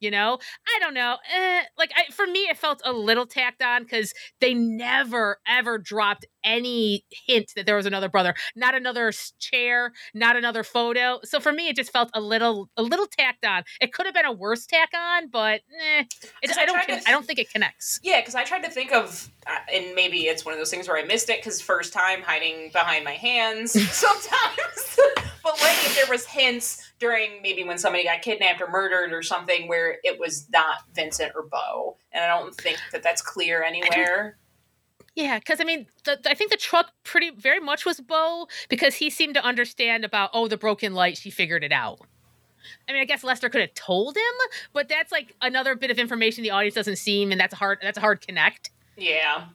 you 0.00 0.10
know? 0.10 0.38
I 0.66 0.78
don't 0.80 0.94
know 0.94 1.16
eh, 1.34 1.62
like 1.76 1.90
I, 1.96 2.10
for 2.12 2.26
me 2.26 2.40
it 2.40 2.56
felt 2.56 2.80
a 2.84 2.92
little 2.92 3.26
tacked 3.26 3.62
on 3.62 3.82
because 3.82 4.12
they 4.40 4.54
never 4.54 5.38
ever 5.46 5.78
dropped 5.78 6.26
any 6.44 7.04
hint 7.26 7.52
that 7.56 7.66
there 7.66 7.76
was 7.76 7.86
another 7.86 8.08
brother 8.08 8.34
not 8.56 8.74
another 8.74 9.12
chair 9.38 9.92
not 10.14 10.36
another 10.36 10.62
photo. 10.64 11.20
So 11.24 11.40
for 11.40 11.52
me 11.52 11.68
it 11.68 11.76
just 11.76 11.92
felt 11.92 12.10
a 12.14 12.20
little 12.20 12.68
a 12.76 12.82
little 12.82 13.06
tacked 13.06 13.44
on. 13.44 13.64
It 13.80 13.92
could 13.92 14.06
have 14.06 14.14
been 14.14 14.26
a 14.26 14.32
worse 14.32 14.66
tack 14.66 14.90
on 14.96 15.28
but 15.28 15.60
eh, 15.80 16.04
it, 16.42 16.56
I, 16.56 16.62
I, 16.62 16.66
don't 16.66 16.86
th- 16.86 17.02
I 17.06 17.10
don't 17.10 17.26
think 17.26 17.38
it 17.38 17.50
connects. 17.50 18.00
Yeah 18.02 18.20
because 18.20 18.34
i 18.34 18.44
tried 18.44 18.62
to 18.62 18.70
think 18.70 18.92
of 18.92 19.30
uh, 19.46 19.58
and 19.72 19.94
maybe 19.94 20.22
it's 20.22 20.44
one 20.44 20.52
of 20.52 20.58
those 20.58 20.70
things 20.70 20.88
where 20.88 20.96
i 20.96 21.04
missed 21.04 21.28
it 21.30 21.40
because 21.40 21.60
first 21.60 21.92
time 21.92 22.22
hiding 22.22 22.70
behind 22.72 23.04
my 23.04 23.12
hands 23.12 23.72
sometimes. 23.92 24.98
But 25.42 25.60
like 25.60 25.76
if 25.84 25.94
there 25.96 26.10
was 26.10 26.26
hints 26.26 26.87
during 26.98 27.42
maybe 27.42 27.64
when 27.64 27.78
somebody 27.78 28.04
got 28.04 28.22
kidnapped 28.22 28.60
or 28.60 28.68
murdered 28.68 29.12
or 29.12 29.22
something 29.22 29.68
where 29.68 29.98
it 30.04 30.18
was 30.18 30.48
not 30.50 30.78
vincent 30.94 31.32
or 31.34 31.42
bo 31.42 31.96
and 32.12 32.24
i 32.24 32.26
don't 32.26 32.54
think 32.54 32.78
that 32.92 33.02
that's 33.02 33.22
clear 33.22 33.62
anywhere 33.62 34.36
yeah, 35.18 35.40
because 35.40 35.60
I 35.60 35.64
mean, 35.64 35.86
the, 36.04 36.16
I 36.30 36.34
think 36.34 36.52
the 36.52 36.56
truck 36.56 36.92
pretty 37.02 37.30
very 37.30 37.58
much 37.58 37.84
was 37.84 37.98
Bo 38.00 38.46
because 38.68 38.94
he 38.94 39.10
seemed 39.10 39.34
to 39.34 39.44
understand 39.44 40.04
about 40.04 40.30
oh 40.32 40.46
the 40.46 40.56
broken 40.56 40.94
light. 40.94 41.18
She 41.18 41.28
figured 41.28 41.64
it 41.64 41.72
out. 41.72 41.98
I 42.88 42.92
mean, 42.92 43.02
I 43.02 43.04
guess 43.04 43.24
Lester 43.24 43.48
could 43.48 43.60
have 43.60 43.74
told 43.74 44.16
him, 44.16 44.22
but 44.72 44.88
that's 44.88 45.10
like 45.10 45.34
another 45.42 45.74
bit 45.74 45.90
of 45.90 45.98
information 45.98 46.44
the 46.44 46.52
audience 46.52 46.76
doesn't 46.76 46.98
seem, 46.98 47.32
and 47.32 47.40
that's 47.40 47.52
a 47.52 47.56
hard 47.56 47.78
that's 47.82 47.98
a 47.98 48.00
hard 48.00 48.24
connect. 48.24 48.70
Yeah, 48.96 49.46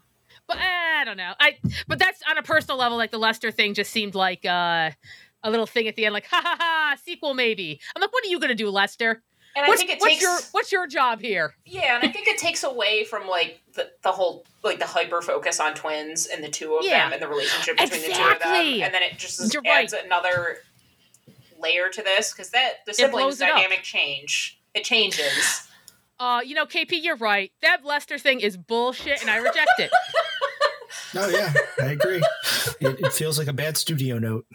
but 0.47 0.57
eh, 0.57 0.99
I 0.99 1.03
don't 1.05 1.15
know. 1.15 1.31
I 1.39 1.57
but 1.87 1.97
that's 1.97 2.21
on 2.29 2.37
a 2.37 2.43
personal 2.43 2.77
level. 2.77 2.97
Like 2.97 3.11
the 3.11 3.17
Lester 3.17 3.49
thing 3.49 3.73
just 3.73 3.89
seemed 3.89 4.15
like 4.15 4.45
uh, 4.45 4.91
a 5.43 5.49
little 5.51 5.65
thing 5.67 5.87
at 5.87 5.95
the 5.95 6.05
end, 6.05 6.13
like 6.13 6.27
ha 6.27 6.41
ha 6.43 6.55
ha, 6.59 6.95
sequel 7.03 7.33
maybe. 7.33 7.79
I'm 7.95 8.01
like, 8.01 8.11
what 8.13 8.23
are 8.25 8.27
you 8.29 8.39
gonna 8.39 8.55
do, 8.55 8.69
Lester? 8.69 9.21
And 9.55 9.67
what's, 9.67 9.81
I 9.83 9.85
think 9.85 9.97
it 9.97 10.01
what's 10.01 10.13
takes 10.13 10.21
your 10.23 10.39
what's 10.51 10.71
your 10.71 10.87
job 10.87 11.21
here? 11.21 11.53
Yeah, 11.65 11.95
and 11.99 12.09
I 12.09 12.11
think 12.11 12.27
it 12.27 12.39
takes 12.39 12.63
away 12.63 13.03
from 13.03 13.27
like 13.27 13.61
the, 13.75 13.91
the 14.01 14.11
whole 14.11 14.45
like 14.63 14.79
the 14.79 14.85
hyper 14.87 15.21
focus 15.21 15.59
on 15.59 15.75
twins 15.75 16.25
and 16.27 16.43
the 16.43 16.49
two 16.49 16.73
of 16.75 16.83
Yeah. 16.85 17.03
them 17.03 17.13
and 17.13 17.21
the 17.21 17.27
relationship 17.27 17.77
between 17.77 18.01
the 18.01 18.07
two 18.15 18.23
of 18.23 18.39
them, 18.39 18.51
and 18.55 18.93
then 18.93 19.03
it 19.03 19.17
just 19.19 19.39
is- 19.39 19.55
adds 19.65 19.93
another 19.93 20.57
layer 21.61 21.87
to 21.89 22.01
this 22.01 22.33
because 22.33 22.49
that 22.49 22.85
the 22.87 22.93
siblings 22.93 23.13
blows 23.23 23.41
it 23.41 23.49
up. 23.49 23.55
dynamic 23.57 23.83
change. 23.83 24.59
It 24.73 24.83
changes. 24.85 25.67
Uh, 26.19 26.41
you 26.43 26.55
know, 26.55 26.65
KP, 26.65 26.91
you're 27.03 27.15
right. 27.17 27.51
That 27.61 27.83
Lester 27.85 28.17
thing 28.17 28.39
is 28.39 28.55
bullshit, 28.57 29.21
and 29.21 29.29
I 29.29 29.37
reject 29.37 29.71
it. 29.79 29.91
No, 31.13 31.27
yeah, 31.27 31.53
I 31.79 31.91
agree. 31.91 32.21
It, 32.79 32.99
it 32.99 33.13
feels 33.13 33.37
like 33.37 33.47
a 33.47 33.53
bad 33.53 33.77
studio 33.77 34.17
note. 34.17 34.45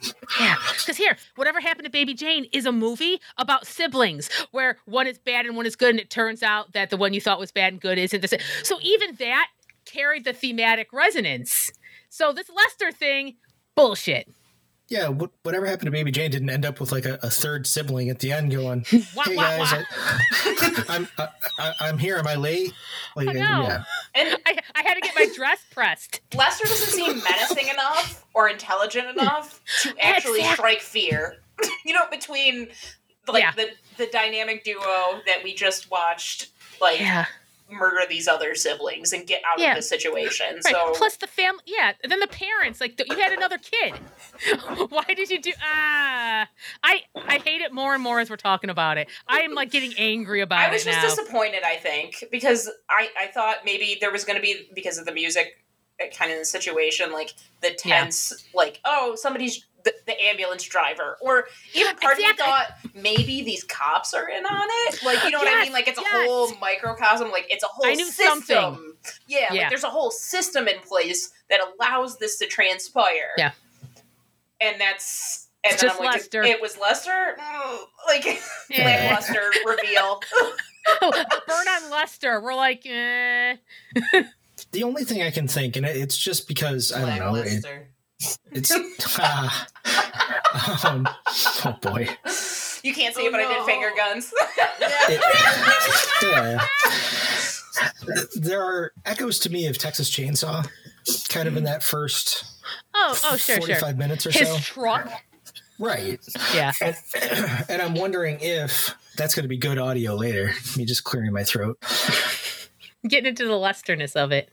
Yeah, 0.41 0.57
because 0.79 0.97
here, 0.97 1.17
whatever 1.37 1.61
happened 1.61 1.85
to 1.85 1.91
Baby 1.91 2.15
Jane 2.15 2.47
is 2.53 2.67
a 2.67 2.73
movie 2.73 3.21
about 3.37 3.67
siblings 3.67 4.29
where 4.51 4.79
one 4.85 5.07
is 5.07 5.19
bad 5.19 5.47
and 5.47 5.57
one 5.57 5.67
is 5.67 5.77
good, 5.77 5.91
and 5.91 6.01
it 6.01 6.11
turns 6.11 6.43
out 6.43 6.73
that 6.73 6.91
the 6.91 6.97
one 6.97 7.13
you 7.13 7.21
thought 7.21 7.39
was 7.39 7.53
bad 7.53 7.73
and 7.73 7.81
good 7.81 7.99
isn't 7.99 8.21
the 8.21 8.29
same. 8.29 8.41
So 8.63 8.79
even 8.83 9.15
that 9.17 9.49
carried 9.85 10.25
the 10.25 10.33
thematic 10.33 10.93
resonance. 10.93 11.71
So 12.09 12.33
this 12.33 12.51
Lester 12.51 12.93
thing, 12.93 13.37
bullshit. 13.75 14.29
Yeah, 14.89 15.09
what, 15.09 15.31
whatever 15.43 15.67
happened 15.67 15.85
to 15.87 15.91
Baby 15.91 16.11
Jane 16.11 16.31
didn't 16.31 16.49
end 16.49 16.65
up 16.65 16.81
with 16.81 16.93
like 16.93 17.05
a, 17.05 17.19
a 17.23 17.29
third 17.29 17.67
sibling 17.67 18.09
at 18.09 18.21
the 18.21 18.33
end 18.33 18.51
going, 18.51 18.87
Wah, 19.15 19.23
"Hey 19.25 19.37
wah, 19.37 19.43
guys, 19.43 19.73
wah. 19.73 19.83
I, 20.45 20.85
I'm 20.89 21.09
I, 21.19 21.29
I, 21.59 21.73
I'm 21.83 21.99
here. 21.99 22.17
Am 22.17 22.27
I 22.27 22.37
late?" 22.37 22.73
Like, 23.15 23.29
I 23.29 23.33
know. 23.33 23.63
yeah, 23.63 23.85
And 24.15 24.37
I, 24.47 24.59
I 24.75 24.83
had 24.83 24.95
to 24.95 25.01
get 25.01 25.15
my 25.15 25.27
dress 25.37 25.59
pressed. 25.73 26.21
Lester 26.35 26.67
doesn't 26.67 26.89
seem 26.89 27.23
menacing 27.23 27.69
enough 27.69 28.25
or 28.35 28.49
intelligent 28.49 29.09
enough 29.09 29.61
to 29.83 29.95
actually 30.01 30.43
strike 30.45 30.81
fear. 30.81 31.37
you 31.85 31.93
know, 31.93 32.05
between 32.11 32.69
like 33.27 33.43
Yeah. 33.43 33.53
the 33.53 33.69
the 33.99 34.07
dynamic 34.07 34.65
duo 34.65 35.21
that 35.27 35.41
we 35.45 35.55
just 35.55 35.91
watched, 35.91 36.49
like 36.81 37.01
Yeah. 37.01 37.27
Murder 37.71 38.01
these 38.09 38.27
other 38.29 38.55
siblings 38.55 39.13
and 39.13 39.27
get 39.27 39.43
out 39.51 39.59
Yeah. 39.59 39.71
of 39.73 39.77
the 39.77 39.83
situation. 39.83 40.47
Right. 40.65 40.75
So 40.75 40.93
Plus 40.95 41.17
the 41.17 41.27
family. 41.27 41.63
Yeah. 41.67 41.93
Then 42.03 42.21
the 42.21 42.27
parents. 42.27 42.81
Like 42.81 42.99
you 43.09 43.17
had 43.19 43.33
another 43.33 43.59
kid. 43.59 43.95
Why 44.89 45.05
did 45.09 45.31
you 45.31 45.41
do? 45.41 45.53
Ah, 45.63 46.49
I 46.83 47.03
I 47.15 47.39
hate 47.39 47.61
it 47.61 47.73
more 47.73 47.95
and 47.95 48.03
more 48.03 48.21
as 48.21 48.31
we're 48.31 48.37
talking 48.37 48.71
about 48.71 48.99
it. 48.99 49.09
I 49.27 49.41
am 49.41 49.55
like 49.55 49.71
getting 49.71 49.93
angry 49.99 50.41
about 50.41 50.61
it. 50.65 50.69
I 50.69 50.73
was 50.73 50.83
it 50.87 50.93
just 50.93 51.03
now. 51.03 51.09
disappointed. 51.23 51.63
I 51.65 51.77
think 51.77 52.25
because 52.31 52.71
I 52.91 53.09
I 53.21 53.27
thought 53.29 53.59
maybe 53.65 53.99
there 54.01 54.11
was 54.11 54.25
going 54.25 54.37
to 54.37 54.43
be 54.43 54.69
because 54.75 54.99
of 54.99 55.05
the 55.05 55.13
music, 55.13 55.65
uh, 56.03 56.07
kind 56.17 56.33
of 56.33 56.39
the 56.39 56.45
situation, 56.45 57.13
like 57.13 57.35
the 57.61 57.69
Yeah. 57.85 58.01
tense, 58.05 58.45
like 58.55 58.81
oh 58.85 59.15
somebody's. 59.17 59.65
The, 59.85 59.95
the 60.07 60.21
ambulance 60.21 60.65
driver, 60.65 61.17
or 61.21 61.47
even 61.73 61.95
part 61.97 62.19
Exactly. 62.19 62.25
of 62.25 62.37
me 62.37 62.45
thought 62.45 62.67
maybe 63.01 63.43
these 63.43 63.63
cops 63.65 64.13
are 64.13 64.29
in 64.29 64.45
on 64.45 64.69
it. 64.89 65.03
Like, 65.05 65.23
you 65.25 65.31
know 65.31 65.39
what 65.39 65.47
I 65.57 65.63
mean? 65.63 65.73
Like, 65.73 65.87
it's 65.87 65.99
a 65.99 66.03
yes. 66.03 66.27
whole 66.29 66.51
microcosm. 66.61 67.31
Like, 67.31 67.47
it's 67.49 67.63
a 67.63 67.69
whole 67.69 67.87
I 67.87 67.95
knew 67.95 68.05
system. 68.05 68.43
something. 68.43 68.93
Yeah, 69.29 69.53
Yeah. 69.53 69.61
like 69.63 69.69
there's 69.71 69.85
a 69.85 69.89
whole 69.89 70.11
system 70.11 70.67
in 70.67 70.81
place 70.81 71.31
that 71.49 71.61
allows 71.79 72.19
this 72.19 72.39
to 72.39 72.47
transpire. 72.47 73.31
Yeah. 73.39 73.53
and 74.61 74.81
that's 74.81 75.47
and 75.65 75.73
It's 75.75 75.83
then 75.83 75.91
just 75.91 76.01
I'm 76.01 76.07
like, 76.07 76.15
Lester. 76.17 76.43
it 76.43 76.61
was 76.61 76.77
Lester. 76.79 77.37
Mm, 77.41 77.79
Like, 78.09 78.25
Yeah. 78.71 78.85
lackluster 78.85 79.51
reveal. 79.65 80.21
Burn 81.01 81.69
on 81.69 81.91
Lester. 81.91 82.41
We're 82.41 82.55
like, 82.55 82.85
eh. 82.87 83.57
the 84.73 84.83
only 84.83 85.05
thing 85.05 85.23
I 85.23 85.31
can 85.31 85.47
think, 85.49 85.77
and 85.77 85.87
it's 85.87 86.17
just 86.19 86.49
because 86.49 86.93
I 86.93 87.01
don't 87.01 87.19
know, 87.19 87.35
it, 87.37 87.45
Lackluster. 87.45 87.89
It's 88.53 88.73
ah, 89.19 89.67
um, 90.85 91.09
oh 91.65 91.77
boy, 91.81 92.09
You 92.83 92.93
can't 92.95 93.15
see 93.15 93.23
Oh, 93.23 93.27
it, 93.27 93.33
but 93.33 93.41
I 93.41 93.49
did 93.55 93.65
finger 93.65 93.91
guns. 93.97 94.33
It- 95.09 95.23
yeah. 96.23 96.67
There 98.37 98.63
are 98.63 98.93
echoes 99.07 99.39
to 99.41 99.51
me 99.51 99.67
of 99.67 99.79
Texas 99.79 100.11
Chainsaw, 100.11 100.67
kind 101.29 101.47
of 101.47 101.57
in 101.57 101.65
that 101.65 101.83
first 101.83 102.45
Oh, 102.95 103.17
oh, 103.25 103.37
sure, 103.37 103.39
sure. 103.39 103.57
forty-five 103.59 103.97
minutes 103.97 104.27
or 104.27 104.31
His 104.33 104.49
so, 104.49 104.59
truck. 104.59 105.09
right? 105.79 106.19
Yeah. 106.55 106.73
And, 106.81 106.97
and 107.69 107.81
I'm 107.81 107.95
wondering 107.95 108.39
if 108.41 108.95
that's 109.17 109.35
going 109.35 109.45
to 109.45 109.49
be 109.49 109.57
good 109.59 109.79
audio 109.79 110.15
later. 110.17 110.53
Me 110.77 110.85
just 110.85 111.05
clearing 111.05 111.33
my 111.33 111.45
throat. 111.45 111.79
Getting 113.07 113.27
into 113.29 113.47
the 113.47 113.57
Lesterness 113.57 114.17
of 114.17 114.33
it. 114.33 114.51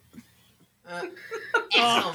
Uh, 0.88 1.02
um, 1.82 2.14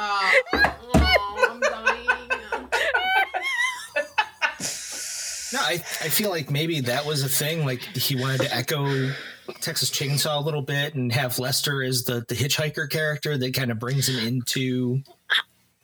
oh, 0.00 1.58
dying. 1.62 2.06
No, 5.52 5.58
I, 5.58 5.72
I 5.72 6.08
feel 6.08 6.30
like 6.30 6.50
maybe 6.50 6.80
that 6.82 7.04
was 7.04 7.24
a 7.24 7.28
thing. 7.28 7.64
Like 7.64 7.80
he 7.80 8.14
wanted 8.14 8.42
to 8.42 8.54
echo 8.54 9.10
Texas 9.60 9.90
Chainsaw 9.90 10.40
a 10.40 10.44
little 10.44 10.62
bit 10.62 10.94
and 10.94 11.12
have 11.12 11.38
Lester 11.38 11.82
as 11.82 12.04
the, 12.04 12.24
the 12.28 12.34
hitchhiker 12.34 12.88
character 12.88 13.36
that 13.36 13.52
kind 13.54 13.70
of 13.70 13.78
brings 13.78 14.08
him 14.08 14.26
into. 14.26 15.02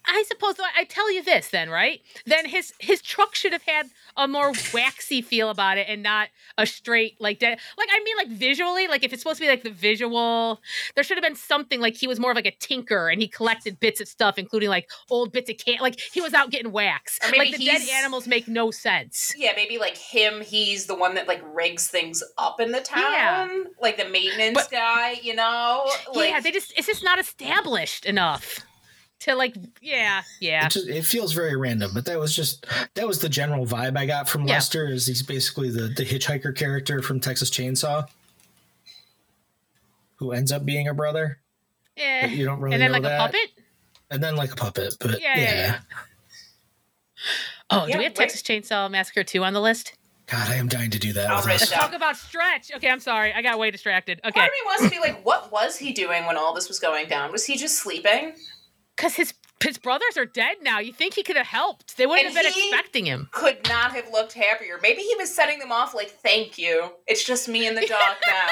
I 0.09 0.25
suppose 0.29 0.55
I 0.77 0.85
tell 0.85 1.13
you 1.13 1.23
this 1.23 1.49
then, 1.49 1.69
right? 1.71 2.01
Then 2.27 2.47
his 2.47 2.73
his 2.79 3.03
truck 3.03 3.35
should 3.35 3.53
have 3.53 3.63
had 3.63 3.89
a 4.17 4.27
more 4.29 4.53
waxy 4.73 5.21
feel 5.23 5.51
about 5.51 5.79
it 5.79 5.87
and 5.89 6.03
not 6.03 6.29
a 6.57 6.67
straight 6.67 7.21
like 7.21 7.41
that. 7.41 7.59
Like 7.77 7.89
I 7.93 8.03
mean, 8.05 8.17
like 8.17 8.29
visually, 8.29 8.87
like 8.89 9.03
if 9.05 9.13
it's 9.13 9.23
supposed 9.23 9.39
to 9.39 9.45
be 9.45 9.49
like 9.49 9.63
the 9.63 9.71
visual, 9.71 10.61
there 10.95 11.05
should 11.05 11.17
have 11.17 11.25
been 11.25 11.37
something 11.37 11.81
like 11.81 11.95
he 11.97 12.07
was 12.07 12.19
more 12.21 12.31
of 12.31 12.37
like 12.37 12.47
a 12.47 12.51
tinker 12.53 13.09
and 13.09 13.21
he 13.21 13.29
collected 13.29 13.81
bits 13.81 14.01
of 14.01 14.09
stuff, 14.09 14.39
including 14.39 14.69
like 14.69 14.89
old 15.11 15.33
bits 15.33 15.51
of 15.51 15.59
can. 15.59 15.79
Like 15.81 15.99
he 16.01 16.21
was 16.21 16.35
out 16.35 16.51
getting 16.51 16.73
wax. 16.73 17.19
Or 17.25 17.31
maybe 17.31 17.51
Like 17.51 17.59
the 17.59 17.65
dead 17.67 17.83
animals 17.95 18.27
make 18.27 18.49
no 18.49 18.71
sense. 18.71 19.35
yeah, 19.37 19.53
maybe 19.57 19.79
like 19.79 19.97
him, 19.97 20.41
he's 20.41 20.87
the 20.87 20.95
one 20.95 21.15
that 21.17 21.27
like 21.29 21.43
rigs 21.55 21.89
things 21.89 22.23
up 22.39 22.61
in 22.61 22.73
the 22.73 22.81
town. 22.81 23.03
Yeah. 23.13 23.49
Like 23.81 23.97
the 23.97 24.09
maintenance 24.09 24.55
But- 24.57 24.71
guy, 24.71 25.13
you 25.23 25.35
know? 25.35 25.91
Like, 26.15 26.31
yeah, 26.31 26.41
they 26.41 26.53
just 26.53 26.73
it's 26.77 26.87
just 26.87 27.03
not 27.05 27.19
established 27.19 28.07
enough 28.07 28.61
to 29.21 29.35
like. 29.35 29.55
Yeah, 29.81 30.23
yeah. 30.41 30.67
It, 30.67 30.73
just, 30.73 30.89
it 30.89 31.05
feels 31.05 31.33
very 31.33 31.57
random, 31.57 31.93
but 31.95 32.05
that 32.07 32.19
was 32.19 32.35
just 32.35 32.67
that 32.95 33.07
was 33.07 33.21
the 33.21 33.29
general 33.29 33.67
vibe 33.67 33.97
I 33.97 34.07
got 34.07 34.29
from 34.29 34.47
Yeah. 34.47 34.55
Lester. 34.55 34.87
Is 34.87 35.07
he's 35.07 35.23
basically 35.23 35.71
the 35.71 35.89
the 35.89 36.05
hitchhiker 36.05 36.55
character 36.55 37.03
from 37.03 37.21
Texas 37.21 37.51
Chainsaw, 37.51 38.09
who 40.17 40.33
ends 40.33 40.53
up 40.53 40.64
being 40.64 40.89
a 40.89 40.95
brother. 40.95 41.39
But 41.97 42.31
you 42.31 42.45
don't 42.45 42.61
really 42.61 42.77
know. 42.77 42.85
and 42.85 42.93
then 42.95 43.03
know 43.03 43.09
like 43.09 43.19
that. 43.19 43.21
a 43.21 43.25
puppet. 43.33 43.51
and 44.11 44.23
then 44.23 44.37
like 44.37 44.53
a 44.53 44.57
puppet. 44.57 44.95
But 45.01 45.21
Yeah, 45.21 45.39
yeah, 45.39 45.43
yeah, 45.43 45.55
yeah. 45.55 45.79
Oh, 47.71 47.87
Yeah, 47.87 47.93
do 47.95 47.99
we 47.99 48.05
have 48.05 48.11
wait. 48.12 48.17
Texas 48.17 48.43
Chainsaw 48.43 48.91
Massacre 48.91 49.25
2 49.25 49.43
on 49.43 49.53
the 49.53 49.61
list? 49.61 49.95
God, 50.27 50.49
I 50.51 50.57
am 50.57 50.69
dying 50.69 50.91
to 50.91 50.99
do 50.99 51.12
that. 51.14 51.31
I'll 51.31 51.37
with 51.39 51.47
write 51.47 51.62
us. 51.62 51.71
Talk 51.71 51.93
about 51.95 52.17
stretch. 52.17 52.71
Okay, 52.75 52.89
I'm 52.91 53.01
sorry. 53.01 53.33
I 53.33 53.43
got 53.43 53.59
way 53.59 53.71
distracted. 53.71 54.21
Okay. 54.25 54.33
Part 54.33 54.49
of 54.49 54.53
me 54.53 54.59
wants 54.67 54.85
to 54.85 54.91
be 54.91 54.99
like, 54.99 55.25
what 55.25 55.51
was 55.53 55.77
he 55.77 55.93
doing 55.93 56.27
when 56.27 56.37
all 56.37 56.53
this 56.53 56.69
was 56.69 56.79
going 56.81 57.09
down? 57.09 57.31
Was 57.33 57.45
he 57.47 57.57
just 57.57 57.79
sleeping? 57.79 58.35
Because 58.97 59.15
his 59.15 59.35
his 59.63 59.79
brothers 59.79 60.17
are 60.17 60.27
dead 60.27 60.59
now. 60.63 60.79
You 60.79 60.93
think 60.93 61.15
he 61.15 61.23
could 61.23 61.37
have 61.37 61.47
helped? 61.47 61.97
They 61.97 62.07
wouldn't 62.07 62.27
And 62.27 62.37
have 62.37 62.45
been 62.45 62.53
expecting 62.53 63.07
him. 63.07 63.29
Could 63.33 63.67
not 63.69 63.93
have 63.93 64.11
looked 64.13 64.35
happier. 64.35 64.79
Maybe 64.83 65.01
he 65.01 65.15
was 65.17 65.35
setting 65.35 65.59
them 65.59 65.73
off 65.73 65.95
like, 65.95 66.11
thank 66.11 66.59
you. 66.59 66.91
It's 67.07 67.25
just 67.25 67.49
me 67.49 67.67
and 67.67 67.77
the 67.77 67.87
dog 67.87 68.17
now. 68.27 68.49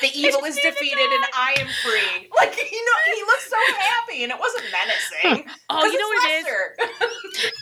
The 0.00 0.08
evil 0.14 0.44
is 0.44 0.54
just 0.56 0.80
me 0.80 0.92
and 0.92 0.98
the 0.98 1.04
defeated 1.04 1.12
and 1.12 1.24
I 1.34 1.54
am 1.58 1.66
free. 1.82 2.30
Like, 2.36 2.56
you 2.56 2.84
know, 2.84 3.14
he 3.14 3.20
looked 3.22 3.42
so 3.42 3.56
happy 3.78 4.22
and 4.22 4.32
it 4.32 4.38
wasn't 4.38 4.64
menacing. 4.72 5.50
oh, 5.70 5.84
you 5.84 5.98
know 5.98 6.06
what 6.06 6.30
it 6.30 6.38
is? 6.38 6.46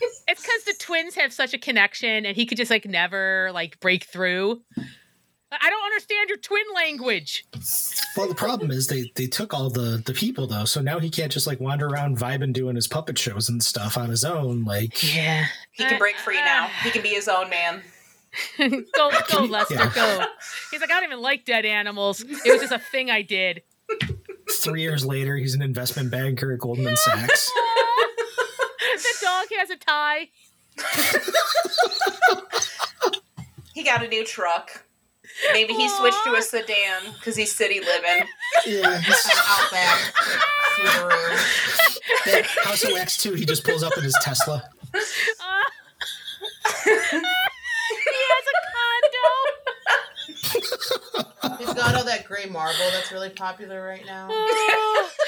it's 0.02 0.22
It's 0.28 0.42
because 0.42 0.64
the 0.64 0.74
twins 0.78 1.14
have 1.14 1.32
such 1.32 1.54
a 1.54 1.58
connection, 1.58 2.26
and 2.26 2.36
he 2.36 2.46
could 2.46 2.58
just 2.58 2.70
like 2.70 2.86
never 2.86 3.50
like 3.52 3.80
break 3.80 4.04
through. 4.04 4.60
I 5.60 5.70
don't 5.70 5.84
understand 5.84 6.28
your 6.28 6.38
twin 6.38 6.62
language. 6.74 7.44
Well, 8.16 8.28
the 8.28 8.34
problem 8.34 8.70
is 8.70 8.86
they 8.86 9.10
they 9.16 9.26
took 9.26 9.52
all 9.54 9.70
the 9.70 10.02
the 10.04 10.12
people 10.12 10.46
though, 10.46 10.64
so 10.64 10.80
now 10.80 10.98
he 10.98 11.10
can't 11.10 11.30
just 11.32 11.46
like 11.46 11.60
wander 11.60 11.86
around 11.86 12.18
vibing 12.18 12.52
doing 12.52 12.76
his 12.76 12.86
puppet 12.88 13.18
shows 13.18 13.48
and 13.48 13.62
stuff 13.62 13.96
on 13.98 14.08
his 14.10 14.24
own. 14.24 14.64
Like, 14.64 15.14
Yeah. 15.14 15.46
He 15.72 15.84
can 15.84 15.98
break 15.98 16.16
free 16.16 16.36
now. 16.36 16.68
He 16.82 16.90
can 16.90 17.02
be 17.02 17.10
his 17.10 17.28
own 17.28 17.50
man. 17.50 17.82
go, 18.96 19.10
go, 19.30 19.44
Lester, 19.48 19.74
Yeah. 19.74 19.92
go. 19.94 20.24
He's 20.70 20.80
like, 20.80 20.90
I 20.90 20.94
don't 21.00 21.04
even 21.10 21.20
like 21.20 21.44
dead 21.44 21.64
animals. 21.66 22.20
It 22.22 22.50
was 22.50 22.60
just 22.60 22.72
a 22.72 22.78
thing 22.78 23.10
I 23.10 23.22
did. 23.22 23.62
three 24.50 24.80
years 24.82 25.04
later, 25.04 25.36
he's 25.36 25.54
an 25.54 25.60
investment 25.62 26.10
banker 26.10 26.52
at 26.52 26.58
Goldman 26.60 26.96
Sachs. 26.96 27.50
the 28.96 29.12
dog 29.22 29.46
has 29.58 29.70
a 29.70 29.76
tie. 29.76 30.28
He 33.74 33.82
got 33.82 34.04
a 34.04 34.08
new 34.08 34.24
truck. 34.24 34.84
Maybe 35.52 35.74
he 35.74 35.88
switched 35.88 36.22
to 36.24 36.34
a 36.34 36.42
sedan 36.42 37.12
because 37.14 37.36
he's 37.36 37.52
city 37.54 37.80
living. 37.80 38.26
yeah, 38.66 38.98
he's, 39.00 39.24
An 39.26 39.32
Outback 39.48 40.14
Subaru. 40.76 41.36
that 42.26 42.46
House 42.64 42.84
of 42.84 42.92
Wax 42.92 43.16
too. 43.18 43.34
He 43.34 43.44
just 43.44 43.64
pulls 43.64 43.82
up 43.82 43.96
in 43.96 44.04
his 44.04 44.16
Tesla. 44.20 44.62
Uh, 44.94 44.98
he 46.84 46.90
has 48.30 48.44
a 48.48 48.54
condo. 51.42 51.58
He's 51.58 51.74
got 51.74 51.94
all 51.94 52.04
that 52.04 52.24
gray 52.26 52.46
marble 52.46 52.78
that's 52.92 53.10
really 53.12 53.30
popular 53.30 53.84
right 53.84 54.04
now. 54.06 54.28
Oh. 54.30 55.10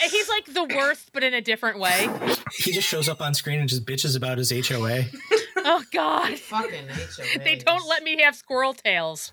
And 0.00 0.12
he's 0.12 0.28
like 0.28 0.46
the 0.54 0.62
worst, 0.62 1.10
but 1.12 1.24
in 1.24 1.34
a 1.34 1.40
different 1.40 1.80
way. 1.80 2.08
He 2.56 2.70
just 2.70 2.86
shows 2.86 3.08
up 3.08 3.20
on 3.20 3.34
screen 3.34 3.58
and 3.58 3.68
just 3.68 3.84
bitches 3.84 4.16
about 4.16 4.38
his 4.38 4.52
HOA. 4.52 5.06
Oh 5.56 5.82
God. 5.92 6.38
Fucking 6.38 6.86
HOA. 6.88 7.42
They 7.42 7.56
don't 7.56 7.84
let 7.88 8.04
me 8.04 8.20
have 8.22 8.36
squirrel 8.36 8.74
tails. 8.74 9.32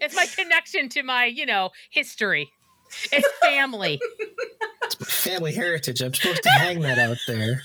It's 0.00 0.14
my 0.16 0.26
connection 0.36 0.88
to 0.90 1.02
my, 1.02 1.26
you 1.26 1.46
know, 1.46 1.70
history. 1.90 2.50
It's 3.10 3.28
family. 3.40 4.00
It's 4.84 5.00
my 5.00 5.06
family 5.06 5.52
heritage. 5.54 6.00
I'm 6.02 6.12
supposed 6.14 6.42
to 6.42 6.50
hang 6.50 6.80
that 6.80 6.98
out 6.98 7.18
there. 7.26 7.62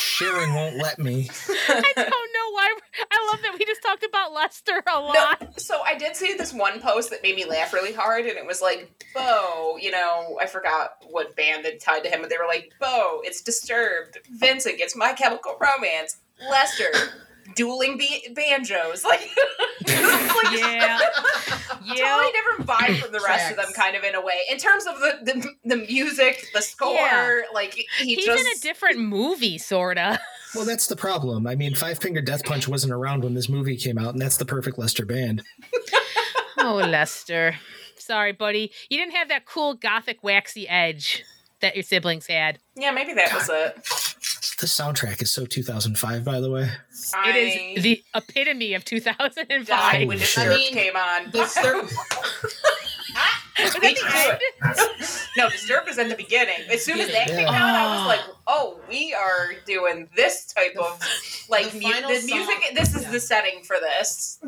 Sharon 0.00 0.54
won't 0.54 0.76
let 0.76 0.98
me. 0.98 1.28
I 1.68 1.92
don't 1.96 2.06
know 2.06 2.50
why. 2.52 2.76
I 3.10 3.28
love 3.30 3.40
that 3.42 3.56
we 3.58 3.64
just 3.64 3.82
talked 3.82 4.04
about 4.04 4.32
Lester 4.32 4.82
a 4.86 4.90
No, 4.92 5.00
lot. 5.02 5.58
so 5.60 5.80
I 5.82 5.94
did 5.96 6.14
see 6.16 6.34
this 6.34 6.52
one 6.52 6.80
post 6.80 7.10
that 7.10 7.22
made 7.22 7.34
me 7.36 7.46
laugh 7.46 7.72
really 7.72 7.92
hard, 7.92 8.26
and 8.26 8.36
it 8.36 8.46
was 8.46 8.60
like, 8.60 8.90
Bo, 9.14 9.76
you 9.80 9.90
know, 9.90 10.38
I 10.40 10.46
forgot 10.46 10.96
what 11.10 11.34
band 11.36 11.64
that 11.64 11.80
tied 11.80 12.04
to 12.04 12.10
him, 12.10 12.20
but 12.20 12.28
they 12.30 12.36
were 12.36 12.46
like, 12.46 12.72
Bo, 12.78 13.20
it's 13.24 13.40
Disturbed. 13.42 14.18
Vincent 14.30 14.76
gets 14.78 14.94
My 14.94 15.12
Chemical 15.14 15.56
Romance. 15.58 16.18
Lester, 16.50 16.90
dueling 17.54 17.98
be- 17.98 18.28
banjos. 18.34 19.04
Like, 19.08 19.20
like 19.86 20.58
Yeah. 20.58 20.98
totally 21.58 21.98
Yeah. 21.98 22.30
different 22.32 22.66
vibe 22.66 22.98
from 23.00 23.12
the 23.12 23.20
rest 23.26 23.50
of 23.50 23.56
them, 23.56 23.66
kind 23.76 23.96
of 23.96 24.02
in 24.04 24.14
a 24.14 24.20
way. 24.20 24.34
In 24.50 24.58
terms 24.58 24.86
of 24.86 24.98
the 25.00 25.18
the, 25.22 25.48
the 25.64 25.76
music, 25.76 26.46
the 26.54 26.62
score, 26.62 26.94
Yeah. 26.94 27.40
like 27.52 27.74
he 27.74 28.14
He's 28.14 28.24
just 28.24 28.40
in 28.40 28.46
a 28.56 28.60
different 28.60 28.98
movie, 29.00 29.58
sorta. 29.58 30.18
Well, 30.54 30.64
that's 30.64 30.86
the 30.86 30.96
problem. 30.96 31.46
I 31.46 31.54
mean, 31.56 31.74
Five 31.74 31.98
Finger 31.98 32.20
Death 32.20 32.44
Punch 32.44 32.68
wasn't 32.68 32.92
around 32.92 33.24
when 33.24 33.34
this 33.34 33.48
movie 33.48 33.76
came 33.76 33.98
out, 33.98 34.10
and 34.14 34.20
that's 34.22 34.36
the 34.36 34.44
perfect 34.46 34.78
Lester 34.78 35.04
band. 35.04 35.42
Oh, 36.58 36.74
Lester. 36.76 37.56
Sorry, 37.96 38.32
buddy. 38.32 38.70
You 38.88 38.98
didn't 38.98 39.14
have 39.14 39.28
that 39.28 39.46
cool 39.46 39.74
gothic 39.74 40.22
waxy 40.22 40.68
edge 40.68 41.24
that 41.60 41.74
your 41.74 41.82
siblings 41.82 42.26
had. 42.26 42.58
yeah, 42.76 42.90
maybe 42.92 43.14
that 43.14 43.32
was 43.34 43.48
it. 43.50 44.03
The 44.58 44.66
soundtrack 44.66 45.20
is 45.22 45.30
so 45.32 45.44
2005, 45.44 46.24
by 46.24 46.40
the 46.40 46.40
the 46.40 46.50
way. 46.50 46.70
It 47.26 47.36
is 47.76 47.82
the 47.82 48.02
epitome 48.14 48.74
of 48.74 48.84
2005. 48.84 49.66
died 49.66 50.06
when 50.08 50.16
Holy 50.18 50.18
shit. 50.18 50.44
Disturbed 50.48 50.72
came 50.72 50.96
on. 50.96 51.30
The 51.30 51.46
cer- 51.46 51.82
Was 53.62 53.72
that 53.72 53.82
We 53.82 53.94
the 53.94 54.00
do 54.00 54.06
end? 54.14 54.38
it. 54.80 55.28
no, 55.36 55.48
Disturbed 55.50 55.86
was 55.88 55.98
in 55.98 56.08
the 56.08 56.16
beginning. 56.16 56.56
As 56.72 56.84
soon 56.84 56.98
as 57.00 57.08
that 57.12 57.28
came 57.28 57.46
out, 57.46 57.54
I 57.54 57.96
was 57.98 58.06
like, 58.06 58.36
"Oh, 58.48 58.80
we 58.88 59.14
are 59.14 59.52
doing 59.66 60.08
this 60.16 60.46
type 60.52 60.74
of 60.76 61.00
like 61.48 61.70
the 61.70 61.78
mu- 61.80 61.92
final 61.92 62.10
the 62.10 62.20
song- 62.20 62.38
music. 62.38 62.56
This 62.74 62.94
is 62.96 63.02
yeah. 63.04 63.10
the 63.12 63.20
setting 63.20 63.62
for 63.64 63.76
this." 63.80 64.40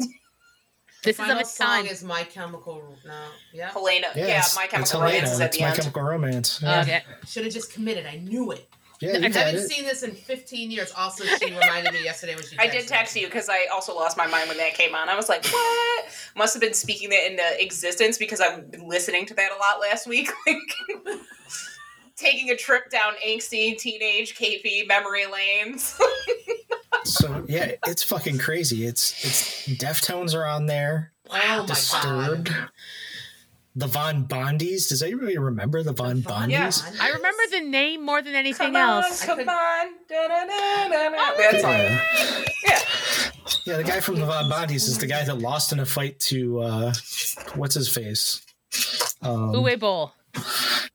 This 1.04 1.14
is 1.14 1.20
of 1.20 1.26
final 1.26 1.38
its 1.38 1.54
song 1.54 1.66
time. 1.68 1.86
is 1.86 2.02
My 2.02 2.24
Chemical. 2.24 2.96
No, 3.06 3.12
yeah. 3.52 3.70
Helena, 3.70 4.08
yeah, 4.16 4.22
it's- 4.24 4.56
My 4.56 4.64
it's 4.64 4.72
Chemical 4.72 5.00
Helena. 5.00 5.16
Romance 5.18 5.32
is 5.34 5.40
at 5.40 5.46
It's 5.46 5.56
the 5.56 5.62
My 5.62 5.68
end. 5.68 5.76
Chemical 5.78 6.02
Romance. 6.02 6.60
Yeah, 6.62 6.80
Okay. 6.80 7.02
Should 7.28 7.44
have 7.44 7.52
just 7.54 7.72
committed. 7.72 8.06
I 8.06 8.16
knew 8.16 8.50
it. 8.50 8.68
Yeah 9.00 9.10
I 9.10 9.16
you 9.18 9.24
I 9.24 9.28
got 9.28 9.34
haven't 9.46 9.60
it. 9.60 9.68
seen 9.68 9.84
this 9.84 10.02
in 10.02 10.12
15 10.12 10.70
years. 10.70 10.92
Also, 10.96 11.24
she 11.24 11.46
reminded 11.54 11.92
me 11.92 12.02
yesterday 12.04 12.34
when 12.34 12.44
she. 12.44 12.58
I 12.58 12.66
did 12.68 12.86
text 12.88 13.14
me. 13.14 13.22
you 13.22 13.26
because 13.28 13.48
I 13.48 13.66
also 13.72 13.94
lost 13.94 14.16
my 14.16 14.26
mind 14.26 14.48
when 14.48 14.58
that 14.58 14.74
came 14.74 14.94
on. 14.94 15.08
I 15.08 15.16
was 15.16 15.28
like, 15.28 15.44
"What?" 15.46 16.04
Must 16.36 16.54
have 16.54 16.60
been 16.60 16.74
speaking 16.74 17.10
that 17.10 17.30
into 17.30 17.62
existence 17.62 18.18
because 18.18 18.40
I've 18.40 18.70
been 18.70 18.88
listening 18.88 19.26
to 19.26 19.34
that 19.34 19.50
a 19.52 19.56
lot 19.56 19.80
last 19.80 20.06
week. 20.06 20.30
Like, 20.46 20.56
taking 22.16 22.48
a 22.50 22.56
trip 22.56 22.88
down 22.90 23.12
angsty 23.26 23.76
teenage 23.76 24.34
KP 24.36 24.86
memory 24.88 25.24
lanes. 25.26 25.98
So 27.04 27.44
yeah, 27.46 27.72
it's 27.86 28.02
fucking 28.02 28.38
crazy. 28.38 28.86
It's 28.86 29.12
it's 29.24 29.68
Deftones 29.68 30.34
are 30.34 30.46
on 30.46 30.64
there. 30.66 31.12
Oh 31.30 31.60
my 31.60 31.66
Disturbed. 31.66 32.48
god. 32.48 32.68
The 33.78 33.86
Von 33.86 34.24
Bondies. 34.26 34.88
Does 34.88 35.02
anybody 35.02 35.36
remember 35.36 35.82
the 35.82 35.92
Von 35.92 36.22
Von- 36.22 36.48
Bondies? 36.48 36.50
Yeah. 36.50 36.70
I 37.02 37.10
remember 37.10 37.42
the 37.50 37.60
name 37.60 38.02
more 38.04 38.22
than 38.22 38.34
anything 38.34 38.72
come 38.72 38.76
on, 38.76 39.04
else. 39.04 39.22
I 39.22 39.26
come 39.26 39.38
could- 39.38 39.48
on. 39.48 39.86
Oh, 40.10 41.34
That 41.38 41.60
song. 41.60 41.72
Yeah. 41.72 42.42
Yeah. 42.64 42.78
yeah, 43.66 43.76
the 43.76 43.84
guy 43.84 44.00
from 44.00 44.16
the 44.16 44.24
Von 44.26 44.50
Bondies 44.50 44.88
is 44.88 44.98
the 44.98 45.06
guy 45.06 45.24
that 45.24 45.38
lost 45.38 45.72
in 45.72 45.80
a 45.80 45.86
fight 45.86 46.18
to 46.20 46.60
uh 46.60 46.94
what's 47.54 47.74
his 47.74 47.88
face? 47.88 48.40
Um, 49.22 49.52
Uwe 49.52 49.78
Boll. 49.78 50.12
I 50.34 50.40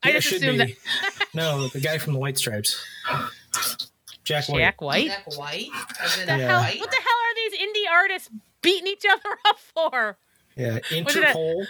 yeah, 0.05 0.11
just 0.13 0.31
assumed 0.31 0.59
be. 0.65 0.75
no, 1.35 1.67
the 1.69 1.79
guy 1.79 1.97
from 1.99 2.13
the 2.13 2.19
White 2.19 2.37
Stripes. 2.37 2.83
Jack 4.23 4.49
White. 4.49 4.59
Jack 4.59 4.81
White. 4.81 5.07
Jack 5.07 5.37
White. 5.37 5.67
What 5.71 6.15
the 6.17 6.25
Yeah. 6.25 6.37
hell? 6.61 6.79
What 6.79 6.89
the 6.91 6.97
hell 6.97 7.19
are 7.27 7.35
these 7.35 7.59
indie 7.59 7.91
artists 7.91 8.29
beating 8.61 8.87
each 8.87 9.03
other 9.09 9.37
up 9.47 9.57
for? 9.59 10.17
Yeah, 10.55 10.73
Was 10.73 11.15
it 11.15 11.23
a- 11.23 11.27
Interpol. 11.27 11.65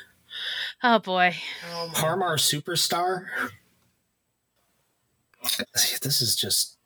Oh 0.84 1.00
boy. 1.00 1.36
Oh 1.74 1.88
my. 1.94 2.00
Harmar 2.00 2.38
Superstar. 2.38 3.26
This 6.02 6.22
is 6.22 6.36
just 6.36 6.78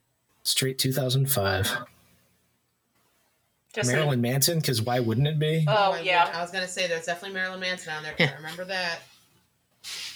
straight 0.43 0.77
2005. 0.79 1.77
Just 3.73 3.91
Marilyn 3.91 4.21
Manson, 4.21 4.59
because 4.59 4.81
why 4.81 4.99
wouldn't 5.01 5.27
it 5.27 5.37
be? 5.37 5.65
Oh, 5.67 5.93
I 5.93 5.99
yeah. 6.01 6.25
would- 6.25 6.35
I 6.35 6.41
was 6.41 6.51
gonna 6.51 6.67
say 6.67 6.87
there's 6.87 7.05
definitely 7.05 7.33
Marilyn 7.35 7.59
Manson 7.59 7.93
on 7.93 8.03
there. 8.03 8.13
'cause 8.13 8.29
I 8.29 8.35
remember 8.35 8.63
that 8.65 8.99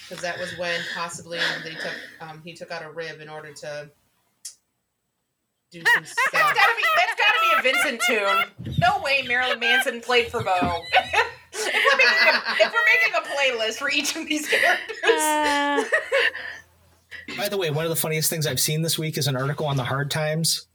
because 0.08 0.22
that 0.22 0.38
was 0.38 0.56
when 0.56 0.80
possibly 0.94 1.38
they 1.62 1.74
took 1.74 1.94
um, 2.20 2.40
he 2.42 2.54
took 2.54 2.70
out 2.70 2.82
a 2.82 2.90
rib 2.90 3.20
in 3.20 3.28
order 3.28 3.52
to 3.52 3.90
do 5.70 5.82
some 5.94 6.02
That's 6.02 6.10
stuff. 6.12 6.32
gotta 6.54 6.74
be 6.76 6.84
that's 6.96 7.20
gotta 7.20 7.38
be 7.42 7.58
a 7.58 7.62
Vincent 7.72 8.00
tune. 8.06 8.76
No 8.78 9.02
way 9.02 9.22
Marilyn 9.28 9.60
Manson 9.60 10.00
played 10.00 10.30
for 10.30 10.42
Bo. 10.42 10.82
if, 11.52 11.64
we're 11.64 11.96
making 11.96 12.34
a, 12.34 12.66
if 12.66 12.72
we're 12.72 12.86
making 12.86 13.14
a 13.14 13.22
playlist 13.28 13.78
for 13.78 13.90
each 13.90 14.16
of 14.16 14.26
these 14.26 14.48
characters. 14.48 14.96
Uh, 15.04 15.84
By 17.36 17.48
the 17.48 17.56
way, 17.56 17.70
one 17.70 17.84
of 17.84 17.90
the 17.90 17.96
funniest 17.96 18.30
things 18.30 18.46
I've 18.46 18.60
seen 18.60 18.82
this 18.82 18.98
week 18.98 19.16
is 19.18 19.26
an 19.26 19.36
article 19.36 19.66
on 19.66 19.76
the 19.76 19.84
Hard 19.84 20.10
Times 20.10 20.66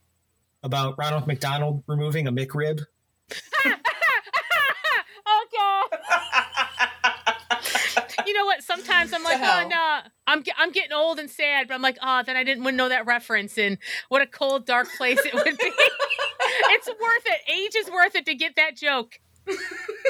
about 0.64 0.98
Ronald 0.98 1.28
McDonald 1.28 1.84
removing 1.88 2.28
a 2.28 2.32
McRib. 2.32 2.86
oh 5.26 5.46
god. 5.92 6.00
You 8.26 8.34
know 8.34 8.46
what? 8.46 8.64
Sometimes 8.64 9.14
I'm 9.14 9.24
like, 9.24 9.40
oh 9.40 9.68
no, 9.70 10.00
I'm 10.26 10.44
I'm 10.58 10.72
getting 10.72 10.94
old 10.94 11.20
and 11.20 11.30
sad, 11.30 11.68
but 11.68 11.76
I'm 11.76 11.82
like, 11.82 11.98
oh, 12.02 12.24
then 12.26 12.36
I 12.36 12.44
didn't 12.44 12.64
wouldn't 12.64 12.78
know 12.78 12.90
that 12.90 13.06
reference, 13.06 13.58
and 13.58 13.78
what 14.10 14.22
a 14.24 14.28
cold, 14.28 14.66
dark 14.66 14.88
place 14.98 15.20
it 15.24 15.34
would 15.34 15.44
be. 15.46 15.52
it's 16.72 16.88
worth 16.88 17.26
it. 17.28 17.42
Age 17.52 17.76
is 17.76 17.92
worth 17.92 18.16
it 18.16 18.26
to 18.26 18.34
get 18.34 18.56
that 18.56 18.76
joke. 18.76 19.20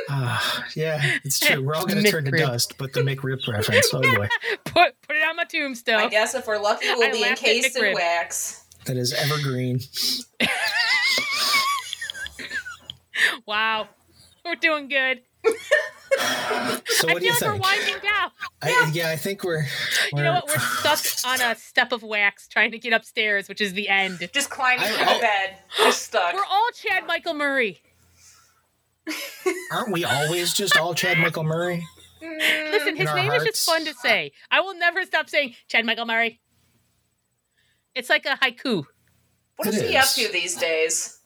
Ah, 0.09 0.65
yeah, 0.75 1.01
it's 1.23 1.39
true. 1.39 1.63
We're 1.63 1.73
all 1.73 1.85
going 1.87 2.03
to 2.03 2.09
turn 2.09 2.25
to 2.25 2.31
dust, 2.31 2.77
but 2.77 2.93
the 2.93 3.01
McRib 3.01 3.45
reference. 3.47 3.89
Oh 3.93 4.01
boy, 4.01 4.27
Put 4.65 5.01
put 5.01 5.15
it 5.15 5.27
on 5.27 5.35
my 5.35 5.45
tombstone. 5.45 5.95
I 6.01 6.07
guess 6.09 6.35
if 6.35 6.45
we're 6.47 6.59
lucky, 6.59 6.85
we'll 6.89 7.07
I 7.07 7.11
be 7.11 7.21
laughed 7.21 7.43
at 7.43 7.49
encased 7.49 7.75
in 7.77 7.93
wax. 7.95 8.65
that 8.85 8.97
is 8.97 9.13
evergreen. 9.13 9.79
Wow. 13.47 13.87
We're 14.43 14.55
doing 14.55 14.87
good. 14.87 15.21
So 15.45 15.49
I 17.09 17.13
what 17.13 17.19
do 17.19 17.19
feel 17.19 17.21
you 17.21 17.31
like 17.31 17.41
we're 17.41 17.55
winding 17.57 17.95
down. 18.03 18.31
I, 18.61 18.91
yeah, 18.93 19.09
I 19.09 19.15
think 19.15 19.43
we're. 19.43 19.65
we're 20.13 20.19
You 20.19 20.23
know 20.23 20.33
what? 20.33 20.47
We're 20.47 20.59
stuck 20.59 20.99
on 21.31 21.41
a 21.41 21.55
step 21.55 21.91
of 21.91 22.03
wax 22.03 22.47
trying 22.47 22.71
to 22.71 22.79
get 22.79 22.93
upstairs, 22.93 23.47
which 23.47 23.61
is 23.61 23.73
the 23.73 23.89
end. 23.89 24.27
Just 24.33 24.49
climbing 24.49 24.85
I- 24.85 24.91
to 24.91 24.97
the 24.97 25.09
I- 25.11 25.19
bed. 25.21 25.57
Just 25.77 26.03
stuck. 26.03 26.33
We're 26.33 26.43
all 26.49 26.67
Chad 26.73 27.05
Michael 27.07 27.33
Murray. 27.33 27.81
Aren't 29.71 29.91
we 29.91 30.03
always 30.05 30.53
just 30.53 30.77
all 30.77 30.93
Chad 30.93 31.17
Michael 31.17 31.43
Murray? 31.43 31.85
Mm, 32.23 32.71
Listen, 32.71 32.95
his 32.95 33.07
our 33.09 33.15
name 33.15 33.31
is 33.31 33.43
just 33.43 33.65
fun 33.65 33.85
to 33.85 33.93
say. 33.93 34.31
I 34.49 34.61
will 34.61 34.75
never 34.77 35.03
stop 35.05 35.29
saying 35.29 35.55
Chad 35.67 35.85
Michael 35.85 36.05
Murray. 36.05 36.39
It's 37.93 38.09
like 38.09 38.25
a 38.25 38.35
haiku. 38.41 38.83
What 39.57 39.67
is, 39.69 39.77
It 39.77 39.83
is 39.85 39.89
he 39.89 39.95
up 39.97 40.05
to 40.27 40.33
these 40.33 40.55
days? 40.55 41.19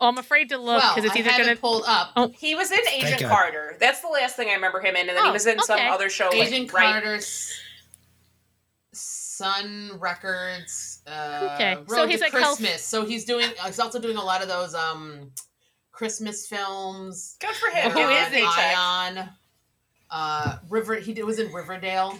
Oh, 0.00 0.08
I'm 0.08 0.16
afraid 0.18 0.48
to 0.50 0.58
look 0.58 0.78
well, 0.80 0.94
because 0.94 1.10
it's 1.10 1.16
either 1.16 1.30
gonna. 1.30 1.52
it 1.52 1.84
up. 1.88 2.12
Oh. 2.16 2.28
He 2.28 2.54
was 2.54 2.70
in 2.70 2.78
Agent 2.92 3.22
Carter. 3.28 3.76
That's 3.80 4.00
the 4.00 4.08
last 4.08 4.36
thing 4.36 4.48
I 4.48 4.54
remember 4.54 4.80
him 4.80 4.94
in, 4.96 5.08
and 5.08 5.16
then 5.16 5.24
he 5.24 5.30
Oh, 5.30 5.32
was 5.32 5.46
in 5.46 5.58
some 5.60 5.80
other 5.80 6.08
show. 6.08 6.32
Agent 6.32 6.72
like, 6.72 6.72
right. 6.72 6.92
Carter's 7.02 7.52
Sun 8.92 9.92
Records. 9.98 11.02
Uh, 11.06 11.50
Okay, 11.54 11.74
Road 11.76 11.88
so 11.90 12.04
to 12.06 12.10
he's 12.10 12.20
like 12.20 12.32
health- 12.32 12.58
Christmas. 12.58 12.84
So 12.84 13.04
he's 13.04 13.24
doing. 13.24 13.48
He's 13.66 13.78
also 13.80 13.98
doing 14.00 14.16
a 14.16 14.24
lot 14.24 14.42
of 14.42 14.48
those 14.48 14.74
um 14.74 15.30
Christmas 16.02 16.46
films. 16.46 17.36
Good 17.40 17.56
for 17.56 17.70
him. 17.70 17.90
Who 17.90 17.98
is 17.98 18.06
Give 18.06 18.10
is 18.20 18.28
him 18.28 18.34
a 18.34 18.52
he? 18.52 18.74
Ion. 19.16 19.28
Uh, 20.08 20.58
River. 20.70 20.94
He 20.94 21.12
did, 21.12 21.24
was 21.24 21.40
in 21.40 21.52
Riverdale. 21.52 22.16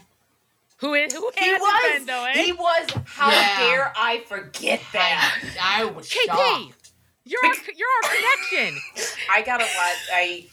Who 0.79 0.95
is 0.95 1.13
who 1.15 1.31
He 1.39 1.53
was. 1.53 1.97
been 1.99 2.07
though? 2.07 2.25
Eh? 2.25 2.43
He 2.43 2.53
was. 2.53 2.89
How 3.07 3.31
Yeah. 3.31 3.57
dare 3.61 3.93
I 3.97 4.25
forget 4.27 4.81
that? 4.93 5.41
I, 5.61 5.83
I 5.83 5.85
was 5.85 6.09
KP, 6.09 6.27
shocked. 6.27 6.91
you're 7.25 7.41
our, 7.45 7.55
you're 7.77 7.89
our 8.03 8.11
connection. 8.51 8.81
I 9.33 9.43
gotta 9.43 9.63
watch. 9.65 10.09
I 10.13 10.47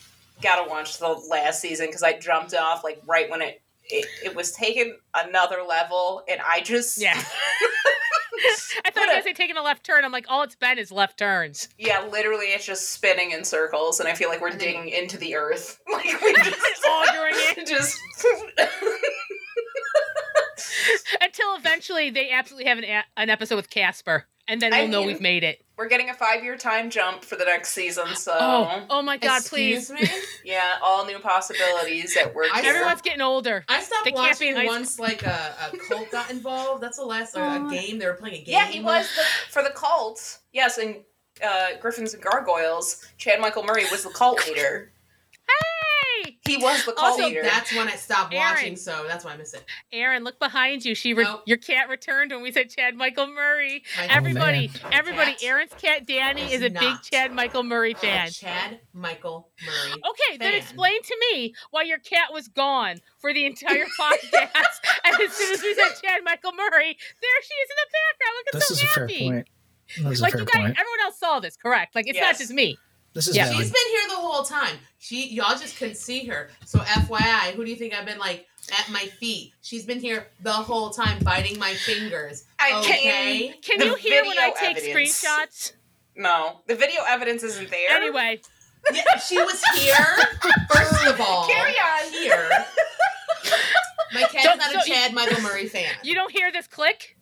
gotta 0.44 0.70
watch 0.70 1.00
the 1.00 1.08
last 1.28 1.62
season 1.62 1.88
because 1.88 2.04
I 2.04 2.20
jumped 2.20 2.54
off 2.54 2.84
like 2.84 3.02
right 3.08 3.28
when 3.30 3.42
it, 3.42 3.60
it 3.90 4.06
it 4.24 4.36
was 4.36 4.52
taking 4.52 4.98
another 5.16 5.64
level, 5.68 6.22
and 6.30 6.40
I 6.48 6.62
just 6.62 7.02
Yeah. 7.02 7.20
I 8.86 8.92
thought 8.92 9.06
you 9.08 9.12
guys 9.14 9.26
had 9.26 9.36
taken 9.36 9.58
a 9.58 9.62
left 9.64 9.86
turn. 9.86 10.04
I'm 10.06 10.12
like, 10.12 10.26
all 10.28 10.44
it's 10.44 10.56
been 10.56 10.78
is 10.78 10.92
left 10.92 11.18
turns. 11.20 11.70
yeah, 11.78 12.06
literally, 12.12 12.48
it's 12.48 12.66
just 12.66 12.92
spinning 12.92 13.32
in 13.32 13.44
circles, 13.44 14.00
and 14.00 14.10
I 14.10 14.14
feel 14.14 14.30
like 14.30 14.42
we're 14.42 14.52
digging 14.52 14.90
into 14.90 15.18
the 15.18 15.36
earth. 15.36 15.80
Like 15.92 16.06
we 16.22 16.34
just 16.44 16.84
Auguring 16.86 17.34
it 17.58 17.68
just 17.68 17.98
until 21.22 21.56
eventually 21.58 22.10
they 22.10 22.32
absolutely 22.32 22.68
have 22.70 22.78
an, 22.78 22.84
a- 22.84 23.04
an 23.18 23.30
episode 23.30 23.56
with 23.56 23.70
Casper, 23.70 24.26
and 24.48 24.62
then 24.62 24.74
I 24.74 24.82
we'll 24.82 24.90
know 24.90 25.00
mean- 25.00 25.08
we've 25.08 25.22
made 25.22 25.44
it. 25.44 25.62
We're 25.78 25.88
getting 25.90 26.10
a 26.10 26.14
five 26.14 26.44
year 26.44 26.56
time 26.58 26.90
jump 26.90 27.24
for 27.24 27.36
the 27.36 27.46
next 27.46 27.72
season. 27.74 28.16
So 28.16 28.32
Oh, 28.40 28.86
oh 28.90 29.02
my 29.02 29.18
God, 29.18 29.42
Excuse 29.42 29.90
please! 29.90 30.10
me. 30.10 30.10
yeah, 30.46 30.76
all 30.82 31.06
new 31.06 31.20
possibilities 31.20 32.16
at 32.18 32.34
work. 32.34 32.48
I- 32.54 32.62
here. 32.62 32.74
Everyone's 32.76 33.02
getting 33.02 33.22
older. 33.22 33.66
I 33.68 33.82
stopped 33.82 34.06
They 34.06 34.12
watching 34.12 34.66
once 34.66 35.00
like 35.00 35.24
a, 35.24 35.54
a 35.74 35.78
cult 35.90 36.12
got 36.12 36.30
involved. 36.32 36.82
That's 36.82 36.98
the 36.98 37.06
last 37.06 37.36
or 37.36 37.42
Oh. 37.44 37.68
a 37.68 37.72
game 37.72 38.00
they 38.00 38.06
were 38.06 38.14
playing 38.14 38.42
a 38.42 38.46
game. 38.46 38.54
Yeah, 38.54 38.66
he 38.68 38.82
was 38.82 39.08
the, 39.16 39.22
for 39.52 39.64
the 39.64 39.72
cult. 39.72 40.40
Yes, 40.54 40.78
and 40.78 40.98
uh, 41.44 41.72
Gryphons 41.82 42.14
and 42.14 42.24
Gargoyles. 42.24 43.06
Chad 43.18 43.42
Michael 43.42 43.64
Murray 43.64 43.84
was 43.92 44.04
the 44.04 44.10
cult 44.12 44.46
leader. 44.48 44.92
Hey, 46.46 46.56
He 46.56 46.58
was 46.64 46.86
the 46.86 46.92
cult 46.94 47.14
Also, 47.14 47.26
leader. 47.28 47.42
That's 47.44 47.74
when 47.76 47.88
I 47.88 47.96
stopped 47.96 48.34
Erin. 48.34 48.54
watching, 48.54 48.76
so 48.76 49.06
that's 49.08 49.26
why 49.26 49.34
I 49.34 49.38
miss 49.38 49.54
it. 49.54 49.64
Erin, 49.92 50.24
look 50.24 50.38
behind 50.40 50.86
you. 50.86 50.94
She 50.96 51.14
re- 51.14 51.24
Nope. 51.24 51.44
your 51.46 51.58
cat 51.58 51.90
returned 51.90 52.32
when 52.32 52.42
we 52.42 52.52
said 52.52 52.70
Chad 52.70 52.96
Michael 52.96 53.28
Murray. 53.28 53.84
My- 53.98 54.08
Everybody, 54.08 54.68
man. 54.84 54.94
everybody, 54.94 55.32
Cat 55.34 55.44
Erin's 55.44 55.74
cat 55.78 56.06
Danny 56.06 56.44
is 56.44 56.62
is 56.62 56.64
a 56.64 56.70
big 56.70 57.02
Chad 57.04 57.32
Michael 57.34 57.64
Murray 57.64 57.94
fan. 57.94 58.30
Chad 58.32 58.80
Michael 58.94 59.50
Murray. 59.66 59.94
Okay, 60.10 60.38
then 60.38 60.54
explain 60.54 61.02
to 61.02 61.18
me 61.32 61.54
why 61.72 61.84
your 61.84 62.00
cat 62.00 62.32
was 62.32 62.48
gone 62.48 62.98
for 63.20 63.34
the 63.34 63.46
entire 63.46 63.86
podcast. 64.00 64.76
and 65.04 65.16
as 65.22 65.32
soon 65.34 65.54
as 65.54 65.62
we 65.64 65.74
said 65.74 65.90
Chad 66.04 66.22
Michael 66.24 66.52
Murray, 66.54 66.98
there 67.22 67.42
she 67.44 67.54
is 67.54 67.70
in 67.70 67.78
the 67.78 67.90
background. 67.92 68.36
Look 68.38 68.48
at 68.48 68.54
This 68.54 68.68
so 68.68 68.74
is 68.74 68.82
a 68.84 68.86
fair 68.94 69.08
happy. 69.08 69.30
point. 69.30 69.48
This 69.98 70.06
is 70.14 70.22
Like 70.22 70.34
a 70.36 70.38
you 70.40 70.46
fair 70.46 70.54
guys, 70.62 70.62
point. 70.68 70.80
everyone 70.80 71.00
else 71.04 71.20
saw 71.20 71.40
this, 71.40 71.58
correct? 71.58 71.96
Like 71.96 72.08
it's 72.08 72.20
not 72.20 72.38
just 72.38 72.52
me. 72.52 72.78
This 73.16 73.28
is 73.30 73.36
Yeah. 73.36 73.46
valid. 73.46 73.58
She's 73.60 73.72
been 73.72 73.88
here 73.92 74.08
the 74.10 74.16
whole 74.18 74.44
time. 74.44 74.78
She 75.00 75.30
y'all 75.30 75.58
just 75.58 75.78
couldn't 75.78 75.96
see 75.96 76.26
her. 76.26 76.52
So 76.66 76.80
FYI, 76.80 77.54
who 77.56 77.64
do 77.64 77.72
you 77.72 77.78
think 77.78 77.94
I've 77.94 78.06
been 78.06 78.20
like 78.20 78.46
at 78.78 78.90
my 78.90 79.06
feet? 79.20 79.54
She's 79.62 79.86
been 79.86 80.00
here 80.02 80.28
the 80.42 80.52
whole 80.52 80.90
time 80.90 81.24
biting 81.24 81.58
my 81.58 81.74
fingers. 81.74 82.44
I 82.60 82.74
okay. 82.80 83.02
can't. 83.54 83.62
Can 83.64 83.80
The 83.80 83.86
you 83.86 83.96
hear 83.96 84.24
when 84.26 84.38
I 84.38 84.52
take 84.60 84.78
evidence. 84.78 85.24
screenshots? 85.24 85.72
No, 86.18 86.60
the 86.68 86.76
video 86.76 87.02
evidence 87.08 87.42
isn't 87.44 87.70
there. 87.72 87.90
Anyway, 87.92 88.42
Yeah, 88.94 89.18
she 89.18 89.38
was 89.38 89.64
here. 89.76 89.96
First 90.72 91.06
of 91.08 91.20
all, 91.22 91.48
Carry 91.48 91.74
on. 91.74 92.12
here. 92.12 92.50
My 94.14 94.22
cat's 94.24 94.44
Don't- 94.44 94.54
is 94.54 94.60
not 94.60 94.70
a 94.72 94.74
don't- 94.74 94.86
Chad 94.88 95.14
Michael 95.14 95.42
Murray 95.42 95.68
fan. 95.68 95.94
you 96.04 96.14
don't 96.16 96.32
hear 96.32 96.52
this 96.52 96.68
click? 96.68 97.18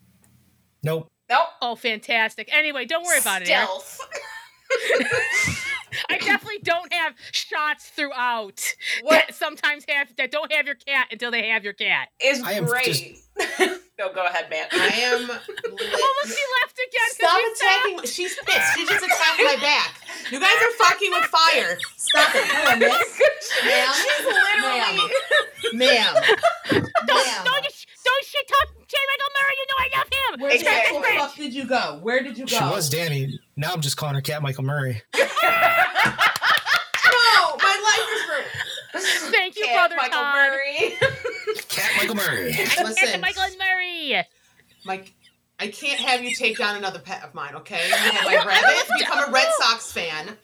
Nope. 0.83 1.09
Nope. 1.29 1.47
Oh, 1.61 1.75
fantastic. 1.75 2.49
Anyway, 2.51 2.85
don't 2.85 3.05
worry 3.05 3.19
about 3.19 3.41
it. 3.43 3.45
Stealth. 3.47 3.99
I 6.09 6.17
definitely 6.17 6.59
don't 6.63 6.91
have 6.93 7.13
shots 7.31 7.89
throughout 7.89 8.61
What 9.01 9.11
that 9.27 9.35
sometimes 9.35 9.85
have 9.89 10.15
that 10.17 10.31
don't 10.31 10.51
have 10.51 10.65
your 10.65 10.75
cat 10.75 11.07
until 11.11 11.31
they 11.31 11.47
have 11.49 11.63
your 11.63 11.73
cat. 11.73 12.09
is 12.23 12.41
I 12.43 12.53
am 12.53 12.65
great? 12.65 13.17
no, 13.59 14.13
go 14.13 14.25
ahead, 14.25 14.49
man. 14.49 14.67
I 14.71 14.87
am. 14.87 15.29
Oh, 15.65 16.23
look, 16.23 16.31
she 16.37 16.43
left 16.61 16.79
again. 16.79 17.09
'cause 17.09 17.15
Stop 17.15 17.41
attacking. 17.55 17.95
my- 17.97 18.05
She's 18.05 18.35
pissed. 18.45 18.75
She 18.77 18.85
just 18.85 19.03
attacked 19.05 19.39
my 19.43 19.55
back. 19.61 19.95
You 20.31 20.39
guys 20.39 20.55
are 20.55 20.85
fucking 20.87 21.11
with 21.11 21.25
fire. 21.25 21.77
Stop 21.97 22.35
it. 22.35 22.47
Come 22.47 22.67
on, 22.73 22.79
miss. 22.79 23.21
Ma'am. 23.65 23.93
She's 23.95 24.25
literally. 24.25 25.11
Ma'am. 25.73 26.15
Don't, 27.05 27.25
Ma'am. 27.27 27.45
don't, 27.45 27.63
just- 27.63 27.87
don't 28.03 28.25
shit 28.25 28.47
talk 28.47 28.67
Chad 28.87 29.01
Michael 29.09 29.31
Murray. 29.39 29.55
You 29.57 29.65
know 29.67 29.77
I 29.77 29.97
love 29.97 30.07
him. 30.33 30.41
Where 30.41 30.51
Exactly. 30.51 30.97
the 30.99 31.19
fuck 31.19 31.35
did 31.35 31.53
you 31.53 31.65
go? 31.65 31.99
Where 32.01 32.21
did 32.23 32.37
you 32.37 32.45
go? 32.45 32.55
She 32.57 32.63
was 32.63 32.89
Danny. 32.89 33.39
Now 33.55 33.73
I'm 33.73 33.81
just 33.81 33.97
calling 33.97 34.15
her 34.15 34.21
Cat 34.21 34.41
Michael 34.41 34.63
Murray. 34.63 35.01
No, 37.05 37.55
my 37.57 37.75
life 37.83 38.09
is 38.15 38.29
ruined. 38.29 39.33
Thank 39.33 39.55
you, 39.57 39.65
Cat 39.65 39.75
brother 39.89 39.95
Michael 39.97 40.19
Todd. 40.19 40.35
Murray. 40.35 40.93
Cat 41.67 41.91
Michael 41.97 42.15
Murray. 42.15 42.47
Listen. 42.53 42.95
Chad 42.95 43.21
Michael 43.21 43.43
Murray. 43.59 44.23
Mike, 44.85 45.13
I 45.59 45.67
can't 45.67 45.99
have 45.99 46.23
you 46.23 46.33
take 46.35 46.57
down 46.57 46.77
another 46.77 46.99
pet 46.99 47.23
of 47.23 47.33
mine, 47.33 47.55
okay? 47.55 47.81
You 47.89 47.95
have 47.95 48.25
my 48.25 48.45
rabbit, 48.45 48.89
become 48.97 49.29
a 49.29 49.31
Red 49.31 49.47
Sox 49.59 49.91
fan. 49.91 50.37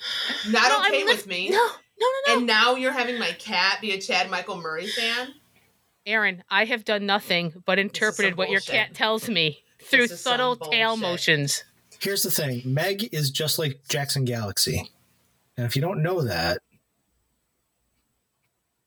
Not 0.50 0.70
No, 0.70 0.80
I'm 0.80 0.92
okay 0.94 1.04
lift- 1.06 1.26
with 1.26 1.28
me. 1.28 1.50
No, 1.50 1.58
no, 1.58 1.68
no, 2.02 2.08
no. 2.34 2.38
And 2.38 2.48
now 2.48 2.76
you're 2.76 2.92
having 2.94 3.20
my 3.20 3.32
cat 3.34 3.80
be 3.82 3.92
a 3.92 4.02
Chad 4.02 4.30
Michael 4.30 4.58
Murray 4.62 4.88
fan? 4.88 5.34
Erin, 6.10 6.44
I 6.50 6.66
have 6.66 6.84
done 6.86 7.06
nothing 7.06 7.64
but 7.66 7.80
interpreted 7.80 8.32
some 8.34 8.38
what 8.38 8.50
your 8.50 8.62
cat 8.62 8.94
tells 8.96 9.30
me 9.30 9.64
through 9.82 10.02
This 10.08 10.12
is 10.12 10.22
some 10.22 10.32
subtle 10.34 10.56
tail 10.56 10.98
motions. 10.98 11.64
Here's 12.00 12.24
the 12.24 12.32
thing 12.32 12.62
Meg 12.66 13.10
is 13.14 13.30
just 13.30 13.60
like 13.60 13.80
Jackson 13.90 14.26
Galaxy. 14.26 14.90
And 15.58 15.66
if 15.66 15.76
you 15.76 15.82
don't 15.82 16.02
know 16.02 16.22
that, 16.22 16.60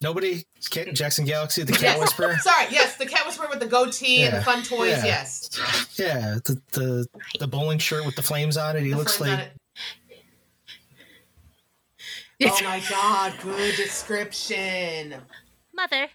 nobody, 0.01 0.45
Cat, 0.71 0.93
Jackson 0.95 1.25
Galaxy, 1.25 1.63
the 1.63 1.73
Cat 1.73 1.83
Yes. 1.83 2.01
Whisperer. 2.01 2.37
Sorry, 2.39 2.67
yes, 2.71 2.97
the 2.97 3.07
cat 3.07 3.27
whisperer 3.27 3.49
with 3.51 3.61
the 3.61 3.67
goatee 3.67 4.23
and 4.23 4.35
the 4.35 4.43
fun 4.43 4.63
toys, 4.63 4.91
Yeah. 4.91 5.05
yes. 5.05 5.51
Yeah, 5.99 6.39
the, 6.45 6.61
the 6.73 7.07
the 7.39 7.47
bowling 7.47 7.79
shirt 7.79 8.05
with 8.07 8.17
the 8.17 8.23
flames 8.23 8.57
on 8.57 8.77
it. 8.77 8.83
He 8.83 8.91
The 8.91 8.97
looks 8.97 9.21
like. 9.21 9.51
Oh 12.45 12.59
my 12.65 12.83
god, 12.91 13.35
good 13.43 13.77
description. 13.77 15.15
Mother, 15.73 16.09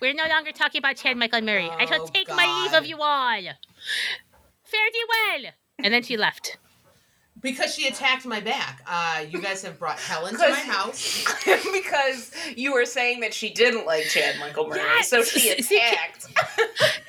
we're 0.00 0.14
no 0.14 0.26
longer 0.28 0.52
talking 0.52 0.78
about 0.78 0.96
Chad 0.96 1.16
Michael 1.16 1.40
Murray. 1.42 1.68
I 1.70 1.86
shall 1.86 2.02
Oh, 2.02 2.06
take 2.06 2.28
my 2.28 2.62
leave 2.62 2.74
of 2.74 2.86
you 2.86 2.98
all. 3.00 3.40
Fare 4.64 4.90
thee 4.92 5.04
well. 5.08 5.52
And 5.78 5.92
then 5.92 6.02
she 6.02 6.16
left. 6.16 6.58
Because 7.40 7.74
she 7.74 7.86
attacked 7.88 8.24
my 8.24 8.40
back. 8.40 8.80
Uh, 8.86 9.24
you 9.28 9.40
guys 9.42 9.62
have 9.62 9.78
brought 9.78 9.98
hell 9.98 10.26
into 10.26 10.38
my 10.38 10.50
house. 10.54 11.24
because 11.72 12.32
you 12.56 12.72
were 12.72 12.86
saying 12.86 13.20
that 13.20 13.34
she 13.34 13.50
didn't 13.50 13.84
like 13.84 14.04
Chad 14.04 14.36
Michael 14.40 14.66
Murray, 14.68 14.78
Yes. 14.78 15.10
so 15.10 15.22
she 15.22 15.50
attacked. 15.58 16.26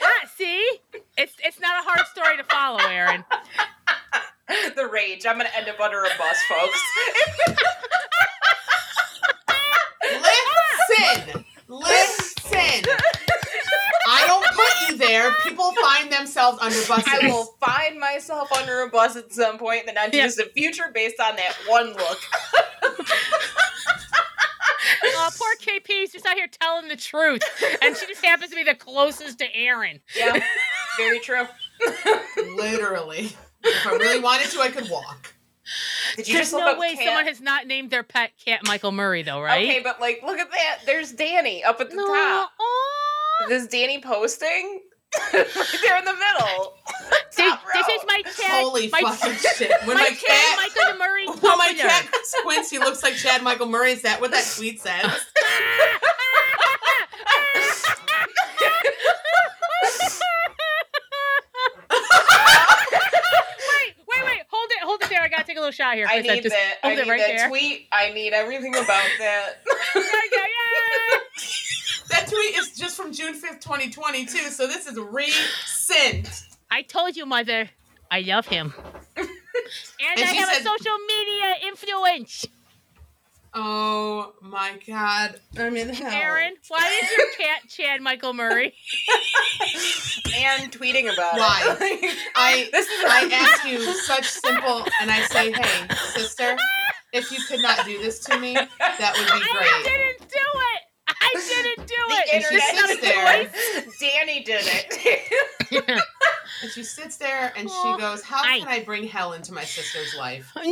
Ah, 0.03 0.29
see? 0.35 0.79
It's 1.17 1.33
it's 1.43 1.59
not 1.61 1.81
a 1.83 1.87
hard 1.87 2.05
story 2.07 2.35
to 2.37 2.43
follow, 2.43 2.79
Erin. 2.79 3.23
the 4.75 4.87
rage. 4.87 5.25
I'm 5.25 5.37
gonna 5.37 5.49
end 5.55 5.69
up 5.69 5.79
under 5.79 5.99
a 6.03 6.09
bus, 6.17 6.37
folks. 6.49 6.81
Listen! 10.03 11.45
Listen! 11.67 12.24
I 14.07 14.23
don't 14.27 14.45
put 14.53 14.89
you 14.89 14.97
there. 14.97 15.31
People 15.43 15.71
find 15.81 16.11
themselves 16.11 16.59
under 16.61 16.77
buses. 16.87 17.05
I 17.07 17.27
will 17.27 17.55
find 17.59 17.99
myself 17.99 18.51
under 18.53 18.81
a 18.81 18.89
bus 18.89 19.15
at 19.15 19.33
some 19.33 19.57
point 19.57 19.81
in 19.81 19.85
the 19.87 19.93
not 19.93 20.11
too 20.11 20.17
Yeah. 20.17 20.25
distant 20.25 20.51
future 20.53 20.91
based 20.93 21.19
on 21.19 21.35
that 21.37 21.53
one 21.67 21.93
look. 21.93 22.19
Uh, 25.17 25.31
poor 25.37 25.55
KP's 25.61 26.11
just 26.11 26.25
out 26.25 26.35
here 26.35 26.47
telling 26.61 26.87
the 26.87 26.95
truth. 26.95 27.41
And 27.81 27.95
she 27.95 28.05
just 28.05 28.23
happens 28.23 28.51
to 28.51 28.55
be 28.55 28.63
the 28.63 28.75
closest 28.75 29.39
to 29.39 29.55
Erin. 29.55 29.99
Yeah, 30.15 30.39
very 30.97 31.19
true. 31.19 31.45
Literally. 32.55 33.31
If 33.63 33.87
I 33.87 33.91
really 33.95 34.19
wanted 34.19 34.47
to, 34.51 34.59
I 34.61 34.69
could 34.69 34.89
walk. 34.89 35.33
Did 36.15 36.27
you 36.27 36.33
There's 36.35 36.45
just 36.45 36.53
look 36.53 36.63
no 36.63 36.73
up 36.73 36.79
way 36.79 36.95
cat? 36.95 37.05
someone 37.05 37.25
has 37.25 37.41
not 37.41 37.67
named 37.67 37.89
their 37.89 38.03
pet 38.03 38.31
cat 38.43 38.61
Michael 38.65 38.91
Murray, 38.91 39.23
though, 39.23 39.41
right? 39.41 39.67
Okay, 39.67 39.79
but 39.81 39.99
like, 39.99 40.21
look 40.25 40.37
at 40.39 40.51
that. 40.51 40.79
There's 40.85 41.11
Danny 41.11 41.63
up 41.63 41.81
at 41.81 41.89
the 41.89 41.95
no. 41.95 42.05
top. 42.05 42.51
Aw. 42.59 43.47
This 43.49 43.67
Danny 43.67 44.01
posting 44.01 44.81
right 45.33 45.47
there 45.81 45.97
in 45.97 46.05
the 46.05 46.13
middle. 46.13 46.73
This, 47.35 47.53
this 47.73 47.87
is 47.87 48.01
my 48.07 48.21
cat. 48.23 48.63
Holy 48.63 48.89
my, 48.89 49.01
fucking 49.01 49.37
shit. 49.57 49.71
When 49.85 49.97
my, 49.97 50.03
my, 50.03 50.09
cat, 50.09 50.19
cat, 50.27 50.57
Michael 50.57 50.99
Murray. 50.99 51.25
when 51.39 51.57
my 51.57 51.73
cat 51.77 52.07
squints, 52.23 52.69
he 52.69 52.79
looks 52.79 53.03
like 53.03 53.15
Chad 53.15 53.41
Michael 53.43 53.67
Murray. 53.67 53.91
Is 53.91 54.01
that 54.03 54.21
what 54.21 54.31
that 54.31 54.45
tweet 54.55 54.81
says? 54.81 55.03
wait, 63.81 63.95
wait, 64.07 64.25
wait. 64.25 64.41
Hold 65.01 65.03
it, 65.03 65.09
there. 65.09 65.21
I 65.21 65.27
gotta 65.29 65.43
take 65.43 65.57
a 65.57 65.59
little 65.59 65.71
shot 65.71 65.95
here. 65.95 66.07
for 66.07 66.13
I 66.13 66.21
need 66.21 66.43
Just 66.43 66.55
that. 66.55 66.75
I 66.83 66.89
need 66.95 66.99
it 66.99 67.07
right 67.07 67.19
that 67.19 67.27
there. 67.37 67.49
tweet. 67.49 67.87
I 67.91 68.11
need 68.13 68.33
everything 68.33 68.75
about 68.75 68.87
that. 69.19 69.49
Yeah, 69.95 70.01
yeah, 70.03 70.39
yeah. 71.13 71.19
That 72.09 72.27
tweet 72.27 72.55
is 72.57 72.77
just 72.77 72.95
from 72.97 73.11
June 73.13 73.33
5th, 73.33 73.61
2022, 73.61 74.37
so 74.49 74.67
this 74.67 74.85
is 74.87 74.97
recent. 74.97 76.43
I 76.69 76.81
told 76.83 77.15
you, 77.15 77.25
mother. 77.25 77.69
I 78.11 78.21
love 78.21 78.47
him. 78.47 78.73
And, 79.17 80.19
And 80.19 80.29
I 80.29 80.33
have 80.33 80.49
said- 80.49 80.61
a 80.61 80.63
social 80.63 80.97
media 81.07 81.55
influence. 81.67 82.45
Oh 83.57 84.33
my 84.41 84.73
god. 84.85 85.39
I'm 85.57 85.77
in 85.77 85.87
hell. 85.89 86.11
Erin, 86.11 86.55
why 86.67 86.99
is 87.03 87.09
your 87.11 87.27
cat 87.39 87.61
Chad 87.69 88.01
Michael 88.01 88.33
Murray? 88.33 88.73
and 90.35 90.71
tweeting 90.73 91.11
about 91.11 91.35
Why? 91.37 91.77
it. 91.81 92.17
I 92.35 92.69
I 92.73 93.29
ask 93.33 93.65
you 93.65 93.79
such 93.93 94.25
simple, 94.25 94.85
and 95.01 95.09
I 95.09 95.21
say, 95.21 95.53
hey, 95.53 95.87
sister, 96.13 96.57
if 97.13 97.31
you 97.31 97.37
could 97.47 97.61
not 97.61 97.85
do 97.85 97.97
this 97.99 98.19
to 98.25 98.37
me, 98.39 98.55
that 98.55 99.13
would 99.17 99.25
be 99.25 99.51
great. 99.51 99.69
I 99.69 99.83
didn't 99.83 100.29
do 100.29 100.37
it. 100.37 100.81
I 101.07 101.31
didn't 101.33 101.87
do 101.87 101.95
the 102.09 102.15
it. 102.15 102.33
And 102.33 102.43
internet 102.43 102.75
sits 102.75 102.91
is 102.91 103.01
there. 103.01 103.23
not 103.23 103.35
a 103.35 103.45
choice. 103.45 103.99
Danny 103.99 104.43
did 104.43 104.63
it. 104.65 106.01
And 106.61 106.71
she 106.71 106.83
sits 106.83 107.17
there 107.17 107.51
and 107.57 107.67
Aw. 107.69 107.95
she 107.95 108.01
goes, 108.01 108.21
How 108.23 108.37
Hi. 108.43 108.59
can 108.59 108.67
I 108.67 108.83
bring 108.83 109.03
hell 109.07 109.33
into 109.33 109.53
my 109.53 109.63
sister's 109.63 110.15
life? 110.17 110.51
No, 110.55 110.63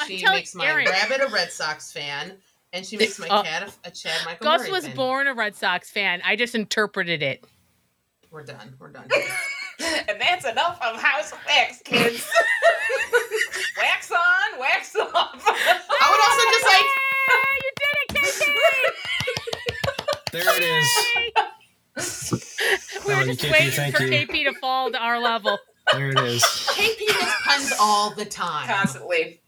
and 0.00 0.08
she 0.08 0.24
makes 0.24 0.54
my 0.54 0.66
Erin. 0.66 0.86
rabbit 0.88 1.20
a 1.20 1.26
Red 1.32 1.50
Sox 1.52 1.90
fan, 1.92 2.32
and 2.72 2.86
she 2.86 2.96
makes 2.96 3.18
my 3.18 3.26
Uh, 3.28 3.42
cat 3.42 3.62
a, 3.84 3.88
a 3.88 3.90
Chad 3.90 4.12
Michael 4.24 4.44
Gus 4.44 4.60
Murray 4.62 4.70
was 4.70 4.86
fan. 4.86 4.96
born 4.96 5.26
a 5.26 5.34
Red 5.34 5.54
Sox 5.56 5.90
fan. 5.90 6.22
I 6.24 6.36
just 6.36 6.54
interpreted 6.54 7.22
it. 7.22 7.44
We're 8.30 8.44
done. 8.44 8.74
We're 8.78 8.90
done. 8.92 9.08
and 10.08 10.20
that's 10.20 10.44
enough 10.46 10.78
of 10.80 11.00
House 11.00 11.32
of 11.32 11.38
Wax, 11.46 11.82
kids. 11.84 12.30
wax 13.78 14.10
on, 14.12 14.58
wax 14.60 14.94
off. 14.96 15.44
I 15.46 16.10
would 16.10 16.20
also 16.28 16.44
just 16.52 16.66
like 16.66 16.88
you 17.62 17.70
did 17.76 17.96
it, 18.04 18.08
KP! 18.16 18.42
There 20.32 20.56
it 20.56 20.62
is. 20.62 20.88
We 21.96 23.14
were 23.14 23.20
Oh, 23.20 23.24
just 23.24 23.40
KP, 23.40 23.52
waiting 23.52 23.70
thank 23.70 23.96
for 23.96 24.02
you. 24.04 24.26
KP 24.26 24.44
to 24.44 24.52
fall 24.60 24.90
to 24.90 24.98
our 24.98 25.18
level. 25.20 25.58
There 25.92 26.10
it 26.10 26.18
is. 26.20 26.42
KP 26.42 27.00
makes 27.08 27.42
puns 27.44 27.72
all 27.80 28.14
the 28.14 28.24
time. 28.24 28.66
Constantly. 28.68 29.40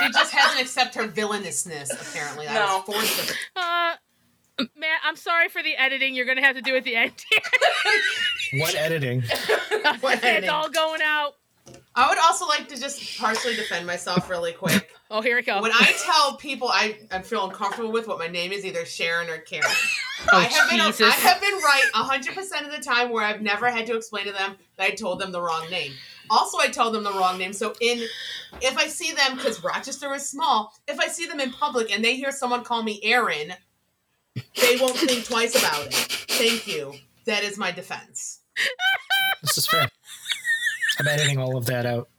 She 0.00 0.08
just 0.12 0.32
hasn't 0.32 0.60
accepted 0.60 1.00
her 1.02 1.08
villainousness, 1.08 1.90
apparently. 1.92 2.46
I 2.46 2.54
No. 2.54 2.82
was 2.86 2.94
forced 2.94 3.28
to 3.28 3.34
Uh, 3.56 3.94
Matt, 4.76 5.00
I'm 5.04 5.16
sorry 5.16 5.48
for 5.48 5.62
the 5.62 5.76
editing. 5.76 6.14
You're 6.14 6.26
gonna 6.26 6.42
have 6.44 6.56
to 6.56 6.62
do 6.62 6.76
at 6.76 6.84
the 6.84 6.94
end. 6.96 7.12
What 8.54 8.74
editing? 8.74 9.22
What 10.00 10.14
it's 10.14 10.24
editing? 10.24 10.50
all 10.50 10.68
going 10.68 11.00
out. 11.02 11.34
I 11.98 12.08
would 12.08 12.18
also 12.18 12.46
like 12.46 12.68
to 12.68 12.80
just 12.80 13.18
partially 13.18 13.56
defend 13.56 13.84
myself 13.84 14.30
really 14.30 14.52
quick. 14.52 14.94
Oh, 15.10 15.22
here 15.22 15.36
we 15.36 15.42
go. 15.42 15.62
When 15.62 15.72
I 15.72 15.94
tell 16.04 16.36
people 16.36 16.68
I, 16.68 16.98
I 17.10 17.22
feel 17.22 17.46
uncomfortable 17.46 17.90
with 17.90 18.06
what 18.06 18.18
my 18.18 18.28
name 18.28 18.52
is, 18.52 18.66
either 18.66 18.84
Sharon 18.84 19.30
or 19.30 19.38
Karen. 19.38 19.64
oh, 20.30 20.36
I 20.36 20.44
have 20.44 20.68
been 20.68 20.80
Jesus. 20.80 21.00
I 21.00 21.16
have 21.26 21.40
been 21.40 21.54
right 21.54 21.82
hundred 21.94 22.34
percent 22.34 22.66
of 22.66 22.72
the 22.72 22.82
time 22.82 23.10
where 23.10 23.24
I've 23.24 23.40
never 23.40 23.70
had 23.70 23.86
to 23.86 23.96
explain 23.96 24.26
to 24.26 24.32
them 24.32 24.56
that 24.76 24.84
I 24.84 24.90
told 24.90 25.18
them 25.18 25.32
the 25.32 25.40
wrong 25.40 25.66
name. 25.70 25.92
Also, 26.28 26.58
I 26.58 26.68
told 26.68 26.92
them 26.92 27.04
the 27.04 27.12
wrong 27.12 27.38
name. 27.38 27.54
So 27.54 27.72
in 27.80 28.06
if 28.60 28.76
I 28.76 28.86
see 28.86 29.12
them 29.12 29.36
because 29.36 29.64
Rochester 29.64 30.12
is 30.14 30.28
small, 30.28 30.74
if 30.86 31.00
I 31.00 31.08
see 31.08 31.24
them 31.24 31.40
in 31.40 31.52
public 31.52 31.90
and 31.90 32.04
they 32.04 32.14
hear 32.14 32.30
someone 32.30 32.62
call 32.62 32.82
me 32.82 33.00
Erin, 33.02 33.54
they 34.60 34.76
won't 34.78 34.94
think 34.94 35.24
twice 35.24 35.58
about 35.58 35.86
it. 35.86 35.94
Thank 35.94 36.66
you. 36.66 36.92
That 37.24 37.44
is 37.44 37.56
my 37.56 37.70
defense. 37.70 38.40
This 39.40 39.56
is 39.56 39.66
fair. 39.66 39.88
I'm 40.98 41.06
editing 41.08 41.38
all 41.38 41.56
of 41.56 41.66
that 41.66 41.86
out. 41.86 42.08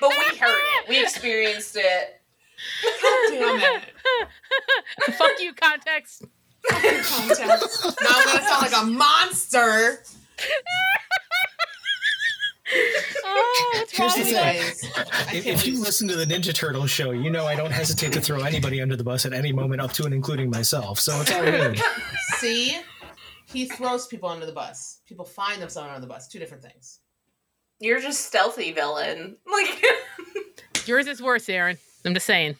But 0.00 0.10
we 0.10 0.36
heard 0.36 0.50
it. 0.82 0.88
We 0.88 1.00
experienced 1.02 1.76
it. 1.76 2.20
Damn 3.30 3.60
it. 3.60 3.82
Fuck 5.14 5.30
you, 5.40 5.54
context. 5.54 6.24
Context. 6.68 7.84
Now 8.02 8.10
I'm 8.10 8.26
gonna 8.26 8.48
sound 8.48 8.62
like 8.62 8.82
a 8.82 8.84
monster. 8.84 10.02
Oh, 13.24 13.84
Here's 13.92 14.14
the 14.14 14.22
thing. 14.24 14.32
you? 14.32 14.38
Anyways, 14.38 14.90
I 14.96 15.36
If, 15.36 15.46
if 15.46 15.66
you 15.66 15.80
listen 15.80 16.08
to 16.08 16.16
the 16.16 16.24
Ninja 16.26 16.52
Turtle 16.52 16.86
show, 16.86 17.12
you 17.12 17.30
know 17.30 17.46
I 17.46 17.54
don't 17.54 17.70
hesitate 17.70 18.12
to 18.14 18.20
throw 18.20 18.42
anybody 18.42 18.82
under 18.82 18.96
the 18.96 19.04
bus 19.04 19.24
at 19.24 19.32
any 19.32 19.52
moment, 19.52 19.80
up 19.80 19.92
to 19.94 20.04
and 20.04 20.12
including 20.12 20.50
myself. 20.50 20.98
So 20.98 21.18
it's 21.20 21.32
all 21.32 21.42
good. 21.44 21.80
see, 22.38 22.76
he 23.46 23.66
throws 23.66 24.06
people 24.06 24.28
under 24.28 24.44
the 24.44 24.52
bus. 24.52 25.00
People 25.06 25.24
find 25.24 25.62
themselves 25.62 25.88
under 25.88 26.00
the 26.00 26.06
bus. 26.12 26.26
Two 26.28 26.38
different 26.38 26.62
things. 26.62 27.00
You're 27.84 28.00
just 28.00 28.24
stealthy 28.26 28.72
villain. 28.72 29.36
Like 29.46 29.84
Yours 30.86 31.06
is 31.06 31.20
worse, 31.22 31.48
Erin. 31.48 31.76
I'm 32.04 32.14
just 32.14 32.26
saying. 32.26 32.56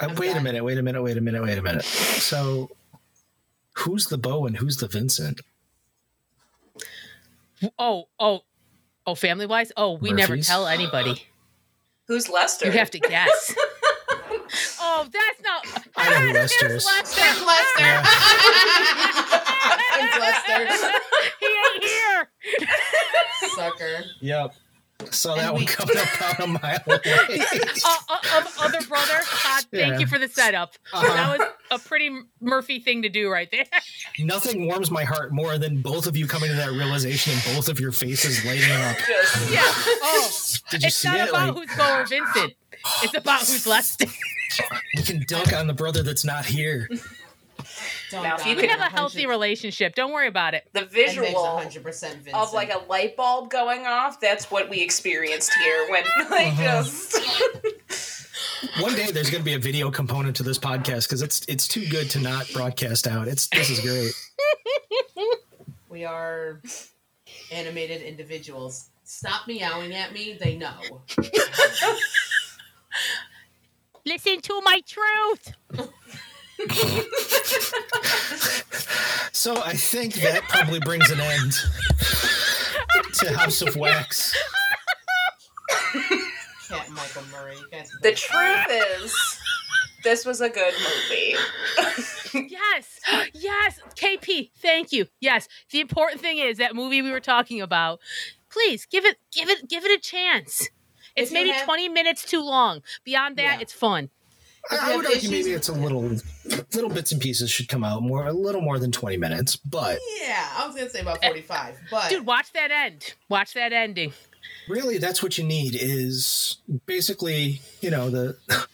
Uh, 0.00 0.14
wait 0.16 0.36
a 0.36 0.40
minute, 0.40 0.64
wait 0.64 0.78
a 0.78 0.82
minute, 0.82 1.02
wait 1.02 1.16
a 1.16 1.20
minute, 1.20 1.42
wait 1.42 1.58
a 1.58 1.62
minute. 1.62 1.84
So, 1.84 2.70
who's 3.74 4.06
the 4.06 4.16
Bo 4.16 4.46
and 4.46 4.56
who's 4.56 4.76
the 4.78 4.86
Vincent? 4.86 5.40
Oh, 7.78 8.08
oh, 8.18 8.40
oh, 9.06 9.14
family 9.14 9.46
wise? 9.46 9.72
Oh, 9.76 9.94
we 9.94 10.12
never 10.12 10.36
tell 10.38 10.66
anybody. 10.66 11.26
who's 12.06 12.28
Lester? 12.28 12.66
You 12.66 12.72
have 12.72 12.90
to 12.92 12.98
guess. 12.98 13.54
oh, 14.80 15.08
that's 15.12 15.40
not. 15.42 15.84
I 15.96 16.10
know 16.10 16.16
who 16.26 16.32
There's 16.32 16.50
Lester 16.60 16.66
is. 16.74 16.86
Lester. 16.86 17.20
There's 17.20 17.42
Lester. 17.46 17.76
There's 19.98 20.70
Lester. 20.70 20.98
he 21.40 21.46
ain't 21.74 21.84
here. 21.84 22.30
Sucker. 23.54 24.04
Yep. 24.20 24.54
Saw 25.10 25.32
And 25.32 25.40
that 25.40 25.52
one 25.54 25.60
we- 25.62 25.66
coming 25.66 25.96
up 25.96 26.14
about 26.14 26.40
a 26.40 26.46
mile 26.46 26.78
away. 26.86 27.00
Uh, 27.86 27.96
uh, 28.10 28.44
other 28.60 28.82
brother, 28.86 29.14
Todd, 29.24 29.64
thank 29.72 29.92
Yeah. 29.94 29.98
you 29.98 30.06
for 30.06 30.18
the 30.18 30.28
setup. 30.28 30.74
Uh-huh. 30.92 31.06
That 31.14 31.38
was 31.38 31.48
a 31.70 31.78
pretty 31.88 32.10
Murphy 32.42 32.80
thing 32.80 33.00
to 33.02 33.08
do 33.08 33.30
right 33.30 33.48
there. 33.50 33.64
Nothing 34.18 34.66
warms 34.66 34.90
my 34.90 35.04
heart 35.04 35.32
more 35.32 35.56
than 35.56 35.80
both 35.80 36.06
of 36.06 36.18
you 36.18 36.26
coming 36.26 36.50
to 36.50 36.56
that 36.56 36.72
realization 36.72 37.32
and 37.32 37.56
both 37.56 37.70
of 37.70 37.80
your 37.80 37.92
faces 37.92 38.44
lighting 38.44 38.70
up. 38.72 38.98
just 38.98 39.50
yeah. 39.50 39.62
Oh, 39.64 40.30
Did 40.70 40.82
you 40.82 40.88
it's 40.88 40.96
see 40.96 41.08
not 41.08 41.20
it? 41.20 41.28
about 41.30 41.54
Like, 41.56 41.68
who's 41.68 41.76
Bo 41.78 41.94
or 42.00 42.04
Vincent. 42.06 42.52
It's 43.02 43.14
about 43.16 43.40
who's 43.40 43.66
Lester. 43.66 44.06
we 44.96 45.02
can 45.02 45.24
dunk 45.28 45.52
on 45.52 45.66
the 45.66 45.74
brother 45.74 46.02
that's 46.02 46.24
not 46.24 46.44
here. 46.46 46.88
Don't 48.10 48.22
Now, 48.22 48.36
if 48.36 48.46
you 48.46 48.56
We 48.56 48.62
could 48.62 48.70
have 48.70 48.80
a 48.80 48.94
healthy 48.94 49.26
relationship. 49.26 49.94
Don't 49.94 50.12
worry 50.12 50.26
about 50.28 50.54
it. 50.54 50.66
the 50.72 50.84
visual 50.86 51.26
100% 51.28 52.32
of 52.32 52.52
like 52.52 52.72
a 52.72 52.78
light 52.88 53.16
bulb 53.16 53.50
going 53.50 53.86
off. 53.86 54.18
That's 54.20 54.50
what 54.50 54.68
we 54.70 54.80
experienced 54.80 55.52
here 55.62 55.86
when 55.90 56.04
like 56.30 56.48
Uh-huh. 56.48 56.82
just 56.82 57.16
One 58.80 58.94
day 58.94 59.10
there's 59.10 59.30
going 59.30 59.42
to 59.42 59.44
be 59.44 59.54
a 59.54 59.58
video 59.58 59.90
component 59.90 60.36
to 60.36 60.42
this 60.42 60.58
podcast 60.58 61.04
because 61.08 61.22
it's 61.22 61.42
it's 61.48 61.66
too 61.68 61.86
good 61.88 62.10
to 62.10 62.20
not 62.20 62.50
broadcast 62.52 63.06
out. 63.06 63.28
It's 63.28 63.48
this 63.48 63.70
is 63.70 63.80
great. 63.80 64.12
we 65.88 66.04
are 66.04 66.60
animated 67.52 68.02
individuals. 68.02 68.88
Stop 69.04 69.46
meowing 69.48 69.94
at 69.94 70.12
me. 70.12 70.36
They 70.40 70.56
know. 70.56 71.02
Listen 74.06 74.40
to 74.40 74.60
my 74.64 74.80
truth. 74.86 75.52
So 79.32 79.62
I 79.62 79.74
think 79.74 80.14
that 80.14 80.42
probably 80.48 80.80
brings 80.80 81.10
an 81.10 81.20
end 81.20 81.52
to 83.14 83.32
House 83.34 83.62
of 83.62 83.76
Wax. 83.76 84.36
Cat 86.68 86.90
Michael 86.90 87.22
Murray. 87.32 87.56
You 87.56 87.66
guys 87.70 87.90
the 88.02 88.12
truth 88.12 88.66
is 88.68 89.14
this 90.04 90.26
was 90.26 90.40
a 90.40 90.48
good 90.48 90.74
movie. 90.74 91.36
Yes. 92.48 93.00
Yes. 93.34 93.80
KP, 93.96 94.50
thank 94.58 94.92
you. 94.92 95.06
Yes. 95.20 95.48
The 95.70 95.80
important 95.80 96.20
thing 96.20 96.38
is 96.38 96.58
that 96.58 96.74
movie 96.74 97.02
we 97.02 97.10
were 97.10 97.20
talking 97.20 97.60
about. 97.60 98.00
Please 98.50 98.86
give 98.86 99.04
it 99.04 99.16
give 99.32 99.48
it 99.48 99.68
give 99.68 99.84
it 99.84 99.98
a 99.98 100.00
chance. 100.00 100.68
It's 101.22 101.32
maybe 101.32 101.50
have- 101.50 101.64
20 101.64 101.88
minutes 101.88 102.24
too 102.24 102.42
long. 102.42 102.82
Beyond 103.04 103.36
that, 103.36 103.56
Yeah. 103.56 103.60
it's 103.60 103.72
fun. 103.72 104.10
I, 104.70 104.74
you 104.74 104.80
I 104.80 104.84
have 104.84 104.96
would 104.96 105.06
argue 105.06 105.30
maybe 105.30 105.52
it's 105.52 105.68
a 105.68 105.72
little, 105.72 106.02
little 106.74 106.90
bits 106.90 107.12
and 107.12 107.20
pieces 107.20 107.50
should 107.50 107.68
come 107.68 107.82
out 107.82 108.02
more, 108.02 108.26
a 108.26 108.32
little 108.32 108.60
more 108.60 108.78
than 108.78 108.92
twenty 108.92 109.16
minutes. 109.16 109.56
But 109.56 109.98
Yeah, 110.20 110.46
I 110.54 110.66
was 110.66 110.76
gonna 110.76 110.90
say 110.90 111.00
about 111.00 111.22
forty-five, 111.24 111.78
but 111.90 112.10
Dude, 112.10 112.26
watch 112.26 112.52
that 112.52 112.70
end. 112.70 113.14
Watch 113.30 113.54
that 113.54 113.72
ending. 113.72 114.12
really, 114.68 114.98
that's 114.98 115.22
what 115.22 115.38
you 115.38 115.44
need. 115.44 115.74
Is 115.80 116.58
basically, 116.84 117.62
you 117.80 117.88
know, 117.90 118.10
the 118.10 118.36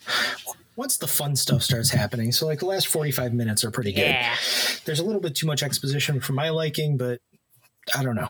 once 0.75 0.97
the 0.97 1.07
fun 1.07 1.37
stuff 1.37 1.63
starts 1.63 1.89
happening. 1.89 2.33
So 2.33 2.45
like 2.47 2.59
the 2.59 2.65
last 2.65 2.87
forty-five 2.87 3.33
minutes 3.33 3.63
are 3.63 3.71
pretty 3.71 3.93
good. 3.93 4.09
Yeah. 4.09 4.35
There's 4.83 4.99
a 4.99 5.05
little 5.05 5.21
bit 5.21 5.35
too 5.35 5.47
much 5.47 5.63
exposition 5.63 6.19
for 6.19 6.33
my 6.33 6.49
liking, 6.49 6.97
but 6.97 7.21
I 7.95 8.03
don't 8.03 8.15
know. 8.15 8.27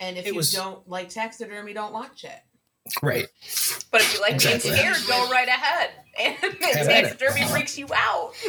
and 0.00 0.16
if 0.16 0.24
it 0.26 0.30
you 0.30 0.36
was- 0.36 0.52
don't 0.52 0.88
like 0.88 1.10
taxidermy, 1.10 1.74
don't 1.74 1.92
watch 1.92 2.24
it. 2.24 2.40
Right. 3.02 3.26
But 3.90 4.00
if 4.02 4.14
you 4.14 4.20
like 4.20 4.34
Exactly. 4.34 4.70
being 4.70 4.94
scared, 4.94 5.08
go 5.08 5.30
right 5.30 5.48
ahead. 5.48 5.90
And 6.18 6.34
Have 6.36 6.54
at 6.62 7.04
it. 7.04 7.18
taxidermy 7.18 7.46
freaks 7.48 7.76
you 7.78 7.86
out. 7.94 8.32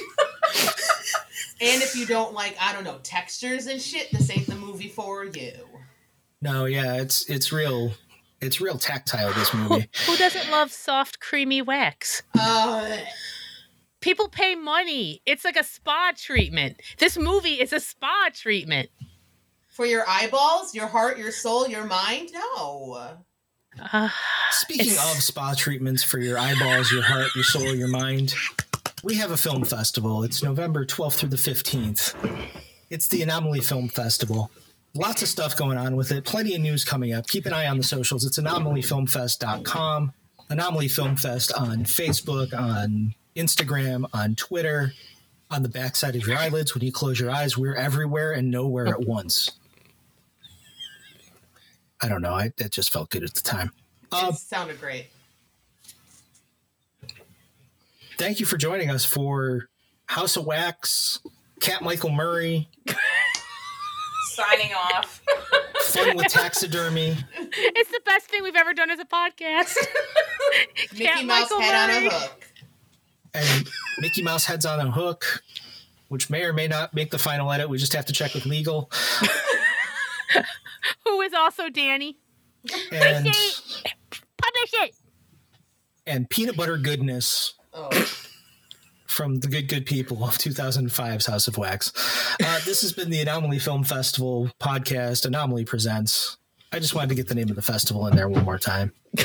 And 1.60 1.82
if 1.82 1.96
you 1.96 2.06
don't 2.06 2.34
like, 2.36 2.56
I 2.62 2.72
don't 2.72 2.84
know, 2.84 3.00
textures 3.02 3.66
and 3.66 3.82
shit, 3.82 4.12
this 4.12 4.30
ain't 4.30 4.46
the 4.46 4.54
movie 4.56 4.90
for 4.90 5.26
you. 5.26 5.54
No, 6.40 6.66
yeah, 6.66 6.94
it's 7.02 7.28
it's 7.32 7.52
real. 7.52 7.94
It's 8.42 8.62
real 8.62 8.78
tactile. 8.78 9.34
This 9.34 9.50
Who, 9.50 9.58
movie. 9.58 9.90
who 10.06 10.16
doesn't 10.18 10.52
love 10.52 10.72
soft, 10.72 11.20
creamy 11.20 11.64
wax? 11.64 12.22
Uh, 12.40 12.98
People 14.02 14.30
pay 14.30 14.54
money. 14.54 15.24
It's 15.26 15.44
like 15.44 15.58
a 15.58 15.64
spa 15.64 16.12
treatment. 16.16 16.80
This 17.00 17.18
movie 17.18 17.60
is 17.60 17.74
a 17.74 17.80
spa 17.80 18.30
treatment. 18.32 18.90
for 19.68 19.88
your 19.88 20.04
eyeballs, 20.08 20.76
your 20.76 20.86
heart, 20.88 21.18
your 21.18 21.32
soul, 21.32 21.68
your 21.68 21.86
mind? 21.86 22.30
No. 22.34 23.18
Uh, 23.94 24.10
Speaking 24.52 24.94
of 24.94 25.22
spa 25.22 25.54
treatments 25.56 26.04
for 26.04 26.20
your 26.20 26.38
eyeballs, 26.38 26.92
your 26.92 27.04
heart, 27.04 27.34
your 27.36 27.44
soul, 27.44 27.76
your 27.76 27.88
mind, 27.88 28.34
we 29.04 29.16
have 29.16 29.32
a 29.32 29.38
film 29.38 29.64
festival. 29.64 30.24
It's 30.24 30.42
November 30.42 30.86
12th 30.86 31.16
through 31.16 31.30
the 31.30 31.38
15th. 31.38 32.16
It's 32.90 33.08
the 33.08 33.22
Anomaly 33.22 33.62
Film 33.62 33.90
Festival. 33.90 34.50
Lots 34.96 35.22
of 35.22 35.28
stuff 35.28 35.56
going 35.56 35.78
on 35.78 35.96
with 35.96 36.12
it. 36.12 36.24
Plenty 36.26 36.56
of 36.56 36.62
news 36.62 36.84
coming 36.84 37.14
up. 37.14 37.28
Keep 37.28 37.46
an 37.46 37.54
eye 37.54 37.68
on 37.68 37.78
the 37.78 37.84
socials. 37.84 38.26
It's 38.26 38.40
anomalyfilmfest.com, 38.40 40.14
Anomaly 40.50 40.88
Film 40.88 41.16
Fest 41.18 41.52
on 41.54 41.80
Facebook, 41.80 42.58
on 42.58 43.14
Instagram, 43.36 44.10
on 44.14 44.36
Twitter, 44.36 44.94
on 45.52 45.62
the 45.64 45.70
backside 45.70 46.16
of 46.16 46.26
your 46.26 46.38
eyelids. 46.38 46.74
When 46.74 46.84
you 46.84 46.92
close 46.92 47.20
your 47.20 47.30
eyes, 47.30 47.58
we're 47.58 47.76
everywhere 47.76 48.32
and 48.32 48.50
nowhere 48.50 48.88
at 48.88 49.02
once. 49.02 49.52
I 52.02 52.08
don't 52.08 52.22
know. 52.22 52.34
I, 52.34 52.52
it 52.58 52.72
just 52.72 52.92
felt 52.92 53.10
good 53.10 53.24
at 53.24 53.34
the 53.34 53.42
time. 53.42 53.72
Uh, 54.12 54.30
it 54.34 54.38
sounded 54.38 54.80
great. 54.80 55.08
thank 58.18 58.40
you 58.40 58.46
for 58.46 58.58
joining 58.58 58.90
us 58.90 59.04
for 59.06 59.70
House 60.08 60.38
of 60.38 60.46
Wax, 60.46 61.20
Cat 61.60 61.82
Michael 61.82 62.12
Murray, 62.12 62.68
Signing 64.30 64.72
off. 64.74 65.22
Fun 65.82 66.16
with 66.16 66.28
Taxidermy, 66.28 67.18
it's 67.38 67.90
the 67.92 68.02
best 68.06 68.28
thing 68.28 68.44
we've 68.44 68.56
ever 68.56 68.74
done 68.74 68.92
as 68.92 69.00
a 69.00 69.06
podcast. 69.06 69.76
Mickey 70.94 71.06
Cat 71.06 71.26
Mouse 71.26 71.50
Michael 71.50 71.62
head 71.62 71.88
Murray. 71.90 72.08
on 72.08 72.14
a 72.14 72.16
hook. 72.20 72.46
and 73.34 73.70
Mickey 74.00 74.22
Mouse 74.22 74.46
Heads 74.46 74.66
on 74.66 74.80
a 74.80 74.92
Hook, 74.92 75.42
which 76.10 76.30
may 76.30 76.44
or 76.44 76.54
may 76.54 76.68
not 76.68 76.94
make 76.94 77.10
the 77.10 77.18
final 77.18 77.52
edit. 77.52 77.68
We 77.70 77.78
just 77.80 77.94
have 77.94 78.06
to 78.06 78.14
check 78.14 78.34
with 78.36 78.46
legal. 78.46 78.92
Who 81.06 81.22
is 81.22 81.34
also 81.34 81.70
Danny? 81.70 82.18
And, 82.92 83.26
Publish 83.26 84.74
it. 84.74 84.96
and 86.06 86.30
Peanut 86.30 86.58
Butter 86.58 86.78
Goodness 86.78 87.54
Oh, 87.74 87.90
from 89.06 89.40
the 89.40 89.48
Good 89.48 89.68
Good 89.68 89.86
People 89.86 90.24
of 90.24 90.36
2005's 90.38 91.26
House 91.28 91.48
of 91.48 91.58
Wax. 91.58 91.92
Uh, 92.44 92.60
this 92.66 92.82
has 92.82 92.92
been 92.94 93.10
the 93.10 93.22
Anomaly 93.22 93.60
Film 93.60 93.84
Festival 93.84 94.50
podcast. 94.60 95.26
Anomaly 95.26 95.66
Presents. 95.66 96.38
I 96.72 96.80
just 96.80 96.94
wanted 96.94 97.10
to 97.10 97.16
get 97.16 97.28
the 97.28 97.36
name 97.36 97.50
of 97.50 97.56
the 97.56 97.62
festival 97.62 98.06
in 98.08 98.16
there 98.16 98.28
one 98.30 98.44
more 98.46 98.60
time. 98.60 98.94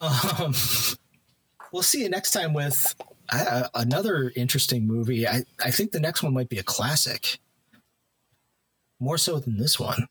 Um, 0.00 0.52
we'll 1.72 1.82
see 1.82 2.02
you 2.02 2.08
next 2.08 2.32
time 2.32 2.52
with 2.54 2.92
uh, 3.32 3.68
another 3.72 4.32
interesting 4.34 4.84
movie. 4.84 5.28
I, 5.28 5.44
I 5.64 5.70
think 5.70 5.92
the 5.92 6.00
next 6.00 6.24
one 6.24 6.34
might 6.34 6.48
be 6.48 6.58
a 6.58 6.64
classic, 6.64 7.38
more 8.98 9.16
so 9.16 9.38
than 9.38 9.58
this 9.58 9.78
one. 9.78 10.08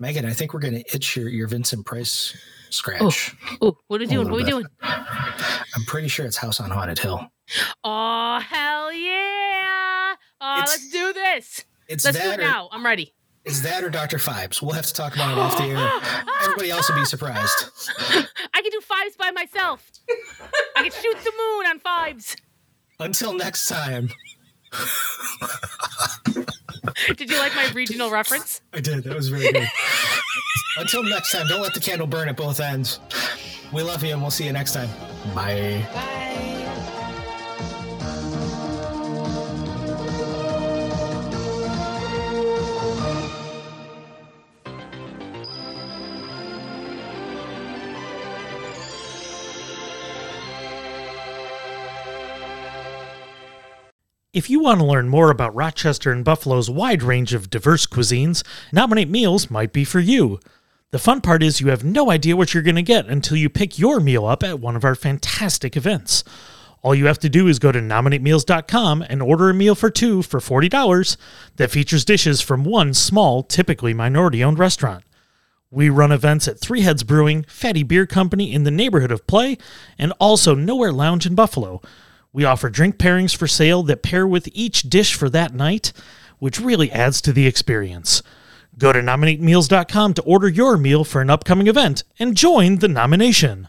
Megan, 0.00 0.24
I 0.24 0.32
think 0.32 0.54
we're 0.54 0.60
going 0.60 0.74
to 0.82 0.94
itch 0.96 1.14
your, 1.14 1.28
your 1.28 1.46
Vincent 1.46 1.84
Price 1.84 2.34
scratch. 2.70 3.34
Ooh, 3.62 3.76
what 3.88 4.00
are 4.00 4.04
we 4.04 4.06
doing? 4.06 4.24
What 4.30 4.32
are 4.32 4.36
we 4.36 4.44
bit. 4.44 4.50
doing? 4.50 4.66
I'm 4.82 5.84
pretty 5.86 6.08
sure 6.08 6.24
it's 6.24 6.38
House 6.38 6.58
on 6.58 6.70
Haunted 6.70 6.98
Hill. 6.98 7.20
Oh 7.84 8.38
hell 8.40 8.92
yeah! 8.92 10.14
Oh, 10.40 10.58
It's- 10.62 10.68
let's 10.68 10.90
do 10.90 11.12
this. 11.12 11.64
It's 11.88 12.04
Let's 12.04 12.18
do 12.18 12.22
that 12.28 12.38
it 12.38 12.42
or, 12.44 12.46
now. 12.46 12.68
I'm 12.70 12.84
ready. 12.84 13.12
It's 13.44 13.62
that 13.62 13.82
or 13.82 13.90
Dr. 13.90 14.18
Phibes. 14.18 14.62
We'll 14.62 14.74
have 14.74 14.86
to 14.86 14.94
talk 14.94 15.14
about 15.16 15.32
it 15.32 15.38
off 15.38 15.56
the 15.58 15.64
air. 15.64 16.24
Everybody 16.42 16.70
else 16.70 16.88
will 16.88 16.96
be 16.98 17.04
surprised. 17.04 17.64
I 17.98 18.62
can 18.62 18.70
do 18.70 18.80
fives 18.80 19.16
by 19.16 19.32
myself. 19.32 19.90
I 20.76 20.82
can 20.88 20.92
shoot 20.92 21.16
the 21.24 21.32
moon 21.36 21.66
on 21.66 21.80
fives. 21.80 22.36
Until 23.00 23.32
next 23.32 23.66
time. 23.66 24.08
Did 27.16 27.30
you 27.30 27.38
like 27.38 27.54
my 27.54 27.68
regional 27.72 28.10
reference? 28.10 28.60
I 28.72 28.80
did. 28.80 29.04
That 29.04 29.14
was 29.14 29.28
very 29.28 29.52
good. 29.52 29.68
Until 30.76 31.02
next 31.02 31.32
time, 31.32 31.46
don't 31.48 31.60
let 31.60 31.74
the 31.74 31.80
candle 31.80 32.06
burn 32.06 32.28
at 32.28 32.36
both 32.36 32.60
ends. 32.60 33.00
We 33.72 33.82
love 33.82 34.02
you 34.02 34.12
and 34.12 34.22
we'll 34.22 34.30
see 34.30 34.46
you 34.46 34.52
next 34.52 34.74
time. 34.74 34.88
Bye. 35.34 35.86
bye. 35.92 36.49
If 54.32 54.48
you 54.48 54.60
want 54.60 54.78
to 54.78 54.86
learn 54.86 55.08
more 55.08 55.32
about 55.32 55.56
Rochester 55.56 56.12
and 56.12 56.24
Buffalo's 56.24 56.70
wide 56.70 57.02
range 57.02 57.34
of 57.34 57.50
diverse 57.50 57.84
cuisines, 57.84 58.44
Nominate 58.72 59.08
Meals 59.08 59.50
might 59.50 59.72
be 59.72 59.84
for 59.84 59.98
you. 59.98 60.38
The 60.92 61.00
fun 61.00 61.20
part 61.20 61.42
is 61.42 61.60
you 61.60 61.70
have 61.70 61.82
no 61.82 62.12
idea 62.12 62.36
what 62.36 62.54
you're 62.54 62.62
going 62.62 62.76
to 62.76 62.82
get 62.82 63.06
until 63.06 63.36
you 63.36 63.48
pick 63.48 63.76
your 63.76 63.98
meal 63.98 64.24
up 64.24 64.44
at 64.44 64.60
one 64.60 64.76
of 64.76 64.84
our 64.84 64.94
fantastic 64.94 65.76
events. 65.76 66.22
All 66.80 66.94
you 66.94 67.06
have 67.06 67.18
to 67.18 67.28
do 67.28 67.48
is 67.48 67.58
go 67.58 67.72
to 67.72 67.80
nominatemeals.com 67.80 69.02
and 69.08 69.20
order 69.20 69.50
a 69.50 69.54
meal 69.54 69.74
for 69.74 69.90
two 69.90 70.22
for 70.22 70.38
$40 70.38 71.16
that 71.56 71.72
features 71.72 72.04
dishes 72.04 72.40
from 72.40 72.62
one 72.62 72.94
small, 72.94 73.42
typically 73.42 73.92
minority 73.92 74.44
owned 74.44 74.60
restaurant. 74.60 75.02
We 75.72 75.90
run 75.90 76.12
events 76.12 76.46
at 76.46 76.60
Three 76.60 76.82
Heads 76.82 77.02
Brewing, 77.02 77.46
Fatty 77.48 77.82
Beer 77.82 78.06
Company 78.06 78.52
in 78.52 78.62
the 78.62 78.70
neighborhood 78.70 79.10
of 79.10 79.26
Play, 79.26 79.58
and 79.98 80.12
also 80.20 80.54
Nowhere 80.54 80.92
Lounge 80.92 81.26
in 81.26 81.34
Buffalo. 81.34 81.82
We 82.32 82.44
offer 82.44 82.70
drink 82.70 82.96
pairings 82.96 83.36
for 83.36 83.48
sale 83.48 83.82
that 83.84 84.02
pair 84.02 84.26
with 84.26 84.48
each 84.52 84.82
dish 84.82 85.14
for 85.14 85.28
that 85.30 85.52
night, 85.52 85.92
which 86.38 86.60
really 86.60 86.90
adds 86.92 87.20
to 87.22 87.32
the 87.32 87.46
experience. 87.46 88.22
Go 88.78 88.92
to 88.92 89.00
nominatemeals.com 89.00 90.14
to 90.14 90.22
order 90.22 90.48
your 90.48 90.76
meal 90.76 91.04
for 91.04 91.20
an 91.20 91.30
upcoming 91.30 91.66
event 91.66 92.04
and 92.18 92.36
join 92.36 92.76
the 92.76 92.88
nomination. 92.88 93.68